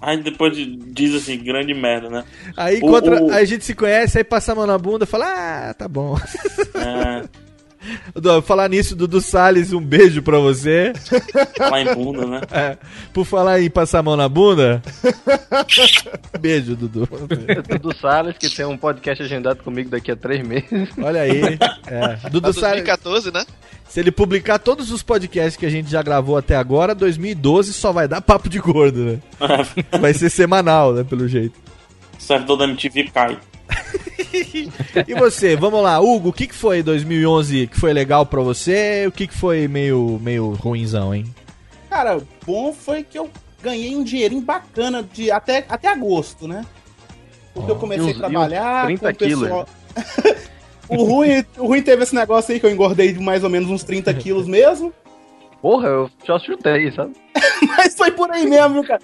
Aí 0.00 0.20
depois 0.22 0.56
diz 0.56 1.14
assim, 1.14 1.38
grande 1.38 1.72
merda, 1.74 2.10
né? 2.10 2.24
Aí, 2.56 2.78
o, 2.78 2.80
contra, 2.80 3.22
o... 3.22 3.30
aí 3.30 3.42
a 3.42 3.46
gente 3.46 3.64
se 3.64 3.74
conhece, 3.74 4.18
aí 4.18 4.24
passa 4.24 4.52
a 4.52 4.54
mão 4.54 4.66
na 4.66 4.76
bunda 4.76 5.04
e 5.04 5.06
fala, 5.06 5.26
ah, 5.70 5.74
tá 5.74 5.86
bom. 5.86 6.18
É. 6.74 7.42
Falar 8.44 8.68
nisso, 8.68 8.94
Dudu 8.94 9.20
Salles, 9.20 9.72
um 9.72 9.80
beijo 9.80 10.22
pra 10.22 10.38
você. 10.38 10.92
Falar 11.56 11.82
em 11.82 11.94
bunda, 11.94 12.26
né? 12.26 12.40
É. 12.50 12.78
Por 13.12 13.24
falar 13.24 13.60
em 13.60 13.70
passar 13.70 14.00
a 14.00 14.02
mão 14.02 14.16
na 14.16 14.28
bunda. 14.28 14.82
beijo, 16.40 16.76
Dudu. 16.76 17.08
Dudu 17.68 17.96
Salles, 17.96 18.36
que 18.38 18.48
tem 18.48 18.64
um 18.64 18.76
podcast 18.76 19.22
agendado 19.22 19.62
comigo 19.62 19.90
daqui 19.90 20.12
a 20.12 20.16
três 20.16 20.46
meses. 20.46 20.90
Olha 20.98 21.22
aí. 21.22 21.58
É. 21.86 22.16
Dudu 22.30 22.52
Salles. 22.52 22.84
2014, 22.84 23.32
né? 23.32 23.44
Se 23.92 24.00
ele 24.00 24.10
publicar 24.10 24.58
todos 24.58 24.90
os 24.90 25.02
podcasts 25.02 25.54
que 25.54 25.66
a 25.66 25.68
gente 25.68 25.90
já 25.90 26.02
gravou 26.02 26.38
até 26.38 26.56
agora, 26.56 26.94
2012 26.94 27.74
só 27.74 27.92
vai 27.92 28.08
dar 28.08 28.22
papo 28.22 28.48
de 28.48 28.58
gordo, 28.58 29.04
né? 29.04 29.18
vai 30.00 30.14
ser 30.14 30.30
semanal, 30.30 30.94
né? 30.94 31.04
Pelo 31.04 31.28
jeito. 31.28 31.60
O 32.18 32.22
servidor 32.22 32.56
da 32.56 32.64
MTV 32.64 33.10
cai. 33.12 33.38
e 35.06 35.14
você, 35.14 35.54
vamos 35.56 35.82
lá, 35.82 36.00
Hugo, 36.00 36.30
o 36.30 36.32
que, 36.32 36.46
que 36.46 36.54
foi 36.54 36.82
2011 36.82 37.66
que 37.66 37.78
foi 37.78 37.92
legal 37.92 38.24
pra 38.24 38.40
você? 38.40 39.04
O 39.06 39.12
que, 39.12 39.26
que 39.26 39.34
foi 39.34 39.68
meio, 39.68 40.18
meio 40.22 40.54
ruinzão, 40.54 41.14
hein? 41.14 41.26
Cara, 41.90 42.18
bom 42.46 42.72
foi 42.72 43.02
que 43.02 43.18
eu 43.18 43.28
ganhei 43.62 43.94
um 43.94 44.02
dinheirinho 44.02 44.40
bacana 44.40 45.02
de 45.02 45.30
até, 45.30 45.66
até 45.68 45.88
agosto, 45.88 46.48
né? 46.48 46.64
Porque 47.52 47.70
oh. 47.70 47.74
eu 47.74 47.78
comecei 47.78 48.12
a 48.12 48.14
trabalhar 48.14 48.86
30 48.86 49.02
com 49.02 49.10
o 49.10 49.28
pessoal. 49.28 49.68
o, 50.96 51.04
ruim, 51.04 51.44
o 51.58 51.66
ruim 51.66 51.82
teve 51.82 52.02
esse 52.02 52.14
negócio 52.14 52.52
aí 52.52 52.60
que 52.60 52.66
eu 52.66 52.70
engordei 52.70 53.12
de 53.12 53.20
mais 53.20 53.44
ou 53.44 53.50
menos 53.50 53.70
uns 53.70 53.84
30 53.84 54.12
quilos 54.14 54.46
mesmo. 54.46 54.92
Porra, 55.60 55.88
eu 55.88 56.10
só 56.26 56.38
chutei, 56.38 56.90
sabe? 56.92 57.12
Mas 57.76 57.94
foi 57.94 58.10
por 58.10 58.30
aí 58.30 58.46
mesmo, 58.46 58.84
cara. 58.84 59.02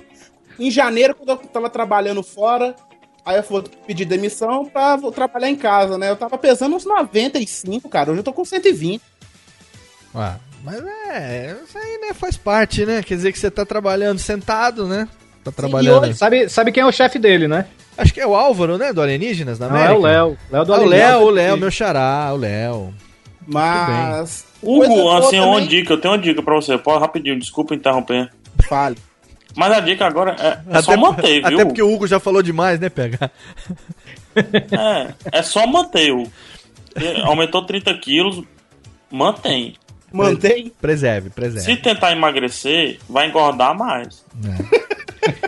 Em 0.58 0.70
janeiro, 0.70 1.14
quando 1.14 1.30
eu 1.30 1.36
tava 1.36 1.70
trabalhando 1.70 2.22
fora, 2.22 2.74
Aí 3.28 3.36
eu 3.36 3.42
fui 3.42 3.62
pedir 3.86 4.06
demissão 4.06 4.64
pra 4.64 4.96
vou 4.96 5.12
trabalhar 5.12 5.50
em 5.50 5.54
casa, 5.54 5.98
né? 5.98 6.08
Eu 6.08 6.16
tava 6.16 6.38
pesando 6.38 6.74
uns 6.74 6.86
95, 6.86 7.86
cara. 7.86 8.10
Hoje 8.10 8.20
eu 8.20 8.24
tô 8.24 8.32
com 8.32 8.42
120. 8.42 9.02
Ué, 10.14 10.36
Mas 10.64 10.82
é, 11.10 11.54
isso 11.62 11.76
aí, 11.76 11.98
né, 11.98 12.14
faz 12.14 12.38
parte, 12.38 12.86
né? 12.86 13.02
Quer 13.02 13.16
dizer 13.16 13.32
que 13.32 13.38
você 13.38 13.50
tá 13.50 13.66
trabalhando 13.66 14.18
sentado, 14.18 14.88
né? 14.88 15.06
Tá 15.44 15.52
trabalhando. 15.52 16.04
E 16.06 16.08
hoje, 16.10 16.18
sabe, 16.18 16.48
sabe 16.48 16.72
quem 16.72 16.82
é 16.82 16.86
o 16.86 16.92
chefe 16.92 17.18
dele, 17.18 17.46
né? 17.48 17.66
Acho 17.96 18.12
que 18.14 18.20
é 18.20 18.26
o 18.26 18.34
Álvaro, 18.34 18.78
né? 18.78 18.92
Do 18.92 19.02
Alienígenas 19.02 19.58
Não, 19.58 19.68
América. 19.68 19.92
é 19.92 19.96
o 19.96 20.00
Léo. 20.00 20.38
Léo 20.50 20.64
do 20.64 20.74
Ah, 20.74 20.78
o. 20.80 20.84
Léo, 20.86 21.20
o 21.22 21.30
Léo, 21.30 21.56
meu 21.56 21.70
xará, 21.70 22.30
o 22.32 22.36
Léo. 22.36 22.94
Mas. 23.46 24.46
Hugo, 24.62 25.10
assim, 25.16 25.38
uma 25.40 25.52
também- 25.54 25.68
dica, 25.68 25.92
eu 25.94 26.00
tenho 26.00 26.14
uma 26.14 26.20
dica 26.20 26.42
pra 26.42 26.54
você. 26.54 26.76
Pode 26.78 27.00
rapidinho, 27.00 27.38
desculpa 27.38 27.74
interromper. 27.74 28.30
Fale. 28.68 28.96
Mas 29.56 29.72
a 29.72 29.80
dica 29.80 30.06
agora 30.06 30.36
é, 30.38 30.78
é 30.78 30.82
só 30.82 30.96
manter, 30.96 31.40
viu? 31.42 31.56
Até 31.56 31.64
porque 31.64 31.82
o 31.82 31.92
Hugo 31.92 32.06
já 32.06 32.20
falou 32.20 32.42
demais, 32.42 32.78
né, 32.78 32.88
PH? 32.88 33.30
É, 34.36 35.38
é 35.38 35.42
só 35.42 35.66
manter. 35.66 36.12
o- 36.12 36.30
e 37.00 37.20
Aumentou 37.22 37.64
30 37.64 37.92
quilos, 37.94 38.42
mantém. 39.10 39.74
Mantém? 40.12 40.72
Preserve, 40.80 41.30
preserve. 41.30 41.64
Se 41.64 41.76
tentar 41.76 42.12
emagrecer, 42.12 42.98
vai 43.08 43.28
engordar 43.28 43.76
mais. 43.76 44.24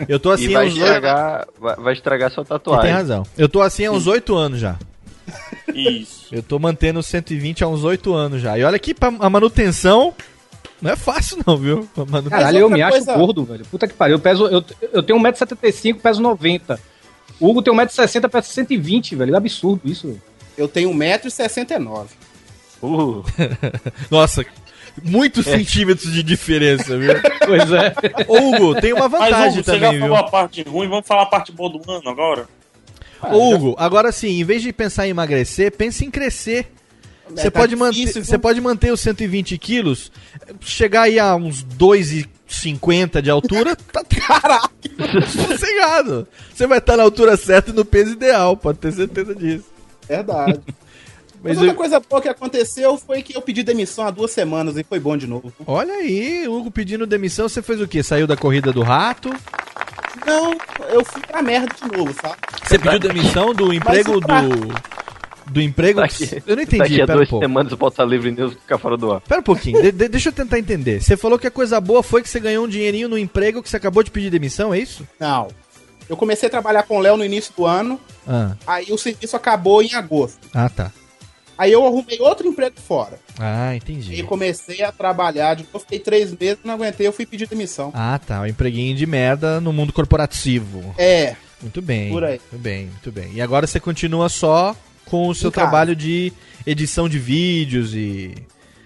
Eu 0.07 0.19
tô 0.19 0.31
assim 0.31 0.45
e 0.45 0.53
vai 0.53 0.65
há 0.65 0.67
uns 0.69 0.75
estragar, 0.77 1.47
vai, 1.59 1.75
vai 1.75 1.93
estragar 1.93 2.31
sua 2.31 2.43
Você 2.43 2.49
tatuagem. 2.49 2.83
tem 2.85 2.91
razão. 2.93 3.25
Eu 3.37 3.47
tô 3.49 3.61
assim 3.61 3.85
há 3.85 3.91
uns 3.91 4.07
8 4.07 4.35
anos 4.35 4.59
já. 4.59 4.77
Isso. 5.73 6.27
Eu 6.31 6.43
tô 6.43 6.59
mantendo 6.59 6.99
os 6.99 7.05
120 7.07 7.63
há 7.63 7.67
uns 7.67 7.83
8 7.83 8.13
anos 8.13 8.41
já. 8.41 8.57
E 8.57 8.63
olha 8.63 8.77
que 8.79 8.93
pra- 8.93 9.13
a 9.19 9.29
manutenção 9.29 10.13
não 10.81 10.91
é 10.91 10.95
fácil 10.95 11.37
não, 11.45 11.57
viu? 11.57 11.87
Caralho, 12.29 12.57
eu 12.59 12.69
me 12.69 12.81
acho 12.81 13.05
gordo, 13.05 13.43
velho. 13.45 13.65
Puta 13.65 13.87
que 13.87 13.93
pariu. 13.93 14.15
Eu, 14.15 14.19
peso, 14.19 14.47
eu, 14.47 14.63
eu 14.93 15.03
tenho 15.03 15.19
1,75m, 15.19 15.99
peso 16.01 16.21
90. 16.21 16.79
O 17.39 17.49
Hugo 17.49 17.61
tem 17.61 17.73
1,60m, 17.73 18.29
pesa 18.29 18.47
120, 18.47 19.15
velho. 19.15 19.33
É 19.33 19.37
absurdo 19.37 19.81
isso, 19.85 20.07
velho. 20.07 20.21
Eu 20.57 20.67
tenho 20.67 20.91
1,69m. 20.91 22.07
Uh. 22.83 23.23
Nossa, 24.09 24.43
muitos 25.03 25.45
centímetros 25.45 26.11
de 26.11 26.23
diferença, 26.23 26.97
viu? 26.97 27.13
Pois 27.45 27.71
é. 27.71 27.93
Ô, 28.27 28.37
Hugo, 28.49 28.79
tem 28.79 28.93
uma 28.93 29.09
Mas 29.09 29.19
vantagem 29.19 29.59
Hugo, 29.59 29.63
você 29.63 29.71
também, 29.71 29.81
já 29.81 29.91
viu? 29.91 29.99
falou 30.01 30.17
a 30.17 30.23
parte 30.23 30.61
ruim, 30.63 30.87
vamos 30.87 31.07
falar 31.07 31.23
a 31.23 31.25
parte 31.25 31.51
boa 31.51 31.69
do 31.69 31.91
ano 31.91 32.09
agora? 32.09 32.47
Ô, 33.21 33.53
Hugo, 33.53 33.75
agora 33.77 34.11
sim, 34.11 34.39
em 34.39 34.43
vez 34.43 34.61
de 34.61 34.71
pensar 34.71 35.07
em 35.07 35.09
emagrecer, 35.09 35.71
pense 35.71 36.05
em 36.05 36.11
crescer. 36.11 36.71
Você 37.29 37.49
tá 37.49 37.59
pode, 37.59 37.75
manter, 37.75 38.11
você 38.13 38.37
pode 38.37 38.59
manter 38.61 38.91
os 38.91 38.99
120 38.99 39.57
quilos, 39.57 40.11
chegar 40.59 41.03
aí 41.03 41.17
a 41.17 41.35
uns 41.35 41.63
2,50 41.63 43.21
de 43.21 43.29
altura, 43.29 43.75
tá 43.91 44.03
sossegado. 45.27 46.27
Você 46.53 46.67
vai 46.67 46.79
estar 46.79 46.97
na 46.97 47.03
altura 47.03 47.37
certa 47.37 47.71
e 47.71 47.73
no 47.73 47.85
peso 47.85 48.11
ideal, 48.11 48.57
pode 48.57 48.79
ter 48.79 48.91
certeza 48.91 49.33
disso. 49.33 49.65
Verdade. 50.07 50.59
Mas, 51.43 51.53
Mas 51.53 51.57
outra 51.57 51.71
eu- 51.71 51.75
coisa 51.75 51.99
boa 51.99 52.21
que 52.21 52.29
aconteceu 52.29 52.97
foi 52.97 53.23
que 53.23 53.35
eu 53.35 53.41
pedi 53.41 53.63
demissão 53.63 54.05
há 54.05 54.11
duas 54.11 54.29
semanas 54.31 54.77
e 54.77 54.83
foi 54.83 54.99
bom 54.99 55.17
de 55.17 55.25
novo. 55.25 55.51
Olha 55.65 55.93
aí, 55.95 56.47
Hugo 56.47 56.69
pedindo 56.69 57.07
demissão, 57.07 57.49
você 57.49 57.61
fez 57.63 57.81
o 57.81 57.87
quê? 57.87 58.03
Saiu 58.03 58.27
da 58.27 58.37
corrida 58.37 58.71
do 58.71 58.81
rato? 58.83 59.29
Não, 60.25 60.55
eu 60.89 61.03
fui 61.03 61.21
pra 61.21 61.41
merda 61.41 61.73
de 61.75 61.97
novo, 61.97 62.13
sabe? 62.21 62.35
Você 62.63 62.77
pediu 62.77 62.99
demissão 62.99 63.53
do 63.53 63.73
emprego 63.73 64.19
pra- 64.21 64.41
do. 64.41 64.91
Do 65.51 65.59
emprego. 65.61 65.99
Daqui, 65.99 66.41
eu 66.47 66.55
não 66.55 66.63
entendi, 66.63 66.77
Daqui 66.77 67.01
a 67.01 67.05
pera 67.07 67.13
um 67.13 67.19
duas 67.21 67.29
pouco. 67.29 67.43
semanas 67.45 67.73
o 67.73 67.77
Pauta 67.77 68.03
Livre 68.05 68.31
News 68.31 68.53
fica 68.53 68.77
fora 68.77 68.95
do 68.95 69.11
ar. 69.11 69.19
Pera 69.21 69.41
um 69.41 69.43
pouquinho, 69.43 69.81
de- 69.81 69.91
de- 69.91 70.07
deixa 70.07 70.29
eu 70.29 70.33
tentar 70.33 70.57
entender. 70.59 71.01
Você 71.01 71.17
falou 71.17 71.37
que 71.37 71.47
a 71.47 71.51
coisa 71.51 71.81
boa 71.81 72.01
foi 72.01 72.21
que 72.21 72.29
você 72.29 72.39
ganhou 72.39 72.63
um 72.65 72.69
dinheirinho 72.69 73.09
no 73.09 73.17
emprego 73.17 73.61
que 73.61 73.67
você 73.69 73.75
acabou 73.75 74.01
de 74.03 74.11
pedir 74.11 74.29
demissão, 74.29 74.73
é 74.73 74.79
isso? 74.79 75.05
Não. 75.19 75.49
Eu 76.07 76.15
comecei 76.15 76.47
a 76.47 76.49
trabalhar 76.49 76.83
com 76.83 76.97
o 76.97 77.01
Léo 77.01 77.17
no 77.17 77.25
início 77.25 77.51
do 77.57 77.65
ano, 77.65 77.99
Ah, 78.27 78.51
aí 78.65 78.91
o 78.91 78.97
serviço 78.97 79.35
acabou 79.35 79.81
em 79.81 79.93
agosto. 79.93 80.37
ah 80.53 80.69
tá. 80.69 80.91
Aí 81.61 81.71
eu 81.73 81.85
arrumei 81.85 82.17
outro 82.19 82.47
emprego 82.47 82.73
fora. 82.81 83.19
Ah, 83.37 83.75
entendi. 83.75 84.23
comecei 84.23 84.81
a 84.81 84.91
trabalhar, 84.91 85.53
de 85.53 85.63
novo, 85.71 85.77
fiquei 85.79 85.99
três 85.99 86.33
meses, 86.35 86.57
não 86.63 86.73
aguentei, 86.73 87.05
eu 87.05 87.13
fui 87.13 87.23
pedir 87.23 87.47
demissão. 87.47 87.91
Ah, 87.93 88.19
tá. 88.25 88.41
O 88.41 88.47
empreguinho 88.47 88.95
de 88.95 89.05
merda 89.05 89.61
no 89.61 89.71
mundo 89.71 89.93
corporativo. 89.93 90.95
É. 90.97 91.35
Muito 91.61 91.79
bem. 91.79 92.09
Por 92.09 92.23
aí. 92.23 92.41
Muito 92.51 92.63
bem, 92.63 92.85
muito 92.87 93.11
bem. 93.11 93.33
E 93.33 93.41
agora 93.41 93.67
você 93.67 93.79
continua 93.79 94.27
só 94.27 94.75
com 95.05 95.27
o 95.27 95.35
seu 95.35 95.49
Em 95.49 95.51
casa. 95.51 95.67
trabalho 95.67 95.95
de 95.95 96.33
edição 96.65 97.07
de 97.07 97.19
vídeos 97.19 97.93
e 97.93 98.33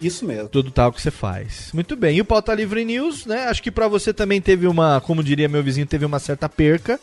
Isso 0.02 0.26
mesmo. 0.26 0.50
tudo 0.50 0.70
tal 0.70 0.92
que 0.92 1.02
você 1.02 1.12
faz. 1.12 1.70
Muito 1.74 1.96
bem. 1.96 2.18
E 2.18 2.22
o 2.22 2.26
Pauta 2.26 2.54
Livre 2.54 2.84
News, 2.84 3.26
né? 3.26 3.46
Acho 3.46 3.64
que 3.64 3.72
pra 3.72 3.88
você 3.88 4.14
também 4.14 4.42
teve 4.42 4.68
uma, 4.68 5.00
como 5.00 5.24
diria 5.24 5.48
meu 5.48 5.64
vizinho, 5.64 5.88
teve 5.88 6.04
uma 6.04 6.20
certa 6.20 6.50
perca, 6.50 7.00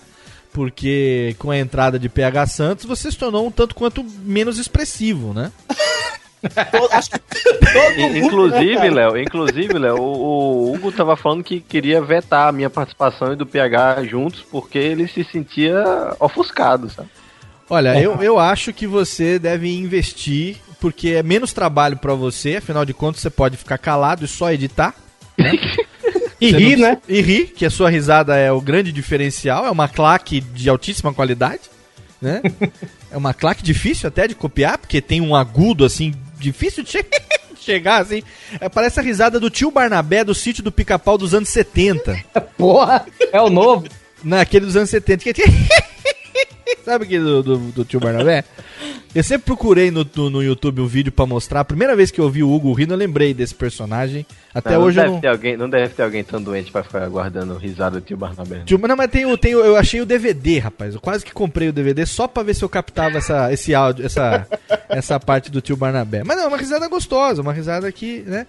porque 0.53 1.35
com 1.39 1.51
a 1.51 1.59
entrada 1.59 1.99
de 1.99 2.09
PH 2.09 2.47
Santos 2.47 2.85
você 2.85 3.11
se 3.11 3.17
tornou 3.19 3.47
um 3.47 3.51
tanto 3.51 3.75
quanto 3.75 4.05
menos 4.25 4.59
expressivo, 4.59 5.33
né? 5.33 5.51
In- 7.97 8.19
Inclusive, 8.19 8.91
Léo, 8.91 9.17
inclusive, 9.17 9.79
Léo, 9.79 9.97
o, 10.01 10.71
o 10.71 10.75
Hugo 10.75 10.91
tava 10.91 11.17
falando 11.17 11.45
que 11.45 11.61
queria 11.61 12.03
vetar 12.03 12.49
a 12.49 12.53
minha 12.53 12.69
participação 12.69 13.33
e 13.33 13.37
do 13.37 13.47
PH 13.47 14.05
juntos 14.05 14.45
porque 14.51 14.79
ele 14.79 15.07
se 15.07 15.23
sentia 15.25 15.83
ofuscado, 16.19 16.91
sabe? 16.91 17.09
Olha, 17.71 17.99
eu, 18.01 18.21
eu 18.23 18.39
acho 18.39 18.73
que 18.73 18.87
você 18.87 19.39
deve 19.39 19.73
investir, 19.73 20.57
porque 20.81 21.11
é 21.11 21.23
menos 21.23 21.53
trabalho 21.53 21.97
pra 21.97 22.15
você, 22.15 22.57
afinal 22.57 22.85
de 22.85 22.93
contas 22.93 23.23
você 23.23 23.31
pode 23.31 23.57
ficar 23.57 23.79
calado 23.79 24.25
e 24.25 24.29
só 24.29 24.51
editar. 24.53 24.95
né? 25.39 25.53
E 26.45 26.51
Você 26.51 26.57
rir, 26.59 26.77
não- 26.77 26.89
né? 26.89 26.99
E 27.09 27.21
rir, 27.21 27.47
que 27.57 27.65
a 27.65 27.71
sua 27.71 27.89
risada 27.91 28.37
é 28.37 28.51
o 28.51 28.61
grande 28.61 28.91
diferencial, 28.93 29.65
é 29.67 29.71
uma 29.71 29.89
claque 29.89 30.41
de 30.41 30.69
altíssima 30.69 31.13
qualidade, 31.15 31.61
né? 32.21 32.41
é 33.11 33.17
uma 33.17 33.33
claque 33.33 33.63
difícil 33.63 34.09
até 34.09 34.27
de 34.27 34.35
copiar, 34.35 34.79
porque 34.79 35.01
tem 35.01 35.21
um 35.21 35.37
agudo 35.37 35.85
assim, 35.85 36.13
difícil 36.39 36.83
de 36.83 36.91
che- 36.91 37.07
chegar 37.61 38.03
assim. 38.03 38.23
É, 38.61 38.69
parece 38.69 38.99
a 38.99 39.03
risada 39.03 39.39
do 39.39 39.49
tio 39.51 39.71
Barnabé 39.71 40.25
do 40.25 40.35
sítio 40.35 40.63
do 40.65 40.73
pica-pau 40.73 41.17
dos 41.17 41.33
anos 41.33 41.49
70. 41.49 42.19
Porra, 42.59 43.07
é 43.33 43.41
o 43.41 43.49
novo. 43.49 43.87
Naquele 44.25 44.67
dos 44.67 44.77
anos 44.77 44.91
70. 44.91 45.25
Que... 45.33 45.43
Sabe 46.85 47.05
aquele 47.05 47.25
do, 47.25 47.43
do, 47.43 47.59
do 47.59 47.85
tio 47.85 48.01
Barnabé? 48.01 48.45
Eu 49.15 49.23
sempre 49.23 49.45
procurei 49.45 49.91
no, 49.91 50.07
no, 50.17 50.31
no 50.31 50.43
YouTube 50.43 50.81
um 50.81 50.87
vídeo 50.87 51.13
pra 51.13 51.27
mostrar. 51.27 51.61
A 51.61 51.65
primeira 51.65 51.95
vez 51.95 52.11
que 52.11 52.19
eu 52.21 52.31
vi 52.31 52.43
o 52.43 52.51
Hugo 52.51 52.73
rindo, 52.73 52.95
eu 52.95 52.99
lembrei 52.99 53.35
desse 53.35 53.55
personagem. 53.55 54.25
Até 54.55 54.73
não, 54.73 54.83
hoje 54.83 54.97
não 54.99 55.05
eu 55.05 55.11
deve 55.11 55.15
não. 55.15 55.21
ter 55.21 55.29
alguém, 55.29 55.57
não 55.57 55.69
deve 55.71 55.89
ter 55.95 56.03
alguém 56.03 56.25
tão 56.25 56.43
doente 56.43 56.73
pra 56.73 56.83
ficar 56.83 57.07
guardando 57.09 57.57
risada 57.57 58.01
do 58.01 58.07
tio 58.07 58.17
Barnabé. 58.17 58.57
né? 58.57 58.63
Tio- 58.65 58.79
Não, 58.79 58.97
mas 58.97 59.11
tem, 59.11 59.37
tem, 59.37 59.53
eu 59.53 59.77
achei 59.77 60.01
o 60.01 60.07
DVD, 60.07 60.59
rapaz. 60.59 60.95
Eu 60.95 61.01
quase 61.01 61.25
que 61.25 61.33
comprei 61.33 61.69
o 61.69 61.73
DVD 61.73 62.05
só 62.07 62.27
pra 62.27 62.43
ver 62.43 62.55
se 62.55 62.63
eu 62.65 62.69
captava 62.69 63.19
essa, 63.19 63.53
esse 63.53 63.75
áudio, 63.75 64.05
essa, 64.07 64.47
essa 64.89 65.21
parte 65.21 65.51
do 65.51 65.61
tio 65.61 65.77
Barnabé. 65.77 66.23
Mas 66.25 66.37
não, 66.37 66.45
é 66.45 66.49
uma 66.49 66.57
risada 66.59 66.89
gostosa, 66.89 67.43
uma 67.43 67.53
risada 67.53 67.91
que, 67.93 68.21
né? 68.27 68.47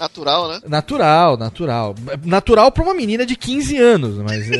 Natural, 0.00 0.48
né? 0.48 0.60
Natural, 0.66 1.36
natural. 1.38 1.94
Natural 2.24 2.70
pra 2.72 2.82
uma 2.82 2.92
menina 2.94 3.24
de 3.24 3.34
15 3.36 3.78
anos, 3.78 4.18
mas. 4.18 4.46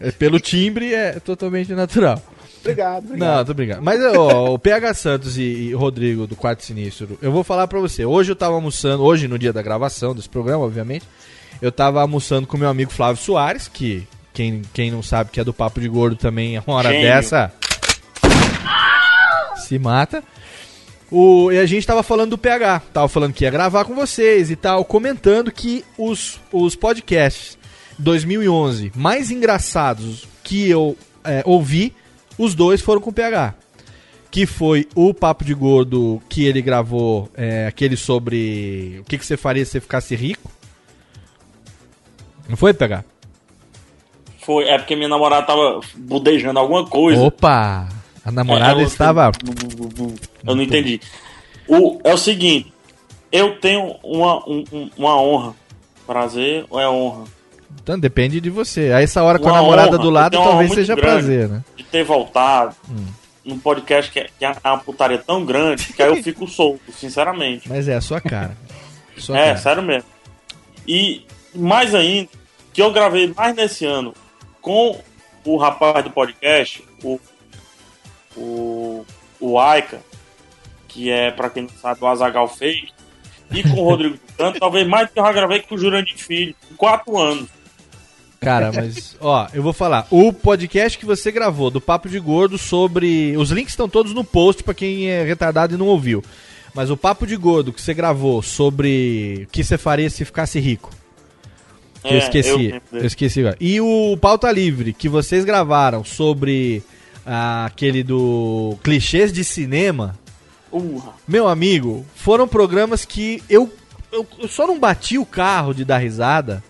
é- 0.00 0.10
pelo 0.10 0.38
timbre 0.40 0.94
é 0.94 1.12
totalmente 1.20 1.72
natural. 1.72 2.22
Obrigado, 2.60 3.04
Não, 3.04 3.10
obrigado. 3.12 3.46
tô 3.46 3.54
brincando. 3.54 3.82
Mas 3.82 4.00
ó, 4.16 4.54
o 4.54 4.58
PH 4.58 4.94
Santos 4.94 5.38
e, 5.38 5.42
e 5.42 5.74
o 5.74 5.78
Rodrigo 5.78 6.26
do 6.26 6.34
Quarto 6.34 6.64
Sinistro, 6.64 7.16
eu 7.22 7.30
vou 7.30 7.44
falar 7.44 7.66
pra 7.68 7.78
você. 7.78 8.04
Hoje 8.04 8.32
eu 8.32 8.36
tava 8.36 8.54
almoçando, 8.56 9.02
hoje 9.04 9.28
no 9.28 9.38
dia 9.38 9.52
da 9.52 9.62
gravação 9.62 10.14
desse 10.14 10.28
programa, 10.28 10.64
obviamente, 10.64 11.04
eu 11.62 11.70
tava 11.72 12.00
almoçando 12.00 12.46
com 12.46 12.56
meu 12.56 12.68
amigo 12.68 12.90
Flávio 12.90 13.22
Soares, 13.22 13.68
que 13.68 14.06
quem, 14.34 14.62
quem 14.74 14.90
não 14.90 15.02
sabe 15.02 15.30
que 15.30 15.40
é 15.40 15.44
do 15.44 15.52
Papo 15.52 15.80
de 15.80 15.88
Gordo 15.88 16.16
também, 16.16 16.58
uma 16.58 16.76
hora 16.76 16.90
Gênio. 16.90 17.06
dessa 17.06 17.52
se 19.56 19.78
mata. 19.78 20.22
O, 21.10 21.50
e 21.50 21.58
a 21.58 21.64
gente 21.66 21.86
tava 21.86 22.02
falando 22.02 22.30
do 22.30 22.38
PH, 22.38 22.82
tava 22.92 23.08
falando 23.08 23.32
que 23.32 23.44
ia 23.44 23.50
gravar 23.50 23.84
com 23.84 23.94
vocês 23.94 24.50
e 24.50 24.56
tal, 24.56 24.84
comentando 24.84 25.50
que 25.50 25.84
os, 25.96 26.38
os 26.52 26.76
podcasts 26.76 27.57
2011 27.98 28.92
mais 28.94 29.30
engraçados 29.30 30.26
que 30.44 30.68
eu 30.68 30.96
é, 31.24 31.42
ouvi, 31.44 31.92
os 32.38 32.54
dois 32.54 32.80
foram 32.80 33.00
com 33.00 33.10
o 33.10 33.12
PH. 33.12 33.54
Que 34.30 34.44
foi 34.46 34.86
o 34.94 35.12
Papo 35.14 35.42
de 35.44 35.54
Gordo 35.54 36.20
que 36.28 36.44
ele 36.44 36.60
gravou, 36.60 37.30
é, 37.34 37.66
aquele 37.66 37.96
sobre 37.96 38.98
o 39.00 39.04
que, 39.04 39.16
que 39.18 39.24
você 39.24 39.36
faria 39.36 39.64
se 39.64 39.72
você 39.72 39.80
ficasse 39.80 40.14
rico. 40.14 40.50
Não 42.48 42.56
foi, 42.56 42.72
PH? 42.74 43.04
Foi, 44.40 44.64
é 44.64 44.78
porque 44.78 44.96
minha 44.96 45.08
namorada 45.08 45.46
tava 45.46 45.80
budejando 45.96 46.58
alguma 46.58 46.86
coisa. 46.86 47.20
Opa! 47.20 47.88
A 48.24 48.30
namorada 48.30 48.80
É, 48.80 48.84
estava. 48.84 49.30
Eu 50.46 50.54
não 50.54 50.62
entendi. 50.62 51.00
O, 51.66 51.98
é 52.04 52.12
o 52.12 52.18
seguinte, 52.18 52.72
eu 53.32 53.58
tenho 53.58 53.96
uma, 54.02 54.38
um- 54.48 54.64
um- 54.72 54.90
uma 54.96 55.20
honra. 55.20 55.54
Prazer 56.06 56.64
ou 56.70 56.80
é 56.80 56.88
honra? 56.88 57.24
Então 57.82 57.98
depende 57.98 58.40
de 58.40 58.50
você. 58.50 58.92
A 58.92 59.00
essa 59.02 59.22
hora 59.22 59.38
com 59.38 59.48
a 59.48 59.52
namorada 59.52 59.88
honra, 59.90 59.98
do 59.98 60.10
lado, 60.10 60.32
talvez 60.36 60.72
seja 60.72 60.96
prazer, 60.96 61.48
né? 61.48 61.64
De 61.76 61.84
ter 61.84 62.04
voltado 62.04 62.74
Hum. 62.90 63.06
num 63.44 63.58
podcast 63.58 64.10
que 64.10 64.20
é, 64.20 64.28
é 64.40 64.68
uma 64.68 64.78
putaria 64.78 65.18
tão 65.18 65.44
grande 65.44 65.92
que 65.92 66.02
aí 66.02 66.08
eu 66.10 66.22
fico 66.22 66.46
solto, 66.48 66.92
sinceramente. 66.92 67.68
Mas 67.68 67.88
é 67.88 67.94
a 67.96 68.00
sua 68.00 68.20
cara. 68.20 68.56
Sua 69.16 69.38
é, 69.38 69.46
cara. 69.48 69.58
sério 69.58 69.82
mesmo. 69.82 70.08
E 70.86 71.24
mais 71.54 71.94
ainda, 71.94 72.28
que 72.72 72.80
eu 72.82 72.92
gravei 72.92 73.32
mais 73.34 73.54
nesse 73.54 73.84
ano 73.84 74.14
com 74.60 74.98
o 75.44 75.56
rapaz 75.56 76.04
do 76.04 76.10
podcast, 76.10 76.84
o, 77.02 77.18
o, 78.36 79.04
o 79.40 79.58
Aika, 79.58 80.00
que 80.86 81.10
é, 81.10 81.30
pra 81.30 81.48
quem 81.50 81.62
não 81.64 81.70
sabe, 81.70 82.02
o 82.02 82.06
Azagal 82.06 82.48
fez. 82.48 82.88
e 83.50 83.62
com 83.62 83.80
o 83.80 83.84
Rodrigo 83.88 84.18
Tucano, 84.18 84.58
talvez 84.58 84.86
mais 84.86 85.08
do 85.08 85.12
que 85.14 85.20
eu 85.20 85.24
já 85.24 85.32
gravei 85.32 85.60
com 85.60 85.74
o 85.74 85.78
Jurandir 85.78 86.16
Filho, 86.18 86.54
em 86.70 86.74
quatro 86.74 87.16
anos. 87.18 87.48
Cara, 88.40 88.70
mas, 88.72 89.16
ó, 89.20 89.48
eu 89.52 89.62
vou 89.62 89.72
falar. 89.72 90.06
O 90.10 90.32
podcast 90.32 90.96
que 90.96 91.04
você 91.04 91.32
gravou 91.32 91.70
do 91.70 91.80
Papo 91.80 92.08
de 92.08 92.18
Gordo 92.20 92.56
sobre. 92.56 93.36
Os 93.36 93.50
links 93.50 93.72
estão 93.72 93.88
todos 93.88 94.14
no 94.14 94.22
post 94.22 94.62
pra 94.62 94.72
quem 94.74 95.08
é 95.10 95.24
retardado 95.24 95.74
e 95.74 95.78
não 95.78 95.86
ouviu. 95.86 96.22
Mas 96.72 96.88
o 96.90 96.96
Papo 96.96 97.26
de 97.26 97.36
Gordo 97.36 97.72
que 97.72 97.82
você 97.82 97.92
gravou 97.92 98.40
sobre 98.40 99.46
o 99.48 99.50
que 99.50 99.64
você 99.64 99.76
faria 99.76 100.08
se 100.08 100.24
ficasse 100.24 100.60
rico. 100.60 100.90
Que 102.02 102.08
eu 102.14 102.14
É, 102.14 102.18
esqueci. 102.18 102.74
eu 102.92 103.00
Eu, 103.00 103.06
esqueci. 103.06 103.40
E 103.60 103.80
o 103.80 104.16
Pauta 104.20 104.52
Livre 104.52 104.92
que 104.92 105.08
vocês 105.08 105.44
gravaram 105.44 106.04
sobre 106.04 106.80
ah, 107.26 107.64
aquele 107.66 108.04
do 108.04 108.78
clichês 108.84 109.32
de 109.32 109.42
cinema. 109.42 110.16
Meu 111.26 111.48
amigo, 111.48 112.06
foram 112.14 112.46
programas 112.46 113.04
que 113.04 113.42
eu, 113.50 113.72
eu, 114.12 114.24
eu 114.38 114.46
só 114.48 114.64
não 114.66 114.78
bati 114.78 115.18
o 115.18 115.26
carro 115.26 115.72
de 115.74 115.84
dar 115.84 115.98
risada 115.98 116.62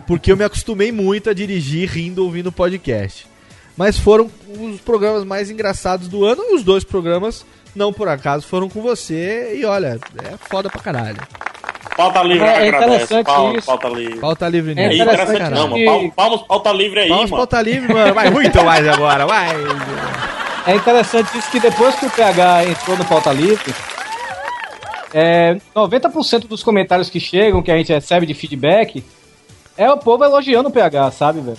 porque 0.00 0.32
eu 0.32 0.36
me 0.36 0.44
acostumei 0.44 0.90
muito 0.92 1.28
a 1.30 1.34
dirigir 1.34 1.88
rindo 1.88 2.24
ouvindo 2.24 2.50
podcast. 2.52 3.26
Mas 3.76 3.98
foram 3.98 4.30
os 4.58 4.80
programas 4.80 5.24
mais 5.24 5.50
engraçados 5.50 6.08
do 6.08 6.24
ano 6.24 6.42
e 6.50 6.54
os 6.54 6.62
dois 6.62 6.84
programas, 6.84 7.44
não 7.74 7.92
por 7.92 8.08
acaso, 8.08 8.46
foram 8.46 8.68
com 8.68 8.82
você 8.82 9.54
e 9.58 9.64
olha, 9.64 9.98
é 10.22 10.34
foda 10.50 10.68
pra 10.68 10.80
caralho. 10.82 11.18
Pauta 11.96 12.22
livre, 12.22 12.44
É 12.46 12.68
agradece. 12.68 13.04
interessante 13.04 13.26
Pauta, 13.26 13.58
isso. 13.58 13.66
pauta 13.66 13.88
livre. 13.88 14.16
Pauta 14.18 14.48
livre 14.48 14.72
É 14.76 14.88
nisso. 14.88 15.02
interessante, 15.02 15.50
não, 15.50 15.68
mano. 15.68 15.84
Palmas, 15.84 16.14
palmas, 16.14 16.42
pauta 16.42 16.72
livre 16.72 17.00
aí, 17.00 17.08
Palmas 17.08 17.30
mano. 17.30 17.36
pauta 17.40 17.62
livre, 17.62 17.92
mano. 17.92 18.14
Vai 18.14 18.30
muito 18.30 18.64
mais 18.64 18.88
agora, 18.88 19.26
vai. 19.26 19.48
É 20.66 20.74
interessante 20.76 21.36
isso 21.36 21.50
que 21.50 21.58
depois 21.60 21.94
que 21.96 22.06
o 22.06 22.10
PH 22.10 22.64
entrou 22.66 22.96
no 22.96 23.04
Pauta 23.04 23.32
Livre, 23.32 23.74
é, 25.12 25.56
90% 25.74 26.46
dos 26.46 26.62
comentários 26.62 27.10
que 27.10 27.18
chegam, 27.20 27.62
que 27.62 27.70
a 27.70 27.76
gente 27.76 27.92
recebe 27.92 28.24
de 28.26 28.32
feedback, 28.34 29.02
é 29.76 29.90
o 29.90 29.98
povo 29.98 30.24
elogiando 30.24 30.68
o 30.68 30.72
PH, 30.72 31.10
sabe, 31.12 31.40
velho? 31.40 31.58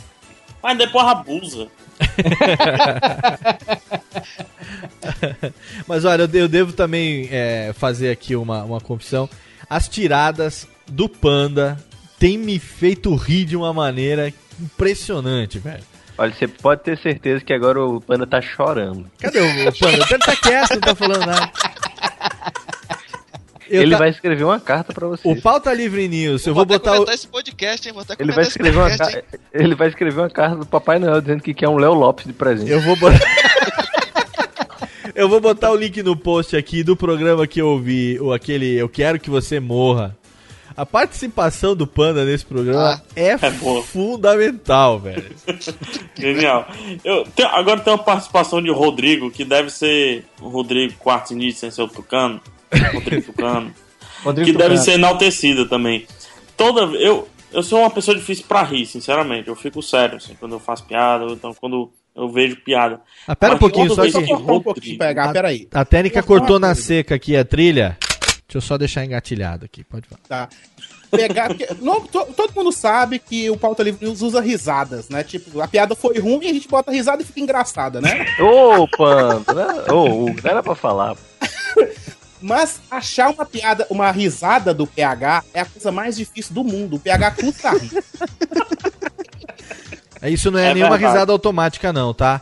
Mas 0.61 0.77
depois 0.77 1.05
abusa. 1.05 1.67
Mas 5.87 6.05
olha, 6.05 6.23
eu 6.23 6.27
de- 6.27 6.37
eu 6.39 6.47
devo 6.47 6.73
também 6.73 7.27
é, 7.31 7.71
fazer 7.73 8.11
aqui 8.11 8.35
uma, 8.35 8.63
uma 8.63 8.79
confissão. 8.81 9.29
As 9.69 9.87
tiradas 9.87 10.67
do 10.87 11.07
Panda 11.09 11.77
têm 12.19 12.37
me 12.37 12.59
feito 12.59 13.13
rir 13.15 13.45
de 13.45 13.55
uma 13.55 13.73
maneira 13.73 14.31
impressionante, 14.61 15.59
velho. 15.59 15.83
Olha, 16.17 16.33
você 16.33 16.47
pode 16.47 16.83
ter 16.83 16.97
certeza 16.97 17.43
que 17.43 17.53
agora 17.53 17.83
o 17.83 17.99
Panda 17.99 18.27
tá 18.27 18.39
chorando. 18.41 19.05
Cadê 19.19 19.39
o, 19.39 19.69
o 19.69 19.79
Panda? 19.79 20.05
Ele 20.09 20.19
tá 20.19 20.35
quieto, 20.35 20.73
não 20.75 20.81
tá 20.81 20.95
falando 20.95 21.25
nada. 21.25 21.51
Eu 23.73 23.81
Ele 23.81 23.91
tá- 23.93 23.97
vai 23.97 24.09
escrever 24.09 24.43
uma 24.43 24.59
carta 24.59 24.93
pra 24.93 25.07
você. 25.07 25.27
O 25.27 25.41
Pauta 25.41 25.73
Livre 25.73 26.07
News, 26.07 26.45
eu 26.45 26.53
vou 26.53 26.63
botar 26.63 27.01
o... 27.01 27.09
Esse 27.09 27.25
podcast, 27.25 27.87
hein? 27.87 27.91
Vou 27.91 28.03
até 28.03 28.15
Ele 28.19 28.31
vai 28.31 28.43
esse 28.43 28.51
escrever 28.51 28.77
uma. 28.77 28.87
Ele 29.51 29.73
vai 29.73 29.87
escrever 29.87 30.19
uma 30.21 30.29
carta 30.29 30.57
do 30.57 30.65
Papai 30.67 30.99
Noel 30.99 31.19
dizendo 31.19 31.41
que 31.41 31.55
quer 31.55 31.67
um 31.67 31.77
Léo 31.77 31.95
Lopes 31.95 32.27
de 32.27 32.33
presente. 32.33 32.69
Eu 32.69 32.79
vou 32.81 32.95
botar. 32.95 33.19
eu 35.15 35.27
vou 35.27 35.41
botar 35.41 35.71
o 35.71 35.75
link 35.75 36.03
no 36.03 36.15
post 36.15 36.55
aqui 36.55 36.83
do 36.83 36.95
programa 36.95 37.47
que 37.47 37.59
eu 37.59 37.67
ouvi, 37.67 38.19
o 38.21 38.31
aquele 38.31 38.75
Eu 38.75 38.87
Quero 38.87 39.19
Que 39.19 39.31
Você 39.31 39.59
Morra. 39.59 40.15
A 40.77 40.85
participação 40.85 41.75
do 41.75 41.87
Panda 41.87 42.23
nesse 42.25 42.45
programa 42.45 43.01
é, 43.15 43.35
boa. 43.59 43.81
fundamental, 43.83 44.99
velho. 44.99 45.31
Genial. 46.15 46.67
Eu, 47.03 47.23
tem- 47.35 47.45
agora 47.47 47.79
tem 47.79 47.91
uma 47.91 48.03
participação 48.03 48.61
de 48.61 48.69
Rodrigo, 48.71 49.31
que 49.31 49.43
deve 49.43 49.71
ser 49.71 50.25
o 50.39 50.47
Rodrigo 50.47 50.93
Quartzinich, 50.99 51.57
sem 51.57 51.71
ser 51.71 51.81
o 51.81 51.87
Tucano. 51.87 52.39
Rodrigo 52.93 53.21
Tucano. 53.33 53.73
Rodrigo 54.23 54.51
que 54.51 54.57
deve 54.57 54.69
Tucano. 54.75 54.85
ser 54.85 54.91
enaltecida 54.93 55.67
também. 55.67 56.05
Toda 56.57 56.81
eu 56.97 57.27
Eu 57.51 57.61
sou 57.61 57.79
uma 57.81 57.89
pessoa 57.91 58.17
difícil 58.17 58.45
pra 58.47 58.63
rir, 58.63 58.85
sinceramente. 58.87 59.47
Eu 59.47 59.55
fico 59.55 59.81
sério, 59.81 60.17
assim, 60.17 60.35
quando 60.39 60.53
eu 60.53 60.59
faço 60.59 60.83
piada, 60.85 61.25
ou 61.25 61.33
então 61.33 61.53
quando 61.53 61.91
eu 62.15 62.27
vejo 62.31 62.55
piada. 62.57 62.99
Ah, 63.27 63.35
pera 63.35 63.51
um 63.51 63.55
Mas 63.55 63.59
pouquinho, 63.59 63.87
toda 63.89 64.09
só 64.09 64.19
que- 64.21 64.33
um 64.33 64.37
Rodrigo- 64.37 64.97
pegar, 64.97 65.31
peraí. 65.31 65.67
A 65.71 65.85
técnica 65.85 66.23
falar 66.23 66.39
cortou 66.39 66.59
na 66.59 66.73
seca 66.73 67.13
aqui 67.15 67.35
a 67.37 67.45
trilha. 67.45 67.95
Deixa 68.47 68.57
eu 68.57 68.61
só 68.61 68.77
deixar 68.77 69.05
engatilhado 69.05 69.65
aqui, 69.65 69.83
pode 69.83 70.07
falar. 70.07 70.21
Tá. 70.27 70.49
Pegar. 71.11 71.47
porque- 71.49 71.67
não, 71.79 72.01
to- 72.01 72.25
todo 72.35 72.53
mundo 72.55 72.71
sabe 72.71 73.19
que 73.19 73.47
o 73.51 73.55
Pauta 73.57 73.83
Livre 73.83 74.03
News 74.03 74.21
usa 74.23 74.41
risadas, 74.41 75.09
né? 75.09 75.23
Tipo, 75.23 75.61
a 75.61 75.67
piada 75.67 75.95
foi 75.95 76.17
ruim 76.19 76.39
e 76.43 76.49
a 76.49 76.53
gente 76.53 76.67
bota 76.67 76.91
risada 76.91 77.21
e 77.21 77.25
fica 77.25 77.39
engraçada, 77.39 78.01
né? 78.01 78.25
Né? 79.55 79.91
Ô, 79.91 80.05
Hugo, 80.05 80.41
não 80.43 80.49
era 80.49 80.63
pra 80.63 80.73
falar. 80.73 81.15
Mas 82.43 82.81
achar 82.91 83.29
uma 83.29 83.45
piada, 83.45 83.87
uma 83.89 84.11
risada 84.11 84.73
do 84.73 84.85
PH 84.85 85.45
é 85.53 85.61
a 85.61 85.65
coisa 85.65 85.93
mais 85.93 86.17
difícil 86.17 86.53
do 86.53 86.61
mundo. 86.61 86.97
O 86.97 86.99
PH 86.99 87.31
custa 87.31 87.71
rir. 87.71 88.03
É, 90.21 90.29
Isso 90.29 90.51
não 90.51 90.59
é, 90.59 90.71
É 90.71 90.73
nenhuma 90.73 90.97
verdade. 90.97 91.13
risada 91.13 91.31
automática, 91.31 91.93
não, 91.93 92.13
tá? 92.13 92.41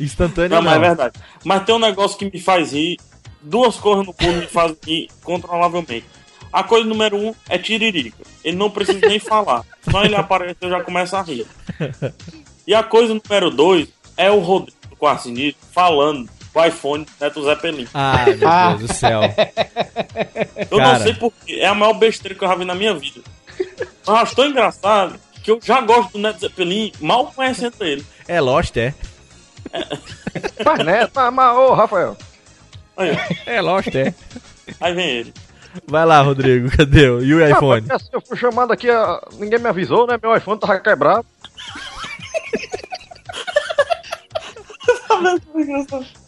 Instantânea 0.00 0.56
Não, 0.56 0.62
não. 0.62 0.70
mas 0.70 0.76
é 0.76 0.86
verdade. 0.86 1.20
Mas 1.44 1.64
tem 1.64 1.74
um 1.74 1.78
negócio 1.78 2.16
que 2.18 2.24
me 2.30 2.40
faz 2.40 2.72
rir. 2.72 2.96
Duas 3.42 3.76
coisas 3.76 4.06
no 4.06 4.14
mundo 4.18 4.40
me 4.40 4.46
fazem 4.46 4.76
rir 4.86 5.08
controlavelmente. 5.22 6.06
A 6.50 6.62
coisa 6.62 6.88
número 6.88 7.16
um 7.18 7.34
é 7.50 7.58
tiririca. 7.58 8.22
Ele 8.42 8.56
não 8.56 8.70
precisa 8.70 9.06
nem 9.06 9.18
falar. 9.18 9.62
Só 9.90 10.04
ele 10.04 10.16
aparecer 10.16 10.56
eu 10.62 10.70
já 10.70 10.80
começo 10.82 11.14
a 11.16 11.22
rir. 11.22 11.46
E 12.66 12.74
a 12.74 12.82
coisa 12.82 13.12
número 13.14 13.50
dois 13.50 13.88
é 14.16 14.30
o 14.30 14.38
Rodrigo 14.40 14.76
Quarcinito 14.98 15.58
falando 15.72 16.28
do 16.54 16.64
iPhone 16.64 17.06
Neto 17.20 17.44
Zeppelin. 17.44 17.88
Ah, 17.94 18.24
meu 18.26 18.48
Ah. 18.48 18.74
Deus 18.74 18.88
do 18.90 18.94
céu. 18.94 19.20
Eu 20.70 20.78
Cara. 20.78 20.92
não 20.94 21.00
sei 21.02 21.14
porquê. 21.14 21.54
É 21.60 21.66
a 21.66 21.74
maior 21.74 21.94
besteira 21.94 22.34
que 22.36 22.44
eu 22.44 22.48
já 22.48 22.54
vi 22.54 22.64
na 22.64 22.74
minha 22.74 22.94
vida. 22.94 23.20
Mas 23.58 24.08
eu 24.08 24.16
acho 24.16 24.36
tão 24.36 24.46
engraçado 24.46 25.18
que 25.42 25.50
eu 25.50 25.60
já 25.62 25.80
gosto 25.80 26.12
do 26.12 26.18
Neto 26.18 26.40
Zeppelin 26.40 26.92
mal 27.00 27.32
conhecendo 27.32 27.74
ele. 27.84 28.04
É 28.26 28.40
Lost, 28.40 28.76
é? 28.76 28.94
Mas, 30.64 30.84
né? 30.84 31.08
Mas, 31.32 31.56
ô, 31.56 31.74
Rafael. 31.74 32.16
Aí, 32.96 33.10
É 33.46 33.60
Lost, 33.60 33.94
é. 33.94 34.14
aí 34.80 34.94
vem 34.94 35.08
ele. 35.08 35.34
Vai 35.86 36.04
lá, 36.06 36.22
Rodrigo, 36.22 36.70
cadê? 36.76 37.04
E 37.04 37.34
o 37.34 37.46
iPhone? 37.46 37.86
Ah, 37.90 37.98
eu 38.12 38.20
fui 38.20 38.36
chamado 38.36 38.72
aqui, 38.72 38.88
ninguém 39.38 39.58
me 39.58 39.68
avisou, 39.68 40.06
né? 40.06 40.18
Meu 40.20 40.34
iPhone 40.36 40.58
tava 40.58 40.78
quebrado. 40.80 41.24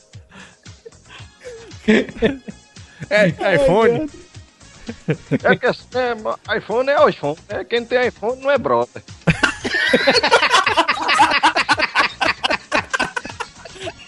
É, 3.09 3.29
iPhone? 3.55 4.11
É 5.43 5.57
que 5.57 5.67
assim, 5.67 5.87
é, 5.95 6.59
iPhone 6.59 6.91
é 6.91 7.09
iPhone, 7.09 7.39
né? 7.49 7.65
Quem 7.65 7.83
tem 7.83 8.09
iPhone 8.09 8.43
não 8.43 8.51
é 8.51 8.59
brother. 8.59 9.03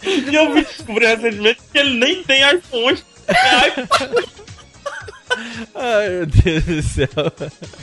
E 0.04 0.34
eu 0.34 0.52
vi 0.52 0.64
descobrir 0.64 1.06
recentemente 1.06 1.60
que 1.72 1.78
ele 1.78 1.98
nem 1.98 2.22
tem 2.24 2.42
iPhone. 2.56 3.02
É 3.28 3.68
iPhone. 3.68 4.41
Ai, 5.74 6.08
meu 6.10 6.26
Deus 6.26 6.64
do 6.64 6.82
céu. 6.82 7.08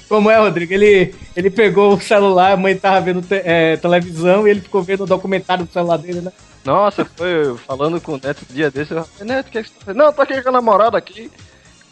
Como 0.07 0.30
é, 0.30 0.38
Rodrigo? 0.38 0.73
Ele, 0.73 1.15
ele 1.35 1.49
pegou 1.49 1.93
o 1.95 2.01
celular, 2.01 2.53
a 2.53 2.57
mãe 2.57 2.76
tava 2.77 3.01
vendo 3.01 3.21
te- 3.21 3.41
é, 3.43 3.77
televisão 3.77 4.47
e 4.47 4.51
ele 4.51 4.61
ficou 4.61 4.81
vendo 4.84 5.03
o 5.03 5.07
documentário 5.07 5.65
do 5.65 5.71
celular 5.73 5.97
dele, 5.97 6.21
né? 6.21 6.31
Nossa, 6.65 7.05
foi 7.05 7.57
falando 7.65 7.99
com 8.01 8.13
o 8.13 8.19
Neto 8.21 8.45
um 8.49 8.53
dia 8.53 8.69
desse. 8.69 8.93
Eu 8.93 9.03
falei, 9.03 9.35
Neto, 9.35 9.47
o 9.47 9.51
que, 9.51 9.57
é 9.57 9.63
que 9.63 9.69
você 9.69 9.76
tá 9.76 9.85
fazendo? 9.85 10.03
Não, 10.03 10.13
tô 10.13 10.21
aqui 10.21 10.41
com 10.41 10.49
a 10.49 10.53
namorada 10.53 10.97
aqui. 10.97 11.31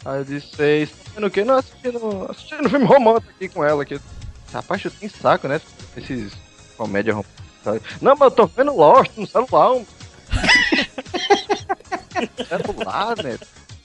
Aí 0.04 0.18
eu 0.20 0.24
disse, 0.24 0.46
"Vocês 0.54 0.90
estão 0.90 1.12
vendo 1.14 1.26
o 1.26 1.30
quê? 1.30 1.44
Não, 1.44 1.56
assistindo, 1.56 2.26
assistindo 2.30 2.70
filme 2.70 2.84
romântico 2.86 3.32
aqui 3.34 3.48
com 3.48 3.64
ela. 3.64 3.82
Aqui. 3.82 3.98
Rapaz, 4.52 4.82
tu 4.82 4.90
tem 4.90 5.08
saco, 5.08 5.48
né? 5.48 5.60
Esses 5.96 6.32
comédia 6.76 7.14
romântica. 7.14 7.88
Não, 8.00 8.12
mas 8.14 8.20
eu 8.20 8.30
tô 8.30 8.46
vendo 8.46 8.76
Lost 8.76 9.10
no 9.16 9.26
celular. 9.26 9.72
Um... 9.72 9.84
celular, 12.48 13.16
né? 13.22 13.38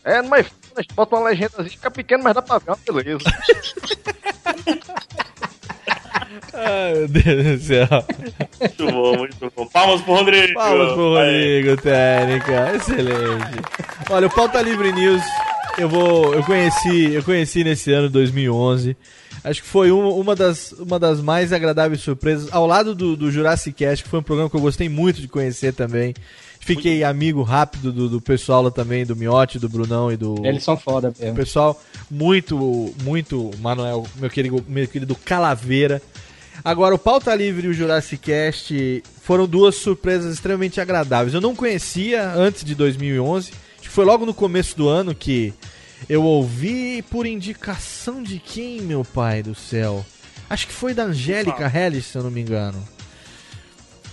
É, 0.06 0.22
no 0.22 0.36
iPhone, 0.36 0.56
a 0.76 0.82
gente 0.82 0.94
bota 0.94 1.16
uma 1.16 1.30
legendazinha, 1.30 1.70
fica 1.70 1.90
pequeno, 1.92 2.24
mas 2.24 2.34
dá 2.36 2.42
pra 2.42 2.58
ver 2.58 2.72
uma 2.72 2.78
beleza. 2.86 3.20
Ai, 6.54 6.94
meu 6.94 7.08
Deus 7.08 7.60
do 7.60 7.66
céu. 7.66 7.88
Muito 8.60 8.86
bom, 8.92 9.18
muito 9.18 9.54
bom. 9.56 9.66
Palmas 9.68 10.02
pro 10.02 10.14
Rodrigo. 10.16 10.54
Palmas 10.54 10.94
pro 10.94 11.18
Aí. 11.18 11.62
Rodrigo, 11.62 11.82
técnica. 11.82 12.76
Excelente. 12.76 13.62
Olha, 14.10 14.28
o 14.28 14.30
Pauta 14.30 14.62
Livre 14.62 14.92
News, 14.92 15.22
eu 15.78 15.90
vou. 15.90 16.34
Eu 16.34 16.44
conheci, 16.44 17.14
eu 17.14 17.24
conheci 17.24 17.64
nesse 17.64 17.92
ano 17.92 18.10
2011. 18.10 18.96
Acho 19.44 19.62
que 19.62 19.68
foi 19.68 19.92
um- 19.92 20.10
uma, 20.20 20.36
das, 20.36 20.72
uma 20.74 20.98
das 21.00 21.20
mais 21.22 21.52
agradáveis 21.52 22.02
surpresas. 22.02 22.48
Ao 22.54 22.66
lado 22.66 22.96
do, 22.96 23.16
do 23.16 23.30
Jurassic 23.32 23.76
Cast, 23.78 24.04
que 24.04 24.10
foi 24.10 24.20
um 24.20 24.24
programa 24.24 24.50
que 24.50 24.56
eu 24.56 24.62
gostei 24.62 24.88
muito 24.88 25.20
de 25.22 25.28
conhecer 25.28 25.74
também. 25.74 26.14
Fiquei 26.64 27.04
amigo 27.04 27.44
rápido 27.44 27.92
do, 27.92 28.08
do 28.08 28.22
pessoal 28.22 28.62
lá 28.62 28.72
também, 28.72 29.06
do 29.06 29.18
Miotti, 29.18 29.60
do 29.60 29.68
Brunão 29.68 30.10
e 30.10 30.16
do. 30.16 30.36
Eles 30.46 30.64
são 30.64 30.78
foda 30.78 31.14
mesmo. 31.20 31.36
Pessoal, 31.36 31.82
muito, 32.10 32.94
muito, 33.04 33.52
Manuel, 33.60 34.08
meu 34.16 34.30
querido, 34.30 34.64
meu 34.68 34.88
querido 34.88 35.14
Calaveira. 35.14 36.02
Agora, 36.64 36.96
o 36.96 36.98
Pauta 37.00 37.36
Livre 37.36 37.68
e 37.68 37.70
o 37.70 37.74
Jurassic 37.74 38.18
Cast 38.18 39.04
foram 39.22 39.46
duas 39.46 39.76
surpresas 39.76 40.34
extremamente 40.34 40.80
agradáveis. 40.80 41.34
Eu 41.34 41.42
não 41.42 41.54
conhecia 41.54 42.32
antes 42.34 42.64
de 42.64 42.74
2011, 42.76 43.52
que 43.82 43.90
foi 43.90 44.06
logo 44.06 44.26
no 44.26 44.34
começo 44.34 44.78
do 44.78 44.88
ano 44.88 45.14
que 45.14 45.54
eu 46.08 46.24
ouvi 46.24 47.02
por 47.02 47.26
indicação 47.26 48.24
de 48.24 48.40
quem, 48.40 48.82
meu 48.82 49.04
pai 49.04 49.44
do 49.44 49.54
céu? 49.54 50.06
Acho 50.50 50.68
que 50.68 50.74
foi 50.74 50.94
da 50.94 51.04
Angélica 51.04 51.70
Hellis, 51.74 52.06
se 52.06 52.18
eu 52.18 52.24
não 52.24 52.32
me 52.32 52.40
engano. 52.40 52.82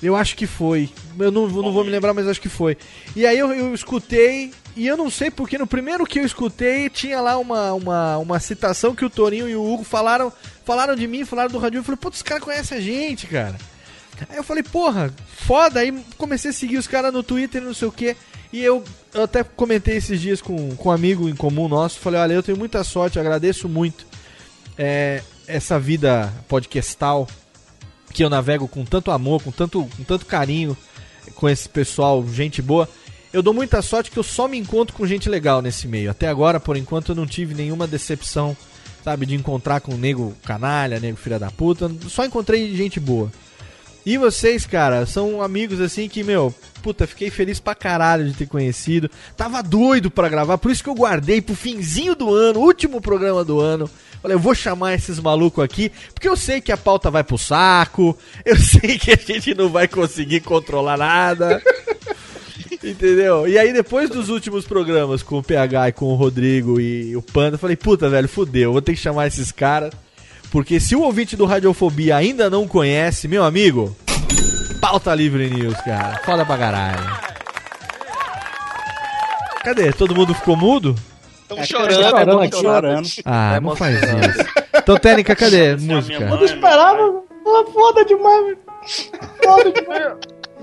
Eu 0.02 0.16
acho 0.16 0.34
que 0.34 0.46
foi. 0.46 0.88
Eu 1.18 1.30
não, 1.30 1.46
não 1.46 1.72
vou 1.72 1.84
me 1.84 1.90
lembrar, 1.90 2.14
mas 2.14 2.26
acho 2.26 2.40
que 2.40 2.48
foi. 2.48 2.76
E 3.14 3.26
aí 3.26 3.38
eu, 3.38 3.52
eu 3.52 3.74
escutei, 3.74 4.50
e 4.74 4.86
eu 4.86 4.96
não 4.96 5.10
sei 5.10 5.30
porque 5.30 5.58
no 5.58 5.66
primeiro 5.66 6.06
que 6.06 6.18
eu 6.18 6.24
escutei 6.24 6.88
tinha 6.88 7.20
lá 7.20 7.36
uma, 7.36 7.72
uma, 7.74 8.18
uma 8.18 8.40
citação 8.40 8.94
que 8.94 9.04
o 9.04 9.10
Torinho 9.10 9.48
e 9.48 9.54
o 9.54 9.64
Hugo 9.64 9.84
falaram, 9.84 10.32
falaram 10.64 10.96
de 10.96 11.06
mim, 11.06 11.24
falaram 11.24 11.50
do 11.50 11.58
rádio. 11.58 11.78
Eu 11.78 11.84
falei, 11.84 11.98
putz, 11.98 12.18
os 12.18 12.22
caras 12.22 12.42
conhecem 12.42 12.78
a 12.78 12.80
gente, 12.80 13.26
cara. 13.26 13.56
Aí 14.28 14.36
eu 14.36 14.44
falei, 14.44 14.62
porra, 14.62 15.12
foda. 15.26 15.80
Aí 15.80 15.92
comecei 16.16 16.50
a 16.50 16.54
seguir 16.54 16.78
os 16.78 16.86
caras 16.86 17.12
no 17.12 17.22
Twitter, 17.22 17.60
não 17.60 17.74
sei 17.74 17.88
o 17.88 17.92
que. 17.92 18.16
E 18.52 18.62
eu, 18.62 18.82
eu 19.14 19.22
até 19.22 19.44
comentei 19.44 19.96
esses 19.96 20.20
dias 20.20 20.40
com, 20.40 20.74
com 20.76 20.88
um 20.88 20.92
amigo 20.92 21.28
em 21.28 21.36
comum 21.36 21.68
nosso. 21.68 22.00
Falei, 22.00 22.20
olha, 22.20 22.32
eu 22.32 22.42
tenho 22.42 22.58
muita 22.58 22.82
sorte, 22.82 23.18
agradeço 23.18 23.68
muito 23.68 24.06
é, 24.76 25.22
essa 25.46 25.78
vida 25.78 26.32
podcastal 26.48 27.28
que 28.12 28.24
eu 28.24 28.30
navego 28.30 28.68
com 28.68 28.84
tanto 28.84 29.10
amor, 29.10 29.42
com 29.42 29.50
tanto, 29.50 29.88
com 29.96 30.04
tanto 30.04 30.26
carinho 30.26 30.76
com 31.34 31.48
esse 31.48 31.68
pessoal, 31.68 32.26
gente 32.28 32.60
boa. 32.60 32.88
Eu 33.32 33.42
dou 33.42 33.54
muita 33.54 33.80
sorte 33.80 34.10
que 34.10 34.18
eu 34.18 34.22
só 34.22 34.48
me 34.48 34.58
encontro 34.58 34.94
com 34.94 35.06
gente 35.06 35.28
legal 35.28 35.62
nesse 35.62 35.86
meio. 35.86 36.10
Até 36.10 36.28
agora, 36.28 36.58
por 36.58 36.76
enquanto, 36.76 37.10
eu 37.10 37.14
não 37.14 37.26
tive 37.26 37.54
nenhuma 37.54 37.86
decepção, 37.86 38.56
sabe, 39.04 39.24
de 39.24 39.34
encontrar 39.34 39.80
com 39.80 39.94
um 39.94 39.98
nego 39.98 40.34
canalha, 40.44 40.98
nego 40.98 41.16
filha 41.16 41.38
da 41.38 41.50
puta. 41.50 41.90
Só 42.08 42.24
encontrei 42.24 42.74
gente 42.74 42.98
boa. 42.98 43.30
E 44.04 44.16
vocês, 44.16 44.66
cara, 44.66 45.04
são 45.06 45.42
amigos 45.42 45.80
assim 45.80 46.08
que, 46.08 46.24
meu, 46.24 46.54
puta, 46.82 47.06
fiquei 47.06 47.30
feliz 47.30 47.60
pra 47.60 47.74
caralho 47.74 48.26
de 48.26 48.32
ter 48.32 48.46
conhecido. 48.46 49.10
Tava 49.36 49.62
doido 49.62 50.10
pra 50.10 50.28
gravar, 50.28 50.58
por 50.58 50.70
isso 50.70 50.82
que 50.82 50.88
eu 50.88 50.94
guardei 50.94 51.40
pro 51.40 51.54
finzinho 51.54 52.16
do 52.16 52.34
ano, 52.34 52.60
último 52.60 53.00
programa 53.00 53.44
do 53.44 53.60
ano. 53.60 53.88
Falei, 54.22 54.34
eu 54.34 54.40
vou 54.40 54.54
chamar 54.54 54.94
esses 54.94 55.18
malucos 55.18 55.64
aqui, 55.64 55.90
porque 56.12 56.28
eu 56.28 56.36
sei 56.36 56.60
que 56.60 56.70
a 56.70 56.76
pauta 56.76 57.10
vai 57.10 57.24
pro 57.24 57.38
saco, 57.38 58.16
eu 58.44 58.56
sei 58.56 58.98
que 58.98 59.12
a 59.12 59.16
gente 59.16 59.54
não 59.54 59.68
vai 59.68 59.88
conseguir 59.88 60.40
controlar 60.40 60.98
nada. 60.98 61.62
Entendeu? 62.82 63.46
E 63.46 63.58
aí, 63.58 63.72
depois 63.72 64.08
dos 64.08 64.28
últimos 64.28 64.64
programas 64.64 65.22
com 65.22 65.38
o 65.38 65.42
PH 65.42 65.88
e 65.88 65.92
com 65.92 66.06
o 66.06 66.14
Rodrigo 66.14 66.80
e 66.80 67.14
o 67.14 67.20
Panda, 67.20 67.56
eu 67.56 67.58
falei, 67.58 67.76
puta, 67.76 68.08
velho, 68.08 68.28
fudeu, 68.28 68.72
vou 68.72 68.80
ter 68.80 68.94
que 68.94 69.00
chamar 69.00 69.26
esses 69.26 69.52
caras. 69.52 69.92
Porque 70.50 70.80
se 70.80 70.96
o 70.96 71.02
ouvinte 71.02 71.36
do 71.36 71.44
Radiofobia 71.44 72.16
ainda 72.16 72.48
não 72.48 72.66
conhece, 72.66 73.28
meu 73.28 73.44
amigo, 73.44 73.94
pauta 74.80 75.14
livre 75.14 75.48
news, 75.50 75.78
cara. 75.82 76.20
Foda 76.24 76.44
pra 76.44 76.58
caralho. 76.58 77.30
Cadê? 79.62 79.92
Todo 79.92 80.14
mundo 80.14 80.34
ficou 80.34 80.56
mudo? 80.56 80.96
Estamos 81.50 81.68
chorando, 81.68 82.40
aqui, 82.40 82.56
chorando. 82.56 83.08
Ah, 83.24 83.58
não 83.60 83.74
faz 83.74 83.96
isso. 83.96 84.06
Então, 84.72 84.96
técnica, 84.96 85.34
cadê? 85.34 85.74
Música. 85.76 86.22
Eu 86.22 86.36
não 86.36 86.44
esperava. 86.44 87.22
Pô, 87.42 87.64
Foda 87.72 88.04
demais, 88.04 88.44
velho. 88.44 88.58
Foda 89.42 89.72
demais. 89.72 90.14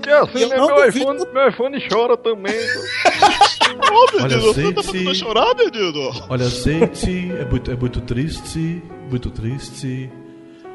Que 0.02 0.10
assim, 0.10 0.42
Eu 0.42 0.48
né, 0.48 0.56
não 0.56 0.66
meu, 0.66 0.76
duvido. 0.76 0.98
iPhone, 0.98 1.32
meu 1.32 1.48
iPhone 1.48 1.88
chora 1.88 2.16
também. 2.16 2.54
Olha, 4.22 4.40
gente. 4.52 5.14
chorar, 5.16 5.54
menino? 5.56 6.10
Olha, 6.28 6.48
gente, 6.48 7.32
é 7.32 7.44
muito, 7.44 7.70
é 7.70 7.76
muito 7.76 8.00
triste, 8.00 8.82
muito 9.10 9.30
triste. 9.30 10.10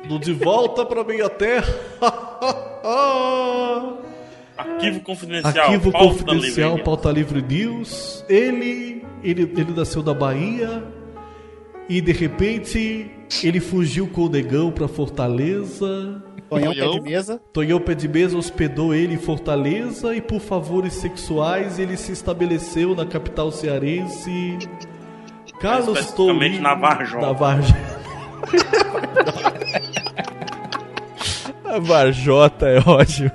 No 0.08 0.20
de 0.20 0.34
volta 0.34 0.86
pra 0.86 1.04
minha 1.04 1.30
terra. 1.30 1.74
Arquivo 4.64 5.00
confidencial. 5.02 5.66
Arquivo 5.66 5.92
pauta 5.92 6.08
confidencial, 6.08 6.70
livre. 6.72 6.84
pauta 6.84 7.12
livre 7.12 7.42
news. 7.42 8.26
Ele, 8.30 9.04
ele, 9.24 9.44
ele 9.44 9.74
nasceu 9.76 10.02
da 10.02 10.14
Bahia 10.14 10.84
e 11.90 12.00
de 12.02 12.12
repente 12.12 13.12
ele 13.44 13.60
fugiu 13.60 14.08
com 14.08 14.24
o 14.24 14.30
negão 14.30 14.72
pra 14.72 14.88
Fortaleza. 14.88 16.24
Tonhão 16.50 16.74
pé 16.74 16.88
de 16.88 17.02
mesa. 17.02 17.42
Tonhão 17.52 17.80
pé 17.80 17.96
de 17.96 18.08
mesa 18.08 18.38
hospedou 18.38 18.94
ele 18.94 19.16
em 19.16 19.18
Fortaleza 19.18 20.16
e 20.16 20.22
por 20.22 20.40
favores 20.40 20.94
sexuais 20.94 21.80
ele 21.80 21.98
se 21.98 22.12
estabeleceu 22.12 22.96
na 22.96 23.06
capital 23.06 23.52
cearense. 23.52 24.58
Carlos 25.60 26.12
Tourinho 26.12 26.62
na 26.62 26.76
Varjota. 26.76 27.26
Da 27.26 27.32
Varjota. 27.32 28.04
A 31.74 31.80
Varjota 31.80 32.68
é 32.68 32.78
ótimo. 32.86 33.32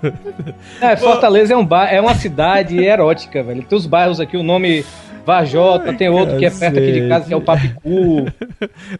É, 0.80 0.96
Fortaleza 0.96 1.54
é, 1.54 1.56
um 1.56 1.66
ba 1.66 1.88
é 1.88 2.00
uma 2.00 2.14
cidade 2.14 2.78
erótica, 2.78 3.42
velho. 3.42 3.64
Tem 3.64 3.76
os 3.76 3.84
bairros 3.84 4.20
aqui, 4.20 4.36
o 4.36 4.44
nome 4.44 4.84
Vajota, 5.26 5.92
tem 5.92 6.08
outro 6.08 6.38
que 6.38 6.46
é 6.46 6.50
perto 6.50 6.78
aqui 6.78 6.92
de 6.92 7.08
casa, 7.08 7.26
que 7.26 7.34
é 7.34 7.36
o 7.36 7.40
Papicu. 7.40 8.26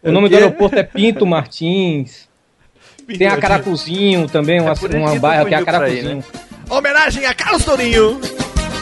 O 0.03 0.11
nome 0.11 0.29
do 0.29 0.35
aeroporto 0.35 0.77
é 0.77 0.83
Pinto 0.83 1.25
Martins. 1.25 2.29
Tem 3.17 3.29
a 3.29 3.37
Caracuzinho 3.37 4.29
também, 4.29 4.61
uma, 4.61 4.73
isso 4.73 4.89
uma 4.89 5.13
que 5.13 5.19
bairro 5.21 5.47
que 5.47 5.55
é 5.55 5.57
a 5.57 5.61
aí, 5.61 5.65
Caracuzinho. 5.65 6.25
Homenagem 6.69 7.25
a 7.25 7.33
Carlos 7.33 7.65
Tourinho. 7.65 8.21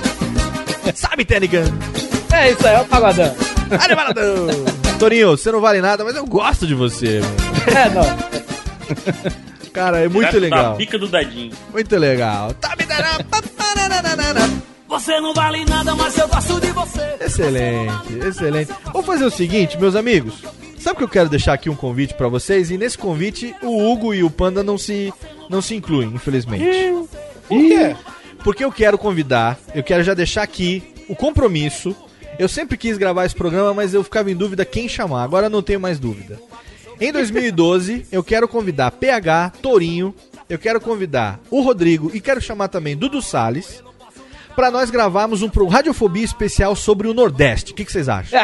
Sabe, 0.94 1.26
Técnica? 1.26 1.64
É 2.32 2.50
isso 2.50 2.66
aí, 2.66 2.76
é 2.76 2.80
o 2.80 2.86
pagodão. 2.86 3.36
Animadão. 3.84 4.46
Torinho, 4.98 5.36
você 5.36 5.52
não 5.52 5.60
vale 5.60 5.82
nada, 5.82 6.02
mas 6.02 6.16
eu 6.16 6.24
gosto 6.24 6.66
de 6.66 6.74
você. 6.74 7.20
É, 7.66 7.90
não. 7.90 9.45
Cara, 9.76 9.98
é 9.98 10.08
muito 10.08 10.30
Direto 10.30 10.40
legal. 10.40 10.70
Da 10.70 10.76
pica 10.78 10.98
do 10.98 11.06
dedinho. 11.06 11.52
Muito 11.70 11.96
legal. 11.98 12.50
Você 14.88 15.20
não 15.20 15.34
vale 15.34 15.66
nada, 15.66 15.94
mas 15.94 16.16
eu 16.16 16.26
gosto 16.26 16.58
de 16.58 16.68
você. 16.68 17.16
Excelente, 17.20 18.14
excelente. 18.26 18.72
Vamos 18.86 19.04
fazer 19.04 19.26
o 19.26 19.30
seguinte, 19.30 19.78
meus 19.78 19.94
amigos. 19.94 20.42
Sabe 20.78 20.96
que 20.96 21.04
eu 21.04 21.08
quero 21.08 21.28
deixar 21.28 21.52
aqui 21.52 21.68
um 21.68 21.76
convite 21.76 22.14
pra 22.14 22.26
vocês? 22.26 22.70
E 22.70 22.78
nesse 22.78 22.96
convite, 22.96 23.54
o 23.62 23.92
Hugo 23.92 24.14
e 24.14 24.24
o 24.24 24.30
Panda 24.30 24.62
não 24.62 24.78
se, 24.78 25.12
não 25.50 25.60
se 25.60 25.74
incluem, 25.74 26.08
infelizmente. 26.08 26.64
Por 27.46 27.60
quê? 27.60 27.96
Porque 28.42 28.64
eu 28.64 28.72
quero 28.72 28.96
convidar, 28.96 29.58
eu 29.74 29.82
quero 29.82 30.02
já 30.02 30.14
deixar 30.14 30.42
aqui 30.42 30.94
o 31.06 31.14
compromisso. 31.14 31.94
Eu 32.38 32.48
sempre 32.48 32.78
quis 32.78 32.96
gravar 32.96 33.26
esse 33.26 33.34
programa, 33.34 33.74
mas 33.74 33.92
eu 33.92 34.02
ficava 34.02 34.30
em 34.30 34.34
dúvida 34.36 34.64
quem 34.64 34.88
chamar. 34.88 35.22
Agora 35.22 35.46
eu 35.46 35.50
não 35.50 35.62
tenho 35.62 35.80
mais 35.80 35.98
dúvida. 35.98 36.40
Em 37.01 37.12
2012, 37.12 38.06
eu 38.10 38.24
quero 38.24 38.48
convidar 38.48 38.90
PH, 38.90 39.52
Torinho, 39.60 40.14
eu 40.48 40.59
quero 40.59 40.81
convidar 40.81 41.39
o 41.51 41.60
Rodrigo 41.60 42.10
e 42.14 42.20
quero 42.20 42.40
chamar 42.40 42.68
também 42.68 42.97
Dudu 42.97 43.20
Salles 43.20 43.82
pra 44.55 44.70
nós 44.70 44.90
gravarmos 44.90 45.43
um 45.43 45.51
pro 45.51 45.66
Radiofobia 45.66 46.24
especial 46.24 46.74
sobre 46.74 47.06
o 47.06 47.12
Nordeste. 47.12 47.73
O 47.73 47.74
que, 47.74 47.85
que 47.85 47.93
vocês 47.93 48.09
acham? 48.09 48.40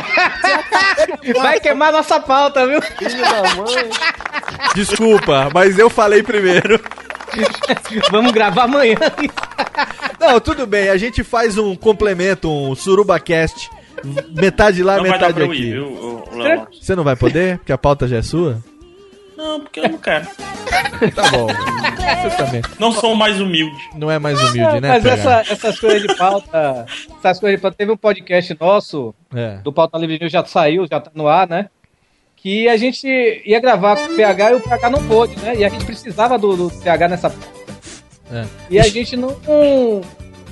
Vai 1.41 1.59
queimar 1.59 1.91
nossa 1.91 2.21
pauta, 2.21 2.67
viu? 2.67 2.83
Filho 2.83 3.23
da 3.23 3.55
mãe. 3.55 3.91
Desculpa, 4.75 5.49
mas 5.55 5.79
eu 5.79 5.89
falei 5.89 6.23
primeiro. 6.23 6.79
Vamos 8.11 8.33
gravar 8.33 8.65
amanhã. 8.65 8.97
Não, 10.21 10.39
tudo 10.39 10.67
bem, 10.67 10.91
a 10.91 10.99
gente 10.99 11.25
faz 11.25 11.57
um 11.57 11.75
complemento, 11.75 12.51
um 12.51 12.75
surubacast. 12.75 13.71
Metade 14.35 14.83
lá, 14.83 14.97
Não 14.97 15.03
vai 15.05 15.19
dar 15.19 15.29
metade 15.29 15.35
pra 15.35 15.45
eu 15.45 15.51
aqui. 15.51 15.63
ir, 15.63 15.73
viu? 15.73 16.25
Você 16.73 16.95
não 16.97 17.05
vai 17.05 17.17
poder? 17.17 17.59
Porque 17.59 17.73
a 17.73 17.79
pauta 17.79 18.07
já 18.09 18.17
é 18.19 18.23
sua? 18.23 18.63
Não, 19.37 19.61
porque 19.61 19.81
eu 19.81 19.89
não 19.89 19.99
quero. 19.99 20.27
Tá 21.15 21.31
bom. 21.31 21.47
Você 21.49 22.37
também. 22.37 22.63
Não 22.79 22.93
sou 22.93 23.15
mais 23.15 23.41
humilde. 23.41 23.77
Não 23.97 24.11
é 24.11 24.19
mais 24.19 24.39
humilde, 24.41 24.81
né, 24.81 24.89
Mas 24.89 25.05
essa, 25.05 25.41
essas 25.51 25.81
coisas 25.81 26.03
de 26.03 26.15
pauta. 26.17 26.87
Essas 27.19 27.41
coisas 27.41 27.59
de 27.59 27.63
pauta. 27.63 27.77
Teve 27.77 27.91
um 27.93 27.97
podcast 27.97 28.57
nosso, 28.61 29.15
É. 29.35 29.57
do 29.65 29.73
Pauta 29.73 29.99
Livre 29.99 30.19
News, 30.21 30.31
já 30.33 30.45
saiu, 30.45 30.87
já 30.89 31.01
tá 31.01 31.11
no 31.15 31.27
ar, 31.27 31.49
né? 31.49 31.69
Que 32.37 32.69
a 32.69 32.77
gente 32.77 33.07
ia 33.45 33.61
gravar 33.61 33.97
com 33.97 34.13
o 34.13 34.17
PH 34.17 34.53
e 34.53 34.55
o 34.55 34.61
PH 34.61 34.91
não 34.91 35.07
pôde, 35.09 35.37
né? 35.41 35.57
E 35.57 35.65
a 35.65 35.69
gente 35.69 35.85
precisava 35.85 36.39
do, 36.39 36.57
do 36.57 36.71
PH 36.81 37.09
nessa. 37.09 37.35
É. 38.33 38.45
E 38.71 38.79
a 38.79 38.85
gente 38.85 39.17
não. 39.17 39.37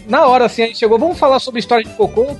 Na 0.08 0.26
hora, 0.26 0.46
assim, 0.46 0.62
a 0.62 0.66
gente 0.66 0.78
chegou, 0.78 0.98
vamos 0.98 1.18
falar 1.18 1.38
sobre 1.38 1.60
história 1.60 1.84
de 1.84 1.90
cocô. 1.94 2.36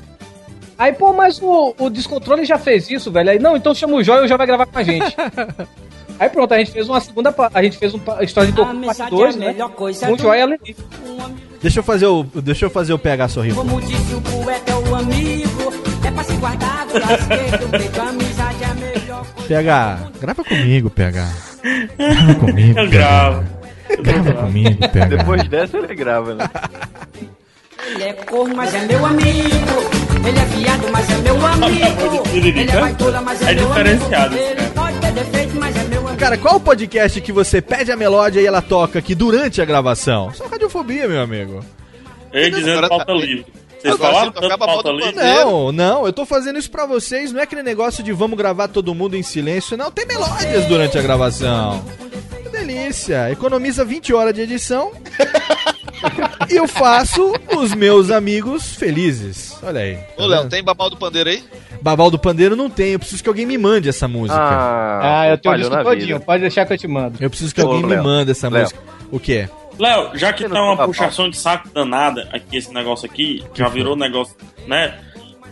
Aí, 0.81 0.93
pô, 0.95 1.13
mas 1.13 1.39
o, 1.43 1.75
o 1.79 1.91
Descontrole 1.91 2.43
já 2.47 2.57
fez 2.57 2.91
isso, 2.91 3.13
velho. 3.13 3.29
Aí, 3.31 3.39
não, 3.39 3.55
então 3.55 3.75
chama 3.75 3.97
o 3.97 4.03
Joia 4.03 4.23
e 4.23 4.25
o 4.25 4.27
Joia 4.29 4.39
vai 4.39 4.47
gravar 4.47 4.65
com 4.65 4.79
a 4.79 4.83
gente. 4.83 5.15
Aí 6.19 6.29
pronto, 6.31 6.53
a 6.55 6.59
gente 6.59 6.71
fez 6.71 6.89
uma 6.89 7.01
segunda. 7.01 7.35
A 7.53 7.63
gente 7.63 7.77
fez 7.77 7.93
um 7.95 7.99
pa- 7.99 8.23
história 8.25 8.51
de 8.51 8.57
cocô 8.57 8.75
parte 8.87 9.11
2, 9.11 9.37
né? 9.37 9.55
Com 9.77 9.85
o 9.85 10.19
Joia 10.19 10.39
e 10.39 10.43
a 10.43 10.47
Lili. 10.47 10.77
Deixa 11.63 11.81
eu 11.81 11.83
fazer 11.83 12.07
o, 12.07 12.23
deixa 12.25 12.65
eu 12.65 12.71
fazer 12.71 12.95
o 12.95 12.99
PH 12.99 13.29
sorrir. 13.29 13.55
Como 13.55 13.79
disse 13.83 14.15
o 14.15 14.21
poeta, 14.23 14.77
o 14.79 14.95
amigo. 14.95 15.73
É 16.07 16.11
pra 16.11 16.23
se 16.25 16.33
guardar 16.37 16.87
do 16.87 16.95
lasqueiro. 16.95 17.69
Feito 17.79 18.01
amizade 18.01 18.63
é 18.63 18.67
a 18.67 18.75
melhor 18.75 19.27
coisa. 19.35 19.49
PH, 19.49 19.99
grava 20.21 20.45
comigo, 20.45 20.91
PH. 20.91 21.29
Grava 21.99 22.35
comigo. 22.41 22.79
Eu 22.81 22.89
PH. 22.89 22.91
gravo. 22.91 23.45
Grava 24.03 24.33
comigo, 24.33 24.89
PH. 24.89 25.17
Depois 25.17 25.49
dessa 25.49 25.77
ele 25.79 25.95
grava, 25.95 26.35
né? 26.35 26.45
Ele 27.87 28.03
é 28.05 28.13
corno, 28.13 28.55
mas 28.57 28.75
é 28.75 28.85
meu 28.87 29.05
amigo. 29.05 29.91
Ele 30.27 30.39
é 30.39 30.45
viado, 30.45 30.89
mas 30.93 31.11
é 31.11 31.17
meu 31.19 31.47
amigo. 31.47 32.23
Ele 32.33 32.71
é 32.71 32.81
baitola, 32.81 33.21
mas 33.21 33.43
é, 33.43 33.51
É 33.51 33.55
meu 33.55 33.67
diferenciado 33.69 34.35
amigo. 34.35 34.45
Ele 34.51 34.71
pode 34.71 34.99
ter 34.99 35.13
defeito, 35.13 35.57
mas 35.57 35.77
é 35.77 35.85
meu 35.85 36.01
amigo. 36.07 36.17
Cara, 36.17 36.37
qual 36.39 36.57
o 36.57 36.61
podcast 36.61 37.21
que 37.21 37.33
você 37.33 37.61
pede 37.63 37.91
a 37.91 37.97
melódia 37.97 38.41
e 38.41 38.47
ela 38.47 38.61
toca 38.63 38.99
aqui 38.99 39.15
durante 39.15 39.61
a 39.63 39.65
gravação? 39.65 40.33
Só 40.35 40.47
radiofobia, 40.47 41.09
meu 41.09 41.21
amigo. 41.23 41.65
Ia 42.33 42.51
dizendo 42.51 42.89
pauta 42.89 43.07
tá- 43.07 43.13
livre. 43.15 43.47
Vocês 43.81 43.97
falaram 43.97 44.31
tanto 44.31 44.59
pauta 44.59 44.91
livre. 44.91 45.15
Não, 45.15 45.73
não, 45.73 46.05
eu 46.05 46.13
tô 46.13 46.27
fazendo 46.27 46.59
isso 46.59 46.71
pra 46.71 46.85
vocês, 46.85 47.33
não 47.33 47.41
é 47.41 47.45
aquele 47.45 47.63
negócio 47.63 48.05
de 48.05 48.13
vamos 48.13 48.37
gravar 48.37 48.69
todo 48.69 48.95
mundo 48.95 49.17
em 49.17 49.23
silêncio, 49.23 49.75
não. 49.75 49.91
Tem 49.91 50.05
melódias 50.07 50.67
durante 50.67 50.99
a 50.99 51.03
gravação. 51.03 51.83
Que 52.43 52.51
delícia. 52.51 53.31
Economiza 53.31 53.83
20 53.83 54.13
horas 54.13 54.35
de 54.35 54.43
edição. 54.43 54.93
E 56.51 56.57
eu 56.57 56.67
faço 56.69 57.33
os 57.57 57.75
meus 57.75 58.11
amigos 58.11 58.75
felizes. 58.75 59.59
Olha 59.63 59.81
aí. 59.81 59.99
Ô, 60.17 60.27
Léo, 60.27 60.49
tem 60.49 60.63
babal 60.63 60.91
do 60.91 60.97
pandeiro 60.97 61.31
aí? 61.31 61.43
Babal 61.83 62.11
do 62.11 62.19
Pandeiro 62.19 62.55
não 62.55 62.69
tem, 62.69 62.93
eu 62.93 62.99
preciso 62.99 63.23
que 63.23 63.29
alguém 63.29 63.47
me 63.47 63.57
mande 63.57 63.89
essa 63.89 64.07
música. 64.07 64.39
Ah, 64.39 65.27
eu 65.29 65.39
tenho 65.39 65.55
o 65.55 65.59
disco 65.59 65.83
todinho, 65.83 66.21
pode 66.21 66.43
deixar 66.43 66.67
que 66.67 66.75
eu 66.75 66.79
te 66.79 66.87
mando. 66.87 67.17
Eu 67.21 67.31
preciso 67.31 67.55
que 67.55 67.63
Ô, 67.63 67.67
alguém 67.69 67.83
me 67.83 67.95
Léo, 67.95 68.05
mande 68.05 68.31
essa 68.33 68.49
Léo. 68.51 68.63
música. 68.65 68.81
O 69.11 69.19
quê? 69.19 69.49
Léo, 69.79 70.11
já 70.15 70.31
que 70.31 70.47
tá 70.47 70.63
uma 70.63 70.77
tá 70.77 70.85
puxação 70.85 71.31
de 71.31 71.39
saco 71.39 71.71
danada 71.73 72.29
aqui, 72.33 72.59
esse 72.59 72.73
negócio 72.73 73.07
aqui, 73.07 73.43
já 73.55 73.67
virou 73.69 73.97
negócio, 73.97 74.37
né? 74.67 74.99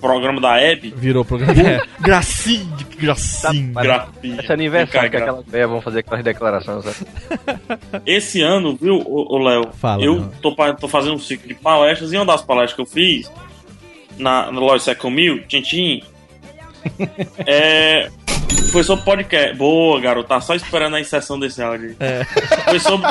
Programa 0.00 0.40
da 0.40 0.60
Hebe. 0.60 0.92
Virou 0.96 1.24
programa. 1.24 1.52
É, 1.60 1.80
gracinha, 2.00 2.86
gracinha. 2.98 3.72
Gracinha. 3.72 4.40
Esse 4.40 4.52
aniversário 4.52 5.10
que 5.10 5.16
aquelas 5.16 5.44
velhas 5.46 5.68
vão 5.70 5.80
fazer 5.80 6.00
aquelas 6.00 6.24
declarações. 6.24 6.84
sabe? 6.84 6.96
Esse 8.06 8.42
ano, 8.42 8.76
viu, 8.80 9.02
ô, 9.06 9.38
Léo? 9.38 9.70
Fala, 9.72 10.02
eu 10.02 10.30
tô, 10.40 10.54
tô 10.74 10.88
fazendo 10.88 11.14
um 11.14 11.18
ciclo 11.18 11.48
de 11.48 11.54
palestras 11.54 12.12
e 12.12 12.16
uma 12.16 12.26
das 12.26 12.42
palestras 12.42 12.74
que 12.74 12.80
eu 12.82 12.86
fiz 12.86 13.30
na, 14.18 14.50
na 14.50 14.60
loja 14.60 14.84
Second 14.84 15.14
Mil, 15.14 15.46
Tintim, 15.46 16.02
é, 17.46 18.10
foi 18.70 18.84
sobre 18.84 19.04
podcast. 19.04 19.56
Boa, 19.56 20.00
garoto, 20.00 20.28
tá 20.28 20.40
só 20.40 20.54
esperando 20.54 20.96
a 20.96 21.00
inserção 21.00 21.38
desse 21.38 21.62
áudio. 21.62 21.96
aí. 21.98 22.24
Foi, 22.64 22.80
sobre, 22.80 23.06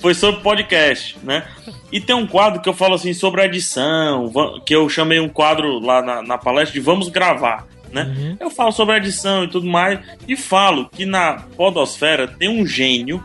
foi 0.00 0.14
sobre 0.14 0.40
podcast, 0.40 1.16
né? 1.22 1.46
E 1.90 2.00
tem 2.00 2.14
um 2.14 2.26
quadro 2.26 2.60
que 2.60 2.68
eu 2.68 2.74
falo 2.74 2.94
assim 2.94 3.12
sobre 3.12 3.42
a 3.42 3.46
edição, 3.46 4.32
que 4.64 4.74
eu 4.74 4.88
chamei 4.88 5.20
um 5.20 5.28
quadro 5.28 5.78
lá 5.78 6.02
na, 6.02 6.22
na 6.22 6.38
palestra 6.38 6.72
de 6.72 6.80
Vamos 6.80 7.08
Gravar. 7.08 7.66
Né? 7.90 8.36
Eu 8.40 8.50
falo 8.50 8.72
sobre 8.72 8.94
a 8.94 8.98
edição 8.98 9.44
e 9.44 9.48
tudo 9.48 9.66
mais, 9.66 10.00
e 10.26 10.36
falo 10.36 10.88
que 10.88 11.06
na 11.06 11.44
Podosfera 11.56 12.26
tem 12.26 12.48
um 12.48 12.66
gênio 12.66 13.22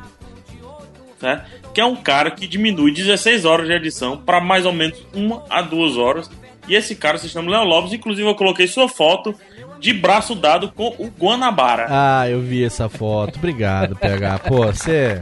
né? 1.21 1.45
Que 1.73 1.81
é 1.81 1.85
um 1.85 1.95
cara 1.95 2.31
que 2.31 2.47
diminui 2.47 2.91
16 2.91 3.45
horas 3.45 3.67
de 3.67 3.73
edição 3.73 4.17
para 4.17 4.39
mais 4.39 4.65
ou 4.65 4.73
menos 4.73 5.05
uma 5.13 5.43
a 5.49 5.61
duas 5.61 5.97
horas. 5.97 6.30
E 6.67 6.76
esse 6.76 6.95
cara 6.95 7.17
se 7.17 7.30
chama 7.30 7.51
Léo 7.51 7.63
Lopes. 7.63 7.93
Inclusive, 7.93 8.27
eu 8.27 8.35
coloquei 8.35 8.67
sua 8.67 8.88
foto 8.88 9.35
de 9.80 9.93
braço 9.93 10.35
dado 10.35 10.72
com 10.72 10.88
o 10.99 11.11
Guanabara. 11.18 11.88
Ah, 11.89 12.30
eu 12.30 12.41
vi 12.41 12.64
essa 12.64 12.89
foto. 12.89 13.38
Obrigado, 13.38 13.95
PH. 13.95 14.39
Pô, 14.39 14.65
você 14.65 15.22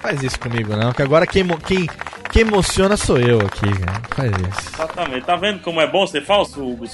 faz 0.00 0.22
isso 0.22 0.38
comigo 0.38 0.76
não, 0.76 0.92
que 0.92 1.02
agora 1.02 1.26
quem, 1.26 1.46
quem, 1.58 1.86
quem 2.30 2.42
emociona 2.42 2.96
sou 2.96 3.18
eu 3.18 3.40
aqui, 3.40 3.70
cara. 3.78 4.02
Faz 4.10 4.32
isso. 4.32 4.74
Exatamente. 4.74 5.24
Tá 5.24 5.36
vendo 5.36 5.60
como 5.60 5.80
é 5.80 5.86
bom 5.86 6.06
ser 6.06 6.24
falso, 6.24 6.62
Hugo? 6.62 6.84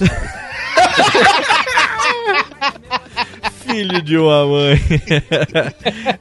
Filho 3.69 4.01
de 4.01 4.17
uma 4.17 4.45
mãe. 4.47 4.79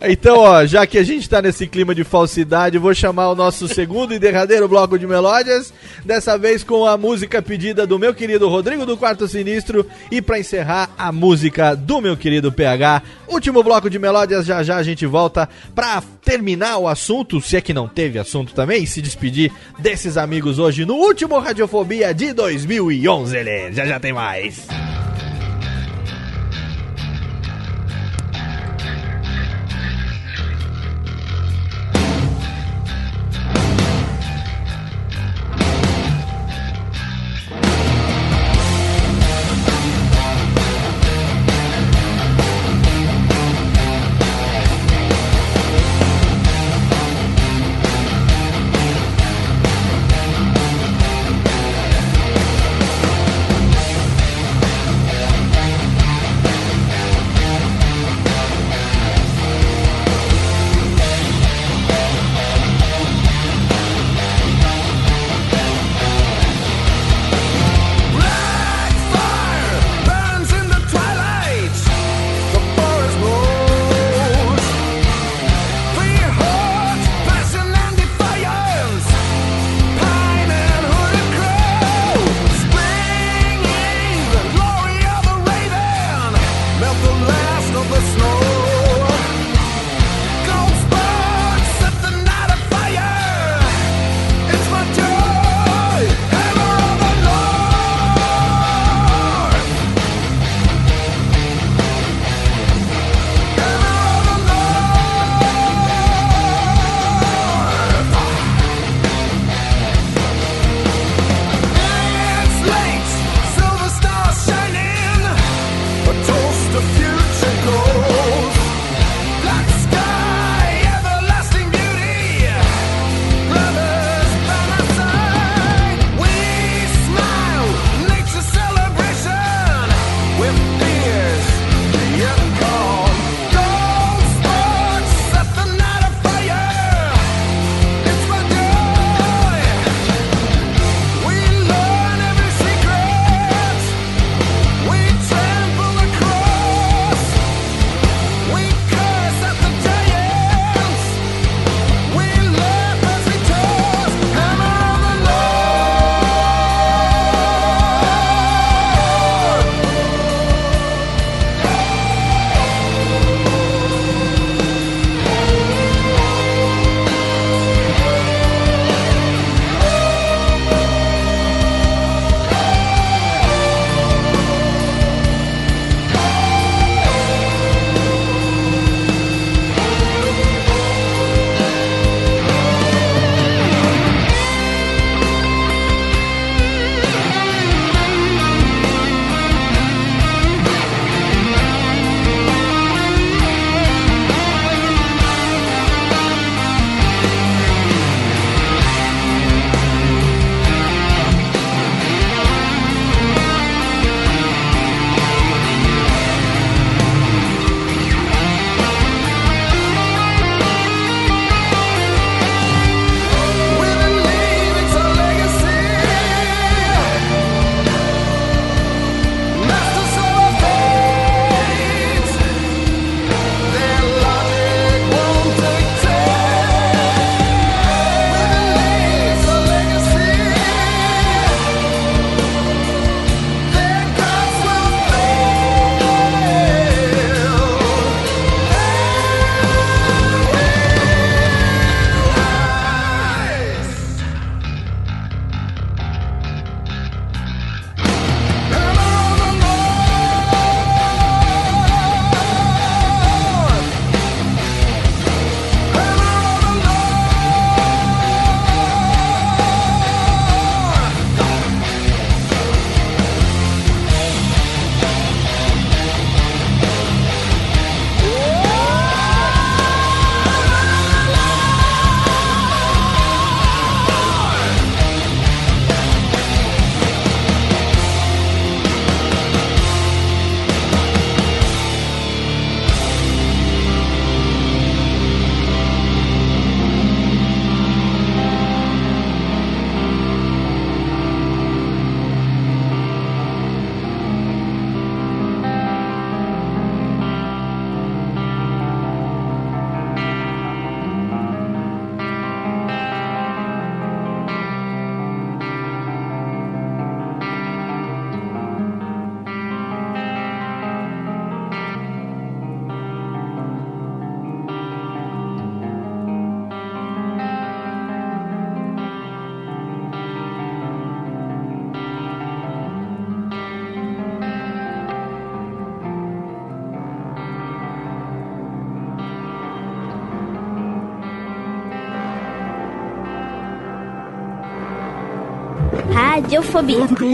então, 0.08 0.38
ó, 0.38 0.66
já 0.66 0.86
que 0.86 0.98
a 0.98 1.02
gente 1.02 1.28
tá 1.28 1.40
nesse 1.40 1.66
clima 1.66 1.94
de 1.94 2.04
falsidade, 2.04 2.76
vou 2.78 2.94
chamar 2.94 3.30
o 3.30 3.34
nosso 3.34 3.66
segundo 3.68 4.12
e 4.12 4.18
derradeiro 4.18 4.68
bloco 4.68 4.98
de 4.98 5.06
melódias. 5.06 5.72
Dessa 6.04 6.36
vez 6.36 6.62
com 6.62 6.84
a 6.84 6.96
música 6.96 7.40
pedida 7.40 7.86
do 7.86 7.98
meu 7.98 8.14
querido 8.14 8.48
Rodrigo 8.48 8.84
do 8.84 8.96
Quarto 8.96 9.26
Sinistro. 9.26 9.86
E 10.10 10.20
pra 10.20 10.38
encerrar, 10.38 10.90
a 10.98 11.10
música 11.10 11.74
do 11.74 12.00
meu 12.00 12.16
querido 12.16 12.52
PH. 12.52 13.02
Último 13.28 13.62
bloco 13.62 13.88
de 13.88 13.98
melódias, 13.98 14.44
já 14.44 14.62
já 14.62 14.76
a 14.76 14.82
gente 14.82 15.06
volta 15.06 15.48
pra 15.74 16.02
terminar 16.22 16.78
o 16.78 16.86
assunto, 16.88 17.40
se 17.40 17.56
é 17.56 17.60
que 17.60 17.72
não 17.72 17.88
teve 17.88 18.18
assunto 18.18 18.52
também, 18.52 18.82
e 18.82 18.86
se 18.86 19.00
despedir 19.00 19.50
desses 19.78 20.16
amigos 20.16 20.58
hoje 20.58 20.84
no 20.84 20.94
último 20.94 21.38
Radiofobia 21.38 22.12
de 22.12 22.32
2011. 22.32 23.42
né? 23.42 23.72
Já 23.72 23.86
já 23.86 23.98
tem 23.98 24.12
mais. 24.12 24.66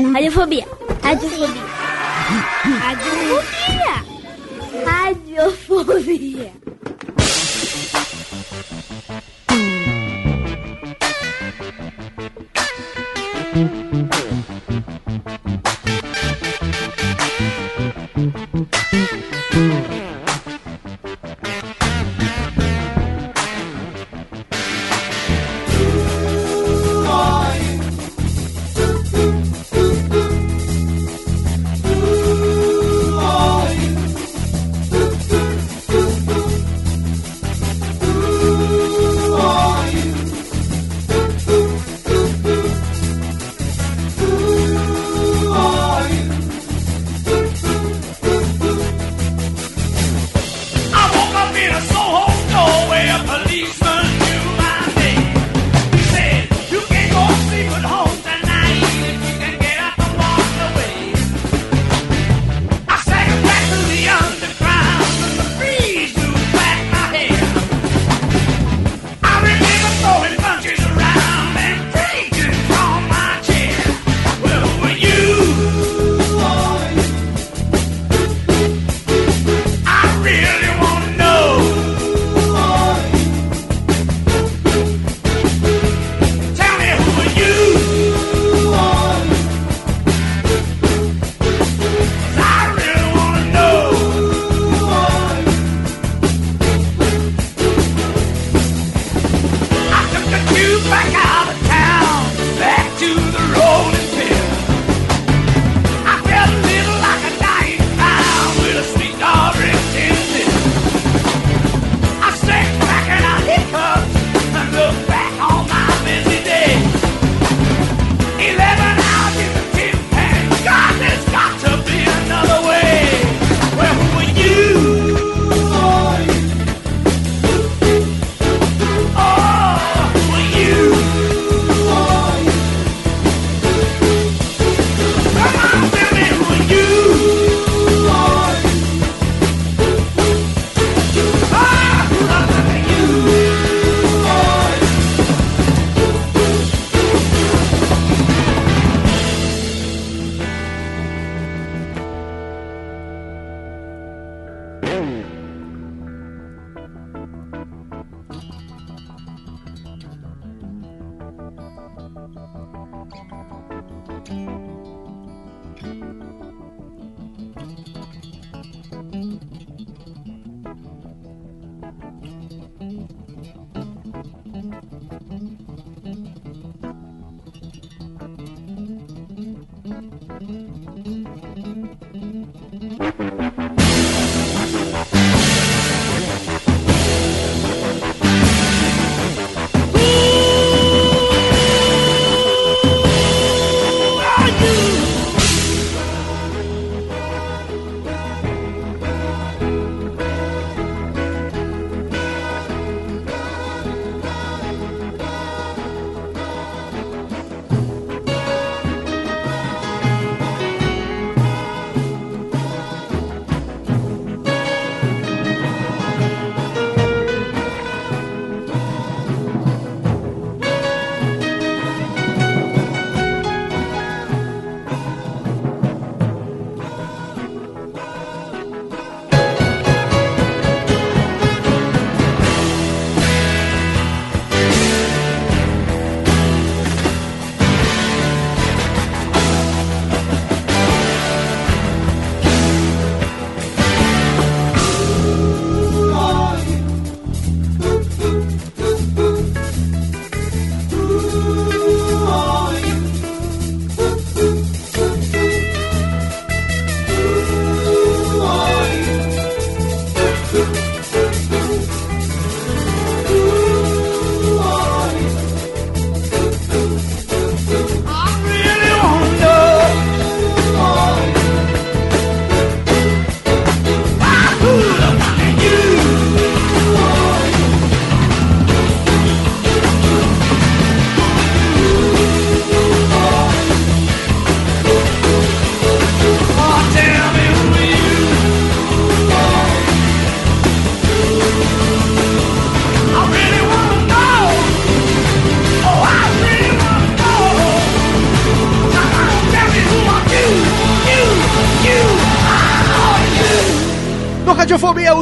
Radiofobia. 0.02 0.66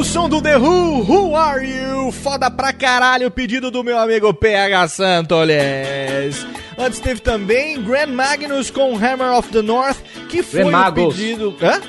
O 0.02 0.04
som 0.04 0.28
do 0.28 0.42
The 0.42 0.56
Who, 0.58 1.02
Who 1.04 1.36
Are 1.36 1.64
You? 1.64 2.10
Foda 2.10 2.50
pra 2.50 2.72
caralho, 2.72 3.30
pedido 3.30 3.70
do 3.70 3.84
meu 3.84 3.96
amigo 3.96 4.34
PH 4.34 4.88
Santoles. 4.88 6.44
Antes 6.76 6.98
teve 6.98 7.20
também 7.20 7.80
Grand 7.80 8.08
Magnus 8.08 8.68
com 8.68 8.96
Hammer 8.96 9.30
of 9.38 9.48
the 9.50 9.62
North, 9.62 9.98
que 10.28 10.42
foi 10.42 10.60
Grand 10.64 10.68
o 10.68 10.72
Magus. 10.72 11.14
pedido... 11.14 11.56
Hã? 11.62 11.80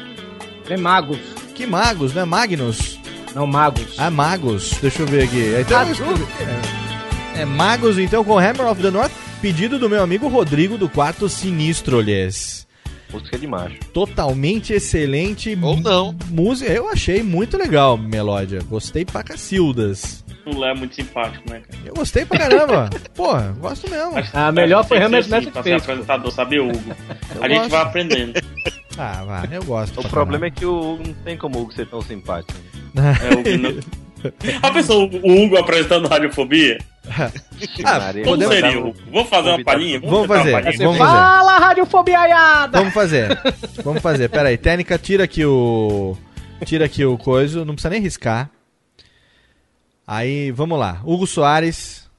É 0.69 0.77
Magos. 0.77 1.17
Que 1.55 1.65
Magos, 1.65 2.13
né? 2.13 2.23
Magnus? 2.23 2.99
Não, 3.33 3.47
Magos. 3.47 3.95
Ah, 3.97 4.11
Magos. 4.11 4.73
Deixa 4.79 5.01
eu 5.01 5.07
ver 5.07 5.23
aqui. 5.23 5.55
Então, 5.59 5.79
Ah, 5.79 5.85
eu 5.87 5.91
escrevi- 5.93 6.27
é, 7.35 7.41
é 7.41 7.45
Magos, 7.45 7.97
então, 7.97 8.23
com 8.23 8.37
Hammer 8.37 8.67
of 8.67 8.79
the 8.79 8.91
North, 8.91 9.11
pedido 9.41 9.79
do 9.79 9.89
meu 9.89 10.03
amigo 10.03 10.27
Rodrigo 10.27 10.77
do 10.77 10.87
Quarto 10.87 11.27
Sinistro, 11.27 11.99
lhes. 11.99 12.62
Música 13.13 13.37
de 13.37 13.45
macho. 13.47 13.77
Totalmente 13.93 14.73
excelente. 14.73 15.57
Ou 15.61 15.79
não. 15.79 16.15
Música, 16.29 16.71
eu 16.71 16.89
achei 16.89 17.21
muito 17.21 17.57
legal, 17.57 17.95
Melódia. 17.97 18.59
Gostei 18.67 19.05
pra 19.05 19.23
cacildas. 19.23 20.23
O 20.45 20.59
Léo 20.59 20.71
é 20.71 20.73
muito 20.73 20.95
simpático, 20.95 21.49
né, 21.49 21.61
cara? 21.61 21.79
Eu 21.85 21.93
gostei 21.93 22.25
pra 22.25 22.39
caramba. 22.39 22.89
Porra, 23.15 23.55
gosto 23.59 23.89
mesmo. 23.89 24.13
A 24.33 24.51
melhor 24.51 24.83
foi 24.85 24.97
que 24.97 25.03
Hammer 25.03 25.23
ser 25.23 25.29
Metal 25.29 25.39
assim, 25.39 25.51
pra 25.51 25.63
ser 25.63 25.73
apresentador, 25.73 26.31
sabe, 26.31 26.59
Hugo? 26.59 26.73
Eu 27.35 27.43
a 27.43 27.47
gente 27.47 27.57
gosto. 27.59 27.69
vai 27.71 27.81
aprendendo. 27.81 28.33
Ah, 28.97 29.23
vai, 29.25 29.57
eu 29.57 29.63
gosto. 29.63 29.99
O 30.01 30.09
problema 30.09 30.45
é 30.45 30.51
que 30.51 30.65
o 30.65 30.93
Hugo 30.93 31.03
não 31.07 31.13
tem 31.15 31.35
como 31.37 31.57
o 31.57 31.61
Hugo 31.63 31.73
ser 31.73 31.87
tão 31.87 32.01
simpático. 32.01 32.59
É, 32.95 33.33
o 33.35 33.39
Hugo 33.39 33.57
não... 33.57 34.02
A 34.61 34.71
pessoa, 34.71 35.09
o 35.23 35.43
Hugo 35.43 35.57
apresentando 35.57 36.07
Radiofobia? 36.07 36.77
Ah, 37.85 38.11
Como 38.23 38.41
seria, 38.47 38.79
Hugo? 38.79 38.95
Vamos 39.11 39.29
fazer 39.29 39.49
uma 39.49 39.63
palhinha? 39.63 39.99
Vamos 39.99 40.21
tentar 40.21 40.37
fazer, 40.37 40.49
uma 40.53 40.61
palhinha? 40.61 40.85
vamos 40.85 40.97
fazer. 40.97 41.11
Fala, 41.13 41.57
radiofobiaiada! 41.59 42.77
Vamos 42.79 42.93
fazer. 42.93 43.41
Vamos 43.83 44.01
fazer. 44.01 44.29
Pera 44.29 44.49
aí, 44.49 44.57
técnica, 44.57 44.97
tira 44.97 45.23
aqui 45.25 45.45
o. 45.45 46.17
Tira 46.65 46.85
aqui 46.85 47.05
o 47.05 47.17
coisa, 47.17 47.63
não 47.65 47.73
precisa 47.75 47.89
nem 47.89 48.01
riscar. 48.01 48.49
Aí, 50.07 50.51
vamos 50.51 50.77
lá. 50.79 51.01
Hugo 51.05 51.25
Soares, 51.27 52.09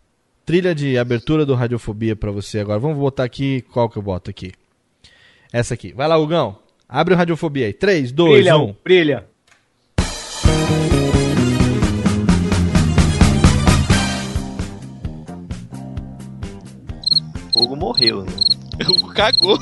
trilha 0.46 0.74
de 0.74 0.96
abertura 0.98 1.44
do 1.44 1.54
Radiofobia 1.54 2.14
pra 2.16 2.30
você 2.30 2.60
agora. 2.60 2.78
Vamos 2.78 2.98
botar 2.98 3.24
aqui, 3.24 3.62
qual 3.72 3.88
que 3.88 3.96
eu 3.98 4.02
boto 4.02 4.30
aqui? 4.30 4.52
Essa 5.52 5.74
aqui. 5.74 5.92
Vai 5.92 6.08
lá, 6.08 6.16
Hugão. 6.16 6.58
Abre 6.88 7.14
o 7.14 7.16
Radiofobia 7.16 7.66
aí. 7.66 7.72
3, 7.72 8.12
2, 8.12 8.32
Brilha, 8.34 8.56
1. 8.58 8.74
brilha. 8.84 9.24
Morreu, 17.94 18.24
né? 18.24 18.32
O 18.88 18.92
Hugo 18.92 19.14
cagou. 19.14 19.56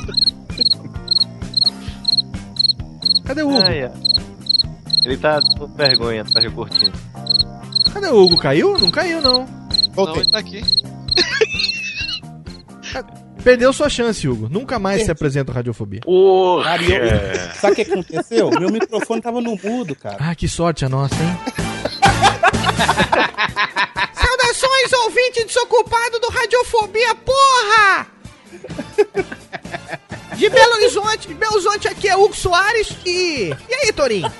Cadê 3.26 3.42
o 3.42 3.48
Hugo? 3.50 3.58
Ai, 3.62 3.82
ai. 3.84 3.92
Ele 5.04 5.16
tá 5.18 5.38
com 5.58 5.66
vergonha 5.76 6.22
atrás 6.22 6.50
do. 6.50 6.90
Cadê 7.92 8.06
o 8.08 8.16
Hugo? 8.24 8.38
Caiu? 8.38 8.78
Não 8.78 8.90
caiu, 8.90 9.20
não. 9.20 9.46
Não, 9.94 10.16
ele 10.16 10.30
tá 10.30 10.38
aqui. 10.38 10.62
Perdeu 13.44 13.70
sua 13.72 13.90
chance, 13.90 14.26
Hugo. 14.26 14.48
Nunca 14.48 14.78
mais 14.78 15.04
se 15.04 15.10
apresenta 15.10 15.52
o 15.52 15.54
Radiofobia. 15.54 16.00
Cara, 16.64 16.82
e 16.82 16.90
eu- 16.92 17.54
Sabe 17.60 17.72
o 17.72 17.76
que 17.76 17.82
aconteceu? 17.82 18.48
Meu 18.50 18.70
microfone 18.70 19.20
tava 19.20 19.40
no 19.42 19.54
mudo, 19.62 19.94
cara. 19.94 20.16
Ah, 20.20 20.34
que 20.34 20.48
sorte 20.48 20.86
a 20.86 20.88
nossa, 20.88 21.14
hein? 21.16 21.36
Saudações, 24.14 24.92
ouvinte 25.04 25.44
desocupado 25.44 26.18
do 26.20 26.28
Radiofobia, 26.30 27.14
porra! 27.16 28.06
De 30.36 30.48
Belo 30.48 30.74
Horizonte, 30.74 31.28
de 31.28 31.34
Belo 31.34 31.54
Horizonte 31.54 31.88
aqui 31.88 32.08
é 32.08 32.16
Hugo 32.16 32.34
Soares 32.34 32.88
e... 33.04 33.54
E 33.68 33.74
aí, 33.74 33.92
Torinho? 33.92 34.32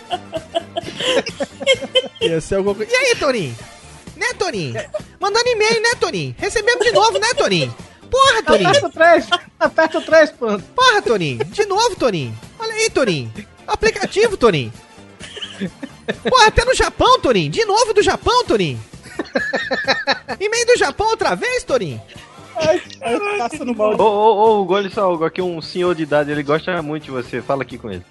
Ser 2.40 2.56
alguma 2.56 2.74
coisa. 2.74 2.90
E 2.90 2.96
aí, 2.96 3.14
Torinho? 3.14 3.56
Né, 4.16 4.26
Torinho? 4.38 4.74
Mandando 5.20 5.48
e-mail, 5.48 5.80
né, 5.80 5.90
Torinho? 6.00 6.34
Recebemos 6.38 6.84
de 6.84 6.92
novo, 6.92 7.18
né, 7.18 7.34
Torinho? 7.34 7.74
Porra, 8.10 8.42
Torinho! 8.42 8.68
Aperta 8.68 8.86
o 8.86 8.90
3, 8.90 9.26
aperta 9.60 9.98
o 9.98 10.02
3, 10.02 10.30
pronto. 10.32 10.64
Porra, 10.74 11.02
Torinho! 11.02 11.44
De 11.44 11.64
novo, 11.66 11.94
Torinho! 11.96 12.38
Olha 12.58 12.74
aí, 12.74 12.90
Torinho! 12.90 13.32
Aplicativo, 13.66 14.36
Torinho! 14.36 14.72
Porra, 16.28 16.46
até 16.46 16.64
no 16.64 16.74
Japão, 16.74 17.20
Torinho! 17.20 17.50
De 17.50 17.64
novo 17.64 17.94
do 17.94 18.02
Japão, 18.02 18.44
Torinho! 18.44 18.82
E-mail 20.40 20.66
do 20.66 20.76
Japão 20.76 21.08
outra 21.08 21.34
vez, 21.36 21.62
Torinho? 21.62 22.02
Passa 23.38 23.64
no 23.64 23.72
Ô, 23.72 23.74
balde. 23.74 24.00
ô, 24.02 24.04
ô, 24.04 24.60
Hugo, 24.62 24.74
olha 24.74 24.90
só, 24.90 25.12
Hugo, 25.12 25.24
aqui 25.24 25.40
um 25.42 25.60
senhor 25.60 25.94
de 25.94 26.02
idade, 26.02 26.30
ele 26.30 26.42
gosta 26.42 26.80
muito 26.82 27.04
de 27.04 27.10
você. 27.10 27.40
Fala 27.42 27.62
aqui 27.62 27.78
com 27.78 27.90
ele. 27.90 28.04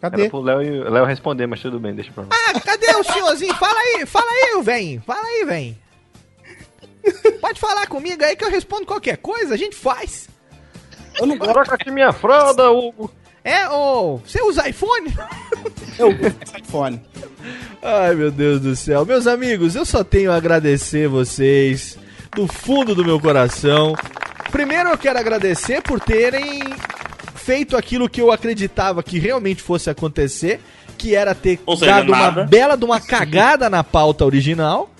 Cadê? 0.00 0.22
Era 0.22 0.30
pro 0.30 0.40
Léo, 0.40 0.62
e- 0.62 0.82
Léo 0.90 1.04
responder, 1.04 1.46
mas 1.46 1.60
tudo 1.60 1.78
bem, 1.78 1.94
deixa 1.94 2.10
pra 2.12 2.24
lá. 2.24 2.28
Ah, 2.32 2.60
cadê 2.60 2.86
o 2.96 3.04
senhorzinho? 3.04 3.54
Fala 3.54 3.78
aí, 3.78 4.04
fala 4.06 4.30
aí, 4.30 4.54
o 4.56 4.62
velho. 4.62 5.02
Fala 5.06 5.24
aí, 5.26 5.44
velho. 5.44 5.76
Pode 7.40 7.60
falar 7.60 7.86
comigo 7.88 8.22
aí 8.24 8.34
que 8.36 8.44
eu 8.44 8.50
respondo 8.50 8.86
qualquer 8.86 9.16
coisa, 9.18 9.54
a 9.54 9.56
gente 9.56 9.74
faz. 9.76 10.28
Eu 11.18 11.26
não. 11.26 11.36
Coloca 11.38 11.74
aqui 11.74 11.90
minha 11.90 12.12
fralda, 12.12 12.70
Hugo. 12.70 13.10
É, 13.44 13.68
ô, 13.68 14.18
você 14.18 14.40
usa 14.42 14.68
iPhone? 14.68 15.12
Eu 15.98 16.08
uso 16.08 16.56
iPhone. 16.58 17.00
Ai, 17.82 18.14
meu 18.14 18.30
Deus 18.30 18.60
do 18.60 18.74
céu. 18.76 19.04
Meus 19.04 19.26
amigos, 19.26 19.74
eu 19.74 19.84
só 19.84 20.02
tenho 20.04 20.30
a 20.32 20.36
agradecer 20.36 21.08
vocês 21.08 21.98
do 22.34 22.46
fundo 22.46 22.94
do 22.94 23.04
meu 23.04 23.20
coração. 23.20 23.94
Primeiro 24.50 24.90
eu 24.90 24.98
quero 24.98 25.18
agradecer 25.18 25.82
por 25.82 26.00
terem 26.00 26.62
feito 27.34 27.76
aquilo 27.76 28.08
que 28.08 28.20
eu 28.20 28.30
acreditava 28.30 29.02
que 29.02 29.18
realmente 29.18 29.62
fosse 29.62 29.90
acontecer, 29.90 30.60
que 30.96 31.14
era 31.14 31.34
ter 31.34 31.58
seja, 31.76 31.86
dado 31.86 32.08
uma 32.08 32.18
nada. 32.18 32.44
bela 32.44 32.76
de 32.76 32.84
uma 32.84 33.00
cagada 33.00 33.68
na 33.68 33.82
pauta 33.82 34.24
original. 34.24 34.90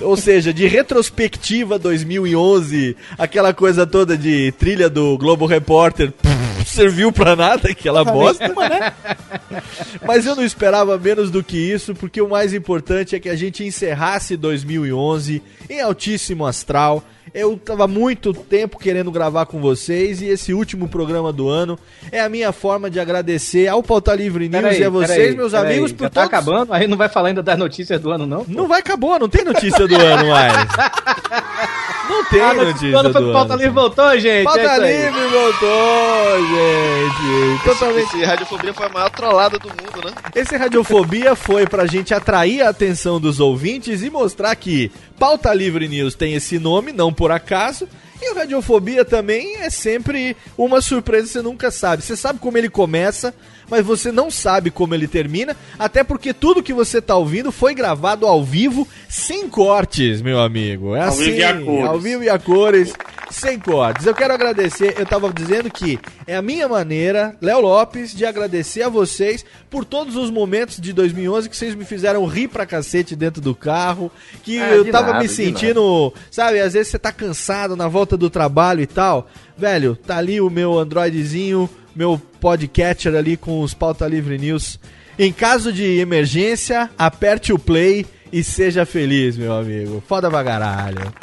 Ou 0.00 0.16
seja, 0.16 0.52
de 0.52 0.66
retrospectiva 0.66 1.78
2011, 1.78 2.96
aquela 3.16 3.54
coisa 3.54 3.86
toda 3.86 4.18
de 4.18 4.52
trilha 4.58 4.90
do 4.90 5.16
Globo 5.16 5.46
Repórter, 5.46 6.10
pff, 6.10 6.53
serviu 6.64 7.12
pra 7.12 7.36
nada 7.36 7.70
aquela 7.70 8.04
bosta. 8.04 8.52
Mas 10.06 10.26
eu 10.26 10.36
não 10.36 10.44
esperava 10.44 10.98
menos 10.98 11.30
do 11.30 11.42
que 11.42 11.56
isso, 11.56 11.94
porque 11.94 12.20
o 12.20 12.28
mais 12.28 12.52
importante 12.52 13.14
é 13.14 13.20
que 13.20 13.28
a 13.28 13.36
gente 13.36 13.64
encerrasse 13.64 14.36
2011 14.36 15.42
em 15.68 15.80
altíssimo 15.80 16.46
astral. 16.46 17.02
Eu 17.32 17.56
tava 17.56 17.88
muito 17.88 18.32
tempo 18.32 18.78
querendo 18.78 19.10
gravar 19.10 19.46
com 19.46 19.60
vocês 19.60 20.22
e 20.22 20.26
esse 20.26 20.52
último 20.52 20.88
programa 20.88 21.32
do 21.32 21.48
ano 21.48 21.76
é 22.12 22.20
a 22.20 22.28
minha 22.28 22.52
forma 22.52 22.88
de 22.88 23.00
agradecer 23.00 23.66
ao 23.66 23.82
Pauta 23.82 24.14
Livre 24.14 24.48
News 24.48 24.62
Peraí, 24.62 24.80
e 24.80 24.84
a 24.84 24.90
vocês, 24.90 25.18
peraí, 25.18 25.36
meus 25.36 25.54
amigos, 25.54 25.90
Já 25.90 25.96
por 25.96 26.10
tá 26.10 26.20
todos... 26.22 26.28
acabando? 26.28 26.72
Aí 26.72 26.86
não 26.86 26.96
vai 26.96 27.08
falar 27.08 27.28
ainda 27.28 27.42
das 27.42 27.58
notícias 27.58 28.00
do 28.00 28.10
ano, 28.12 28.26
não? 28.26 28.44
Não 28.46 28.68
vai 28.68 28.80
acabou, 28.80 29.18
não 29.18 29.28
tem 29.28 29.44
notícia 29.44 29.88
do 29.88 29.96
ano 29.96 30.28
mais. 30.28 30.54
Não 32.08 32.24
tem 32.26 32.40
Ah, 32.40 32.54
notícia 32.54 32.92
quando 32.92 33.12
foi 33.12 33.32
Pauta. 33.32 33.54
Livre 33.54 33.70
voltou, 33.70 34.18
gente. 34.18 34.26
é 34.26 34.44
Pauta 34.44 34.72
aí. 34.72 34.96
Livre 35.04 35.26
voltou, 35.28 36.38
gente. 36.48 37.64
Totalmente. 37.64 38.04
Esse 38.16 38.24
Radiofobia 38.24 38.74
foi 38.74 38.86
a 38.86 38.88
maior 38.88 39.10
trollada 39.10 39.58
do 39.58 39.68
mundo, 39.68 40.04
né? 40.04 40.12
Esse 40.34 40.56
Radiofobia 40.56 41.34
foi 41.34 41.66
pra 41.66 41.86
gente 41.86 42.12
atrair 42.12 42.62
a 42.62 42.68
atenção 42.68 43.20
dos 43.20 43.40
ouvintes 43.40 44.02
e 44.02 44.10
mostrar 44.10 44.54
que 44.56 44.90
Pauta 45.18 45.52
Livre 45.54 45.88
News 45.88 46.14
tem 46.14 46.34
esse 46.34 46.58
nome, 46.58 46.92
não 46.92 47.12
por 47.12 47.30
acaso. 47.32 47.88
E 48.26 48.32
o 48.32 48.34
Radiofobia 48.36 49.04
também 49.04 49.56
é 49.56 49.68
sempre 49.68 50.34
uma 50.56 50.80
surpresa, 50.80 51.26
você 51.28 51.42
nunca 51.42 51.70
sabe. 51.70 52.02
Você 52.02 52.16
sabe 52.16 52.38
como 52.38 52.56
ele 52.56 52.70
começa, 52.70 53.34
mas 53.68 53.84
você 53.84 54.10
não 54.10 54.30
sabe 54.30 54.70
como 54.70 54.94
ele 54.94 55.06
termina, 55.06 55.54
até 55.78 56.02
porque 56.02 56.32
tudo 56.32 56.62
que 56.62 56.72
você 56.72 57.02
tá 57.02 57.14
ouvindo 57.16 57.52
foi 57.52 57.74
gravado 57.74 58.26
ao 58.26 58.42
vivo, 58.42 58.88
sem 59.10 59.46
cortes, 59.48 60.22
meu 60.22 60.40
amigo. 60.40 60.94
É 60.96 61.02
Ao 61.02 61.08
assim, 61.08 61.24
vivo 61.24 61.36
e 61.38 61.44
a 61.44 61.60
cores. 61.60 61.84
ao 61.86 62.00
vivo 62.00 62.22
e 62.24 62.28
a 62.30 62.38
cores, 62.38 62.94
sem 63.34 63.58
cortes. 63.58 64.06
Eu 64.06 64.14
quero 64.14 64.32
agradecer, 64.32 64.94
eu 64.98 65.04
tava 65.06 65.32
dizendo 65.32 65.70
que 65.70 65.98
é 66.26 66.36
a 66.36 66.42
minha 66.42 66.68
maneira, 66.68 67.36
Léo 67.40 67.60
Lopes, 67.60 68.14
de 68.14 68.24
agradecer 68.24 68.82
a 68.82 68.88
vocês 68.88 69.44
por 69.68 69.84
todos 69.84 70.16
os 70.16 70.30
momentos 70.30 70.80
de 70.80 70.92
2011 70.92 71.48
que 71.48 71.56
vocês 71.56 71.74
me 71.74 71.84
fizeram 71.84 72.24
rir 72.26 72.48
pra 72.48 72.64
cacete 72.66 73.14
dentro 73.16 73.40
do 73.40 73.54
carro, 73.54 74.10
que 74.42 74.58
Ah, 74.58 74.70
eu 74.70 74.90
tava 74.90 75.12
nada, 75.12 75.18
me 75.20 75.28
sentindo, 75.28 76.12
sabe, 76.30 76.60
às 76.60 76.72
vezes 76.72 76.88
você 76.88 76.98
tá 76.98 77.12
cansado 77.12 77.76
na 77.76 77.88
volta 77.88 78.16
do 78.16 78.30
trabalho 78.30 78.80
e 78.80 78.86
tal. 78.86 79.28
Velho, 79.56 79.96
tá 79.96 80.16
ali 80.16 80.40
o 80.40 80.50
meu 80.50 80.78
Androidzinho, 80.78 81.68
meu 81.94 82.20
podcatcher 82.40 83.14
ali 83.14 83.36
com 83.36 83.60
os 83.60 83.74
Pauta 83.74 84.06
Livre 84.06 84.38
News. 84.38 84.78
Em 85.18 85.32
caso 85.32 85.72
de 85.72 85.98
emergência, 85.98 86.90
aperte 86.98 87.52
o 87.52 87.58
play 87.58 88.04
e 88.34 88.42
seja 88.42 88.84
feliz, 88.84 89.36
meu 89.36 89.52
amigo. 89.52 90.02
Foda 90.08 90.28
pra 90.28 90.42
caralho. 90.42 91.14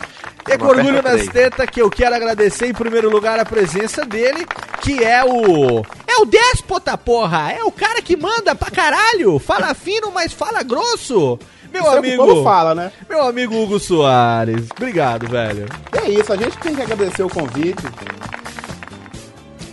E 0.48 0.54
é 0.54 0.58
com 0.58 0.68
orgulho 0.68 1.04
nas 1.04 1.28
tetas 1.28 1.70
que 1.70 1.82
eu 1.82 1.90
quero 1.90 2.16
agradecer 2.16 2.68
em 2.68 2.74
primeiro 2.74 3.10
lugar 3.10 3.38
a 3.38 3.44
presença 3.44 4.06
dele, 4.06 4.48
que 4.82 5.04
é 5.04 5.22
o. 5.22 5.82
É 6.08 6.22
o 6.22 6.26
déspota, 6.26 6.98
porra! 6.98 7.52
É 7.52 7.66
o 7.66 7.72
cara 7.72 8.02
que 8.02 8.16
manda 8.16 8.56
pra 8.56 8.72
caralho! 8.72 9.38
Fala 9.40 9.74
fino, 9.76 10.10
mas 10.10 10.32
fala 10.32 10.64
grosso! 10.64 11.38
Meu 11.74 11.82
Isso 11.84 11.92
é 11.92 11.98
amigo. 11.98 12.24
o 12.24 12.28
povo 12.28 12.44
fala, 12.46 12.74
né? 12.74 12.92
Meu 13.10 13.24
amigo 13.24 13.62
Hugo 13.62 13.78
Soares. 13.78 14.68
Obrigado, 14.72 15.28
velho. 15.28 15.66
É 15.92 16.10
isso, 16.10 16.32
a 16.32 16.38
gente 16.38 16.58
tem 16.60 16.74
que 16.74 16.82
agradecer 16.82 17.24
o 17.24 17.30
convite. 17.30 17.84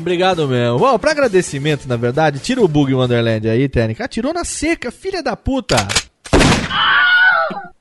Obrigado 0.01 0.48
mesmo. 0.48 0.78
Bom, 0.78 0.98
pra 0.98 1.12
agradecimento, 1.12 1.89
na 1.89 1.97
verdade, 1.97 2.40
tira 2.40 2.60
o 2.60 2.66
bug 2.69 2.93
Wonderland 2.94 3.48
aí, 3.48 3.69
Técnica. 3.69 4.06
Atirou 4.06 4.32
na 4.35 4.44
seca, 4.44 4.90
filha 4.90 5.23
da 5.23 5.36
puta. 5.36 5.77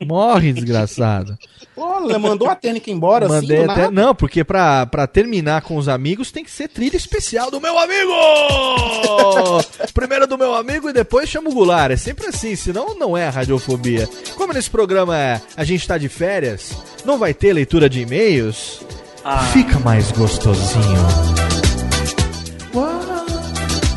Morre, 0.06 0.54
desgraçado. 0.54 1.38
Olha, 1.76 2.18
mandou 2.18 2.50
a 2.50 2.56
técnica 2.56 2.90
embora 2.90 3.28
Mandei 3.28 3.58
assim, 3.58 3.66
até. 3.72 3.82
nada. 3.82 3.92
Não, 3.92 4.16
porque 4.16 4.44
pra, 4.44 4.86
pra 4.86 5.06
terminar 5.06 5.62
com 5.62 5.76
os 5.76 5.88
amigos 5.88 6.32
tem 6.32 6.44
que 6.44 6.50
ser 6.52 6.68
trilha 6.68 6.96
especial 6.98 7.52
do 7.52 7.60
meu 7.62 7.78
amigo! 7.78 8.12
Primeiro 9.94 10.26
do 10.28 10.38
meu 10.38 10.54
amigo 10.56 10.90
e 10.90 10.94
depois 10.94 11.30
chama 11.30 11.50
o 11.50 11.54
Goulart. 11.54 11.92
É 11.92 11.98
sempre 11.98 12.28
assim, 12.28 12.56
senão 12.56 12.98
não 12.98 13.16
é 13.18 13.28
radiofobia. 13.30 14.10
Como 14.36 14.54
nesse 14.54 14.70
programa 14.70 15.18
é, 15.18 15.42
a 15.56 15.64
gente 15.64 15.88
tá 15.88 15.98
de 15.98 16.10
férias, 16.10 16.72
não 17.06 17.18
vai 17.18 17.34
ter 17.34 17.54
leitura 17.54 17.90
de 17.90 18.02
e-mails, 18.02 18.82
fica 19.52 19.78
mais 19.80 20.12
gostosinho. 20.12 21.08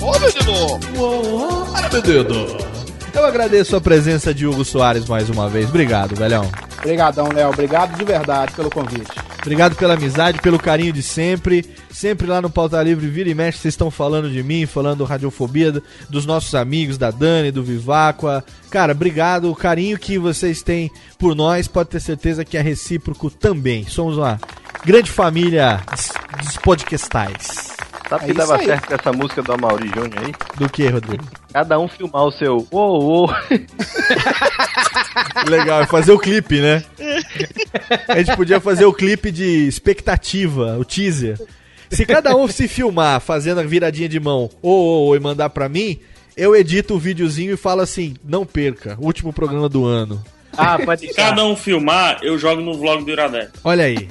Ô, 0.02 0.18
menino! 0.18 0.80
Olha, 1.74 1.88
meu 1.90 2.02
dedo! 2.02 2.69
Eu 3.12 3.24
agradeço 3.26 3.76
a 3.76 3.80
presença 3.80 4.32
de 4.32 4.46
Hugo 4.46 4.64
Soares 4.64 5.06
mais 5.06 5.28
uma 5.28 5.48
vez. 5.48 5.68
Obrigado, 5.68 6.14
velhão. 6.14 6.48
Obrigadão, 6.78 7.28
Léo. 7.32 7.50
Obrigado 7.50 7.96
de 7.96 8.04
verdade 8.04 8.52
pelo 8.54 8.70
convite. 8.70 9.10
Obrigado 9.42 9.74
pela 9.74 9.94
amizade, 9.94 10.38
pelo 10.40 10.58
carinho 10.58 10.92
de 10.92 11.02
sempre. 11.02 11.64
Sempre 11.90 12.26
lá 12.26 12.40
no 12.40 12.48
Pauta 12.50 12.82
Livre, 12.82 13.08
vira 13.08 13.28
e 13.28 13.34
mexe, 13.34 13.58
vocês 13.58 13.74
estão 13.74 13.90
falando 13.90 14.30
de 14.30 14.42
mim, 14.42 14.64
falando 14.66 15.04
radiofobia, 15.04 15.72
do- 15.72 15.82
dos 16.08 16.24
nossos 16.24 16.54
amigos, 16.54 16.96
da 16.98 17.10
Dani, 17.10 17.50
do 17.50 17.62
Viváqua. 17.62 18.44
Cara, 18.70 18.92
obrigado. 18.92 19.50
O 19.50 19.56
carinho 19.56 19.98
que 19.98 20.18
vocês 20.18 20.62
têm 20.62 20.90
por 21.18 21.34
nós, 21.34 21.66
pode 21.68 21.88
ter 21.90 22.00
certeza 22.00 22.44
que 22.44 22.56
é 22.56 22.60
recíproco 22.62 23.30
também. 23.30 23.86
Somos 23.86 24.16
uma 24.16 24.38
grande 24.84 25.10
família 25.10 25.80
dos- 25.90 26.12
dos 26.46 26.56
podcastais. 26.58 27.68
Sabe 28.10 28.24
É 28.24 28.26
que 28.26 28.34
dava 28.34 28.56
aí. 28.56 28.66
certo 28.66 28.88
com 28.88 28.94
essa 28.94 29.12
música 29.12 29.40
do 29.40 29.52
Amaury 29.52 29.86
Júnior 29.88 30.18
aí? 30.18 30.34
Do 30.56 30.68
que, 30.68 30.88
Rodrigo? 30.88 31.24
Cada 31.52 31.78
um 31.78 31.86
filmar 31.86 32.24
o 32.24 32.32
seu 32.32 32.66
uou, 32.72 33.00
uou. 33.30 33.30
Legal, 35.48 35.82
é 35.82 35.86
fazer 35.86 36.10
o 36.10 36.18
clipe, 36.18 36.60
né? 36.60 36.82
A 38.08 38.18
gente 38.18 38.36
podia 38.36 38.60
fazer 38.60 38.84
o 38.84 38.92
clipe 38.92 39.30
de 39.30 39.68
expectativa, 39.68 40.76
o 40.76 40.84
teaser. 40.84 41.38
Se 41.88 42.04
cada 42.04 42.34
um 42.36 42.48
se 42.48 42.66
filmar 42.66 43.20
fazendo 43.20 43.60
a 43.60 43.64
viradinha 43.64 44.08
de 44.08 44.18
mão 44.18 44.50
ô, 44.60 44.70
ô, 44.70 45.06
ô, 45.08 45.16
e 45.16 45.20
mandar 45.20 45.48
pra 45.50 45.68
mim, 45.68 46.00
eu 46.36 46.56
edito 46.56 46.94
o 46.94 46.98
videozinho 46.98 47.54
e 47.54 47.56
falo 47.56 47.80
assim: 47.80 48.16
não 48.24 48.44
perca, 48.44 48.96
último 49.00 49.32
programa 49.32 49.68
do 49.68 49.84
ano. 49.86 50.20
Ah, 50.56 50.76
pode 50.84 51.06
Se 51.06 51.14
cada 51.14 51.44
um 51.44 51.54
filmar, 51.54 52.18
eu 52.22 52.36
jogo 52.36 52.60
no 52.60 52.74
vlog 52.76 53.04
do 53.04 53.10
Iradex. 53.12 53.52
Olha 53.62 53.84
aí. 53.84 54.08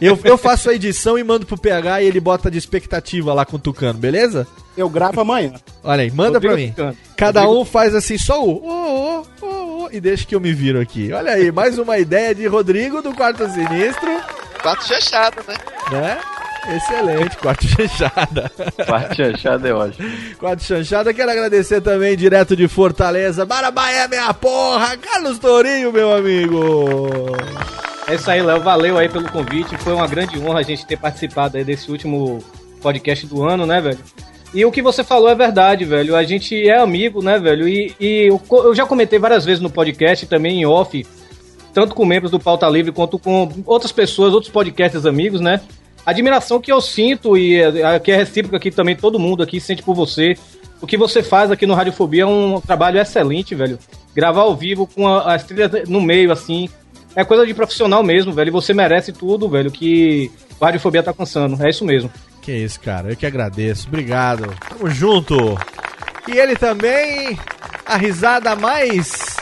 Eu, 0.00 0.18
eu 0.24 0.36
faço 0.38 0.68
a 0.70 0.74
edição 0.74 1.18
e 1.18 1.24
mando 1.24 1.46
pro 1.46 1.56
PH 1.58 2.02
e 2.02 2.06
ele 2.06 2.20
bota 2.20 2.50
de 2.50 2.58
expectativa 2.58 3.32
lá 3.34 3.44
com 3.44 3.56
o 3.56 3.58
Tucano, 3.58 3.98
beleza? 3.98 4.46
Eu 4.76 4.88
gravo 4.88 5.20
amanhã. 5.20 5.54
Olha 5.82 6.02
aí, 6.02 6.10
manda 6.10 6.34
Rodrigo 6.34 6.54
pra 6.54 6.62
mim. 6.62 6.70
Tucano. 6.70 6.96
Cada 7.16 7.40
Rodrigo- 7.40 7.62
um 7.62 7.64
faz 7.64 7.94
assim, 7.94 8.16
só 8.18 8.44
o 8.44 8.50
ô, 8.64 9.20
ô, 9.42 9.46
ô, 9.46 9.82
ô, 9.84 9.88
e 9.90 10.00
deixa 10.00 10.24
que 10.26 10.34
eu 10.34 10.40
me 10.40 10.52
viro 10.52 10.80
aqui. 10.80 11.12
Olha 11.12 11.32
aí, 11.32 11.50
mais 11.50 11.78
uma 11.78 11.98
ideia 11.98 12.34
de 12.34 12.46
Rodrigo 12.46 13.02
do 13.02 13.12
Quarto 13.14 13.48
Sinistro, 13.50 14.20
Quatro 14.62 14.86
fechado, 14.86 15.36
né? 15.48 15.54
né? 15.90 16.18
Excelente, 16.68 17.36
quarto 17.38 17.66
chanchada. 17.68 18.50
Quarto 18.86 19.16
chanchada 19.16 19.68
é 19.68 19.72
ótimo. 19.72 20.08
Quarto 20.38 20.62
chanchada, 20.62 21.14
quero 21.14 21.30
agradecer 21.30 21.80
também, 21.80 22.16
direto 22.16 22.56
de 22.56 22.68
Fortaleza, 22.68 23.46
Barabaé, 23.46 24.06
minha 24.08 24.32
porra, 24.34 24.96
Carlos 24.96 25.38
Tourinho, 25.38 25.92
meu 25.92 26.12
amigo. 26.12 27.36
É 28.06 28.14
isso 28.14 28.30
aí, 28.30 28.42
Léo. 28.42 28.60
Valeu 28.60 28.98
aí 28.98 29.08
pelo 29.08 29.30
convite. 29.30 29.76
Foi 29.78 29.92
uma 29.92 30.06
grande 30.06 30.38
honra 30.38 30.60
a 30.60 30.64
gente 30.64 30.84
ter 30.84 30.96
participado 30.96 31.56
aí 31.56 31.64
desse 31.64 31.90
último 31.90 32.42
podcast 32.82 33.26
do 33.26 33.42
ano, 33.42 33.64
né, 33.64 33.80
velho? 33.80 33.98
E 34.52 34.64
o 34.64 34.72
que 34.72 34.82
você 34.82 35.04
falou 35.04 35.28
é 35.28 35.34
verdade, 35.34 35.84
velho. 35.84 36.16
A 36.16 36.24
gente 36.24 36.68
é 36.68 36.78
amigo, 36.78 37.22
né, 37.22 37.38
velho? 37.38 37.68
E, 37.68 37.94
e 38.00 38.28
eu, 38.28 38.40
eu 38.50 38.74
já 38.74 38.84
comentei 38.84 39.18
várias 39.18 39.44
vezes 39.44 39.62
no 39.62 39.70
podcast, 39.70 40.26
também 40.26 40.60
em 40.60 40.66
off, 40.66 41.06
tanto 41.72 41.94
com 41.94 42.04
membros 42.04 42.32
do 42.32 42.40
Pauta 42.40 42.68
Livre 42.68 42.90
quanto 42.90 43.16
com 43.16 43.48
outras 43.64 43.92
pessoas, 43.92 44.34
outros 44.34 44.50
podcasts 44.52 45.06
amigos, 45.06 45.40
né? 45.40 45.60
A 46.04 46.10
admiração 46.10 46.60
que 46.60 46.72
eu 46.72 46.80
sinto 46.80 47.36
e 47.36 47.60
é, 47.60 47.98
que 47.98 48.10
é 48.10 48.16
recíproca 48.16 48.56
aqui 48.56 48.70
também, 48.70 48.96
todo 48.96 49.18
mundo 49.18 49.42
aqui 49.42 49.60
sente 49.60 49.82
por 49.82 49.94
você. 49.94 50.34
O 50.80 50.86
que 50.86 50.96
você 50.96 51.22
faz 51.22 51.50
aqui 51.50 51.66
no 51.66 51.74
Radiofobia 51.74 52.22
é 52.22 52.26
um 52.26 52.60
trabalho 52.60 52.98
excelente, 52.98 53.54
velho. 53.54 53.78
Gravar 54.14 54.40
ao 54.42 54.56
vivo 54.56 54.86
com 54.86 55.06
a- 55.06 55.34
as 55.34 55.44
trilhas 55.44 55.88
no 55.88 56.00
meio, 56.00 56.32
assim, 56.32 56.68
é 57.14 57.22
coisa 57.22 57.46
de 57.46 57.52
profissional 57.52 58.02
mesmo, 58.02 58.32
velho. 58.32 58.48
E 58.48 58.50
você 58.50 58.72
merece 58.72 59.12
tudo, 59.12 59.48
velho, 59.48 59.70
que 59.70 60.30
o 60.58 60.64
Radiofobia 60.64 61.02
tá 61.02 61.10
alcançando. 61.10 61.62
É 61.62 61.68
isso 61.68 61.84
mesmo. 61.84 62.10
Que 62.40 62.52
isso, 62.52 62.80
cara, 62.80 63.10
eu 63.10 63.16
que 63.16 63.26
agradeço, 63.26 63.86
obrigado. 63.88 64.54
Tamo 64.70 64.88
junto. 64.90 65.36
E 66.26 66.32
ele 66.38 66.56
também, 66.56 67.38
a 67.84 67.96
risada 67.98 68.56
mais 68.56 69.36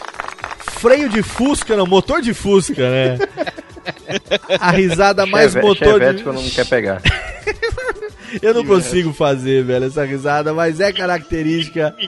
freio 0.80 1.08
de 1.08 1.22
Fusca, 1.22 1.76
não, 1.76 1.86
motor 1.86 2.20
de 2.20 2.34
Fusca, 2.34 2.90
né? 2.90 3.18
A 4.60 4.70
risada 4.70 5.24
mais 5.26 5.52
Cheve- 5.52 5.66
motor 5.66 5.92
Chevette 5.94 6.18
de... 6.18 6.22
quando 6.24 6.42
não 6.42 6.50
quer 6.50 6.66
pegar. 6.66 7.02
Eu 8.42 8.52
não 8.52 8.64
consigo 8.64 9.12
fazer, 9.14 9.64
velho, 9.64 9.86
essa 9.86 10.04
risada, 10.04 10.52
mas 10.52 10.80
é 10.80 10.92
característica. 10.92 11.94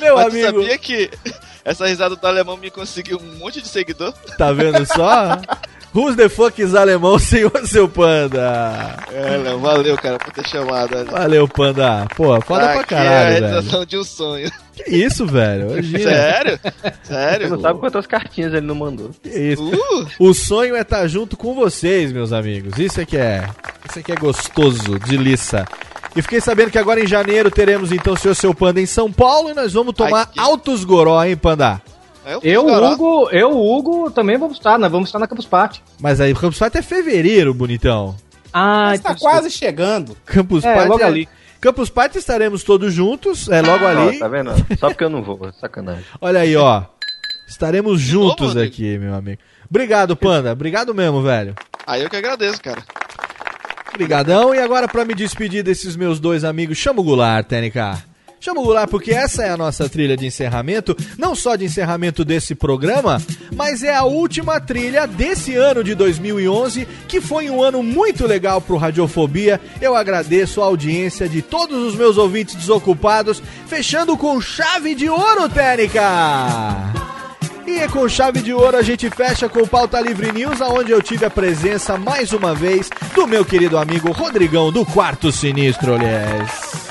Meu 0.00 0.16
Mas 0.16 0.26
amigo, 0.26 0.62
sabia 0.62 0.78
que 0.78 1.10
essa 1.64 1.86
risada 1.86 2.14
do 2.16 2.26
alemão 2.26 2.56
me 2.56 2.70
conseguiu 2.70 3.18
um 3.18 3.38
monte 3.38 3.60
de 3.60 3.68
seguidor? 3.68 4.12
tá 4.38 4.52
vendo 4.52 4.84
só? 4.86 5.40
Who's 5.94 6.16
the 6.16 6.28
fuck 6.28 6.60
is 6.60 6.74
alemão, 6.74 7.18
senhor 7.20 7.52
seu 7.66 7.88
panda? 7.88 8.96
É, 9.12 9.36
Léo, 9.36 9.60
valeu, 9.60 9.96
cara, 9.96 10.18
por 10.18 10.32
ter 10.32 10.46
chamado. 10.48 10.88
velho. 10.90 11.10
Valeu, 11.10 11.46
panda. 11.48 12.06
Pô, 12.16 12.40
foda 12.40 12.68
pra 12.68 12.80
Aqui 12.80 12.88
caralho, 12.88 13.08
é 13.08 13.16
a 13.16 13.30
velho. 13.30 13.46
realização 13.46 13.84
de 13.84 13.96
um 13.98 14.04
sonho. 14.04 14.50
Que 14.74 14.90
isso, 14.90 15.24
velho? 15.24 15.70
Imagina. 15.70 16.10
Sério? 16.10 16.60
Sério? 17.04 17.48
Você 17.48 17.54
não 17.54 17.60
sabe 17.60 17.78
quantas 17.78 18.06
cartinhas 18.08 18.52
ele 18.52 18.66
não 18.66 18.74
mandou. 18.74 19.10
Que 19.22 19.28
isso. 19.28 19.62
Uh! 19.62 20.06
O 20.18 20.34
sonho 20.34 20.74
é 20.74 20.80
estar 20.80 21.06
junto 21.06 21.36
com 21.36 21.54
vocês, 21.54 22.10
meus 22.10 22.32
amigos. 22.32 22.76
Isso 22.76 23.00
é 23.00 23.06
que 23.06 23.16
é. 23.16 23.48
Isso 23.88 24.00
é 24.00 24.02
que 24.02 24.10
é 24.10 24.16
gostoso, 24.16 24.98
de 24.98 25.16
liça. 25.16 25.64
E 26.16 26.22
fiquei 26.22 26.40
sabendo 26.40 26.70
que 26.72 26.78
agora 26.78 27.00
em 27.00 27.06
janeiro 27.06 27.50
teremos 27.52 27.92
então 27.92 28.14
o 28.14 28.16
seu 28.16 28.34
seu 28.34 28.52
Panda 28.54 28.80
em 28.80 28.86
São 28.86 29.12
Paulo 29.12 29.50
e 29.50 29.54
nós 29.54 29.72
vamos 29.72 29.94
tomar 29.94 30.30
altos 30.36 30.84
goró, 30.84 31.22
hein, 31.24 31.36
Panda? 31.36 31.80
Eu, 32.42 32.66
Hugo, 32.66 33.28
eu, 33.30 33.50
Hugo, 33.50 34.10
também 34.10 34.38
vamos 34.38 34.56
estar, 34.56 34.78
né? 34.78 34.88
Vamos 34.88 35.08
estar 35.08 35.18
na 35.18 35.26
Campus 35.26 35.46
Party. 35.46 35.82
Mas 36.00 36.20
aí 36.20 36.32
o 36.32 36.36
Campus 36.36 36.58
Party 36.58 36.78
é 36.78 36.82
fevereiro, 36.82 37.52
bonitão. 37.52 38.16
Ah, 38.52 38.86
Mas 38.90 39.00
tá 39.00 39.14
quase 39.14 39.50
chegando. 39.50 40.16
Campus 40.24 40.64
É, 40.64 40.74
Party 40.74 40.88
logo 40.88 41.04
ali. 41.04 41.28
Campus 41.60 41.90
Party 41.90 42.18
estaremos 42.18 42.62
todos 42.62 42.92
juntos, 42.92 43.48
é 43.48 43.60
logo 43.62 43.84
Ó, 43.84 43.88
ali. 43.88 44.18
tá 44.18 44.28
vendo? 44.28 44.52
Só 44.78 44.88
porque 44.88 45.04
eu 45.04 45.10
não 45.10 45.22
vou, 45.22 45.48
é 45.48 45.52
sacanagem. 45.52 46.04
Olha 46.20 46.40
aí, 46.40 46.54
ó. 46.56 46.82
Estaremos 47.48 48.00
juntos 48.00 48.56
aqui, 48.56 48.96
meu 48.98 49.14
amigo. 49.14 49.40
Obrigado, 49.68 50.14
Panda. 50.16 50.52
Obrigado 50.52 50.94
mesmo, 50.94 51.22
velho. 51.22 51.54
Aí 51.86 52.02
eu 52.02 52.08
que 52.10 52.16
agradeço, 52.16 52.60
cara. 52.62 52.82
Obrigadão. 53.92 54.54
E 54.54 54.58
agora, 54.58 54.88
pra 54.88 55.04
me 55.04 55.14
despedir 55.14 55.62
desses 55.62 55.94
meus 55.96 56.18
dois 56.18 56.44
amigos, 56.44 56.76
chama 56.78 57.00
o 57.00 57.04
Goulart, 57.04 57.46
TNK. 57.46 58.02
Chama 58.44 58.60
o 58.60 58.64
Goulart 58.64 58.90
porque 58.90 59.10
essa 59.10 59.42
é 59.42 59.48
a 59.48 59.56
nossa 59.56 59.88
trilha 59.88 60.18
de 60.18 60.26
encerramento, 60.26 60.94
não 61.16 61.34
só 61.34 61.56
de 61.56 61.64
encerramento 61.64 62.26
desse 62.26 62.54
programa, 62.54 63.18
mas 63.56 63.82
é 63.82 63.94
a 63.94 64.04
última 64.04 64.60
trilha 64.60 65.06
desse 65.06 65.54
ano 65.54 65.82
de 65.82 65.94
2011, 65.94 66.86
que 67.08 67.22
foi 67.22 67.48
um 67.48 67.62
ano 67.62 67.82
muito 67.82 68.26
legal 68.26 68.60
pro 68.60 68.76
Radiofobia. 68.76 69.58
Eu 69.80 69.96
agradeço 69.96 70.60
a 70.60 70.66
audiência 70.66 71.26
de 71.26 71.40
todos 71.40 71.82
os 71.84 71.96
meus 71.96 72.18
ouvintes 72.18 72.54
desocupados, 72.54 73.42
fechando 73.66 74.14
com 74.14 74.38
chave 74.42 74.94
de 74.94 75.08
ouro, 75.08 75.48
Técnica! 75.48 76.02
E 77.66 77.88
com 77.88 78.06
chave 78.06 78.42
de 78.42 78.52
ouro 78.52 78.76
a 78.76 78.82
gente 78.82 79.08
fecha 79.08 79.48
com 79.48 79.60
o 79.60 79.66
Pauta 79.66 79.98
Livre 80.02 80.32
News, 80.32 80.60
aonde 80.60 80.92
eu 80.92 81.00
tive 81.00 81.24
a 81.24 81.30
presença 81.30 81.96
mais 81.96 82.34
uma 82.34 82.54
vez 82.54 82.90
do 83.14 83.26
meu 83.26 83.42
querido 83.42 83.78
amigo 83.78 84.12
Rodrigão 84.12 84.70
do 84.70 84.84
Quarto 84.84 85.32
Sinistro, 85.32 85.94
aliás. 85.94 86.83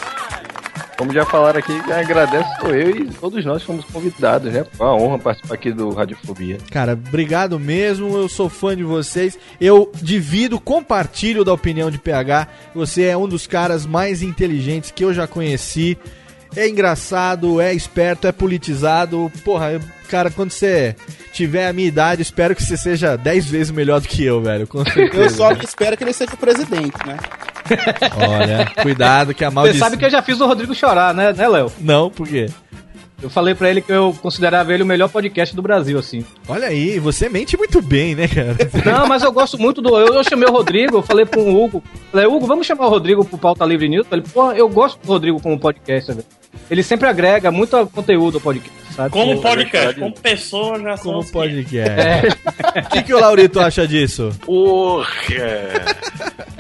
Como 1.04 1.14
já 1.14 1.26
falaram 1.26 1.60
aqui, 1.60 1.74
sou 2.62 2.74
eu 2.74 2.96
e 2.96 3.06
todos 3.10 3.44
nós 3.44 3.62
fomos 3.62 3.84
convidados, 3.84 4.54
né? 4.54 4.66
Foi 4.72 4.88
uma 4.88 4.96
honra 4.96 5.20
participar 5.20 5.56
aqui 5.56 5.74
do 5.74 5.90
Radiofobia. 5.90 6.60
Cara, 6.72 6.94
obrigado 6.94 7.60
mesmo, 7.60 8.16
eu 8.16 8.30
sou 8.30 8.48
fã 8.48 8.74
de 8.74 8.86
vocês. 8.86 9.38
Eu 9.60 9.92
divido, 10.02 10.62
compartilho 10.62 11.44
da 11.44 11.52
opinião 11.52 11.92
de 11.92 11.98
PH. 11.98 12.48
Você 12.74 13.04
é 13.04 13.18
um 13.18 13.28
dos 13.28 13.46
caras 13.46 13.86
mais 13.86 14.22
inteligentes 14.22 14.92
que 14.92 15.04
eu 15.04 15.14
já 15.14 15.28
conheci. 15.28 15.98
É 16.56 16.70
engraçado, 16.70 17.60
é 17.60 17.74
esperto, 17.74 18.26
é 18.26 18.32
politizado. 18.32 19.30
Porra, 19.44 19.82
cara, 20.14 20.30
quando 20.30 20.52
você 20.52 20.96
tiver 21.32 21.68
a 21.68 21.74
minha 21.74 21.88
idade, 21.88 22.22
espero 22.22 22.56
que 22.56 22.62
você 22.62 22.78
seja 22.78 23.16
10 23.16 23.46
vezes 23.48 23.72
melhor 23.72 24.00
do 24.00 24.08
que 24.08 24.24
eu, 24.24 24.40
velho. 24.40 24.68
Com 24.68 24.86
certeza. 24.86 25.24
Eu 25.24 25.30
só 25.32 25.52
espero 25.54 25.98
que 25.98 26.04
ele 26.04 26.14
seja 26.14 26.36
o 26.36 26.38
presidente, 26.38 26.94
né? 27.04 27.18
Olha, 28.16 28.72
cuidado 28.84 29.34
que 29.34 29.44
a 29.44 29.50
Você 29.50 29.56
maldição. 29.56 29.80
sabe 29.80 29.98
que 29.98 30.06
eu 30.06 30.12
já 30.12 30.22
fiz 30.22 30.40
o 30.40 30.46
Rodrigo 30.46 30.76
chorar, 30.76 31.16
né, 31.16 31.34
né 31.34 31.48
Léo? 31.48 31.72
Não, 31.80 32.12
por 32.12 32.28
quê? 32.28 32.46
Eu 33.24 33.30
falei 33.30 33.56
pra 33.56 33.72
ele 33.72 33.82
que 33.82 33.92
eu 33.92 34.16
considerava 34.22 34.72
ele 34.72 34.84
o 34.84 34.86
melhor 34.86 35.10
podcast 35.10 35.56
do 35.56 35.64
Brasil, 35.64 35.98
assim. 35.98 36.24
Olha 36.48 36.68
aí, 36.68 37.00
você 37.00 37.28
mente 37.28 37.58
muito 37.58 37.82
bem, 37.82 38.14
né, 38.14 38.28
cara? 38.28 38.56
Não, 38.86 39.08
mas 39.08 39.24
eu 39.24 39.32
gosto 39.32 39.58
muito 39.58 39.82
do. 39.82 39.98
Eu, 39.98 40.14
eu 40.14 40.24
chamei 40.26 40.48
o 40.48 40.52
Rodrigo, 40.52 40.98
eu 40.98 41.02
falei 41.02 41.26
pro 41.26 41.40
Hugo. 41.42 41.82
Falei, 42.12 42.28
Hugo, 42.28 42.46
vamos 42.46 42.68
chamar 42.68 42.86
o 42.86 42.90
Rodrigo 42.90 43.26
pro 43.26 43.38
Pauta 43.38 43.66
Livre 43.66 43.88
News? 43.88 44.06
Falei, 44.08 44.26
pô, 44.32 44.52
eu 44.52 44.68
gosto 44.68 45.00
do 45.02 45.08
Rodrigo 45.08 45.42
como 45.42 45.58
podcast, 45.58 46.12
velho. 46.12 46.26
Ele 46.70 46.84
sempre 46.84 47.08
agrega 47.08 47.52
muito 47.52 47.86
conteúdo 47.88 48.38
ao 48.38 48.42
podcast, 48.42 48.94
sabe? 48.94 49.10
Como 49.12 49.42
podcast, 49.42 50.00
como 50.00 50.14
pessoa 50.14 50.80
já 50.80 50.98
são 50.98 51.06
Como 51.06 51.20
os 51.20 51.32
podcast. 51.32 52.38
O 52.78 52.90
que, 52.90 53.04
que 53.04 53.14
o 53.14 53.20
Laurito 53.20 53.60
acha 53.60 53.88
disso? 53.88 54.32
Porra! 54.46 55.08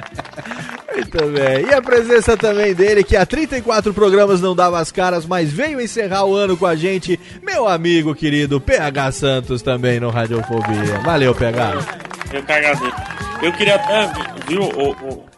Muito 0.93 1.17
bem. 1.31 1.65
E 1.69 1.73
a 1.73 1.81
presença 1.81 2.37
também 2.37 2.73
dele, 2.73 3.03
que 3.03 3.15
há 3.15 3.25
34 3.25 3.93
programas 3.93 4.41
não 4.41 4.55
dava 4.55 4.79
as 4.79 4.91
caras, 4.91 5.25
mas 5.25 5.51
veio 5.51 5.81
encerrar 5.81 6.25
o 6.25 6.35
ano 6.35 6.55
com 6.55 6.67
a 6.67 6.75
gente, 6.75 7.19
meu 7.41 7.67
amigo 7.67 8.13
querido 8.13 8.61
PH 8.61 9.11
Santos 9.11 9.61
também 9.61 9.99
no 9.99 10.09
Radiofobia. 10.09 10.99
Valeu, 11.03 11.33
PH. 11.33 11.73
Eu 12.31 12.43
que 12.43 12.51
agradeço. 12.51 12.93
Eu 13.41 13.51
queria 13.53 13.75
até, 13.75 14.11
viu, 14.47 14.61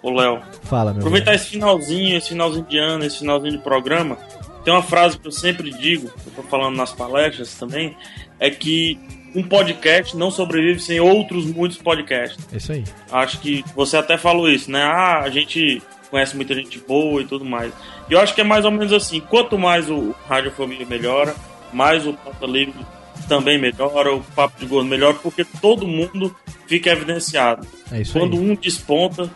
o, 0.04 0.12
Léo? 0.12 0.40
Fala, 0.64 0.92
meu 0.92 1.00
Aproveitar 1.00 1.34
esse 1.34 1.48
finalzinho, 1.48 2.18
esse 2.18 2.30
finalzinho 2.30 2.66
de 2.66 2.78
ano, 2.78 3.04
esse 3.04 3.20
finalzinho 3.20 3.58
de 3.58 3.64
programa. 3.64 4.18
Tem 4.66 4.74
uma 4.74 4.82
frase 4.82 5.20
que 5.20 5.28
eu 5.28 5.32
sempre 5.32 5.70
digo, 5.70 6.12
eu 6.26 6.32
tô 6.36 6.42
falando 6.42 6.76
nas 6.76 6.92
palestras 6.92 7.54
também, 7.54 7.96
é 8.40 8.50
que 8.50 9.00
um 9.36 9.44
podcast 9.44 10.18
não 10.18 10.32
sobrevive 10.32 10.80
sem 10.80 11.00
outros 11.00 11.46
muitos 11.46 11.78
podcasts. 11.78 12.44
É 12.52 12.58
Isso 12.58 12.72
aí. 12.72 12.84
Acho 13.12 13.40
que 13.40 13.64
você 13.76 13.96
até 13.96 14.18
falou 14.18 14.50
isso, 14.50 14.72
né? 14.72 14.82
Ah, 14.82 15.20
a 15.20 15.30
gente 15.30 15.84
conhece 16.10 16.36
muita 16.36 16.56
gente 16.56 16.80
boa 16.80 17.22
e 17.22 17.26
tudo 17.26 17.46
mais. 17.46 17.72
E 18.10 18.14
eu 18.14 18.20
acho 18.20 18.34
que 18.34 18.42
é 18.42 18.44
mais 18.44 18.66
ou 18.66 18.72
menos 18.72 18.92
assim. 18.92 19.20
Quanto 19.20 19.56
mais 19.56 19.88
o 19.88 20.16
Radiofobia 20.28 20.86
melhora, 20.86 21.36
mais 21.72 22.08
o 22.08 22.14
Pauta 22.14 22.48
Livre 22.48 22.84
também 23.28 23.60
melhora, 23.60 24.16
o 24.16 24.24
Papo 24.24 24.60
de 24.60 24.66
Gordo 24.66 24.90
melhora, 24.90 25.14
porque 25.16 25.46
todo 25.46 25.88
mundo 25.88 26.36
fica 26.66 26.90
evidenciado. 26.90 27.68
É 27.92 28.02
isso 28.02 28.14
Quando 28.14 28.34
aí. 28.36 28.40
um 28.40 28.56
desponta, 28.56 29.30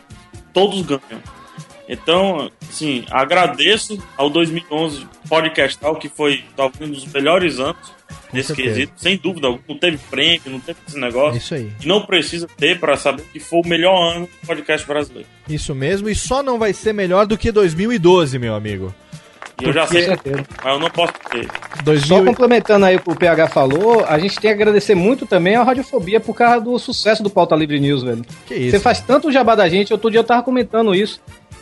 todos 0.51 0.81
ganham. 0.81 1.21
Então, 1.89 2.51
assim, 2.69 3.03
agradeço 3.09 3.97
ao 4.15 4.29
2011 4.29 5.07
Podcastal, 5.27 5.95
que 5.95 6.07
foi 6.07 6.43
talvez 6.55 6.87
um 6.87 6.93
dos 6.93 7.05
melhores 7.11 7.59
anos 7.59 7.91
certeza. 8.31 8.53
quesito, 8.53 8.93
sem 8.95 9.17
dúvida 9.17 9.47
alguma. 9.47 9.63
Não 9.67 9.77
teve 9.77 9.97
prêmio, 9.97 10.41
não 10.45 10.59
teve 10.59 10.77
esse 10.87 10.99
negócio. 10.99 11.37
Isso 11.37 11.55
aí. 11.55 11.71
E 11.81 11.87
não 11.87 12.05
precisa 12.05 12.47
ter 12.57 12.79
para 12.79 12.95
saber 12.95 13.23
que 13.33 13.39
foi 13.39 13.61
o 13.61 13.67
melhor 13.67 13.99
ano 14.13 14.27
do 14.27 14.47
podcast 14.47 14.85
brasileiro. 14.85 15.27
Isso 15.49 15.73
mesmo, 15.73 16.07
e 16.07 16.13
só 16.13 16.43
não 16.43 16.59
vai 16.59 16.73
ser 16.73 16.93
melhor 16.93 17.25
do 17.25 17.35
que 17.35 17.51
2012, 17.51 18.37
meu 18.37 18.53
amigo. 18.53 18.93
E 19.59 19.65
eu 19.65 19.73
já 19.73 19.85
sei, 19.87 20.07
mas 20.07 20.73
eu 20.73 20.79
não 20.79 20.89
posso 20.89 21.13
ter. 21.31 21.45
Só 21.47 21.83
2000... 21.83 22.25
complementando 22.25 22.85
aí 22.85 22.95
o 22.95 23.01
que 23.01 23.11
o 23.11 23.15
PH 23.15 23.47
falou, 23.47 24.05
a 24.05 24.17
gente 24.19 24.35
tem 24.35 24.41
que 24.41 24.47
agradecer 24.47 24.95
muito 24.95 25.25
também 25.25 25.55
à 25.55 25.63
Radiofobia 25.63 26.19
por 26.19 26.33
causa 26.33 26.61
do 26.61 26.77
sucesso 26.79 27.21
do 27.21 27.29
Pauta 27.29 27.55
Livre 27.55 27.79
News, 27.79 28.03
velho. 28.03 28.23
Que 28.45 28.55
isso? 28.55 28.71
Você 28.71 28.79
faz 28.79 29.01
tanto 29.01 29.31
jabá 29.31 29.55
da 29.55 29.67
gente, 29.67 29.91
outro 29.91 30.09
dia 30.09 30.19
eu 30.19 30.23
tava 30.23 30.43
comentando 30.43 30.95
isso. 30.95 31.19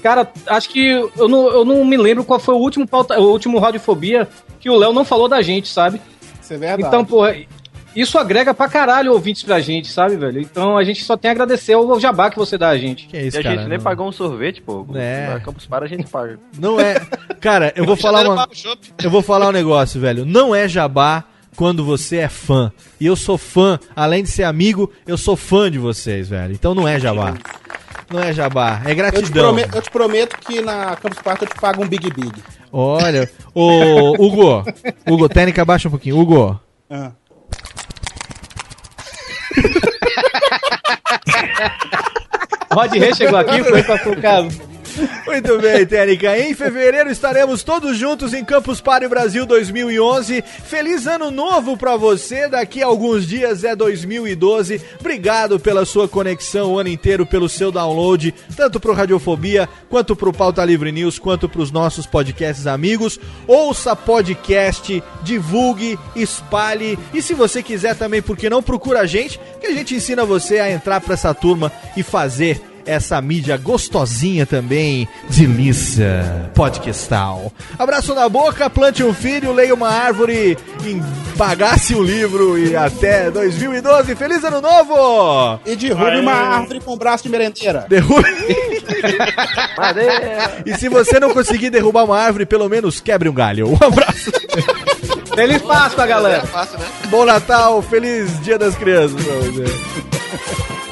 Cara, 0.08 0.26
acho 0.46 0.70
que 0.70 0.88
eu 1.18 1.28
não, 1.28 1.50
eu 1.50 1.66
não 1.66 1.84
me 1.84 1.98
lembro 1.98 2.24
qual 2.24 2.40
foi 2.40 2.56
o 2.56 2.60
último, 2.60 2.88
pauta, 2.88 3.20
o 3.20 3.30
último 3.30 3.60
Radiofobia 3.60 4.26
que 4.58 4.70
o 4.70 4.78
Léo 4.78 4.94
não 4.94 5.04
falou 5.04 5.28
da 5.28 5.42
gente, 5.42 5.68
sabe? 5.68 6.00
Isso 6.42 6.54
é 6.54 6.58
verdade. 6.58 6.84
Então, 6.84 7.04
porra, 7.04 7.36
isso 7.94 8.18
agrega 8.18 8.54
pra 8.54 8.70
caralho 8.70 9.12
ouvintes 9.12 9.44
pra 9.44 9.60
gente, 9.60 9.90
sabe, 9.90 10.16
velho? 10.16 10.40
Então 10.40 10.78
a 10.78 10.84
gente 10.86 11.04
só 11.04 11.18
tem 11.18 11.28
a 11.28 11.34
agradecer 11.34 11.74
ao 11.74 12.00
jabá 12.00 12.30
que 12.30 12.38
você 12.38 12.58
dá 12.58 12.70
a 12.70 12.78
gente. 12.78 13.06
Que 13.08 13.18
e 13.18 13.28
a 13.28 13.42
gente 13.42 13.68
nem 13.68 13.82
pagou 13.82 14.08
um 14.08 14.14
sorvete, 14.14 14.62
pô. 14.62 14.88
É. 14.96 15.28
Na 15.28 15.40
Campus 15.42 15.66
Para 15.66 15.84
a 15.84 15.90
gente 15.90 16.06
paga. 16.06 16.40
Não 16.58 16.80
é. 16.80 17.06
Cara, 17.42 17.74
eu 17.76 17.84
vou 17.84 17.98
falar 17.98 18.26
uma. 18.30 18.48
Eu 19.04 19.10
vou 19.10 19.22
falar 19.22 19.50
um 19.50 19.52
negócio, 19.52 20.00
velho. 20.00 20.26
Não 20.26 20.56
é 20.56 20.70
jabá 20.70 21.26
quando 21.54 21.84
você 21.84 22.20
é 22.20 22.30
fã. 22.30 22.72
E 22.98 23.06
eu 23.06 23.18
sou 23.18 23.38
fã, 23.38 23.78
além 23.94 24.24
de 24.24 24.30
ser 24.30 24.44
amigo, 24.44 24.90
eu 25.06 25.18
sou 25.18 25.36
fã 25.36 25.70
de 25.70 25.78
vocês, 25.78 26.30
velho. 26.30 26.54
Então 26.54 26.74
não 26.74 26.88
é 26.88 26.98
jabá. 26.98 27.34
Não 28.10 28.22
é 28.24 28.34
jabá, 28.34 28.82
é 28.86 28.92
Eu 28.92 28.96
te, 28.96 28.96
gratidão. 28.96 29.44
prometo, 29.54 29.76
eu 29.76 29.82
te 29.82 29.92
prometo 29.92 30.38
que 30.40 30.62
na 30.62 30.96
Campus 30.96 31.20
Party 31.20 31.44
eu 31.44 31.50
te 31.50 31.56
pago 31.60 31.84
um 31.84 31.88
Big 31.88 32.10
Big. 32.12 32.32
Olha, 32.72 33.30
ô 33.54 34.12
Hugo, 34.18 34.64
Hugo, 35.10 35.30
técnica 35.30 35.62
abaixa 35.62 35.88
um 35.88 35.92
pouquinho. 35.92 36.18
Hugo, 36.20 36.60
Ah. 36.90 37.12
Rod 42.72 42.92
Rei 42.94 43.14
chegou 43.16 43.40
aqui, 43.40 43.64
foi 43.64 43.84
pra 43.84 43.96
o 44.10 44.22
caso. 44.22 44.50
Muito 45.26 45.60
bem, 45.60 45.86
Técnica. 45.86 46.38
Em 46.40 46.54
fevereiro 46.54 47.12
estaremos 47.12 47.64
todos 47.64 47.98
juntos 47.98 48.34
em 48.34 48.44
Campus 48.44 48.82
Party 48.82 49.08
Brasil 49.08 49.46
2011. 49.46 50.42
Feliz 50.42 51.06
ano 51.06 51.30
novo 51.30 51.78
pra 51.78 51.96
você. 51.96 52.48
Daqui 52.48 52.82
a 52.82 52.88
alguns 52.88 53.28
dias 53.28 53.64
é 53.64 53.76
2012. 53.76 54.82
Obrigado 55.00 55.60
pela 55.60 55.86
sua 55.86 56.08
conexão 56.08 56.74
o 56.74 56.80
ano 56.80 56.90
inteiro, 56.90 57.26
pelo 57.26 57.48
seu 57.48 57.72
download, 57.72 58.34
tanto 58.56 58.80
pro 58.80 58.94
Radiofobia, 58.94 59.70
quanto 59.90 60.16
pro 60.16 60.34
Pauta 60.34 60.64
Livre 60.66 60.92
News, 60.92 61.20
quanto 61.20 61.48
pros 61.48 61.72
nossos 61.72 62.06
podcasts 62.06 62.66
amigos. 62.66 63.20
Ouça 63.46 63.96
podcast, 63.96 65.04
divulgue, 65.24 66.00
espalhe. 66.16 66.98
E 67.14 67.22
se 67.22 67.34
você 67.34 67.62
quiser 67.62 67.96
também, 67.96 68.22
por 68.22 68.36
que 68.36 68.50
não, 68.50 68.64
procura 68.64 69.02
a 69.02 69.06
gente, 69.06 69.40
que 69.60 69.68
a 69.68 69.74
gente 69.74 69.96
ensina 69.96 70.26
você 70.26 70.60
a 70.60 70.72
entrar 70.72 71.02
pra 71.02 71.14
essa 71.14 71.34
turma 71.34 71.72
e 71.96 72.04
fazer 72.04 72.62
essa 72.88 73.22
mídia 73.22 73.58
gostosinha 73.58 74.46
também, 74.46 75.08
delícia, 75.30 76.50
podcastal. 76.56 77.52
Abraço 77.78 78.16
na 78.16 78.28
boca, 78.30 78.70
plante 78.70 79.04
um 79.04 79.14
filho, 79.14 79.54
leia 79.54 79.74
uma 79.74 79.90
árvore, 79.90 80.58
pagasse 81.38 81.94
um 81.94 82.02
livro 82.02 82.58
e 82.58 82.76
até 82.76 83.30
2012. 83.30 84.16
Feliz 84.16 84.44
ano 84.44 84.62
novo! 84.62 85.60
E 85.66 85.76
derrube 85.76 86.20
uma 86.20 86.34
árvore 86.34 86.80
com 86.80 86.98
braço 86.98 87.24
de 87.24 87.30
merendeira. 87.30 87.86
Derrube. 87.90 88.28
e 90.66 90.74
se 90.78 90.88
você 90.90 91.20
não 91.20 91.34
conseguir 91.34 91.70
derrubar 91.70 92.06
uma 92.06 92.18
árvore, 92.18 92.46
pelo 92.46 92.70
menos 92.70 93.02
quebre 93.02 93.28
um 93.30 93.34
galho. 93.34 93.68
Um 93.70 93.86
abraço. 93.86 94.32
Feliz 95.36 95.62
Páscoa, 95.62 96.08
galera. 96.08 96.48
Fácil, 96.48 96.80
né? 96.80 96.86
Bom 97.10 97.26
Natal, 97.26 97.82
feliz 97.82 98.40
Dia 98.42 98.58
das 98.58 98.76
Crianças 98.76 99.24
pra 99.24 99.36
você. 99.36 100.87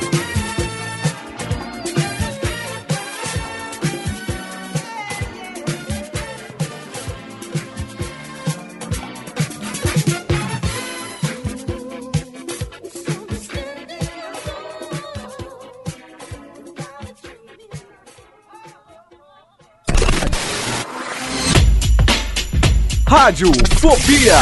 Rádio 23.26 23.49
Fobia. 23.81 24.38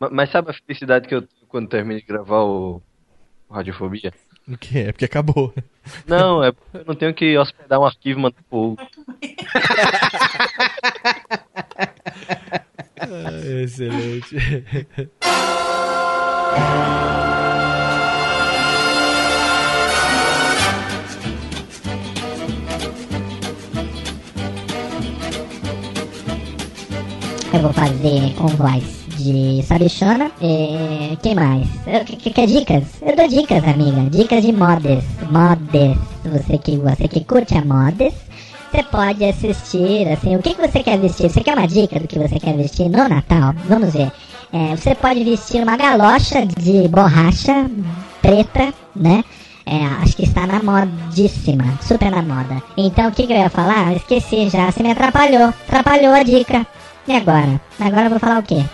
Ma- 0.00 0.10
Mas 0.10 0.30
sabe 0.30 0.50
a 0.50 0.54
felicidade 0.54 1.08
que 1.08 1.14
eu 1.14 1.22
tenho 1.22 1.46
quando 1.48 1.68
termino 1.68 2.00
de 2.00 2.06
gravar 2.06 2.42
o 2.44 2.82
o 3.48 3.54
Radiofobia? 3.54 4.12
O 4.48 4.58
que? 4.58 4.76
É 4.78 4.90
porque 4.92 5.04
acabou. 5.04 5.54
Não, 6.04 6.42
é 6.42 6.50
porque 6.50 6.78
eu 6.78 6.84
não 6.84 6.96
tenho 6.96 7.14
que 7.14 7.38
hospedar 7.38 7.78
um 7.78 7.84
arquivo 7.84 8.18
e 8.18 8.22
mandar 8.22 8.42
pro 8.48 8.58
Hugo. 8.58 8.82
Ah, 12.98 13.62
excelente. 13.62 14.34
Eu 27.56 27.62
vou 27.62 27.72
fazer 27.72 28.34
com 28.36 28.48
voz 28.48 28.84
de 29.16 29.62
sabichona. 29.66 30.30
E 30.42 31.16
quem 31.22 31.34
mais? 31.34 31.66
Eu- 31.86 32.04
que- 32.04 32.16
que- 32.16 32.30
Quer 32.30 32.46
dicas? 32.46 32.84
Eu 33.00 33.16
dou 33.16 33.26
dicas, 33.26 33.64
amiga. 33.64 34.10
Dicas 34.10 34.42
de 34.44 34.52
modas. 34.52 35.02
Modas. 35.30 35.96
Você 36.24 36.58
que, 36.58 36.76
você 36.76 37.08
que 37.08 37.24
curte 37.24 37.56
a 37.56 37.64
modas. 37.64 38.12
Você 38.70 38.82
pode 38.82 39.24
assistir, 39.24 40.06
assim, 40.08 40.36
o 40.36 40.42
que, 40.42 40.52
que 40.54 40.60
você 40.60 40.82
quer 40.82 40.98
vestir? 40.98 41.30
Você 41.30 41.40
quer 41.40 41.56
uma 41.56 41.66
dica 41.66 41.98
do 41.98 42.06
que 42.06 42.18
você 42.18 42.38
quer 42.38 42.54
vestir 42.56 42.90
no 42.90 43.08
Natal? 43.08 43.54
Vamos 43.66 43.94
ver. 43.94 44.12
É, 44.52 44.76
você 44.76 44.94
pode 44.94 45.24
vestir 45.24 45.62
uma 45.62 45.76
galocha 45.78 46.44
de 46.44 46.86
borracha 46.88 47.70
preta, 48.20 48.74
né? 48.94 49.24
É, 49.64 49.84
acho 50.02 50.14
que 50.16 50.24
está 50.24 50.46
na 50.46 50.62
modíssima, 50.62 51.64
super 51.80 52.10
na 52.10 52.22
moda. 52.22 52.62
Então 52.76 53.08
o 53.08 53.12
que, 53.12 53.26
que 53.26 53.32
eu 53.32 53.38
ia 53.38 53.48
falar? 53.50 53.94
Esqueci 53.96 54.48
já, 54.50 54.70
você 54.70 54.82
me 54.82 54.90
atrapalhou. 54.92 55.48
Atrapalhou 55.66 56.12
a 56.12 56.22
dica. 56.22 56.66
E 57.08 57.14
agora? 57.14 57.60
Agora 57.78 58.06
eu 58.06 58.10
vou 58.10 58.18
falar 58.18 58.40
o 58.40 58.42
quê? 58.42 58.64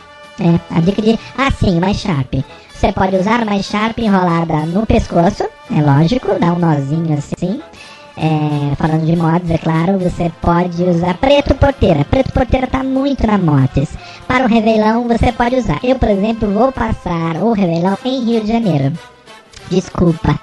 É, 0.40 0.76
a 0.76 0.80
dica 0.80 1.02
de. 1.02 1.18
Ah, 1.36 1.50
sim, 1.50 1.78
mais 1.78 1.98
Sharp. 1.98 2.34
Você 2.72 2.90
pode 2.92 3.16
usar 3.16 3.42
uma 3.42 3.62
Sharp 3.62 3.98
enrolada 3.98 4.66
no 4.66 4.86
pescoço, 4.86 5.44
é 5.70 5.80
lógico, 5.80 6.38
dá 6.38 6.52
um 6.52 6.58
nozinho 6.58 7.16
assim. 7.16 7.60
É, 8.16 8.74
falando 8.76 9.06
de 9.06 9.16
mods, 9.16 9.50
é 9.50 9.58
claro, 9.58 9.98
você 9.98 10.30
pode 10.40 10.82
usar 10.82 11.14
preto 11.14 11.54
porteira. 11.54 12.04
Preto 12.04 12.32
porteira 12.32 12.66
tá 12.66 12.82
muito 12.82 13.26
na 13.26 13.38
mods. 13.38 13.90
Para 14.26 14.44
o 14.44 14.48
Reveilão 14.48 15.06
você 15.06 15.30
pode 15.32 15.56
usar. 15.56 15.78
Eu, 15.82 15.98
por 15.98 16.08
exemplo, 16.08 16.50
vou 16.50 16.72
passar 16.72 17.36
o 17.36 17.52
Reveilão 17.52 17.96
em 18.04 18.24
Rio 18.24 18.40
de 18.40 18.48
Janeiro. 18.48 18.92
Desculpa. 19.70 20.38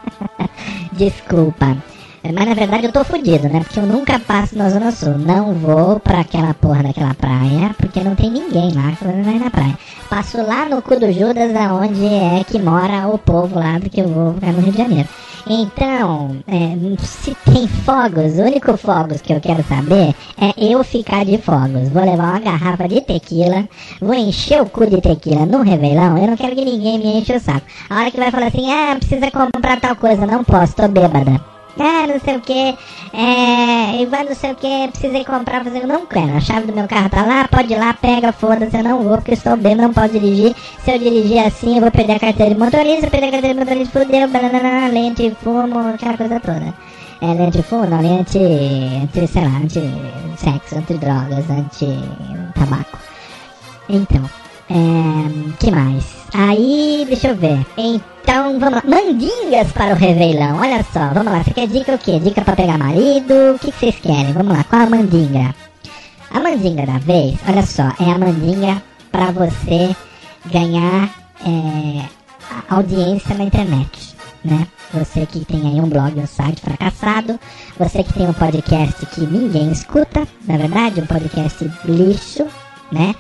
Desculpa. 0.94 1.78
Mas 2.24 2.48
na 2.48 2.54
verdade 2.54 2.86
eu 2.86 2.92
tô 2.92 3.04
fudido, 3.04 3.48
né? 3.48 3.62
Porque 3.62 3.80
eu 3.80 3.86
nunca 3.86 4.20
passo 4.20 4.58
na 4.58 4.70
Zona 4.70 4.92
Sul. 4.92 5.18
Não 5.18 5.54
vou 5.54 6.00
pra 6.00 6.20
aquela 6.20 6.54
porra 6.54 6.84
daquela 6.84 7.14
praia, 7.14 7.76
porque 7.78 8.02
não 8.02 8.16
tem 8.16 8.30
ninguém 8.30 8.74
lá 8.74 8.92
que 8.92 9.06
vai 9.06 9.40
na 9.40 9.50
praia. 9.50 9.78
Passo 10.10 10.38
lá 10.42 10.66
no 10.66 10.82
cu 10.82 11.00
do 11.00 11.12
Judas, 11.12 11.56
aonde 11.56 12.06
é 12.06 12.44
que 12.44 12.60
mora 12.60 13.08
o 13.08 13.18
povo 13.18 13.58
lá, 13.58 13.80
porque 13.80 14.02
eu 14.02 14.08
vou 14.08 14.34
ficar 14.34 14.52
no 14.52 14.62
Rio 14.62 14.72
de 14.72 14.78
Janeiro. 14.78 15.10
Então, 15.48 16.38
é, 16.48 16.76
se 17.00 17.36
tem 17.46 17.68
fogos, 17.68 18.38
o 18.38 18.42
único 18.42 18.78
fogos 18.78 19.22
que 19.22 19.34
eu 19.34 19.40
quero 19.40 19.64
saber 19.64 20.14
é 20.40 20.54
eu 20.58 20.84
ficar 20.84 21.26
de 21.26 21.38
fogos. 21.38 21.90
Vou 21.90 22.04
levar 22.04 22.32
uma 22.32 22.40
garrafa 22.40 22.88
de 22.88 23.02
tequila, 23.02 23.68
vou 24.02 24.14
encher 24.14 24.62
o 24.62 24.70
cu 24.70 24.86
de 24.86 25.02
tequila 25.02 25.46
no 25.46 25.62
Reveilão. 25.62 26.18
Eu 26.18 26.28
não 26.28 26.38
quero 26.38 26.56
que 26.56 26.66
ninguém 26.66 27.00
me 27.00 27.20
enche 27.20 27.36
o 27.36 27.40
saco. 27.40 27.66
A 27.90 28.00
hora 28.00 28.12
que 28.12 28.18
vai 28.18 28.30
falar 28.30 28.48
assim, 28.48 28.72
ah, 28.72 28.96
precisa 29.00 29.32
comprar 29.32 29.80
tal 29.80 29.96
coisa, 29.96 30.26
não 30.28 30.44
posso, 30.44 30.76
tô 30.76 30.88
bêbada. 30.88 31.59
Ah, 31.78 32.08
não 32.08 32.20
sei 32.20 32.36
o 32.36 32.42
que, 32.42 32.78
é, 33.14 34.06
vai 34.06 34.24
não 34.26 34.36
sei 34.36 34.52
o 34.52 34.56
que, 34.56 34.88
precisei 34.90 35.24
comprar, 35.24 35.64
fazer, 35.64 35.86
não 35.86 36.06
quero, 36.06 36.36
a 36.36 36.42
chave 36.42 36.68
do 36.68 36.74
meu 36.74 36.88
carro 36.88 37.10
tá 37.10 37.24
lá, 37.24 37.48
pode 37.48 37.72
ir 37.72 37.78
lá, 37.78 37.94
pega, 37.94 38.34
foda-se, 38.34 38.76
eu 38.76 38.84
não 38.84 39.04
vou, 39.04 39.16
porque 39.18 39.34
estou 39.34 39.56
bem, 39.56 39.76
não 39.76 39.94
posso 39.94 40.10
dirigir, 40.10 40.56
se 40.84 40.92
eu 40.92 41.00
dirigir 41.00 41.40
assim, 41.40 41.76
eu 41.76 41.82
vou 41.82 41.92
perder 41.92 42.14
a 42.14 42.20
carteira 42.20 42.54
de 42.54 42.60
motorista, 42.60 43.10
perder 43.10 43.28
a 43.28 43.32
carteira 43.32 43.54
de 43.54 43.60
motorista, 43.60 44.00
fudeu, 44.00 44.28
banana, 44.28 44.88
lente, 44.90 45.36
fumo, 45.42 45.80
aquela 45.94 46.18
coisa 46.18 46.40
toda. 46.40 46.74
É, 47.22 47.34
lente 47.34 47.62
fumo, 47.64 47.86
não, 47.86 48.02
lente, 48.02 48.38
anti, 48.38 49.28
sei 49.28 49.44
lá, 49.44 49.58
anti-sexo, 49.58 50.76
anti-drogas, 50.78 51.50
anti-tabaco. 51.50 52.98
Então, 53.88 54.30
é, 54.70 55.56
que 55.60 55.72
mais? 55.72 56.19
Aí, 56.34 57.06
deixa 57.08 57.30
eu 57.30 57.36
ver. 57.36 57.66
Então, 57.78 58.60
vamos 58.60 58.76
lá. 58.76 58.84
Mandingas 58.86 59.72
para 59.72 59.94
o 59.94 59.98
Reveilão. 59.98 60.58
Olha 60.58 60.84
só, 60.94 61.14
vamos 61.14 61.32
lá. 61.32 61.44
Você 61.44 61.52
quer 61.52 61.68
dica 61.68 61.96
o 61.96 61.98
quê? 61.98 62.20
Dica 62.20 62.42
para 62.42 62.56
pegar 62.56 62.78
marido? 62.78 63.56
O 63.56 63.60
que, 63.60 63.72
que 63.72 63.80
vocês 63.80 63.96
querem? 63.96 64.34
Vamos 64.34 64.56
lá, 64.56 64.64
qual 64.64 64.84
a 64.84 64.90
mandinga? 64.90 65.54
A 66.32 66.40
mandinga 66.40 66.86
da 66.86 67.00
vez, 67.00 67.40
olha 67.48 67.66
só, 67.66 67.92
é 68.00 68.12
a 68.12 68.18
mandinga 68.18 68.82
para 69.12 69.32
você 69.32 69.96
ganhar 70.46 71.10
é, 71.44 72.06
audiência 72.70 73.36
na 73.36 73.46
internet, 73.46 74.16
né? 74.46 74.68
Você 74.94 75.26
que 75.26 75.44
tem 75.46 75.62
aí 75.68 75.82
um 75.82 75.90
blog, 75.90 76.20
um 76.20 76.28
site 76.28 76.62
fracassado, 76.62 77.40
você 77.78 78.04
que 78.04 78.14
tem 78.14 78.28
um 78.28 78.34
podcast 78.34 79.06
que 79.08 79.22
ninguém 79.22 79.72
escuta, 79.72 80.28
na 80.48 80.58
verdade, 80.58 81.02
um 81.02 81.08
podcast 81.08 81.72
lixo, 81.86 82.46
né? 82.92 83.16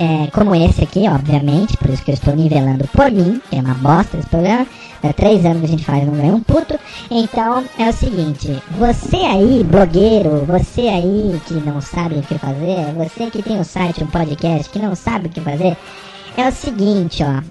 É, 0.00 0.30
como 0.30 0.54
esse 0.54 0.84
aqui, 0.84 1.08
obviamente, 1.08 1.76
por 1.76 1.90
isso 1.90 2.04
que 2.04 2.12
eu 2.12 2.14
estou 2.14 2.36
nivelando 2.36 2.86
por 2.88 3.10
mim, 3.10 3.42
que 3.50 3.56
é 3.56 3.60
uma 3.60 3.74
bosta 3.74 4.16
esse 4.16 4.28
programa. 4.28 4.64
Há 5.02 5.12
três 5.12 5.44
anos 5.44 5.58
que 5.58 5.66
a 5.66 5.68
gente 5.68 5.84
faz 5.84 6.06
não 6.06 6.14
ganha 6.14 6.34
um 6.34 6.40
puto. 6.40 6.78
Então 7.10 7.64
é 7.76 7.88
o 7.88 7.92
seguinte, 7.92 8.62
você 8.78 9.16
aí, 9.16 9.64
blogueiro, 9.64 10.44
você 10.46 10.82
aí 10.82 11.40
que 11.46 11.54
não 11.54 11.80
sabe 11.80 12.16
o 12.16 12.22
que 12.22 12.38
fazer, 12.38 12.92
você 12.96 13.28
que 13.28 13.42
tem 13.42 13.58
um 13.58 13.64
site, 13.64 14.04
um 14.04 14.06
podcast, 14.06 14.70
que 14.70 14.78
não 14.78 14.94
sabe 14.94 15.26
o 15.26 15.30
que 15.30 15.40
fazer, 15.40 15.76
é 16.36 16.48
o 16.48 16.52
seguinte, 16.52 17.24
ó. 17.24 17.42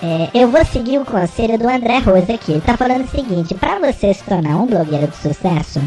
É, 0.00 0.30
eu 0.32 0.48
vou 0.48 0.64
seguir 0.64 1.00
o 1.00 1.04
conselho 1.04 1.58
do 1.58 1.68
André 1.68 1.98
Rose 1.98 2.30
aqui. 2.30 2.52
Ele 2.52 2.60
tá 2.60 2.76
falando 2.76 3.04
o 3.04 3.08
seguinte: 3.08 3.54
para 3.56 3.80
você 3.80 4.14
se 4.14 4.22
tornar 4.22 4.56
um 4.56 4.66
blogueiro 4.66 5.08
de 5.08 5.16
sucesso 5.16 5.80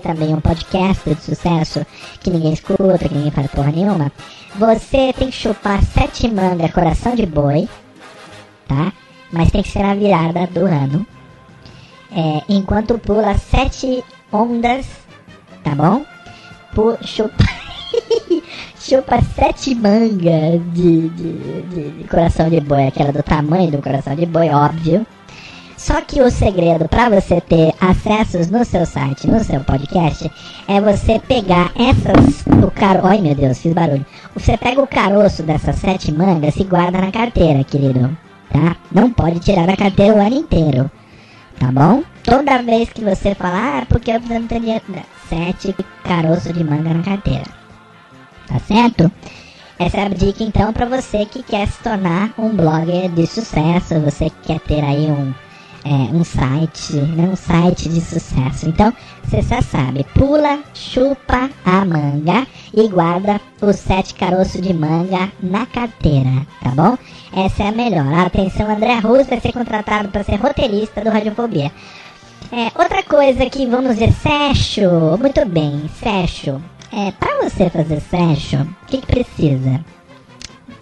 também 0.00 0.34
um 0.34 0.40
podcast 0.40 1.14
de 1.14 1.20
sucesso 1.22 1.84
que 2.20 2.30
ninguém 2.30 2.52
escuta, 2.52 2.98
que 3.08 3.14
ninguém 3.14 3.30
faz 3.30 3.50
porra 3.50 3.70
nenhuma, 3.72 4.10
você 4.56 5.12
tem 5.12 5.28
que 5.30 5.36
chupar 5.36 5.82
sete 5.82 6.28
mangas 6.28 6.70
coração 6.72 7.14
de 7.14 7.26
boi, 7.26 7.68
tá? 8.68 8.92
Mas 9.32 9.50
tem 9.50 9.62
que 9.62 9.70
ser 9.70 9.82
na 9.82 9.94
virada 9.94 10.46
do 10.46 10.66
ano. 10.66 11.06
É, 12.14 12.42
enquanto 12.48 12.98
pula 12.98 13.36
sete 13.38 14.04
ondas, 14.32 14.86
tá 15.64 15.74
bom? 15.74 16.04
Pu 16.74 16.96
chupa, 17.02 17.44
chupa 18.78 19.20
sete 19.34 19.74
mangas 19.74 20.60
de, 20.74 21.08
de- 21.10 21.90
de 21.98 22.04
coração 22.08 22.48
de 22.50 22.60
boi, 22.60 22.86
aquela 22.86 23.12
do 23.12 23.22
tamanho 23.22 23.70
do 23.70 23.82
coração 23.82 24.14
de 24.14 24.26
boi, 24.26 24.50
óbvio. 24.50 25.06
Só 25.82 26.00
que 26.00 26.22
o 26.22 26.30
segredo 26.30 26.88
para 26.88 27.08
você 27.08 27.40
ter 27.40 27.74
acessos 27.80 28.48
no 28.48 28.64
seu 28.64 28.86
site, 28.86 29.26
no 29.26 29.42
seu 29.42 29.58
podcast, 29.64 30.30
é 30.68 30.80
você 30.80 31.18
pegar 31.18 31.72
essas. 31.74 32.46
O 32.64 32.70
caro. 32.70 33.04
Ai 33.04 33.20
meu 33.20 33.34
Deus, 33.34 33.58
fiz 33.58 33.72
barulho. 33.72 34.06
Você 34.32 34.56
pega 34.56 34.80
o 34.80 34.86
caroço 34.86 35.42
dessas 35.42 35.74
sete 35.74 36.12
mangas 36.12 36.54
e 36.54 36.62
guarda 36.62 37.00
na 37.00 37.10
carteira, 37.10 37.64
querido. 37.64 38.16
Tá? 38.52 38.76
Não 38.92 39.10
pode 39.10 39.40
tirar 39.40 39.66
da 39.66 39.76
carteira 39.76 40.14
o 40.14 40.24
ano 40.24 40.36
inteiro. 40.36 40.88
Tá 41.58 41.72
bom? 41.72 42.04
Toda 42.22 42.62
vez 42.62 42.88
que 42.90 43.02
você 43.02 43.34
falar, 43.34 43.82
ah, 43.82 43.86
porque 43.88 44.12
eu 44.12 44.20
não 44.20 44.46
tenho 44.46 44.60
dinheiro. 44.60 44.84
Sete 45.28 45.74
caroços 46.04 46.54
de 46.54 46.62
manga 46.62 46.94
na 46.94 47.02
carteira. 47.02 47.46
Tá 48.46 48.60
certo? 48.60 49.10
Essa 49.80 49.96
é 49.96 50.04
a 50.04 50.08
dica 50.10 50.44
então 50.44 50.72
para 50.72 50.86
você 50.86 51.26
que 51.26 51.42
quer 51.42 51.66
se 51.66 51.82
tornar 51.82 52.32
um 52.38 52.50
blogger 52.50 53.10
de 53.10 53.26
sucesso, 53.26 53.98
você 53.98 54.30
que 54.30 54.36
quer 54.44 54.60
ter 54.60 54.84
aí 54.84 55.10
um, 55.10 55.34
é, 55.84 55.88
um 56.14 56.24
site, 56.24 56.94
né, 56.94 57.28
um 57.28 57.36
site 57.36 57.88
de 57.88 58.00
sucesso. 58.00 58.68
Então, 58.68 58.92
você 59.24 59.42
já 59.42 59.62
sabe, 59.62 60.04
pula, 60.14 60.60
chupa 60.74 61.50
a 61.64 61.84
manga 61.84 62.46
e 62.74 62.88
guarda 62.88 63.40
os 63.60 63.76
sete 63.76 64.14
caroços 64.14 64.60
de 64.60 64.72
manga 64.72 65.30
na 65.42 65.66
carteira, 65.66 66.46
tá 66.62 66.70
bom? 66.70 66.96
Essa 67.34 67.64
é 67.64 67.68
a 67.68 67.72
melhor. 67.72 68.26
Atenção, 68.26 68.70
André 68.70 68.98
Russo 68.98 69.30
vai 69.30 69.40
ser 69.40 69.52
contratado 69.52 70.08
para 70.08 70.24
ser 70.24 70.36
roteirista 70.36 71.00
do 71.00 71.10
Radiofobia. 71.10 71.72
É, 72.52 72.70
outra 72.78 73.02
coisa 73.02 73.48
que 73.48 73.66
vamos 73.66 73.96
ver, 73.96 74.12
Sérgio, 74.12 75.16
muito 75.18 75.44
bem, 75.46 75.88
Sérgio. 76.00 76.62
É, 76.92 77.10
para 77.12 77.42
você 77.42 77.70
fazer 77.70 78.00
Sérgio, 78.00 78.60
o 78.60 78.86
que, 78.86 78.98
que 78.98 79.06
precisa? 79.06 79.82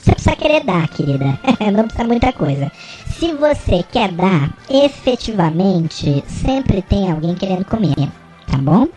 Você 0.00 0.12
precisa 0.12 0.36
querer 0.36 0.64
dar, 0.64 0.88
querida. 0.88 1.38
Não 1.72 1.84
precisa 1.84 2.04
muita 2.04 2.32
coisa. 2.32 2.72
Se 3.18 3.34
você 3.34 3.82
quer 3.82 4.10
dar, 4.12 4.50
efetivamente, 4.68 6.24
sempre 6.26 6.80
tem 6.80 7.10
alguém 7.10 7.34
querendo 7.34 7.66
comer, 7.66 8.08
tá 8.50 8.56
bom? 8.56 8.88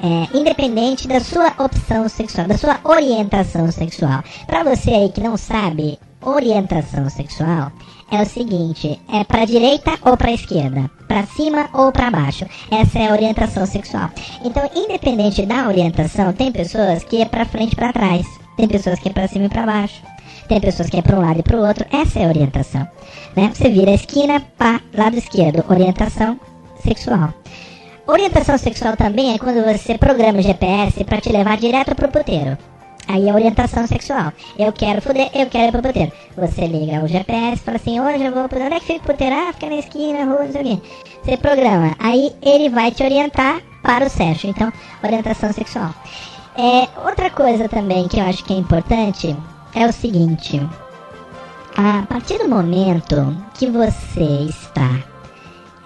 É, 0.00 0.38
independente 0.38 1.06
da 1.06 1.20
sua 1.20 1.52
opção 1.58 2.08
sexual, 2.08 2.46
da 2.46 2.56
sua 2.56 2.78
orientação 2.84 3.70
sexual. 3.70 4.22
Pra 4.46 4.62
você 4.62 4.90
aí 4.90 5.08
que 5.10 5.20
não 5.20 5.36
sabe, 5.36 5.98
orientação 6.22 7.10
sexual 7.10 7.70
é 8.10 8.22
o 8.22 8.26
seguinte: 8.26 8.98
é 9.12 9.24
pra 9.24 9.44
direita 9.44 9.98
ou 10.02 10.16
pra 10.16 10.32
esquerda, 10.32 10.90
pra 11.06 11.26
cima 11.26 11.68
ou 11.74 11.92
pra 11.92 12.10
baixo. 12.10 12.46
Essa 12.70 13.00
é 13.00 13.08
a 13.08 13.12
orientação 13.12 13.66
sexual. 13.66 14.10
Então, 14.44 14.70
independente 14.74 15.44
da 15.44 15.68
orientação, 15.68 16.32
tem 16.32 16.50
pessoas 16.50 17.04
que 17.04 17.20
é 17.20 17.24
pra 17.24 17.44
frente 17.44 17.76
pra 17.76 17.92
trás, 17.92 18.26
tem 18.56 18.66
pessoas 18.66 18.98
que 18.98 19.08
é 19.08 19.12
pra 19.12 19.28
cima 19.28 19.44
e 19.44 19.48
pra 19.48 19.66
baixo. 19.66 20.00
Tem 20.48 20.60
pessoas 20.60 20.88
que 20.88 20.96
é 20.96 21.02
para 21.02 21.16
um 21.16 21.20
lado 21.20 21.40
e 21.40 21.42
para 21.42 21.56
o 21.56 21.66
outro. 21.66 21.84
Essa 21.92 22.20
é 22.20 22.24
a 22.24 22.28
orientação. 22.28 22.88
Né? 23.36 23.50
Você 23.54 23.68
vira 23.68 23.90
a 23.90 23.94
esquina, 23.94 24.40
pá, 24.56 24.80
lado 24.94 25.16
esquerdo. 25.16 25.64
Orientação 25.68 26.40
sexual. 26.82 27.34
Orientação 28.06 28.56
sexual 28.56 28.96
também 28.96 29.34
é 29.34 29.38
quando 29.38 29.62
você 29.62 29.98
programa 29.98 30.38
o 30.38 30.42
GPS 30.42 31.04
para 31.04 31.20
te 31.20 31.30
levar 31.30 31.58
direto 31.58 31.94
pro 31.94 32.08
puteiro. 32.08 32.56
Aí 33.06 33.28
é 33.28 33.34
orientação 33.34 33.86
sexual. 33.86 34.32
Eu 34.58 34.72
quero 34.72 35.00
fuder, 35.00 35.30
eu 35.34 35.46
quero 35.46 35.68
ir 35.68 35.72
pro 35.72 35.82
puteiro. 35.82 36.12
Você 36.36 36.66
liga 36.66 37.04
o 37.04 37.08
GPS, 37.08 37.62
fala 37.62 37.76
assim, 37.76 38.00
hoje 38.00 38.24
eu 38.24 38.32
vou 38.32 38.48
pro... 38.48 38.62
Onde 38.62 38.74
é 38.74 38.80
que 38.80 38.86
fica 38.86 39.00
o 39.00 39.12
puteiro? 39.12 39.34
Ah, 39.34 39.52
fica 39.52 39.68
na 39.68 39.76
esquina, 39.76 40.24
rua, 40.24 40.44
não 40.44 40.52
sei 40.52 40.60
o 40.60 40.64
quê. 40.64 40.82
Você 41.24 41.36
programa. 41.36 41.94
Aí 41.98 42.34
ele 42.42 42.68
vai 42.68 42.90
te 42.90 43.02
orientar 43.02 43.60
para 43.82 44.06
o 44.06 44.10
Sérgio. 44.10 44.50
Então, 44.50 44.72
orientação 45.02 45.52
sexual. 45.52 45.94
É, 46.56 46.88
outra 47.06 47.30
coisa 47.30 47.68
também 47.68 48.08
que 48.08 48.18
eu 48.18 48.24
acho 48.24 48.44
que 48.44 48.52
é 48.52 48.56
importante 48.56 49.34
é 49.74 49.86
o 49.86 49.92
seguinte. 49.92 50.60
A 51.76 52.02
partir 52.06 52.38
do 52.38 52.48
momento 52.48 53.36
que 53.54 53.70
você 53.70 54.48
está 54.48 55.02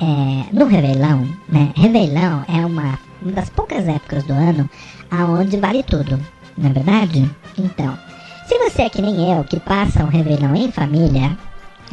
é, 0.01 0.45
no 0.53 0.67
Réveillon, 0.67 1.27
né? 1.49 1.73
Réveillon 1.77 2.43
é 2.49 2.65
uma, 2.65 2.99
uma 3.21 3.33
das 3.33 3.51
poucas 3.51 3.87
épocas 3.87 4.25
do 4.25 4.33
ano 4.33 4.69
aonde 5.11 5.59
vale 5.59 5.83
tudo, 5.83 6.19
não 6.57 6.71
é 6.71 6.73
verdade? 6.73 7.31
Então, 7.59 7.99
se 8.47 8.59
você 8.59 8.83
é 8.83 8.91
que 8.91 9.03
nem 9.03 9.31
eu, 9.33 9.45
que 9.45 9.61
passa 9.61 10.05
um 10.05 10.09
Réveillon 10.09 10.55
em 10.55 10.73
família, 10.73 11.37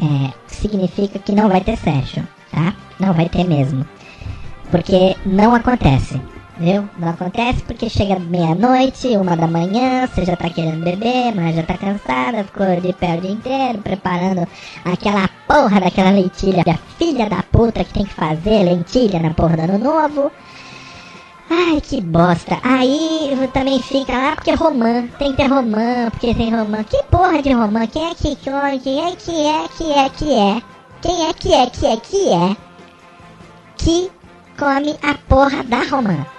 é, 0.02 0.34
significa 0.48 1.20
que 1.20 1.34
não 1.34 1.50
vai 1.50 1.62
ter 1.62 1.78
sexo, 1.78 2.22
tá? 2.52 2.74
Não 3.00 3.14
vai 3.14 3.28
ter 3.28 3.44
mesmo. 3.44 3.86
Porque 4.72 5.16
não 5.26 5.54
acontece. 5.54 6.22
Viu? 6.60 6.90
Não 6.98 7.10
acontece 7.10 7.64
porque 7.64 7.90
chega 7.90 8.20
meia-noite, 8.20 9.16
uma 9.16 9.38
da 9.38 9.48
manhã, 9.48 10.06
você 10.06 10.26
já 10.26 10.36
tá 10.36 10.50
querendo 10.50 10.84
beber, 10.84 11.34
mas 11.34 11.56
já 11.56 11.64
tá 11.64 11.78
cansada, 11.78 12.44
ficou 12.44 12.82
de 12.82 12.92
pé 12.92 13.16
o 13.16 13.22
dia 13.22 13.32
inteiro, 13.32 13.78
preparando 13.80 14.46
aquela 14.84 15.30
porra 15.48 15.80
daquela 15.80 16.10
lentilha, 16.10 16.62
a 16.68 16.98
filha 16.98 17.30
da 17.30 17.42
puta 17.44 17.82
que 17.86 17.94
tem 17.94 18.04
que 18.04 18.14
fazer 18.14 18.64
lentilha 18.64 19.22
na 19.22 19.34
porra 19.34 19.56
do 19.56 19.64
ano 19.64 19.78
novo. 19.78 20.32
Ai, 21.50 21.80
que 21.80 22.02
bosta. 22.02 22.60
Aí 22.62 23.32
também 23.54 23.82
fica 23.82 24.12
lá 24.12 24.36
porque 24.36 24.52
é 24.52 24.56
romã, 24.56 25.08
tem 25.18 25.32
que 25.32 25.38
ter 25.38 25.48
romã, 25.48 26.10
porque 26.12 26.36
tem 26.36 26.54
romã. 26.54 26.84
Que 26.84 27.02
porra 27.04 27.42
de 27.42 27.54
romã? 27.54 27.88
Quem 27.88 28.12
é 28.12 28.14
que? 28.16 28.36
Quem 28.36 28.54
é 28.54 28.78
que 28.78 29.00
é 29.00 29.68
que 29.70 29.92
é 29.94 30.10
que 30.10 30.34
é? 30.34 30.62
Quem 31.02 31.26
é 31.26 31.34
que 31.34 31.54
é 31.54 31.66
que 31.68 31.86
é 31.86 31.98
que 31.98 32.30
é? 32.34 32.58
Que 33.78 34.12
come 34.58 34.98
a 35.02 35.16
porra 35.30 35.64
da 35.64 35.84
romã? 35.84 36.39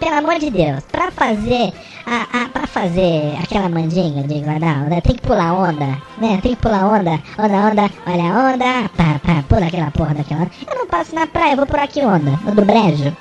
Pelo 0.00 0.16
amor 0.16 0.38
de 0.38 0.50
Deus, 0.50 0.80
pra 0.90 1.10
fazer 1.10 1.72
a, 2.04 2.42
a, 2.44 2.48
pra 2.48 2.66
fazer 2.66 3.36
aquela 3.42 3.68
mandinga 3.68 4.22
de 4.26 4.40
guardar 4.40 4.84
tem 5.02 5.14
que 5.16 5.22
pular 5.22 5.54
onda, 5.54 5.86
né? 6.18 6.38
Tem 6.42 6.54
que 6.54 6.56
pular 6.56 6.84
onda, 6.86 7.12
onda, 7.38 7.54
onda, 7.70 7.90
olha 8.06 8.24
a 8.32 8.52
onda, 8.52 8.88
pá, 8.96 9.20
pá, 9.24 9.42
pula 9.48 9.66
aquela 9.66 9.90
porra 9.90 10.14
daquela 10.14 10.42
onda. 10.42 10.50
Eu 10.70 10.78
não 10.78 10.86
passo 10.86 11.14
na 11.14 11.26
praia, 11.26 11.52
eu 11.52 11.56
vou 11.56 11.66
por 11.66 11.78
aqui 11.78 12.00
onda, 12.00 12.32
do 12.52 12.64
brejo. 12.64 13.16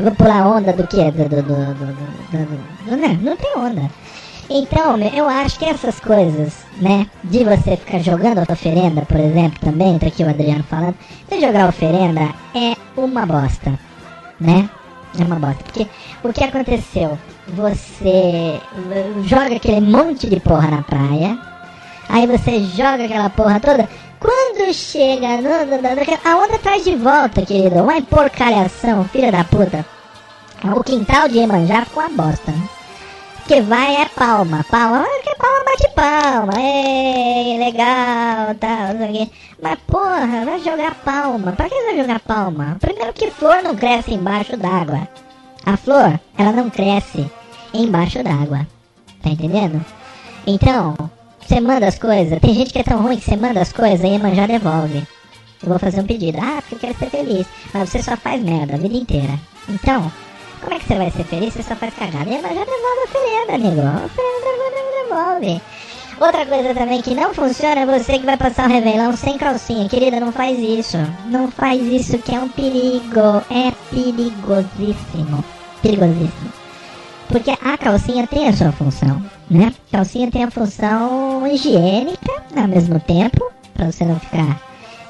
Vou 0.00 0.12
pular 0.12 0.46
onda 0.46 0.72
do 0.72 0.86
que? 0.86 1.10
Do, 1.10 1.28
do, 1.28 1.42
do, 1.42 1.42
do, 1.42 1.74
do, 1.74 2.46
do- 2.46 2.90
do- 2.90 2.96
não, 2.96 3.14
não 3.14 3.36
tem 3.36 3.52
onda. 3.56 3.90
Então, 4.48 4.96
eu 4.98 5.28
acho 5.28 5.58
que 5.58 5.64
essas 5.64 6.00
coisas, 6.00 6.54
né, 6.80 7.06
de 7.24 7.44
você 7.44 7.76
ficar 7.76 7.98
jogando 8.00 8.38
a 8.38 8.52
oferenda, 8.52 9.02
por 9.02 9.18
exemplo, 9.20 9.58
também, 9.60 9.98
tá 9.98 10.06
aqui 10.06 10.24
o 10.24 10.28
Adriano 10.28 10.64
falando, 10.64 10.94
de 11.30 11.40
jogar 11.40 11.68
oferenda 11.68 12.28
é 12.54 12.74
uma 12.96 13.24
bosta, 13.26 13.72
né? 14.40 14.68
É 15.18 15.24
uma 15.24 15.36
bosta. 15.36 15.62
Porque 15.64 15.86
o 16.24 16.32
que 16.32 16.44
aconteceu? 16.44 17.18
Você 17.48 18.60
joga 19.24 19.56
aquele 19.56 19.80
monte 19.80 20.28
de 20.28 20.40
porra 20.40 20.70
na 20.70 20.82
praia, 20.82 21.38
aí 22.08 22.26
você 22.26 22.60
joga 22.64 23.04
aquela 23.04 23.28
porra 23.30 23.60
toda. 23.60 23.88
Quando 24.18 24.72
chega, 24.72 25.36
no, 25.38 25.66
no, 25.66 25.82
no- 25.82 26.30
a 26.30 26.36
onda 26.36 26.58
traz 26.58 26.84
de 26.84 26.94
volta, 26.94 27.44
querido. 27.44 27.82
Uma 27.82 28.00
porcalhação, 28.02 29.04
filha 29.04 29.32
da 29.32 29.42
puta. 29.44 29.84
O 30.76 30.82
quintal 30.84 31.28
de 31.28 31.38
Iemanjá 31.38 31.84
ficou 31.84 32.04
uma 32.04 32.24
bosta, 32.24 32.52
né? 32.52 32.68
Que 33.48 33.60
vai 33.60 33.96
é 33.96 34.06
palma, 34.06 34.64
palma, 34.70 35.04
que 35.24 35.34
palma 35.34 35.64
bate 35.64 35.88
palma, 35.96 36.52
é 36.56 37.56
legal, 37.58 38.54
tal, 38.60 38.94
não 38.94 38.98
sei 38.98 39.08
o 39.08 39.12
quê. 39.26 39.30
Mas 39.62 39.78
porra, 39.86 40.44
vai 40.44 40.58
jogar 40.58 40.92
palma, 40.96 41.52
pra 41.52 41.68
que 41.68 41.82
vai 41.84 41.96
jogar 41.96 42.18
palma? 42.18 42.76
Primeiro 42.80 43.12
que 43.12 43.30
flor 43.30 43.62
não 43.62 43.76
cresce 43.76 44.12
embaixo 44.12 44.56
d'água. 44.56 45.06
A 45.64 45.76
flor, 45.76 46.18
ela 46.36 46.50
não 46.50 46.68
cresce 46.68 47.30
embaixo 47.72 48.24
d'água, 48.24 48.66
tá 49.22 49.30
entendendo? 49.30 49.80
Então, 50.44 50.96
você 51.40 51.60
manda 51.60 51.86
as 51.86 51.96
coisas, 51.96 52.40
tem 52.40 52.54
gente 52.54 52.72
que 52.72 52.80
é 52.80 52.82
tão 52.82 53.00
ruim 53.00 53.16
que 53.16 53.24
você 53.24 53.36
manda 53.36 53.60
as 53.60 53.72
coisas 53.72 54.02
e 54.02 54.08
Iemanjá 54.08 54.48
devolve. 54.48 55.06
Eu 55.62 55.68
vou 55.68 55.78
fazer 55.78 56.00
um 56.00 56.06
pedido, 56.06 56.38
ah, 56.42 56.60
porque 56.60 56.74
eu 56.74 56.78
quero 56.80 56.98
ser 56.98 57.10
feliz, 57.10 57.46
mas 57.72 57.88
você 57.88 58.02
só 58.02 58.16
faz 58.16 58.42
merda 58.42 58.74
a 58.74 58.78
vida 58.78 58.96
inteira. 58.96 59.38
Então, 59.68 60.10
como 60.60 60.74
é 60.74 60.78
que 60.80 60.86
você 60.86 60.96
vai 60.96 61.10
ser 61.12 61.22
feliz 61.22 61.52
se 61.52 61.62
você 61.62 61.68
só 61.68 61.76
faz 61.76 61.94
cagada? 61.94 62.28
E 62.28 62.42
mas 62.42 62.56
já 62.56 62.64
devolve 62.64 62.98
a 62.98 63.04
oferenda, 63.04 63.54
amigo. 63.54 63.80
A 63.80 64.06
oferenda 64.06 64.42
devolve. 65.08 65.62
Outra 66.20 66.46
coisa 66.46 66.74
também 66.74 67.02
que 67.02 67.14
não 67.14 67.34
funciona 67.34 67.80
é 67.80 67.86
você 67.86 68.18
que 68.18 68.26
vai 68.26 68.36
passar 68.36 68.68
o 68.68 68.72
Réveillon 68.72 69.16
sem 69.16 69.36
calcinha. 69.38 69.88
Querida, 69.88 70.20
não 70.20 70.32
faz 70.32 70.58
isso. 70.58 70.98
Não 71.26 71.50
faz 71.50 71.82
isso 71.82 72.18
que 72.18 72.34
é 72.34 72.38
um 72.38 72.48
perigo. 72.48 73.42
É 73.50 73.72
perigosíssimo. 73.90 75.44
Perigosíssimo. 75.82 76.52
Porque 77.28 77.50
a 77.50 77.78
calcinha 77.78 78.26
tem 78.26 78.48
a 78.48 78.52
sua 78.52 78.72
função, 78.72 79.22
né? 79.50 79.72
Calcinha 79.90 80.30
tem 80.30 80.44
a 80.44 80.50
função 80.50 81.46
higiênica 81.46 82.42
ao 82.54 82.68
mesmo 82.68 83.00
tempo, 83.00 83.50
pra 83.72 83.90
você 83.90 84.04
não 84.04 84.20
ficar 84.20 84.60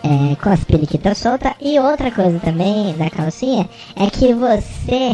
é, 0.03 0.37
com 0.37 0.51
as 0.51 0.65
periquitas 0.65 1.19
soltas. 1.19 1.53
E 1.61 1.79
outra 1.79 2.11
coisa 2.11 2.39
também 2.41 2.95
da 2.97 3.09
calcinha 3.09 3.69
é 3.97 4.11
que 4.11 4.35
você, 4.35 5.13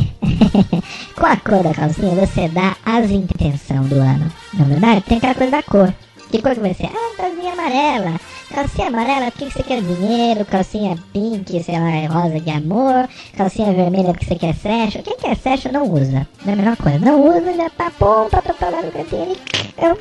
com 1.15 1.27
a 1.27 1.37
cor 1.37 1.63
da 1.63 1.75
calcinha, 1.75 2.15
você 2.15 2.49
dá 2.49 2.77
as 2.85 3.11
intenções 3.11 3.89
do 3.89 3.97
ano. 3.97 4.33
Na 4.55 4.65
verdade, 4.65 5.03
tem 5.03 5.19
aquela 5.19 5.35
coisa 5.35 5.53
da 5.53 5.63
cor. 5.63 5.95
Que 6.31 6.43
cor 6.43 6.55
que 6.55 6.61
vai 6.61 6.75
ser? 6.75 6.87
Ah, 6.87 7.17
calcinha 7.17 7.53
amarela. 7.53 8.21
Calcinha 8.51 8.89
amarela 8.89 9.31
porque 9.31 9.51
você 9.51 9.63
quer 9.63 9.81
dinheiro. 9.83 10.45
Calcinha 10.45 10.99
pink, 11.13 11.63
sei 11.63 11.79
lá, 11.79 11.91
é 11.91 12.07
rosa 12.07 12.41
de 12.41 12.51
amor. 12.51 13.09
Calcinha 13.37 13.73
vermelha 13.73 14.13
porque 14.13 14.27
você 14.27 14.37
quer 14.37 14.55
sexo. 14.55 15.03
Quem 15.03 15.17
quer 15.17 15.37
sexo 15.37 15.73
não 15.73 15.85
usa. 15.85 16.27
Não 16.45 16.51
é 16.51 16.53
a 16.53 16.57
mesma 16.57 16.77
coisa. 16.77 16.99
Não 16.99 17.27
usa, 17.27 17.53
já 17.55 17.71
tá 17.71 17.91
tá 17.91 18.55
pra 18.55 18.69
lá 18.69 18.83
no 18.83 18.93
cantinho. 18.93 19.37
Eu... 19.79 19.99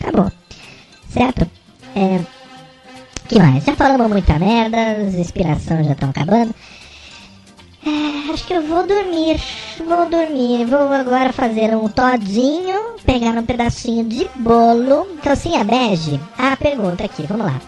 Acabou. 0.00 0.32
Certo? 1.10 1.46
É 1.94 2.41
que 3.28 3.38
mais? 3.38 3.64
Já 3.64 3.74
falamos 3.74 4.08
muita 4.08 4.38
merda, 4.38 4.76
as 5.06 5.14
inspirações 5.14 5.86
já 5.86 5.92
estão 5.92 6.10
acabando. 6.10 6.54
É, 7.84 8.32
acho 8.32 8.46
que 8.46 8.54
eu 8.54 8.62
vou 8.62 8.86
dormir. 8.86 9.40
Vou 9.78 10.08
dormir. 10.08 10.64
Vou 10.66 10.92
agora 10.92 11.32
fazer 11.32 11.74
um 11.74 11.88
todinho, 11.88 12.96
pegar 13.04 13.32
um 13.32 13.44
pedacinho 13.44 14.04
de 14.04 14.28
bolo. 14.36 15.06
Calcinha 15.22 15.64
bege? 15.64 16.20
Ah, 16.38 16.56
pergunta 16.56 17.04
aqui, 17.04 17.24
vamos 17.26 17.46
lá. 17.46 17.60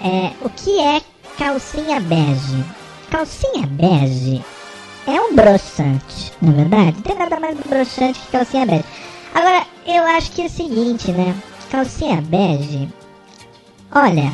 É, 0.00 0.32
o 0.42 0.50
que 0.50 0.78
é 0.80 1.00
calcinha 1.38 1.98
bege? 2.00 2.64
Calcinha 3.10 3.66
bege 3.66 4.44
é 5.06 5.20
um 5.20 5.34
broxante, 5.34 6.32
na 6.42 6.52
verdade. 6.52 6.96
Não 6.96 7.02
tem 7.02 7.16
nada 7.16 7.40
mais 7.40 7.56
broxante 7.58 8.20
que 8.20 8.32
calcinha 8.32 8.66
bege. 8.66 8.84
Agora, 9.34 9.66
eu 9.86 10.04
acho 10.04 10.30
que 10.32 10.42
é 10.42 10.46
o 10.46 10.50
seguinte, 10.50 11.10
né? 11.12 11.34
Calcinha 11.70 12.20
bege. 12.20 12.88
Olha, 13.94 14.30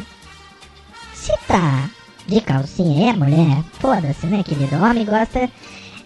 se 1.25 1.33
tá 1.49 1.89
de 2.27 2.39
calcinha 2.43 3.11
é 3.11 3.13
mulher, 3.15 3.65
foda-se, 3.81 4.27
né, 4.27 4.43
querido? 4.43 4.77
O 4.77 4.85
homem 4.85 5.07
gosta. 5.07 5.49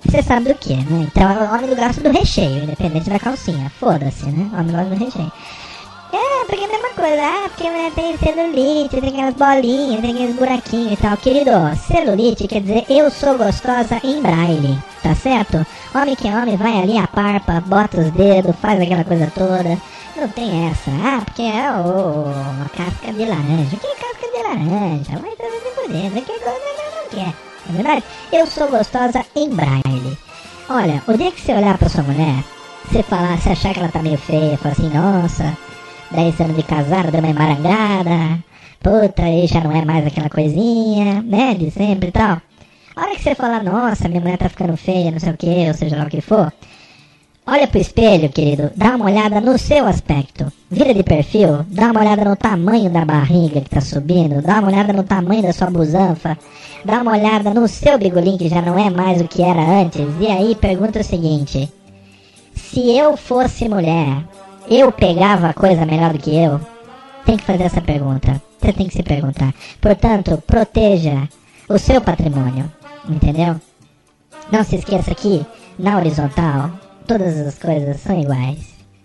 Você 0.06 0.22
sabe 0.22 0.52
do 0.52 0.54
que, 0.54 0.76
né? 0.76 1.08
Então 1.10 1.28
o 1.28 1.54
homem 1.54 1.74
gosta 1.74 2.00
do 2.00 2.10
recheio, 2.16 2.62
independente 2.62 3.10
da 3.10 3.18
calcinha. 3.18 3.68
Foda-se, 3.80 4.26
né? 4.26 4.48
O 4.52 4.60
homem 4.60 4.76
gosta 4.76 4.94
do 4.94 5.04
recheio. 5.04 5.32
É, 6.12 6.44
porque 6.46 6.62
é 6.62 6.64
a 6.64 6.68
mesma 6.68 6.90
coisa. 6.90 7.20
Ah, 7.20 7.48
porque 7.48 7.68
né, 7.68 7.92
tem 7.96 8.16
celulite, 8.16 9.00
tem 9.00 9.08
aquelas 9.08 9.34
bolinhas, 9.34 10.00
tem 10.00 10.10
aqueles 10.12 10.36
buraquinhos 10.36 10.92
e 10.92 10.96
tal. 10.96 11.16
Querido, 11.16 11.50
celulite 11.88 12.46
quer 12.46 12.60
dizer 12.60 12.84
eu 12.88 13.10
sou 13.10 13.36
gostosa 13.36 14.00
em 14.04 14.22
braille, 14.22 14.78
tá 15.02 15.16
certo? 15.16 15.66
Homem 15.96 16.14
que 16.14 16.28
é 16.28 16.36
homem 16.36 16.56
vai 16.56 16.80
ali, 16.80 16.96
aparpa, 16.96 17.60
bota 17.66 18.00
os 18.00 18.10
dedos, 18.12 18.54
faz 18.62 18.80
aquela 18.80 19.02
coisa 19.02 19.32
toda. 19.34 19.78
Não 20.20 20.28
tem 20.30 20.68
essa. 20.68 20.90
Ah, 20.90 21.22
porque 21.24 21.42
é 21.42 21.70
o, 21.70 22.26
a 22.28 22.68
casca 22.70 23.12
de 23.12 23.24
laranja. 23.24 23.76
Que 23.76 23.94
casca 23.94 24.26
de 24.32 24.42
laranja? 24.42 25.16
Vai 25.18 25.30
tudo 25.36 25.62
de 25.62 25.70
por 25.76 25.88
dentro. 25.88 26.22
Que 26.22 26.40
coisa 26.40 26.58
que 26.58 26.96
não 26.96 27.24
quer. 27.24 27.34
Na 27.66 27.74
verdade, 27.74 28.04
eu 28.32 28.46
sou 28.46 28.68
gostosa 28.68 29.24
em 29.36 29.48
braille. 29.50 30.18
Olha, 30.68 31.02
o 31.06 31.16
dia 31.16 31.30
que 31.30 31.40
você 31.40 31.52
olhar 31.52 31.78
pra 31.78 31.88
sua 31.88 32.02
mulher, 32.02 32.42
você 32.90 33.02
falar, 33.04 33.38
você 33.38 33.50
achar 33.50 33.72
que 33.72 33.78
ela 33.78 33.90
tá 33.90 34.02
meio 34.02 34.18
feia, 34.18 34.58
falar 34.58 34.72
assim, 34.72 34.90
nossa, 34.90 35.56
10 36.10 36.40
anos 36.40 36.56
de 36.56 36.62
casado, 36.64 37.12
deu 37.12 37.20
uma 37.20 37.30
embarangada, 37.30 38.42
puta, 38.82 39.22
aí 39.22 39.46
já 39.46 39.60
não 39.60 39.72
é 39.72 39.84
mais 39.84 40.06
aquela 40.06 40.28
coisinha, 40.28 41.22
né, 41.22 41.54
de 41.54 41.70
sempre 41.70 42.08
e 42.08 42.12
tal. 42.12 42.42
A 42.96 43.00
hora 43.00 43.14
que 43.14 43.22
você 43.22 43.34
falar, 43.34 43.62
nossa, 43.62 44.08
minha 44.08 44.20
mulher 44.20 44.36
tá 44.36 44.48
ficando 44.48 44.76
feia, 44.76 45.10
não 45.10 45.20
sei 45.20 45.32
o 45.32 45.36
que, 45.36 45.68
ou 45.68 45.74
seja 45.74 45.96
lá 45.96 46.04
o 46.04 46.10
que 46.10 46.20
for, 46.20 46.52
olha 47.48 47.66
pro 47.66 47.80
espelho, 47.80 48.28
querido, 48.28 48.70
dá 48.76 48.94
uma 48.94 49.06
olhada 49.06 49.40
no 49.40 49.56
seu 49.56 49.86
aspecto. 49.86 50.52
Vira 50.70 50.92
de 50.92 51.02
perfil, 51.02 51.64
dá 51.68 51.90
uma 51.90 52.00
olhada 52.00 52.24
no 52.24 52.36
tamanho 52.36 52.90
da 52.90 53.06
barriga 53.06 53.62
que 53.62 53.70
tá 53.70 53.80
subindo, 53.80 54.42
dá 54.42 54.58
uma 54.58 54.68
olhada 54.68 54.92
no 54.92 55.02
tamanho 55.02 55.42
da 55.42 55.52
sua 55.52 55.70
busanfa, 55.70 56.38
dá 56.84 57.00
uma 57.00 57.12
olhada 57.12 57.54
no 57.54 57.66
seu 57.66 57.98
bigolim 57.98 58.36
que 58.36 58.50
já 58.50 58.60
não 58.60 58.78
é 58.78 58.90
mais 58.90 59.22
o 59.22 59.26
que 59.26 59.42
era 59.42 59.60
antes, 59.60 60.06
e 60.20 60.26
aí 60.26 60.54
pergunta 60.54 61.00
o 61.00 61.04
seguinte: 61.04 61.72
se 62.54 62.90
eu 62.96 63.16
fosse 63.16 63.66
mulher, 63.66 64.22
eu 64.68 64.92
pegava 64.92 65.54
coisa 65.54 65.86
melhor 65.86 66.12
do 66.12 66.18
que 66.18 66.36
eu? 66.36 66.60
Tem 67.24 67.38
que 67.38 67.44
fazer 67.44 67.64
essa 67.64 67.80
pergunta. 67.80 68.42
Você 68.60 68.72
tem 68.72 68.86
que 68.88 68.94
se 68.94 69.02
perguntar. 69.02 69.54
Portanto, 69.80 70.42
proteja 70.46 71.28
o 71.68 71.78
seu 71.78 72.00
patrimônio, 72.00 72.70
entendeu? 73.08 73.56
Não 74.50 74.64
se 74.64 74.76
esqueça 74.76 75.14
que 75.14 75.44
na 75.78 75.96
horizontal 75.96 76.70
todas 77.08 77.38
as 77.38 77.58
coisas 77.58 78.00
são 78.00 78.20
iguais, 78.20 78.58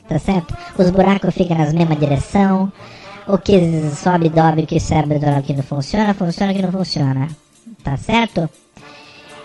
tá 0.07 0.19
certo? 0.19 0.55
Os 0.77 0.91
buracos 0.91 1.33
ficam 1.33 1.57
nas 1.57 1.73
mesma 1.73 1.95
direção. 1.95 2.71
O 3.25 3.37
que 3.37 3.57
sobe, 3.95 4.27
dobre, 4.29 4.63
o 4.63 4.67
que 4.67 4.79
sobe, 4.79 5.17
dobre, 5.17 5.39
o 5.39 5.43
que 5.43 5.53
não 5.53 5.63
funciona, 5.63 6.13
funciona, 6.13 6.51
o 6.51 6.55
que 6.55 6.61
não 6.61 6.71
funciona, 6.71 7.29
tá 7.81 7.95
certo? 7.95 8.49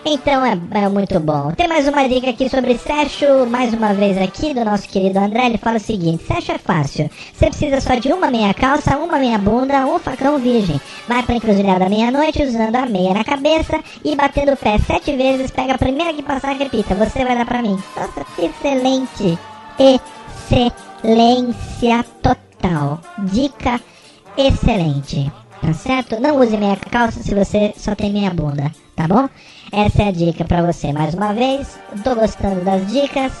Então 0.05 0.45
é, 0.45 0.57
é 0.71 0.87
muito 0.87 1.19
bom. 1.19 1.51
Tem 1.51 1.67
mais 1.67 1.85
uma 1.87 2.07
dica 2.07 2.29
aqui 2.29 2.47
sobre 2.49 2.77
Sérgio, 2.77 3.45
mais 3.45 3.73
uma 3.73 3.93
vez 3.93 4.17
aqui 4.17 4.53
do 4.53 4.63
nosso 4.63 4.87
querido 4.87 5.19
André. 5.19 5.47
Ele 5.47 5.57
fala 5.57 5.75
o 5.77 5.79
seguinte: 5.79 6.23
Sérgio 6.23 6.55
é 6.55 6.57
fácil. 6.57 7.09
Você 7.33 7.47
precisa 7.47 7.81
só 7.81 7.95
de 7.95 8.11
uma 8.13 8.31
meia 8.31 8.53
calça, 8.53 8.97
uma 8.97 9.19
meia 9.19 9.37
bunda, 9.37 9.85
um 9.85 9.99
facão 9.99 10.39
virgem. 10.39 10.79
Vai 11.07 11.21
pra 11.23 11.35
encruzilhada 11.35 11.79
da 11.79 11.89
meia-noite 11.89 12.41
usando 12.41 12.75
a 12.75 12.85
meia 12.85 13.13
na 13.13 13.25
cabeça 13.25 13.79
e 14.03 14.15
batendo 14.15 14.53
o 14.53 14.57
pé 14.57 14.77
sete 14.77 15.15
vezes. 15.15 15.51
Pega 15.51 15.73
a 15.73 15.77
primeira 15.77 16.13
que 16.13 16.23
passar, 16.23 16.55
repita. 16.55 16.95
Você 16.95 17.25
vai 17.25 17.37
dar 17.37 17.45
pra 17.45 17.61
mim. 17.61 17.77
Nossa, 17.95 18.25
excelente. 18.41 19.37
Excelência 20.49 22.05
total. 22.21 23.01
Dica 23.19 23.81
excelente. 24.37 25.29
Tá 25.61 25.73
certo? 25.73 26.21
Não 26.21 26.39
use 26.39 26.55
meia 26.55 26.77
calça 26.77 27.21
se 27.21 27.35
você 27.35 27.73
só 27.75 27.93
tem 27.93 28.13
meia 28.13 28.33
bunda, 28.33 28.71
tá 28.95 29.05
bom? 29.07 29.27
Essa 29.71 30.03
é 30.03 30.07
a 30.07 30.11
dica 30.11 30.43
pra 30.45 30.61
você 30.61 30.91
mais 30.91 31.13
uma 31.13 31.33
vez. 31.33 31.79
Tô 32.03 32.15
gostando 32.15 32.63
das 32.63 32.87
dicas. 32.91 33.31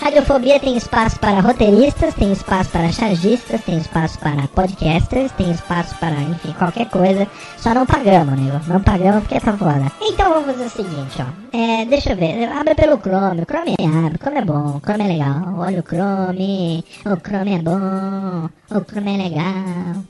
Radiofobia 0.00 0.60
tem 0.60 0.76
espaço 0.76 1.18
para 1.18 1.40
roteiristas, 1.40 2.14
tem 2.14 2.30
espaço 2.32 2.70
para 2.70 2.92
chargistas, 2.92 3.60
tem 3.64 3.78
espaço 3.78 4.16
para 4.20 4.46
podcasters, 4.48 5.32
tem 5.32 5.50
espaço 5.50 5.94
para, 5.96 6.14
enfim, 6.14 6.52
qualquer 6.56 6.88
coisa. 6.88 7.26
Só 7.56 7.74
não 7.74 7.84
pagamos, 7.84 8.38
nego. 8.38 8.60
Não 8.68 8.80
pagamos 8.80 9.24
porque 9.24 9.40
tá 9.40 9.52
foda. 9.52 9.90
Então 10.00 10.30
vamos 10.30 10.46
fazer 10.46 10.66
o 10.66 10.70
seguinte, 10.70 11.20
ó. 11.20 11.56
É, 11.56 11.84
deixa 11.84 12.12
eu 12.12 12.16
ver. 12.16 12.48
Abre 12.48 12.76
pelo 12.76 12.98
Chrome. 12.98 13.42
O 13.42 13.44
Chrome 13.44 13.74
abre. 13.78 14.14
O 14.14 14.18
Chrome 14.18 14.38
é 14.38 14.44
bom. 14.44 14.76
O 14.76 14.80
Chrome 14.80 15.04
é 15.04 15.08
legal. 15.08 15.54
Olha 15.58 15.80
o 15.80 15.82
Chrome. 15.82 16.84
O 17.04 17.16
Chrome 17.16 17.54
é 17.54 17.58
bom. 17.58 18.48
O 18.70 18.84
Chrome 18.84 19.14
é 19.14 19.28
legal. 19.28 20.04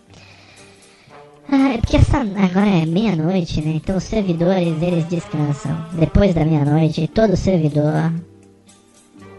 Ah, 1.51 1.75
é 1.75 1.79
porque 1.79 1.97
essa, 1.97 2.19
agora 2.19 2.69
é 2.69 2.85
meia-noite, 2.85 3.63
né? 3.63 3.73
Então 3.77 3.97
os 3.97 4.05
servidores 4.05 4.83
eles 4.83 5.05
descansam. 5.07 5.77
Depois 5.93 6.35
da 6.35 6.45
meia-noite, 6.45 7.09
todo 7.09 7.37
servidor. 7.37 8.13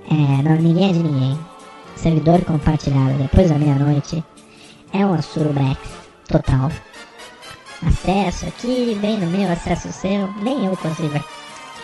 É, 0.09 0.41
não, 0.43 0.55
ninguém 0.55 0.89
é 0.89 0.93
de 0.93 1.03
ninguém. 1.03 1.37
Servidor 1.95 2.43
compartilhado 2.45 3.13
depois 3.19 3.49
da 3.49 3.59
meia-noite 3.59 4.23
é 4.91 5.05
uma 5.05 5.21
surubex 5.21 5.77
total. 6.27 6.71
Acesso 7.85 8.47
aqui, 8.47 8.97
vem 8.99 9.19
no 9.19 9.27
meu, 9.27 9.51
acesso 9.51 9.91
seu, 9.91 10.33
nem 10.41 10.65
eu 10.65 10.75
consigo. 10.77 11.23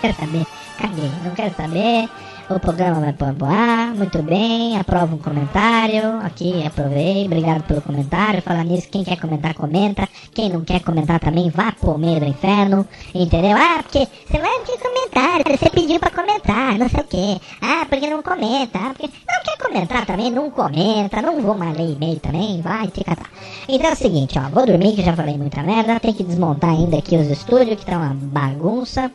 Quero 0.01 0.13
saber, 0.15 0.45
caguei, 0.79 1.11
não 1.23 1.31
quero 1.35 1.55
saber. 1.55 2.09
O 2.47 2.59
programa 2.59 2.99
vai 2.99 3.11
pro 3.11 3.45
ar, 3.47 3.95
muito 3.95 4.21
bem, 4.21 4.77
aprova 4.77 5.15
um 5.15 5.17
comentário, 5.17 6.19
aqui 6.21 6.63
aprovei, 6.63 7.25
obrigado 7.25 7.63
pelo 7.63 7.81
comentário, 7.81 8.39
falar 8.39 8.63
nisso, 8.63 8.87
quem 8.87 9.03
quer 9.03 9.19
comentar, 9.19 9.55
comenta, 9.55 10.07
quem 10.31 10.49
não 10.49 10.63
quer 10.63 10.79
comentar 10.81 11.19
também, 11.19 11.49
vá 11.49 11.71
pro 11.71 11.97
meio 11.97 12.19
do 12.19 12.27
inferno, 12.27 12.87
entendeu? 13.15 13.57
Ah, 13.57 13.81
porque 13.81 14.07
você 14.27 14.37
vai 14.37 14.59
ter 14.59 14.77
comentário, 14.77 15.57
você 15.57 15.69
pediu 15.71 15.99
pra 15.99 16.11
comentar, 16.11 16.77
não 16.77 16.87
sei 16.87 16.99
o 16.99 17.03
que, 17.05 17.41
ah, 17.63 17.87
porque 17.89 18.07
não 18.11 18.21
comenta, 18.21 18.77
ah, 18.77 18.93
porque 18.95 19.09
não 19.27 19.43
quer 19.43 19.57
comentar 19.57 20.05
também, 20.05 20.29
não 20.29 20.51
comenta, 20.51 21.23
não 21.23 21.41
vou 21.41 21.57
mais 21.57 21.75
ler 21.75 21.93
e-mail 21.93 22.19
também, 22.19 22.61
vai 22.61 22.87
te 22.89 23.03
catar. 23.03 23.31
Então 23.67 23.89
é 23.89 23.93
o 23.93 23.95
seguinte, 23.95 24.37
ó, 24.37 24.47
vou 24.49 24.67
dormir 24.67 24.95
que 24.95 25.01
já 25.01 25.15
falei 25.15 25.35
muita 25.35 25.63
merda, 25.63 25.99
tem 25.99 26.13
que 26.13 26.23
desmontar 26.23 26.69
ainda 26.69 26.99
aqui 26.99 27.17
os 27.17 27.27
estúdios, 27.27 27.79
que 27.79 27.85
tá 27.87 27.97
uma 27.97 28.13
bagunça, 28.13 29.11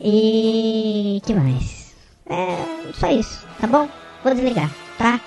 e... 0.00 1.22
que 1.24 1.32
mais? 1.34 1.81
É, 2.28 2.92
só 2.94 3.10
isso, 3.10 3.46
tá 3.60 3.66
bom? 3.66 3.88
Vou 4.22 4.34
desligar, 4.34 4.70
tá? 4.96 5.20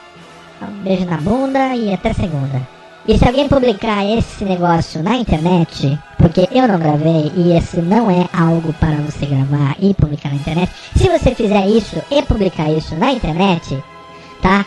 Um 0.62 0.84
beijo 0.84 1.06
na 1.06 1.18
bunda 1.18 1.76
e 1.76 1.94
até 1.94 2.14
segunda. 2.14 2.62
E 3.08 3.18
se 3.18 3.28
alguém 3.28 3.48
publicar 3.48 4.04
esse 4.04 4.44
negócio 4.46 5.04
na 5.04 5.16
internet, 5.18 6.00
porque 6.18 6.48
eu 6.52 6.68
não 6.68 6.80
gravei 6.80 7.32
e 7.36 7.56
esse 7.56 7.82
não 7.82 8.10
é 8.10 8.28
algo 8.34 8.74
para 8.74 8.96
você 8.96 9.26
gravar 9.26 9.76
e 9.80 9.94
publicar 9.94 10.30
na 10.30 10.36
internet, 10.36 10.72
se 10.96 11.10
você 11.10 11.36
fizer 11.36 11.68
isso 11.68 12.02
e 12.10 12.24
publicar 12.24 12.72
isso 12.72 12.96
na 12.96 13.12
internet, 13.12 13.78
tá? 14.42 14.66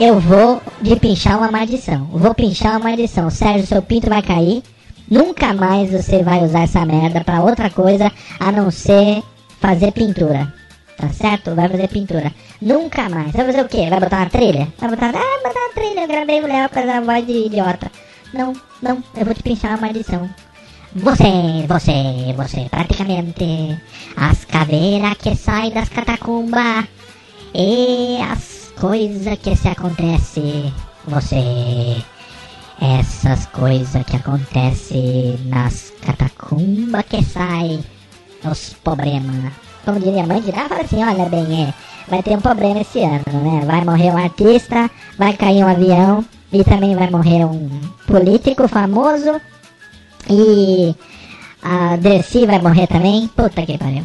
Eu 0.00 0.18
vou 0.18 0.60
de 0.80 0.96
pinchar 0.96 1.36
uma 1.36 1.52
maldição. 1.52 2.06
Vou 2.06 2.34
pinchar 2.34 2.72
uma 2.72 2.88
maldição. 2.88 3.28
Sérgio, 3.30 3.66
seu 3.66 3.82
pinto 3.82 4.08
vai 4.08 4.22
cair. 4.22 4.62
Nunca 5.08 5.52
mais 5.52 5.92
você 5.92 6.22
vai 6.22 6.42
usar 6.42 6.62
essa 6.62 6.84
merda 6.86 7.22
pra 7.22 7.42
outra 7.42 7.68
coisa 7.68 8.10
a 8.40 8.50
não 8.50 8.70
ser 8.70 9.22
fazer 9.60 9.92
pintura 9.92 10.59
tá 11.00 11.08
certo? 11.08 11.54
Vai 11.54 11.68
fazer 11.68 11.88
pintura. 11.88 12.32
Nunca 12.60 13.08
mais. 13.08 13.32
Vai 13.32 13.46
fazer 13.46 13.62
o 13.62 13.68
quê? 13.68 13.88
Vai 13.88 14.00
botar 14.00 14.18
uma 14.18 14.30
trilha? 14.30 14.68
Vai 14.78 14.90
botar, 14.90 15.08
ah, 15.08 15.40
botar 15.42 15.60
uma 15.60 15.74
trilha. 15.74 16.00
Eu 16.02 16.08
gravei 16.08 16.40
o 16.40 16.46
Léo 16.46 16.68
com 16.68 16.78
a 16.78 17.00
voz 17.00 17.26
de 17.26 17.46
idiota. 17.46 17.90
Não, 18.34 18.52
não, 18.82 19.02
eu 19.16 19.24
vou 19.24 19.34
te 19.34 19.42
pinchar 19.42 19.72
uma 19.72 19.80
maldição. 19.80 20.28
Você, 20.94 21.66
você, 21.68 22.34
você, 22.36 22.68
praticamente 22.68 23.80
as 24.16 24.44
caveiras 24.44 25.14
que 25.18 25.34
saem 25.36 25.72
das 25.72 25.88
catacumbas 25.88 26.84
e 27.54 28.18
as 28.20 28.72
coisas 28.78 29.38
que 29.38 29.56
se 29.56 29.68
acontecem. 29.68 30.72
Você, 31.06 32.04
essas 32.80 33.46
coisas 33.46 34.04
que 34.04 34.16
acontecem 34.16 35.38
nas 35.46 35.92
catacumbas 36.02 37.04
que 37.08 37.22
saem, 37.24 37.84
os 38.44 38.74
problemas 38.82 39.52
como 39.84 40.00
diria 40.00 40.22
a 40.22 40.26
mãe 40.26 40.42
fala 40.42 40.82
assim, 40.82 41.04
olha 41.04 41.26
bem, 41.28 41.64
é, 41.64 41.74
vai 42.08 42.22
ter 42.22 42.36
um 42.36 42.40
problema 42.40 42.80
esse 42.80 43.00
ano, 43.00 43.24
né? 43.26 43.62
Vai 43.64 43.84
morrer 43.84 44.10
um 44.12 44.18
artista, 44.18 44.90
vai 45.18 45.32
cair 45.34 45.64
um 45.64 45.68
avião 45.68 46.24
e 46.52 46.64
também 46.64 46.94
vai 46.94 47.10
morrer 47.10 47.44
um 47.44 47.68
político 48.06 48.66
famoso 48.68 49.40
e 50.28 50.94
a 51.62 51.96
Dercy 51.96 52.46
vai 52.46 52.60
morrer 52.60 52.86
também. 52.86 53.28
Puta 53.28 53.62
que 53.62 53.78
pariu. 53.78 54.04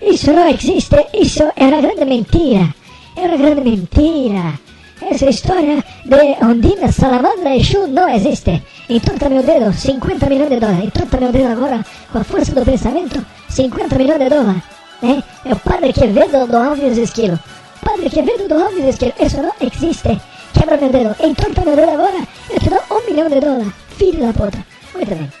Isso 0.00 0.32
não 0.32 0.48
existe, 0.48 0.96
isso 1.14 1.42
é 1.56 1.66
uma 1.66 1.80
grande 1.80 2.04
mentira. 2.04 2.74
É 3.16 3.20
uma 3.22 3.36
grande 3.36 3.62
mentira. 3.62 4.54
Essa 5.00 5.30
história 5.30 5.82
de 6.04 6.44
Ondina, 6.44 6.90
Salamandra 6.90 7.54
e 7.54 7.60
Exu 7.60 7.86
não 7.86 8.08
existe. 8.08 8.62
Entorta 8.88 9.28
meu 9.28 9.42
dedo, 9.42 9.72
50 9.72 10.26
milhões 10.28 10.50
de 10.50 10.60
dólares. 10.60 10.84
Entorta 10.84 11.16
meu 11.18 11.32
dedo 11.32 11.52
agora, 11.52 11.84
com 12.12 12.18
a 12.18 12.24
força 12.24 12.52
do 12.52 12.64
pensamento, 12.64 13.24
50 13.48 13.96
milhões 13.96 14.18
de 14.18 14.28
dólares. 14.28 14.77
É, 15.02 15.48
é 15.48 15.52
o 15.52 15.58
Padre 15.60 15.92
Quevedo 15.92 16.46
do 16.46 16.56
Alves 16.56 16.96
Esquilo. 16.98 17.38
Padre 17.84 18.10
Quevedo 18.10 18.48
do 18.48 18.54
Alves 18.54 18.84
Esquilo. 18.84 19.12
Isso 19.20 19.40
não 19.40 19.52
existe. 19.60 20.20
Quebra 20.52 20.76
meu 20.76 20.90
dedo. 20.90 21.14
Entorta 21.20 21.64
meu 21.64 21.76
dedo 21.76 21.90
agora. 21.92 22.26
Eu 22.50 22.60
te 22.60 22.68
dou 22.68 22.82
um 22.90 23.06
milhão 23.06 23.28
de 23.28 23.40
dólares. 23.40 23.72
Filho 23.96 24.26
da 24.26 24.32
puta. 24.32 24.58
Muito 24.94 25.14
bem. 25.14 25.32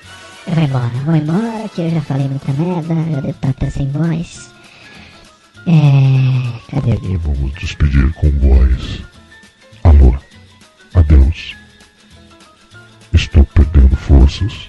Eu 0.46 0.54
vou 0.54 0.64
embora. 0.64 0.90
Vou 1.04 1.16
embora 1.16 1.68
que 1.68 1.80
eu 1.80 1.90
já 1.90 2.00
falei 2.02 2.28
muita 2.28 2.52
merda. 2.52 2.94
Já 2.94 3.20
devo 3.20 3.30
estar 3.30 3.48
até 3.48 3.70
sem 3.70 3.90
voz. 3.90 4.50
É... 5.66 6.70
Cadê 6.70 6.98
E 7.02 7.16
vamos 7.16 7.52
despedir 7.54 8.12
com 8.14 8.30
voz. 8.38 9.02
Alô. 9.82 10.16
Adeus. 10.94 11.56
Estou 13.12 13.44
perdendo 13.44 13.96
forças. 13.96 14.68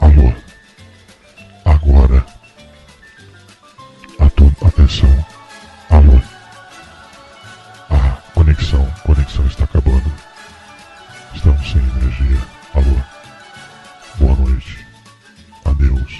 Alô. 0.00 0.32
Agora. 1.68 2.24
Atenção. 4.66 5.26
Alô. 5.90 6.20
A 7.90 8.16
conexão. 8.32 8.90
Conexão 9.04 9.46
está 9.46 9.64
acabando. 9.64 10.12
Estamos 11.34 11.70
sem 11.70 11.80
energia. 11.80 12.40
Alô. 12.74 12.96
Boa 14.18 14.36
noite. 14.36 14.86
Adeus. 15.64 16.17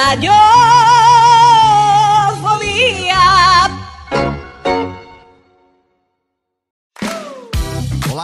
radio. 0.00 0.89